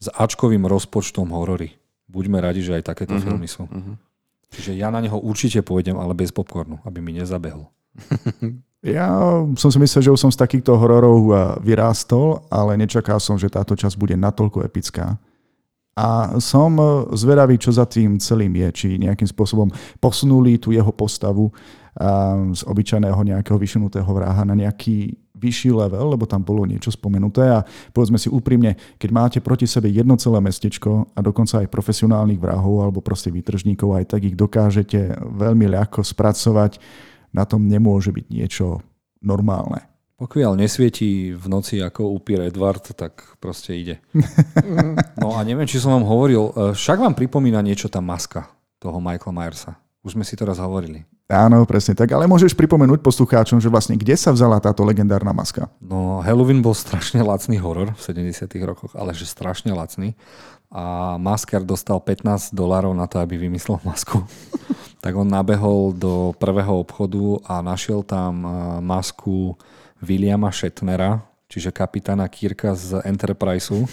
s 0.00 0.08
Ačkovým 0.08 0.64
rozpočtom 0.64 1.28
horory. 1.36 1.76
Buďme 2.08 2.40
radi, 2.40 2.64
že 2.64 2.80
aj 2.80 2.88
takéto 2.88 3.14
uh-huh, 3.14 3.24
filmy 3.28 3.46
sú. 3.46 3.68
Uh-huh. 3.68 4.00
Čiže 4.50 4.74
ja 4.74 4.90
na 4.90 4.98
neho 4.98 5.18
určite 5.18 5.62
pôjdem, 5.62 5.94
ale 5.94 6.14
bez 6.14 6.34
popcornu, 6.34 6.82
aby 6.82 6.98
mi 6.98 7.14
nezabehol. 7.14 7.70
Ja 8.80 9.12
som 9.60 9.68
si 9.68 9.76
myslel, 9.76 10.08
že 10.08 10.12
už 10.16 10.20
som 10.24 10.32
z 10.32 10.40
takýchto 10.40 10.72
hororov 10.72 11.28
vyrástol, 11.60 12.48
ale 12.48 12.80
nečakal 12.80 13.20
som, 13.20 13.36
že 13.36 13.52
táto 13.52 13.76
časť 13.76 13.92
bude 14.00 14.16
natoľko 14.16 14.64
epická. 14.64 15.20
A 16.00 16.40
som 16.40 16.80
zvedavý, 17.12 17.60
čo 17.60 17.76
za 17.76 17.84
tým 17.84 18.16
celým 18.16 18.56
je, 18.56 18.68
či 18.72 18.88
nejakým 18.96 19.28
spôsobom 19.28 19.68
posunuli 20.00 20.56
tú 20.56 20.72
jeho 20.72 20.88
postavu 20.96 21.52
z 22.56 22.62
obyčajného 22.64 23.20
nejakého 23.20 23.60
vyšinutého 23.60 24.08
vraha 24.08 24.48
na 24.48 24.56
nejaký 24.56 25.12
vyšší 25.40 25.72
level, 25.72 26.12
lebo 26.12 26.28
tam 26.28 26.44
bolo 26.44 26.68
niečo 26.68 26.92
spomenuté 26.92 27.48
a 27.48 27.64
povedzme 27.96 28.20
si 28.20 28.28
úprimne, 28.28 28.76
keď 29.00 29.10
máte 29.10 29.38
proti 29.40 29.64
sebe 29.64 29.88
jedno 29.88 30.20
celé 30.20 30.38
mestečko 30.44 31.16
a 31.16 31.20
dokonca 31.24 31.64
aj 31.64 31.72
profesionálnych 31.72 32.36
vrahov 32.36 32.84
alebo 32.84 33.00
proste 33.00 33.32
výtržníkov, 33.32 33.96
aj 33.96 34.04
tak 34.12 34.28
ich 34.28 34.36
dokážete 34.36 35.16
veľmi 35.16 35.66
ľahko 35.72 36.04
spracovať, 36.04 36.76
na 37.32 37.48
tom 37.48 37.64
nemôže 37.64 38.12
byť 38.12 38.26
niečo 38.28 38.84
normálne. 39.24 39.90
Pokiaľ 40.20 40.52
nesvietí 40.60 41.32
v 41.32 41.46
noci 41.48 41.80
ako 41.80 42.12
upír 42.12 42.44
Edward, 42.44 42.92
tak 42.92 43.40
proste 43.40 43.72
ide. 43.72 43.96
No 45.20 45.36
a 45.36 45.44
neviem, 45.44 45.68
či 45.68 45.76
som 45.76 45.92
vám 45.96 46.08
hovoril, 46.08 46.72
však 46.72 46.96
vám 46.96 47.12
pripomína 47.12 47.60
niečo 47.60 47.92
tá 47.92 48.00
maska 48.00 48.48
toho 48.80 48.96
Michaela 49.00 49.36
Myersa. 49.36 49.76
Už 50.00 50.16
sme 50.16 50.24
si 50.24 50.32
to 50.32 50.48
raz 50.48 50.56
hovorili. 50.56 51.04
Áno, 51.28 51.60
presne 51.68 51.92
tak. 51.92 52.08
Ale 52.16 52.24
môžeš 52.24 52.56
pripomenúť 52.56 53.04
poslucháčom, 53.04 53.60
že 53.60 53.68
vlastne 53.68 54.00
kde 54.00 54.16
sa 54.16 54.32
vzala 54.32 54.56
táto 54.56 54.80
legendárna 54.80 55.36
maska? 55.36 55.68
No, 55.76 56.24
Halloween 56.24 56.64
bol 56.64 56.72
strašne 56.72 57.20
lacný 57.20 57.60
horor 57.60 57.92
v 57.92 58.00
70 58.32 58.48
rokoch, 58.64 58.96
ale 58.96 59.12
že 59.12 59.28
strašne 59.28 59.76
lacný. 59.76 60.16
A 60.72 61.14
masker 61.20 61.60
dostal 61.60 62.00
15 62.00 62.56
dolárov 62.56 62.96
na 62.96 63.04
to, 63.04 63.20
aby 63.20 63.36
vymyslel 63.36 63.76
masku. 63.88 64.24
tak 65.04 65.12
on 65.12 65.28
nabehol 65.28 65.92
do 65.92 66.32
prvého 66.40 66.80
obchodu 66.80 67.44
a 67.44 67.60
našiel 67.60 68.00
tam 68.00 68.40
masku 68.80 69.54
Williama 70.00 70.48
Shatnera, 70.48 71.20
čiže 71.44 71.74
kapitána 71.74 72.24
Kirka 72.30 72.72
z 72.72 73.04
Enterpriseu 73.04 73.84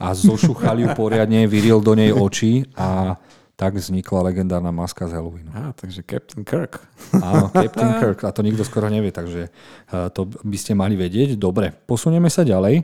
a 0.00 0.10
zošuchal 0.16 0.82
ju 0.82 0.88
poriadne, 0.98 1.46
vyril 1.46 1.78
do 1.78 1.94
nej 1.94 2.10
oči 2.10 2.66
a 2.74 3.14
tak 3.54 3.78
vznikla 3.78 4.34
legendárna 4.34 4.74
maska 4.74 5.06
z 5.06 5.14
Halloweenu. 5.14 5.50
Á, 5.54 5.70
takže 5.78 6.02
Captain 6.02 6.42
Kirk. 6.42 6.82
Áno, 7.14 7.54
Captain 7.54 7.90
Kirk. 8.02 8.18
A 8.26 8.34
to 8.34 8.42
nikto 8.42 8.66
skoro 8.66 8.90
nevie, 8.90 9.14
takže 9.14 9.54
to 10.10 10.26
by 10.42 10.56
ste 10.58 10.74
mali 10.74 10.98
vedieť. 10.98 11.38
Dobre, 11.38 11.70
posunieme 11.70 12.26
sa 12.26 12.42
ďalej. 12.42 12.82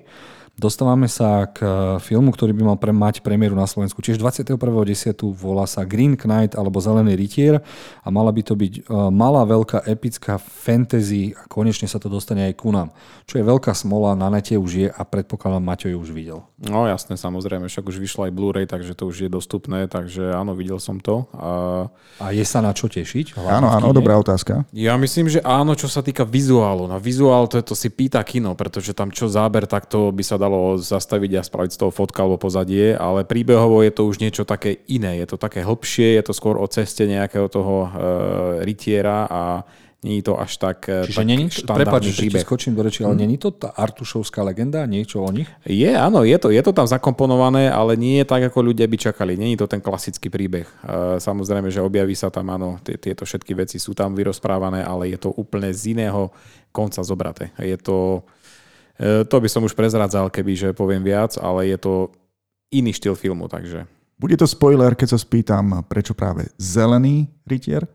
Dostávame 0.60 1.08
sa 1.08 1.48
k 1.48 1.64
filmu, 2.04 2.36
ktorý 2.36 2.52
by 2.52 2.62
mal 2.68 2.76
pre, 2.76 2.92
mať 2.92 3.24
premiéru 3.24 3.56
na 3.56 3.64
Slovensku. 3.64 4.04
Čiže 4.04 4.20
21.10. 4.20 5.16
volá 5.32 5.64
sa 5.64 5.88
Green 5.88 6.20
Knight 6.20 6.52
alebo 6.52 6.76
Zelený 6.84 7.16
rytier 7.16 7.64
a 8.04 8.08
mala 8.12 8.28
by 8.28 8.44
to 8.44 8.52
byť 8.52 8.92
malá, 9.08 9.48
veľká, 9.48 9.88
epická 9.88 10.36
fantasy 10.36 11.32
a 11.32 11.48
konečne 11.48 11.88
sa 11.88 11.96
to 11.96 12.12
dostane 12.12 12.44
aj 12.44 12.60
ku 12.60 12.76
nám. 12.76 12.92
Čo 13.24 13.40
je 13.40 13.44
veľká 13.48 13.72
smola, 13.72 14.12
na 14.12 14.28
nete 14.28 14.60
už 14.60 14.70
je 14.76 14.88
a 14.92 15.00
predpokladám, 15.00 15.64
Maťo 15.64 15.88
ju 15.88 15.96
už 15.96 16.12
videl. 16.12 16.44
No 16.60 16.84
jasné, 16.84 17.16
samozrejme, 17.16 17.64
však 17.64 17.88
už 17.88 17.96
vyšla 17.96 18.28
aj 18.28 18.32
Blu-ray, 18.36 18.68
takže 18.68 18.92
to 18.92 19.08
už 19.08 19.16
je 19.24 19.30
dostupné, 19.32 19.88
takže 19.88 20.36
áno, 20.36 20.52
videl 20.52 20.76
som 20.76 21.00
to. 21.00 21.24
A, 21.32 21.88
a 22.20 22.36
je 22.36 22.44
sa 22.44 22.60
na 22.60 22.76
čo 22.76 22.84
tešiť? 22.84 23.32
Áno, 23.48 23.72
áno, 23.72 23.96
dobrá 23.96 24.20
otázka. 24.20 24.68
Ja 24.76 25.00
myslím, 25.00 25.32
že 25.32 25.40
áno, 25.40 25.72
čo 25.72 25.88
sa 25.88 26.04
týka 26.04 26.28
vizuálu. 26.28 26.84
Na 26.84 27.00
vizuál 27.00 27.48
to, 27.48 27.64
to 27.64 27.72
si 27.72 27.88
pýta 27.88 28.20
kino, 28.28 28.52
pretože 28.52 28.92
tam 28.92 29.08
čo 29.08 29.24
záber, 29.24 29.64
tak 29.64 29.88
to 29.88 30.12
by 30.12 30.20
sa 30.20 30.36
dalo 30.50 30.74
zastaviť 30.74 31.38
a 31.38 31.46
spraviť 31.46 31.70
z 31.70 31.78
toho 31.78 31.94
fotka 31.94 32.26
alebo 32.26 32.42
pozadie, 32.42 32.98
ale 32.98 33.22
príbehovo 33.22 33.86
je 33.86 33.94
to 33.94 34.02
už 34.10 34.18
niečo 34.18 34.42
také 34.42 34.82
iné. 34.90 35.22
Je 35.22 35.30
to 35.30 35.38
také 35.38 35.62
hlbšie, 35.62 36.18
je 36.18 36.24
to 36.26 36.34
skôr 36.34 36.58
o 36.58 36.66
ceste 36.66 37.06
nejakého 37.06 37.46
toho 37.46 37.86
uh, 37.86 37.90
rytiera 38.66 39.30
a 39.30 39.62
nie 40.00 40.24
je 40.24 40.32
to 40.32 40.40
až 40.40 40.56
tak, 40.56 40.88
Čiže 40.88 41.12
tak 41.12 41.28
není, 41.28 41.52
prepáč, 41.52 42.08
že 42.08 42.24
ti 42.24 42.40
skočím 42.40 42.72
do 42.72 42.80
reči, 42.80 43.04
ale 43.04 43.12
Mhm. 43.12 43.20
není 43.20 43.36
to 43.36 43.52
tá 43.52 43.68
Artušovská 43.68 44.40
legenda, 44.40 44.88
niečo 44.88 45.20
o 45.20 45.28
nich? 45.28 45.44
Je, 45.68 45.92
áno, 45.92 46.24
je 46.24 46.40
to, 46.40 46.48
je 46.48 46.62
to 46.64 46.72
tam 46.72 46.88
zakomponované, 46.88 47.68
ale 47.68 48.00
nie 48.00 48.24
je 48.24 48.26
tak, 48.26 48.48
ako 48.48 48.72
ľudia 48.72 48.88
by 48.88 48.96
čakali. 48.96 49.36
Je 49.36 49.60
to 49.60 49.68
ten 49.68 49.84
klasický 49.84 50.32
príbeh. 50.32 50.64
Uh, 50.80 51.20
samozrejme, 51.20 51.68
že 51.68 51.84
objaví 51.84 52.16
sa 52.16 52.32
tam, 52.32 52.48
áno, 52.48 52.80
tieto 52.80 53.28
všetky 53.28 53.52
veci 53.52 53.76
sú 53.76 53.92
tam 53.92 54.16
vyrozprávané, 54.16 54.80
ale 54.82 55.12
je 55.12 55.20
to 55.20 55.36
úplne 55.36 55.68
z 55.68 55.92
iného 55.92 56.32
konca 56.72 57.04
zobraté. 57.04 57.52
Je 57.60 57.76
to, 57.76 58.24
to 59.00 59.36
by 59.40 59.48
som 59.48 59.64
už 59.64 59.72
prezradzal, 59.72 60.28
keby, 60.28 60.52
že 60.52 60.68
poviem 60.76 61.00
viac, 61.00 61.40
ale 61.40 61.72
je 61.72 61.78
to 61.80 61.92
iný 62.68 62.92
štýl 62.92 63.16
filmu, 63.16 63.48
takže 63.48 63.88
Bude 64.20 64.36
to 64.36 64.44
spoiler, 64.44 64.92
keď 64.92 65.16
sa 65.16 65.18
spýtam, 65.18 65.80
prečo 65.88 66.12
práve 66.12 66.52
zelený 66.60 67.32
rytier? 67.48 67.88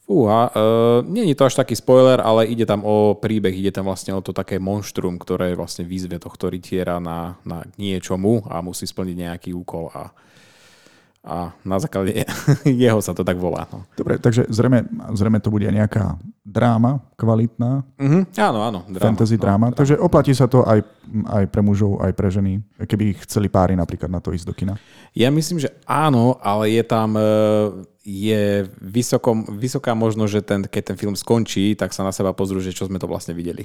Fúha, 0.00 0.48
uh, 0.48 1.04
nie 1.04 1.28
je 1.28 1.36
to 1.36 1.44
až 1.44 1.60
taký 1.60 1.76
spoiler, 1.76 2.16
ale 2.24 2.48
ide 2.48 2.64
tam 2.64 2.80
o 2.80 3.12
príbeh, 3.12 3.52
ide 3.52 3.68
tam 3.68 3.92
vlastne 3.92 4.16
o 4.16 4.24
to 4.24 4.32
také 4.32 4.56
monštrum, 4.56 5.20
ktoré 5.20 5.52
vlastne 5.52 5.84
výzve 5.84 6.16
tohto 6.16 6.48
rytiera 6.48 6.96
na, 6.96 7.36
na 7.44 7.60
niečomu 7.76 8.40
a 8.48 8.64
musí 8.64 8.88
splniť 8.88 9.16
nejaký 9.20 9.50
úkol 9.52 9.92
a 9.92 10.16
a 11.24 11.56
na 11.64 11.80
základe 11.80 12.12
jeho 12.84 13.00
sa 13.00 13.16
to 13.16 13.24
tak 13.24 13.40
volá. 13.40 13.64
No. 13.72 13.88
Dobre, 13.96 14.20
takže 14.20 14.44
zrejme, 14.52 14.84
zrejme 15.16 15.40
to 15.40 15.48
bude 15.48 15.64
nejaká 15.64 16.20
dráma, 16.44 17.00
kvalitná. 17.16 17.80
Mm-hmm. 17.96 18.22
Áno, 18.36 18.60
áno. 18.60 18.80
Dráma, 18.84 19.04
fantasy 19.08 19.40
no, 19.40 19.42
dráma. 19.42 19.66
dráma. 19.72 19.78
Takže 19.80 19.94
oplatí 19.96 20.36
sa 20.36 20.44
to 20.44 20.60
aj, 20.68 20.84
aj 21.32 21.44
pre 21.48 21.64
mužov, 21.64 22.04
aj 22.04 22.12
pre 22.12 22.28
ženy, 22.28 22.60
keby 22.84 23.16
chceli 23.24 23.48
páry 23.48 23.72
napríklad 23.72 24.12
na 24.12 24.20
to 24.20 24.36
ísť 24.36 24.44
do 24.44 24.52
kina. 24.52 24.76
Ja 25.16 25.32
myslím, 25.32 25.64
že 25.64 25.72
áno, 25.88 26.36
ale 26.44 26.76
je 26.76 26.84
tam 26.84 27.16
e, 27.16 27.24
je 28.04 28.68
vysoko, 28.84 29.32
vysoká 29.56 29.96
možnosť, 29.96 30.30
že 30.30 30.42
ten, 30.44 30.60
keď 30.68 30.82
ten 30.92 30.96
film 31.00 31.16
skončí, 31.16 31.72
tak 31.72 31.96
sa 31.96 32.04
na 32.04 32.12
seba 32.12 32.36
pozrú, 32.36 32.60
že 32.60 32.76
čo 32.76 32.84
sme 32.84 33.00
to 33.00 33.08
vlastne 33.08 33.32
videli. 33.32 33.64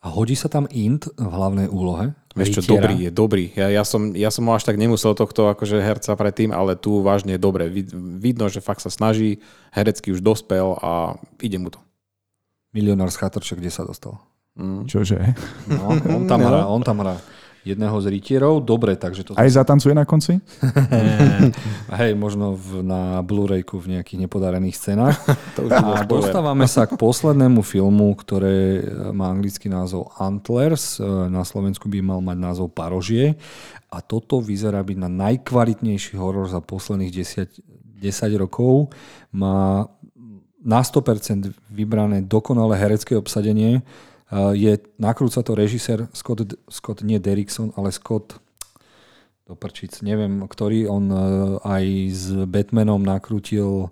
A 0.00 0.08
hodí 0.08 0.32
sa 0.32 0.48
tam 0.48 0.64
int 0.72 1.12
v 1.12 1.28
hlavnej 1.28 1.68
úlohe? 1.68 2.16
Vieš 2.32 2.62
čo, 2.62 2.72
dobrý 2.72 3.04
je, 3.04 3.10
dobrý. 3.12 3.52
Ja, 3.52 3.68
ja, 3.68 3.84
som, 3.84 4.16
ja 4.16 4.32
som 4.32 4.48
ho 4.48 4.56
až 4.56 4.64
tak 4.64 4.80
nemusel 4.80 5.12
tohto 5.12 5.52
akože 5.52 5.76
herca 5.76 6.16
predtým, 6.16 6.56
ale 6.56 6.72
tu 6.72 7.04
vážne 7.04 7.36
je 7.36 7.40
dobre. 7.42 7.68
Vidno, 8.16 8.48
že 8.48 8.64
fakt 8.64 8.80
sa 8.80 8.88
snaží, 8.88 9.44
herecky 9.76 10.08
už 10.14 10.24
dospel 10.24 10.72
a 10.80 11.20
ide 11.44 11.60
mu 11.60 11.68
to. 11.68 11.82
Milionár 12.72 13.12
z 13.12 13.20
chatrček, 13.20 13.60
kde 13.60 13.68
sa 13.68 13.84
dostal? 13.84 14.16
Mm. 14.56 14.88
Čože? 14.88 15.36
No, 15.68 15.92
on 15.92 16.24
tam 16.24 16.40
hrá, 16.48 16.64
on 16.64 16.80
tam 16.80 17.04
hrá 17.04 17.20
jedného 17.64 17.96
z 18.00 18.06
rytierov. 18.08 18.64
Dobre, 18.64 18.96
takže 18.96 19.26
to... 19.26 19.30
Aj 19.36 19.48
zatancuje 19.48 19.92
na 19.92 20.08
konci? 20.08 20.40
Hej, 22.00 22.16
možno 22.16 22.56
v, 22.56 22.80
na 22.80 23.20
Blu-rayku 23.20 23.76
v 23.76 23.98
nejakých 23.98 24.26
nepodarených 24.26 24.76
scénach. 24.76 25.16
A 25.70 26.04
dostávame 26.08 26.64
sa 26.64 26.88
k 26.88 26.96
poslednému 26.96 27.60
filmu, 27.60 28.16
ktoré 28.16 28.84
má 29.12 29.28
anglický 29.28 29.68
názov 29.68 30.08
Antlers. 30.16 30.98
Na 31.28 31.44
Slovensku 31.44 31.88
by 31.88 32.00
mal 32.00 32.20
mať 32.24 32.38
názov 32.40 32.72
Parožie. 32.72 33.36
A 33.90 34.00
toto 34.00 34.38
vyzerá 34.40 34.80
byť 34.80 34.96
na 34.96 35.10
najkvalitnejší 35.10 36.16
horor 36.16 36.48
za 36.48 36.62
posledných 36.62 37.12
10, 37.12 38.00
10 38.00 38.42
rokov. 38.42 38.94
Má 39.34 39.90
na 40.60 40.80
100% 40.84 41.56
vybrané 41.72 42.20
dokonalé 42.24 42.76
herecké 42.76 43.16
obsadenie 43.16 43.80
je, 44.30 44.78
nakrúca 44.98 45.42
to 45.42 45.58
režisér 45.58 46.06
Scott, 46.14 46.54
Scott 46.70 47.02
nie 47.02 47.18
Derrickson, 47.18 47.74
ale 47.74 47.90
Scott 47.90 48.38
do 49.50 49.58
neviem, 50.06 50.46
ktorý. 50.46 50.86
On 50.86 51.04
eh, 51.10 51.18
aj 51.66 51.84
s 52.14 52.24
Batmanom 52.46 53.02
nakrútil 53.02 53.90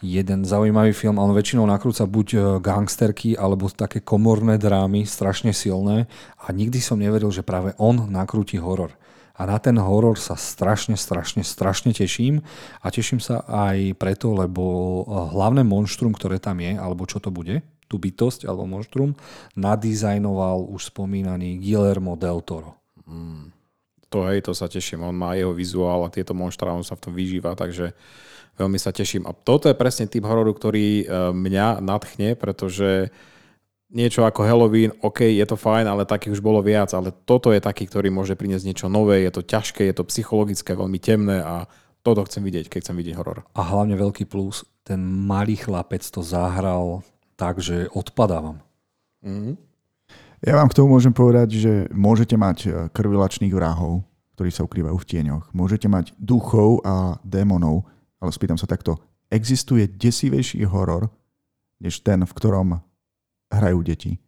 jeden 0.00 0.44
zaujímavý 0.44 0.92
film, 0.92 1.16
on 1.16 1.32
väčšinou 1.36 1.68
nakrúca 1.68 2.08
buď 2.08 2.28
eh, 2.32 2.40
gangsterky 2.64 3.36
alebo 3.36 3.68
také 3.68 4.00
komorné 4.00 4.56
drámy, 4.56 5.04
strašne 5.04 5.52
silné. 5.52 6.08
A 6.40 6.56
nikdy 6.56 6.80
som 6.80 6.96
neveril, 6.96 7.28
že 7.28 7.44
práve 7.44 7.76
on 7.76 8.08
nakrúti 8.08 8.56
horor. 8.56 8.96
A 9.36 9.44
na 9.44 9.60
ten 9.60 9.76
horor 9.76 10.16
sa 10.16 10.32
strašne, 10.32 10.96
strašne, 10.96 11.44
strašne 11.44 11.92
teším. 11.92 12.40
A 12.80 12.88
teším 12.88 13.20
sa 13.20 13.44
aj 13.44 14.00
preto, 14.00 14.32
lebo 14.32 15.04
hlavné 15.04 15.60
monštrum, 15.60 16.16
ktoré 16.16 16.40
tam 16.40 16.56
je, 16.64 16.72
alebo 16.80 17.04
čo 17.04 17.20
to 17.20 17.28
bude, 17.28 17.60
tú 17.86 17.96
bytosť 17.98 18.46
alebo 18.46 18.66
monštrum 18.66 19.14
nadizajnoval 19.54 20.66
už 20.70 20.90
spomínaný 20.90 21.62
Guillermo 21.62 22.18
del 22.18 22.42
Toro. 22.42 22.78
Mm. 23.06 23.54
To 24.14 24.22
hej, 24.30 24.46
to 24.46 24.54
sa 24.54 24.70
teším. 24.70 25.02
On 25.02 25.14
má 25.14 25.34
jeho 25.34 25.50
vizuál 25.50 26.06
a 26.06 26.12
tieto 26.14 26.30
monštra, 26.30 26.70
on 26.70 26.86
sa 26.86 26.94
v 26.94 27.02
tom 27.10 27.12
vyžíva, 27.14 27.58
takže 27.58 27.90
veľmi 28.54 28.78
sa 28.78 28.94
teším. 28.94 29.26
A 29.26 29.34
toto 29.34 29.66
je 29.66 29.74
presne 29.74 30.06
typ 30.06 30.22
hororu, 30.22 30.54
ktorý 30.54 31.02
e, 31.02 31.04
mňa 31.34 31.82
nadchne, 31.82 32.38
pretože 32.38 33.10
niečo 33.90 34.22
ako 34.26 34.46
Halloween, 34.46 34.94
OK, 35.02 35.26
je 35.26 35.46
to 35.46 35.58
fajn, 35.58 35.86
ale 35.86 36.08
takých 36.08 36.38
už 36.38 36.42
bolo 36.42 36.62
viac, 36.62 36.90
ale 36.94 37.10
toto 37.10 37.50
je 37.50 37.62
taký, 37.62 37.86
ktorý 37.86 38.10
môže 38.10 38.34
priniesť 38.38 38.66
niečo 38.66 38.86
nové, 38.90 39.22
je 39.26 39.32
to 39.34 39.42
ťažké, 39.46 39.86
je 39.86 39.94
to 39.94 40.08
psychologické, 40.10 40.74
veľmi 40.74 40.98
temné 40.98 41.42
a 41.42 41.66
toto 42.02 42.22
chcem 42.26 42.42
vidieť, 42.46 42.70
keď 42.70 42.78
chcem 42.86 42.96
vidieť 42.98 43.18
horor. 43.18 43.42
A 43.58 43.62
hlavne 43.66 43.98
veľký 43.98 44.30
plus, 44.30 44.62
ten 44.86 45.02
malý 45.02 45.58
chlapec 45.58 46.02
to 46.02 46.22
zahral 46.22 47.02
tak, 47.36 47.60
že 47.60 47.86
odpadávam. 47.92 48.64
Mm-hmm. 49.20 49.54
Ja 50.44 50.56
vám 50.60 50.68
k 50.68 50.76
tomu 50.76 50.96
môžem 50.96 51.12
povedať, 51.16 51.56
že 51.56 51.72
môžete 51.92 52.36
mať 52.36 52.58
e, 52.64 52.68
krvilačných 52.92 53.52
vrahov, 53.52 54.04
ktorí 54.36 54.52
sa 54.52 54.68
ukrývajú 54.68 54.96
v 54.96 55.08
tieňoch. 55.08 55.44
Môžete 55.56 55.88
mať 55.88 56.12
duchov 56.20 56.84
a 56.84 57.16
démonov, 57.24 57.88
ale 58.20 58.30
spýtam 58.32 58.60
sa 58.60 58.68
takto, 58.68 59.00
existuje 59.32 59.88
desivejší 59.88 60.64
horor, 60.68 61.08
než 61.80 62.04
ten, 62.04 62.24
v 62.24 62.32
ktorom 62.36 62.80
hrajú 63.52 63.80
deti? 63.80 64.20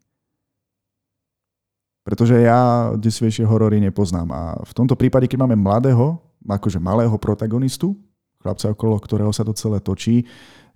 Pretože 2.08 2.40
ja 2.40 2.92
desivejšie 2.96 3.44
horory 3.44 3.84
nepoznám. 3.84 4.28
A 4.32 4.40
v 4.64 4.72
tomto 4.72 4.96
prípade, 4.96 5.28
keď 5.28 5.44
máme 5.44 5.60
mladého, 5.60 6.16
akože 6.40 6.80
malého 6.80 7.12
protagonistu, 7.20 7.92
chlapca, 8.40 8.72
okolo 8.72 8.96
ktorého 8.96 9.32
sa 9.34 9.44
to 9.44 9.52
celé 9.52 9.76
točí, 9.84 10.24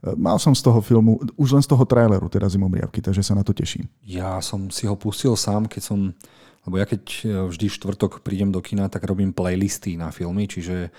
Mal 0.03 0.35
som 0.43 0.51
z 0.51 0.67
toho 0.67 0.83
filmu, 0.83 1.23
už 1.39 1.55
len 1.55 1.63
z 1.63 1.71
toho 1.71 1.87
traileru, 1.87 2.27
teda 2.27 2.51
zimomriavky, 2.51 2.99
takže 2.99 3.23
sa 3.23 3.39
na 3.39 3.47
to 3.47 3.55
teším. 3.55 3.87
Ja 4.03 4.43
som 4.43 4.67
si 4.67 4.91
ho 4.91 4.99
pustil 4.99 5.31
sám, 5.39 5.71
keď 5.71 5.83
som, 5.95 5.99
lebo 6.67 6.75
ja 6.75 6.91
keď 6.91 7.03
e, 7.07 7.27
vždy 7.47 7.67
štvrtok 7.71 8.27
prídem 8.27 8.51
do 8.51 8.59
kina, 8.59 8.91
tak 8.91 9.07
robím 9.07 9.31
playlisty 9.31 9.95
na 9.95 10.11
filmy, 10.11 10.51
čiže 10.51 10.77
e, 10.87 10.91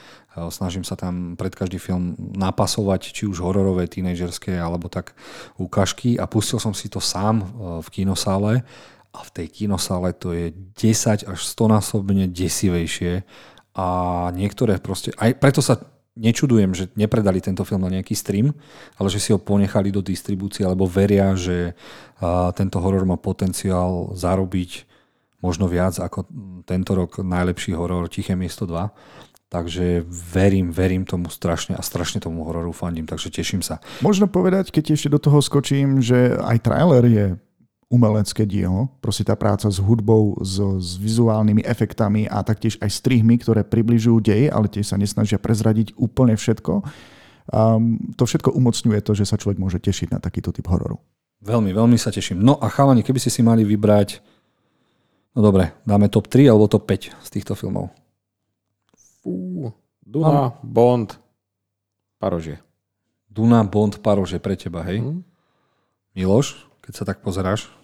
snažím 0.47 0.87
sa 0.87 0.95
tam 0.95 1.35
pred 1.35 1.51
každý 1.51 1.83
film 1.83 2.15
napasovať, 2.15 3.11
či 3.11 3.27
už 3.27 3.43
hororové, 3.43 3.91
tínejdžerské, 3.91 4.55
alebo 4.55 4.87
tak 4.87 5.19
ukážky. 5.59 6.15
A 6.15 6.23
pustil 6.23 6.63
som 6.63 6.71
si 6.71 6.87
to 6.87 7.03
sám 7.03 7.43
e, 7.43 7.45
v 7.83 7.87
kinosále. 7.91 8.63
A 9.11 9.19
v 9.19 9.29
tej 9.35 9.47
kinosále 9.51 10.15
to 10.15 10.31
je 10.31 10.55
10 10.79 11.27
až 11.27 11.39
100 11.43 11.75
násobne 11.75 12.25
desivejšie. 12.31 13.27
A 13.75 13.87
niektoré 14.31 14.79
proste, 14.79 15.11
aj 15.19 15.37
preto 15.43 15.59
sa 15.59 15.75
nečudujem, 16.13 16.77
že 16.77 16.93
nepredali 16.93 17.41
tento 17.41 17.65
film 17.65 17.81
na 17.81 17.89
nejaký 17.89 18.13
stream, 18.13 18.53
ale 19.01 19.07
že 19.09 19.17
si 19.17 19.33
ho 19.33 19.41
ponechali 19.41 19.89
do 19.89 20.05
distribúcie, 20.05 20.61
alebo 20.61 20.85
veria, 20.85 21.33
že 21.33 21.73
tento 22.53 22.77
horor 22.77 23.05
má 23.09 23.17
potenciál 23.17 24.13
zarobiť 24.13 24.85
možno 25.41 25.67
viac 25.67 25.97
ako 25.99 26.29
tento 26.63 26.95
rok 26.95 27.19
najlepší 27.19 27.75
horor 27.75 28.07
Tiché 28.07 28.37
miesto 28.37 28.63
2. 28.69 28.93
Takže 29.53 30.01
verím, 30.09 30.73
verím 30.73 31.05
tomu 31.05 31.29
strašne 31.29 31.77
a 31.77 31.85
strašne 31.85 32.17
tomu 32.17 32.41
hororu 32.41 32.73
fandím, 32.73 33.05
takže 33.05 33.29
teším 33.29 33.61
sa. 33.61 33.77
Možno 34.01 34.25
povedať, 34.25 34.73
keď 34.73 34.97
ešte 34.97 35.13
do 35.13 35.21
toho 35.21 35.45
skočím, 35.45 36.01
že 36.01 36.33
aj 36.41 36.57
trailer 36.65 37.05
je 37.05 37.25
umelecké 37.93 38.49
dielo, 38.49 38.89
proste 38.97 39.21
tá 39.21 39.37
práca 39.37 39.69
s 39.69 39.77
hudbou, 39.77 40.33
s, 40.41 40.57
s 40.57 40.97
vizuálnymi 40.97 41.61
efektami 41.61 42.25
a 42.25 42.41
taktiež 42.41 42.81
aj 42.81 42.89
strihmi, 42.89 43.37
ktoré 43.37 43.61
približujú 43.61 44.17
dej, 44.17 44.49
ale 44.49 44.65
tiež 44.65 44.89
sa 44.89 44.97
nesnažia 44.97 45.37
prezradiť 45.37 45.93
úplne 46.01 46.33
všetko. 46.33 46.81
Um, 47.53 48.01
to 48.17 48.25
všetko 48.25 48.49
umocňuje 48.49 48.97
to, 49.05 49.13
že 49.13 49.29
sa 49.29 49.37
človek 49.37 49.61
môže 49.61 49.77
tešiť 49.77 50.09
na 50.09 50.17
takýto 50.17 50.49
typ 50.49 50.65
hororu. 50.65 50.97
Veľmi, 51.45 51.69
veľmi 51.69 51.99
sa 52.01 52.09
teším. 52.09 52.41
No 52.41 52.57
a 52.57 52.65
chalani, 52.73 53.05
keby 53.05 53.21
ste 53.21 53.29
si 53.29 53.45
mali 53.45 53.61
vybrať, 53.61 54.25
no 55.37 55.45
dobre, 55.45 55.77
dáme 55.85 56.09
top 56.09 56.25
3 56.33 56.49
alebo 56.49 56.65
top 56.65 56.89
5 56.89 57.13
z 57.13 57.29
týchto 57.29 57.53
filmov. 57.53 57.93
Fú, 59.21 59.69
Duna, 60.01 60.49
Mám. 60.49 60.65
Bond, 60.65 61.09
Parože. 62.17 62.57
Duna, 63.29 63.61
Bond, 63.67 64.01
Parože 64.01 64.41
pre 64.41 64.57
teba, 64.57 64.81
hej? 64.87 65.03
Mm. 65.03 65.21
Miloš, 66.15 66.65
keď 66.79 66.93
sa 66.95 67.03
tak 67.03 67.21
pozeráš? 67.21 67.82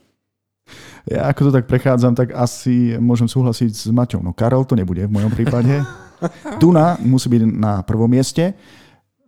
Ja 1.09 1.25
ako 1.33 1.49
to 1.49 1.51
tak 1.57 1.65
prechádzam, 1.65 2.13
tak 2.13 2.37
asi 2.37 2.93
môžem 3.01 3.25
súhlasiť 3.25 3.71
s 3.73 3.89
Maťom. 3.89 4.21
No 4.21 4.31
Karel 4.37 4.61
to 4.61 4.77
nebude 4.77 5.09
v 5.09 5.11
mojom 5.11 5.33
prípade. 5.33 5.81
Duna 6.61 7.01
musí 7.01 7.25
byť 7.33 7.41
na 7.49 7.81
prvom 7.81 8.05
mieste. 8.05 8.53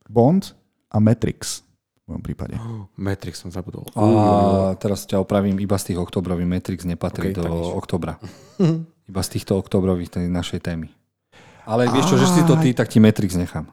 Bond 0.05 0.53
a 0.93 1.01
Matrix 1.01 1.65
v 2.05 2.13
mojom 2.13 2.21
prípade. 2.21 2.53
Oh, 2.61 2.85
Matrix 3.09 3.41
som 3.41 3.49
zabudol. 3.49 3.89
A 3.97 4.77
teraz 4.77 5.09
ťa 5.09 5.17
opravím, 5.17 5.57
iba 5.57 5.73
z 5.81 5.93
tých 5.93 5.97
oktobrových 5.97 6.45
Matrix 6.45 6.85
nepatrí 6.85 7.33
okay, 7.33 7.41
do 7.41 7.49
oktobra. 7.73 8.21
Iba 9.11 9.27
z 9.27 9.29
týchto 9.35 9.59
oktobrových 9.59 10.07
tej 10.07 10.31
našej 10.31 10.63
témy. 10.63 10.87
Ale 11.67 11.89
vieš 11.91 12.15
čo, 12.15 12.17
že 12.21 12.31
si 12.31 12.41
to 12.47 12.55
ty, 12.61 12.71
tak 12.71 12.87
ti 12.87 13.03
Matrix 13.03 13.35
nechám. 13.35 13.67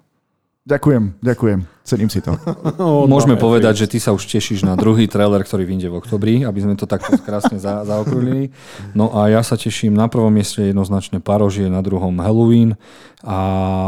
Ďakujem, 0.68 1.24
ďakujem. 1.24 1.64
Cením 1.80 2.12
si 2.12 2.20
to. 2.20 2.36
Môžeme 3.08 3.40
povedať, 3.40 3.80
že 3.80 3.86
ty 3.88 3.96
sa 3.96 4.12
už 4.12 4.28
tešíš 4.28 4.68
na 4.68 4.76
druhý 4.76 5.08
trailer, 5.08 5.40
ktorý 5.40 5.64
vyjde 5.64 5.88
v 5.88 5.96
oktobri, 5.96 6.34
aby 6.44 6.60
sme 6.60 6.76
to 6.76 6.84
takto 6.84 7.16
krásne 7.24 7.56
za, 7.56 7.88
zaokrúlili. 7.88 8.52
No 8.92 9.08
a 9.16 9.32
ja 9.32 9.40
sa 9.40 9.56
teším 9.56 9.96
na 9.96 10.12
prvom 10.12 10.28
mieste 10.28 10.60
jednoznačne 10.60 11.24
Parožie, 11.24 11.72
na 11.72 11.80
druhom 11.80 12.12
Halloween 12.20 12.76
a 13.24 13.38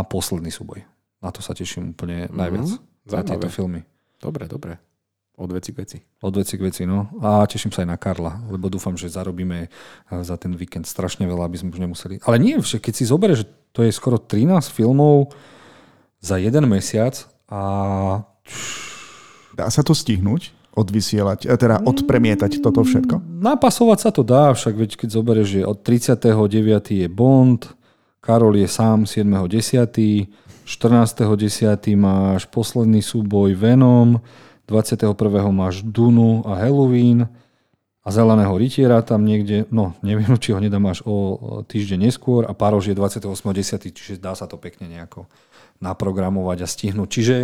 posledný 0.09 0.49
súboj. 0.49 0.81
Na 1.21 1.29
to 1.29 1.45
sa 1.45 1.53
teším 1.53 1.93
úplne 1.93 2.33
najviac. 2.33 2.73
Mm-hmm. 2.73 3.13
Za 3.13 3.29
tieto 3.29 3.53
filmy. 3.53 3.85
Dobre, 4.17 4.49
dobre. 4.49 4.81
Od 5.37 5.53
veci 5.53 5.77
k 5.77 5.85
veci. 5.85 5.99
Od 6.01 6.33
veci 6.33 6.57
k 6.57 6.65
veci, 6.65 6.89
no. 6.89 7.13
A 7.21 7.45
teším 7.45 7.77
sa 7.77 7.85
aj 7.85 7.89
na 7.93 8.01
Karla, 8.01 8.41
lebo 8.49 8.73
dúfam, 8.73 8.97
že 8.97 9.13
zarobíme 9.13 9.69
za 10.09 10.37
ten 10.41 10.57
víkend 10.57 10.89
strašne 10.89 11.29
veľa, 11.29 11.45
aby 11.45 11.61
sme 11.61 11.77
už 11.77 11.81
nemuseli. 11.81 12.25
Ale 12.25 12.41
nie, 12.41 12.57
keď 12.57 12.93
si 12.97 13.05
zoberieš, 13.05 13.45
že 13.45 13.49
To 13.71 13.85
je 13.85 13.93
skoro 13.93 14.17
13 14.17 14.49
filmov 14.73 15.31
za 16.21 16.37
jeden 16.37 16.69
mesiac 16.69 17.27
a 17.49 17.61
Dá 19.61 19.69
sa 19.69 19.85
to 19.85 19.93
stihnúť? 19.93 20.57
Odvysielať, 20.71 21.51
eh, 21.51 21.59
teda 21.59 21.83
odpremietať 21.83 22.63
toto 22.63 22.87
všetko? 22.87 23.21
napasovať 23.41 23.99
sa 23.99 24.11
to 24.15 24.23
dá, 24.23 24.55
však 24.55 24.73
veď 24.73 24.91
keď 25.05 25.09
zoberieš, 25.11 25.49
že 25.49 25.61
od 25.67 25.79
39. 25.83 26.95
je 27.05 27.09
Bond, 27.11 27.75
Karol 28.21 28.57
je 28.57 28.69
sám 28.71 29.05
7.10., 29.05 30.31
14.10. 30.65 31.99
máš 31.99 32.47
posledný 32.47 33.03
súboj 33.03 33.59
Venom, 33.59 34.23
21. 34.71 35.51
máš 35.51 35.83
Dunu 35.83 36.47
a 36.47 36.63
Halloween 36.63 37.27
a 38.01 38.09
Zeleného 38.09 38.55
rytiera 38.55 39.03
tam 39.03 39.27
niekde, 39.27 39.67
no 39.75 39.99
neviem, 40.01 40.31
či 40.39 40.55
ho 40.55 40.63
nedám 40.63 40.87
až 40.87 41.03
o 41.03 41.67
týždeň 41.67 42.07
neskôr 42.07 42.47
a 42.47 42.55
Párož 42.55 42.87
je 42.87 42.95
28.10., 42.95 43.91
čiže 43.91 44.23
dá 44.23 44.39
sa 44.39 44.47
to 44.47 44.57
pekne 44.57 44.87
nejako 44.87 45.27
naprogramovať 45.81 46.59
a 46.63 46.67
stihnúť. 46.69 47.09
Čiže 47.09 47.37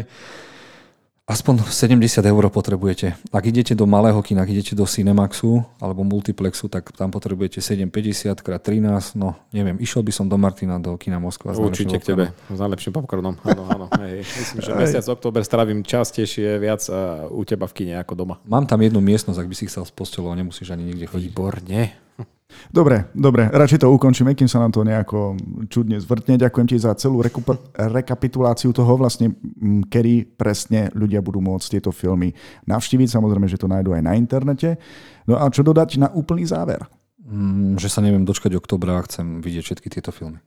aspoň 1.27 1.67
70 1.67 2.23
eur 2.23 2.45
potrebujete. 2.55 3.19
Ak 3.35 3.43
idete 3.51 3.75
do 3.75 3.83
malého 3.83 4.23
kina, 4.23 4.47
ak 4.47 4.53
idete 4.55 4.79
do 4.79 4.87
Cinemaxu 4.87 5.59
alebo 5.83 6.07
Multiplexu, 6.07 6.71
tak 6.71 6.95
tam 6.95 7.11
potrebujete 7.11 7.59
7,50 7.59 8.31
x 8.31 8.47
13, 8.47 9.19
no 9.19 9.35
neviem, 9.51 9.75
išiel 9.83 10.07
by 10.07 10.13
som 10.15 10.31
do 10.31 10.39
Martina, 10.39 10.79
do 10.79 10.95
kina 10.95 11.19
Moskva. 11.19 11.51
Určite 11.59 11.99
k 11.99 12.15
tebe, 12.15 12.25
s 12.47 12.59
najlepším 12.63 12.95
popcornom. 12.95 13.35
Áno, 13.43 13.67
áno. 13.67 13.87
Hej. 13.99 14.23
Myslím, 14.23 14.61
že 14.63 14.71
mesiac 14.79 15.07
október 15.11 15.43
strávim 15.43 15.83
častejšie 15.83 16.63
viac 16.63 16.87
u 17.35 17.43
teba 17.43 17.67
v 17.67 17.75
kine 17.75 17.99
ako 17.99 18.15
doma. 18.15 18.35
Mám 18.47 18.71
tam 18.71 18.79
jednu 18.79 19.03
miestnosť, 19.03 19.43
ak 19.43 19.51
by 19.51 19.57
si 19.59 19.67
chcel 19.67 19.83
s 19.83 19.91
postelou 19.91 20.31
nemusíš 20.31 20.71
ani 20.71 20.95
nikde 20.95 21.11
chodiť. 21.11 21.27
Výborne. 21.27 22.07
Dobre, 22.71 23.11
dobre, 23.11 23.51
radšej 23.51 23.83
to 23.83 23.91
ukončíme, 23.91 24.35
kým 24.35 24.47
sa 24.47 24.63
nám 24.63 24.71
to 24.71 24.87
nejako 24.87 25.35
čudne 25.67 25.99
zvrtne. 25.99 26.39
Ďakujem 26.39 26.67
ti 26.71 26.77
za 26.79 26.95
celú 26.95 27.19
rekup- 27.19 27.59
rekapituláciu 27.75 28.71
toho 28.71 28.95
vlastne, 28.95 29.35
kedy 29.91 30.39
presne 30.39 30.95
ľudia 30.95 31.23
budú 31.23 31.43
môcť 31.43 31.79
tieto 31.79 31.91
filmy 31.91 32.31
navštíviť. 32.71 33.09
Samozrejme, 33.11 33.51
že 33.51 33.59
to 33.59 33.71
nájdú 33.71 33.95
aj 33.99 34.03
na 34.03 34.15
internete. 34.15 34.79
No 35.27 35.39
a 35.43 35.51
čo 35.51 35.67
dodať 35.67 35.99
na 35.99 36.09
úplný 36.15 36.47
záver? 36.47 36.87
Mm, 37.27 37.83
že 37.83 37.91
sa 37.91 37.99
neviem 37.99 38.23
dočkať 38.23 38.55
oktobra 38.55 39.03
a 39.03 39.07
chcem 39.07 39.43
vidieť 39.43 39.63
všetky 39.67 39.89
tieto 39.91 40.15
filmy. 40.15 40.39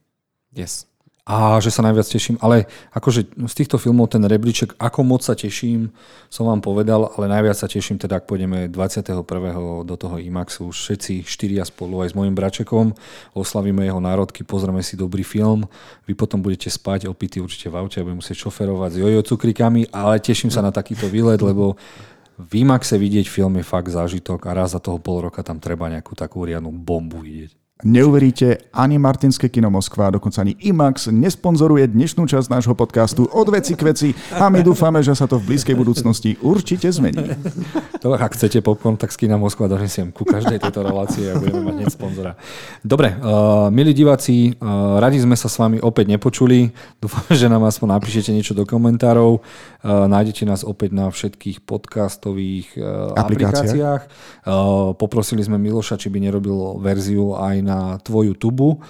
Yes. 0.56 0.88
A 1.30 1.62
že 1.62 1.70
sa 1.70 1.86
najviac 1.86 2.10
teším, 2.10 2.42
ale 2.42 2.66
akože 2.90 3.38
z 3.46 3.54
týchto 3.54 3.78
filmov 3.78 4.10
ten 4.10 4.26
rebríček, 4.26 4.74
ako 4.82 5.06
moc 5.06 5.22
sa 5.22 5.38
teším, 5.38 5.94
som 6.26 6.50
vám 6.50 6.58
povedal, 6.58 7.06
ale 7.06 7.30
najviac 7.30 7.54
sa 7.54 7.70
teším 7.70 8.02
teda, 8.02 8.18
ak 8.18 8.26
pôjdeme 8.26 8.66
21. 8.66 9.22
do 9.86 9.94
toho 9.94 10.18
IMAXu, 10.18 10.74
všetci 10.74 11.30
štyria 11.30 11.62
spolu 11.70 12.02
aj 12.02 12.10
s 12.10 12.18
mojim 12.18 12.34
bračekom, 12.34 12.98
oslavíme 13.38 13.86
jeho 13.86 14.02
národky, 14.02 14.42
pozrieme 14.42 14.82
si 14.82 14.98
dobrý 14.98 15.22
film, 15.22 15.70
vy 16.10 16.18
potom 16.18 16.42
budete 16.42 16.74
spať 16.74 17.06
opity 17.06 17.38
určite 17.38 17.70
v 17.70 17.78
aute 17.78 18.02
a 18.02 18.06
budeme 18.10 18.26
musieť 18.26 18.50
šoferovať 18.50 18.98
s 18.98 19.00
jojo 19.06 19.22
cukrikami, 19.22 19.94
ale 19.94 20.18
teším 20.18 20.50
sa 20.50 20.66
na 20.66 20.74
takýto 20.74 21.06
výlet, 21.06 21.46
lebo 21.46 21.78
v 22.42 22.66
IMAXe 22.66 22.98
vidieť 22.98 23.30
film 23.30 23.62
je 23.62 23.70
fakt 23.70 23.94
zážitok 23.94 24.50
a 24.50 24.58
raz 24.58 24.74
za 24.74 24.82
toho 24.82 24.98
pol 24.98 25.30
roka 25.30 25.46
tam 25.46 25.62
treba 25.62 25.94
nejakú 25.94 26.18
takú 26.18 26.42
riadnu 26.42 26.74
bombu 26.74 27.22
vidieť. 27.22 27.59
Neuveríte, 27.80 28.68
ani 28.76 29.00
Martinské 29.00 29.48
kino 29.48 29.72
Moskva, 29.72 30.12
dokonca 30.12 30.44
ani 30.44 30.52
IMAX 30.68 31.08
nesponzoruje 31.16 31.88
dnešnú 31.88 32.28
časť 32.28 32.52
nášho 32.52 32.76
podcastu 32.76 33.24
od 33.32 33.48
veci 33.56 33.72
k 33.80 33.88
veci 33.88 34.10
a 34.36 34.52
my 34.52 34.60
dúfame, 34.60 35.00
že 35.00 35.16
sa 35.16 35.32
to 35.32 35.40
v 35.40 35.56
blízkej 35.56 35.80
budúcnosti 35.80 36.36
určite 36.44 36.92
zmení. 36.92 37.40
To, 38.04 38.20
ak 38.20 38.36
chcete 38.36 38.60
popcorn, 38.60 39.00
tak 39.00 39.16
z 39.16 39.24
kina 39.24 39.40
Moskva 39.40 39.72
donesiem 39.72 40.12
ku 40.12 40.28
každej 40.28 40.60
tejto 40.60 40.84
relácie 40.84 41.32
a 41.32 41.40
budeme 41.40 41.72
mať 41.72 41.76
hneď 41.80 41.88
sponzora. 41.88 42.36
Dobre, 42.84 43.16
uh, 43.16 43.72
milí 43.72 43.96
diváci, 43.96 44.60
uh, 44.60 45.00
radi 45.00 45.24
sme 45.24 45.40
sa 45.40 45.48
s 45.48 45.56
vami 45.56 45.80
opäť 45.80 46.12
nepočuli. 46.12 46.76
Dúfam, 47.00 47.32
že 47.32 47.48
nám 47.48 47.64
aspoň 47.64 47.96
napíšete 47.96 48.36
niečo 48.36 48.52
do 48.52 48.68
komentárov. 48.68 49.40
Uh, 49.40 50.04
nájdete 50.12 50.44
nás 50.44 50.68
opäť 50.68 50.92
na 51.00 51.08
všetkých 51.08 51.64
podcastových 51.64 52.76
uh, 52.76 53.16
Aplikáciách. 53.16 53.24
aplikáciách. 53.24 54.02
Uh, 54.44 54.92
poprosili 55.00 55.40
sme 55.48 55.56
Miloša, 55.56 55.96
či 55.96 56.12
by 56.12 56.20
nerobil 56.28 56.76
verziu 56.84 57.40
aj 57.40 57.69
na 57.70 58.02
tvoju 58.02 58.34
tubu 58.34 58.82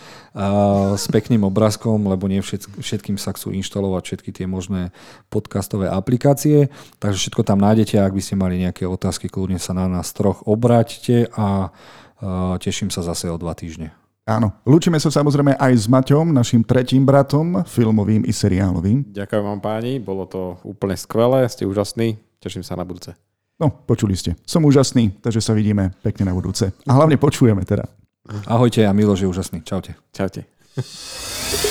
s 0.95 1.06
pekným 1.11 1.43
obrázkom, 1.43 2.07
lebo 2.07 2.31
nie 2.31 2.39
všetk- 2.39 2.80
všetkým 2.80 3.19
sa 3.19 3.35
chcú 3.35 3.51
inštalovať 3.51 4.03
všetky 4.07 4.31
tie 4.31 4.47
možné 4.47 4.95
podcastové 5.27 5.91
aplikácie. 5.91 6.72
Takže 7.03 7.27
všetko 7.27 7.43
tam 7.43 7.60
nájdete. 7.60 7.99
Ak 7.99 8.15
by 8.15 8.22
ste 8.23 8.39
mali 8.39 8.64
nejaké 8.64 8.88
otázky, 8.88 9.27
kľudne 9.27 9.60
sa 9.60 9.76
na 9.76 9.91
nás 9.91 10.15
troch 10.15 10.47
obráťte 10.47 11.27
a 11.35 11.76
teším 12.64 12.88
sa 12.88 13.03
zase 13.03 13.27
o 13.27 13.35
dva 13.35 13.51
týždne. 13.51 13.91
Áno, 14.30 14.53
lúčime 14.61 15.01
sa 15.01 15.10
samozrejme 15.10 15.57
aj 15.57 15.73
s 15.73 15.89
Maťom, 15.89 16.30
našim 16.30 16.61
tretím 16.61 17.01
bratom, 17.01 17.65
filmovým 17.65 18.30
i 18.30 18.34
seriálovým. 18.35 19.10
Ďakujem 19.10 19.41
vám 19.41 19.57
páni, 19.57 19.97
bolo 19.97 20.30
to 20.30 20.61
úplne 20.61 20.93
skvelé, 20.93 21.49
ste 21.49 21.65
úžasní, 21.65 22.22
teším 22.38 22.61
sa 22.61 22.77
na 22.77 22.85
budúce. 22.85 23.18
No, 23.57 23.73
počuli 23.73 24.14
ste. 24.14 24.38
Som 24.45 24.69
úžasný, 24.69 25.18
takže 25.18 25.41
sa 25.41 25.57
vidíme 25.57 25.97
pekne 26.06 26.30
na 26.30 26.38
budúce. 26.38 26.69
A 26.85 26.91
hlavne 26.93 27.18
počujeme 27.18 27.65
teda. 27.65 27.89
Ahojte 28.47 28.88
a 28.88 28.93
Miloš 28.93 29.19
je 29.19 29.27
úžasný. 29.27 29.61
Čaute. 29.61 29.95
Čaute. 30.14 30.43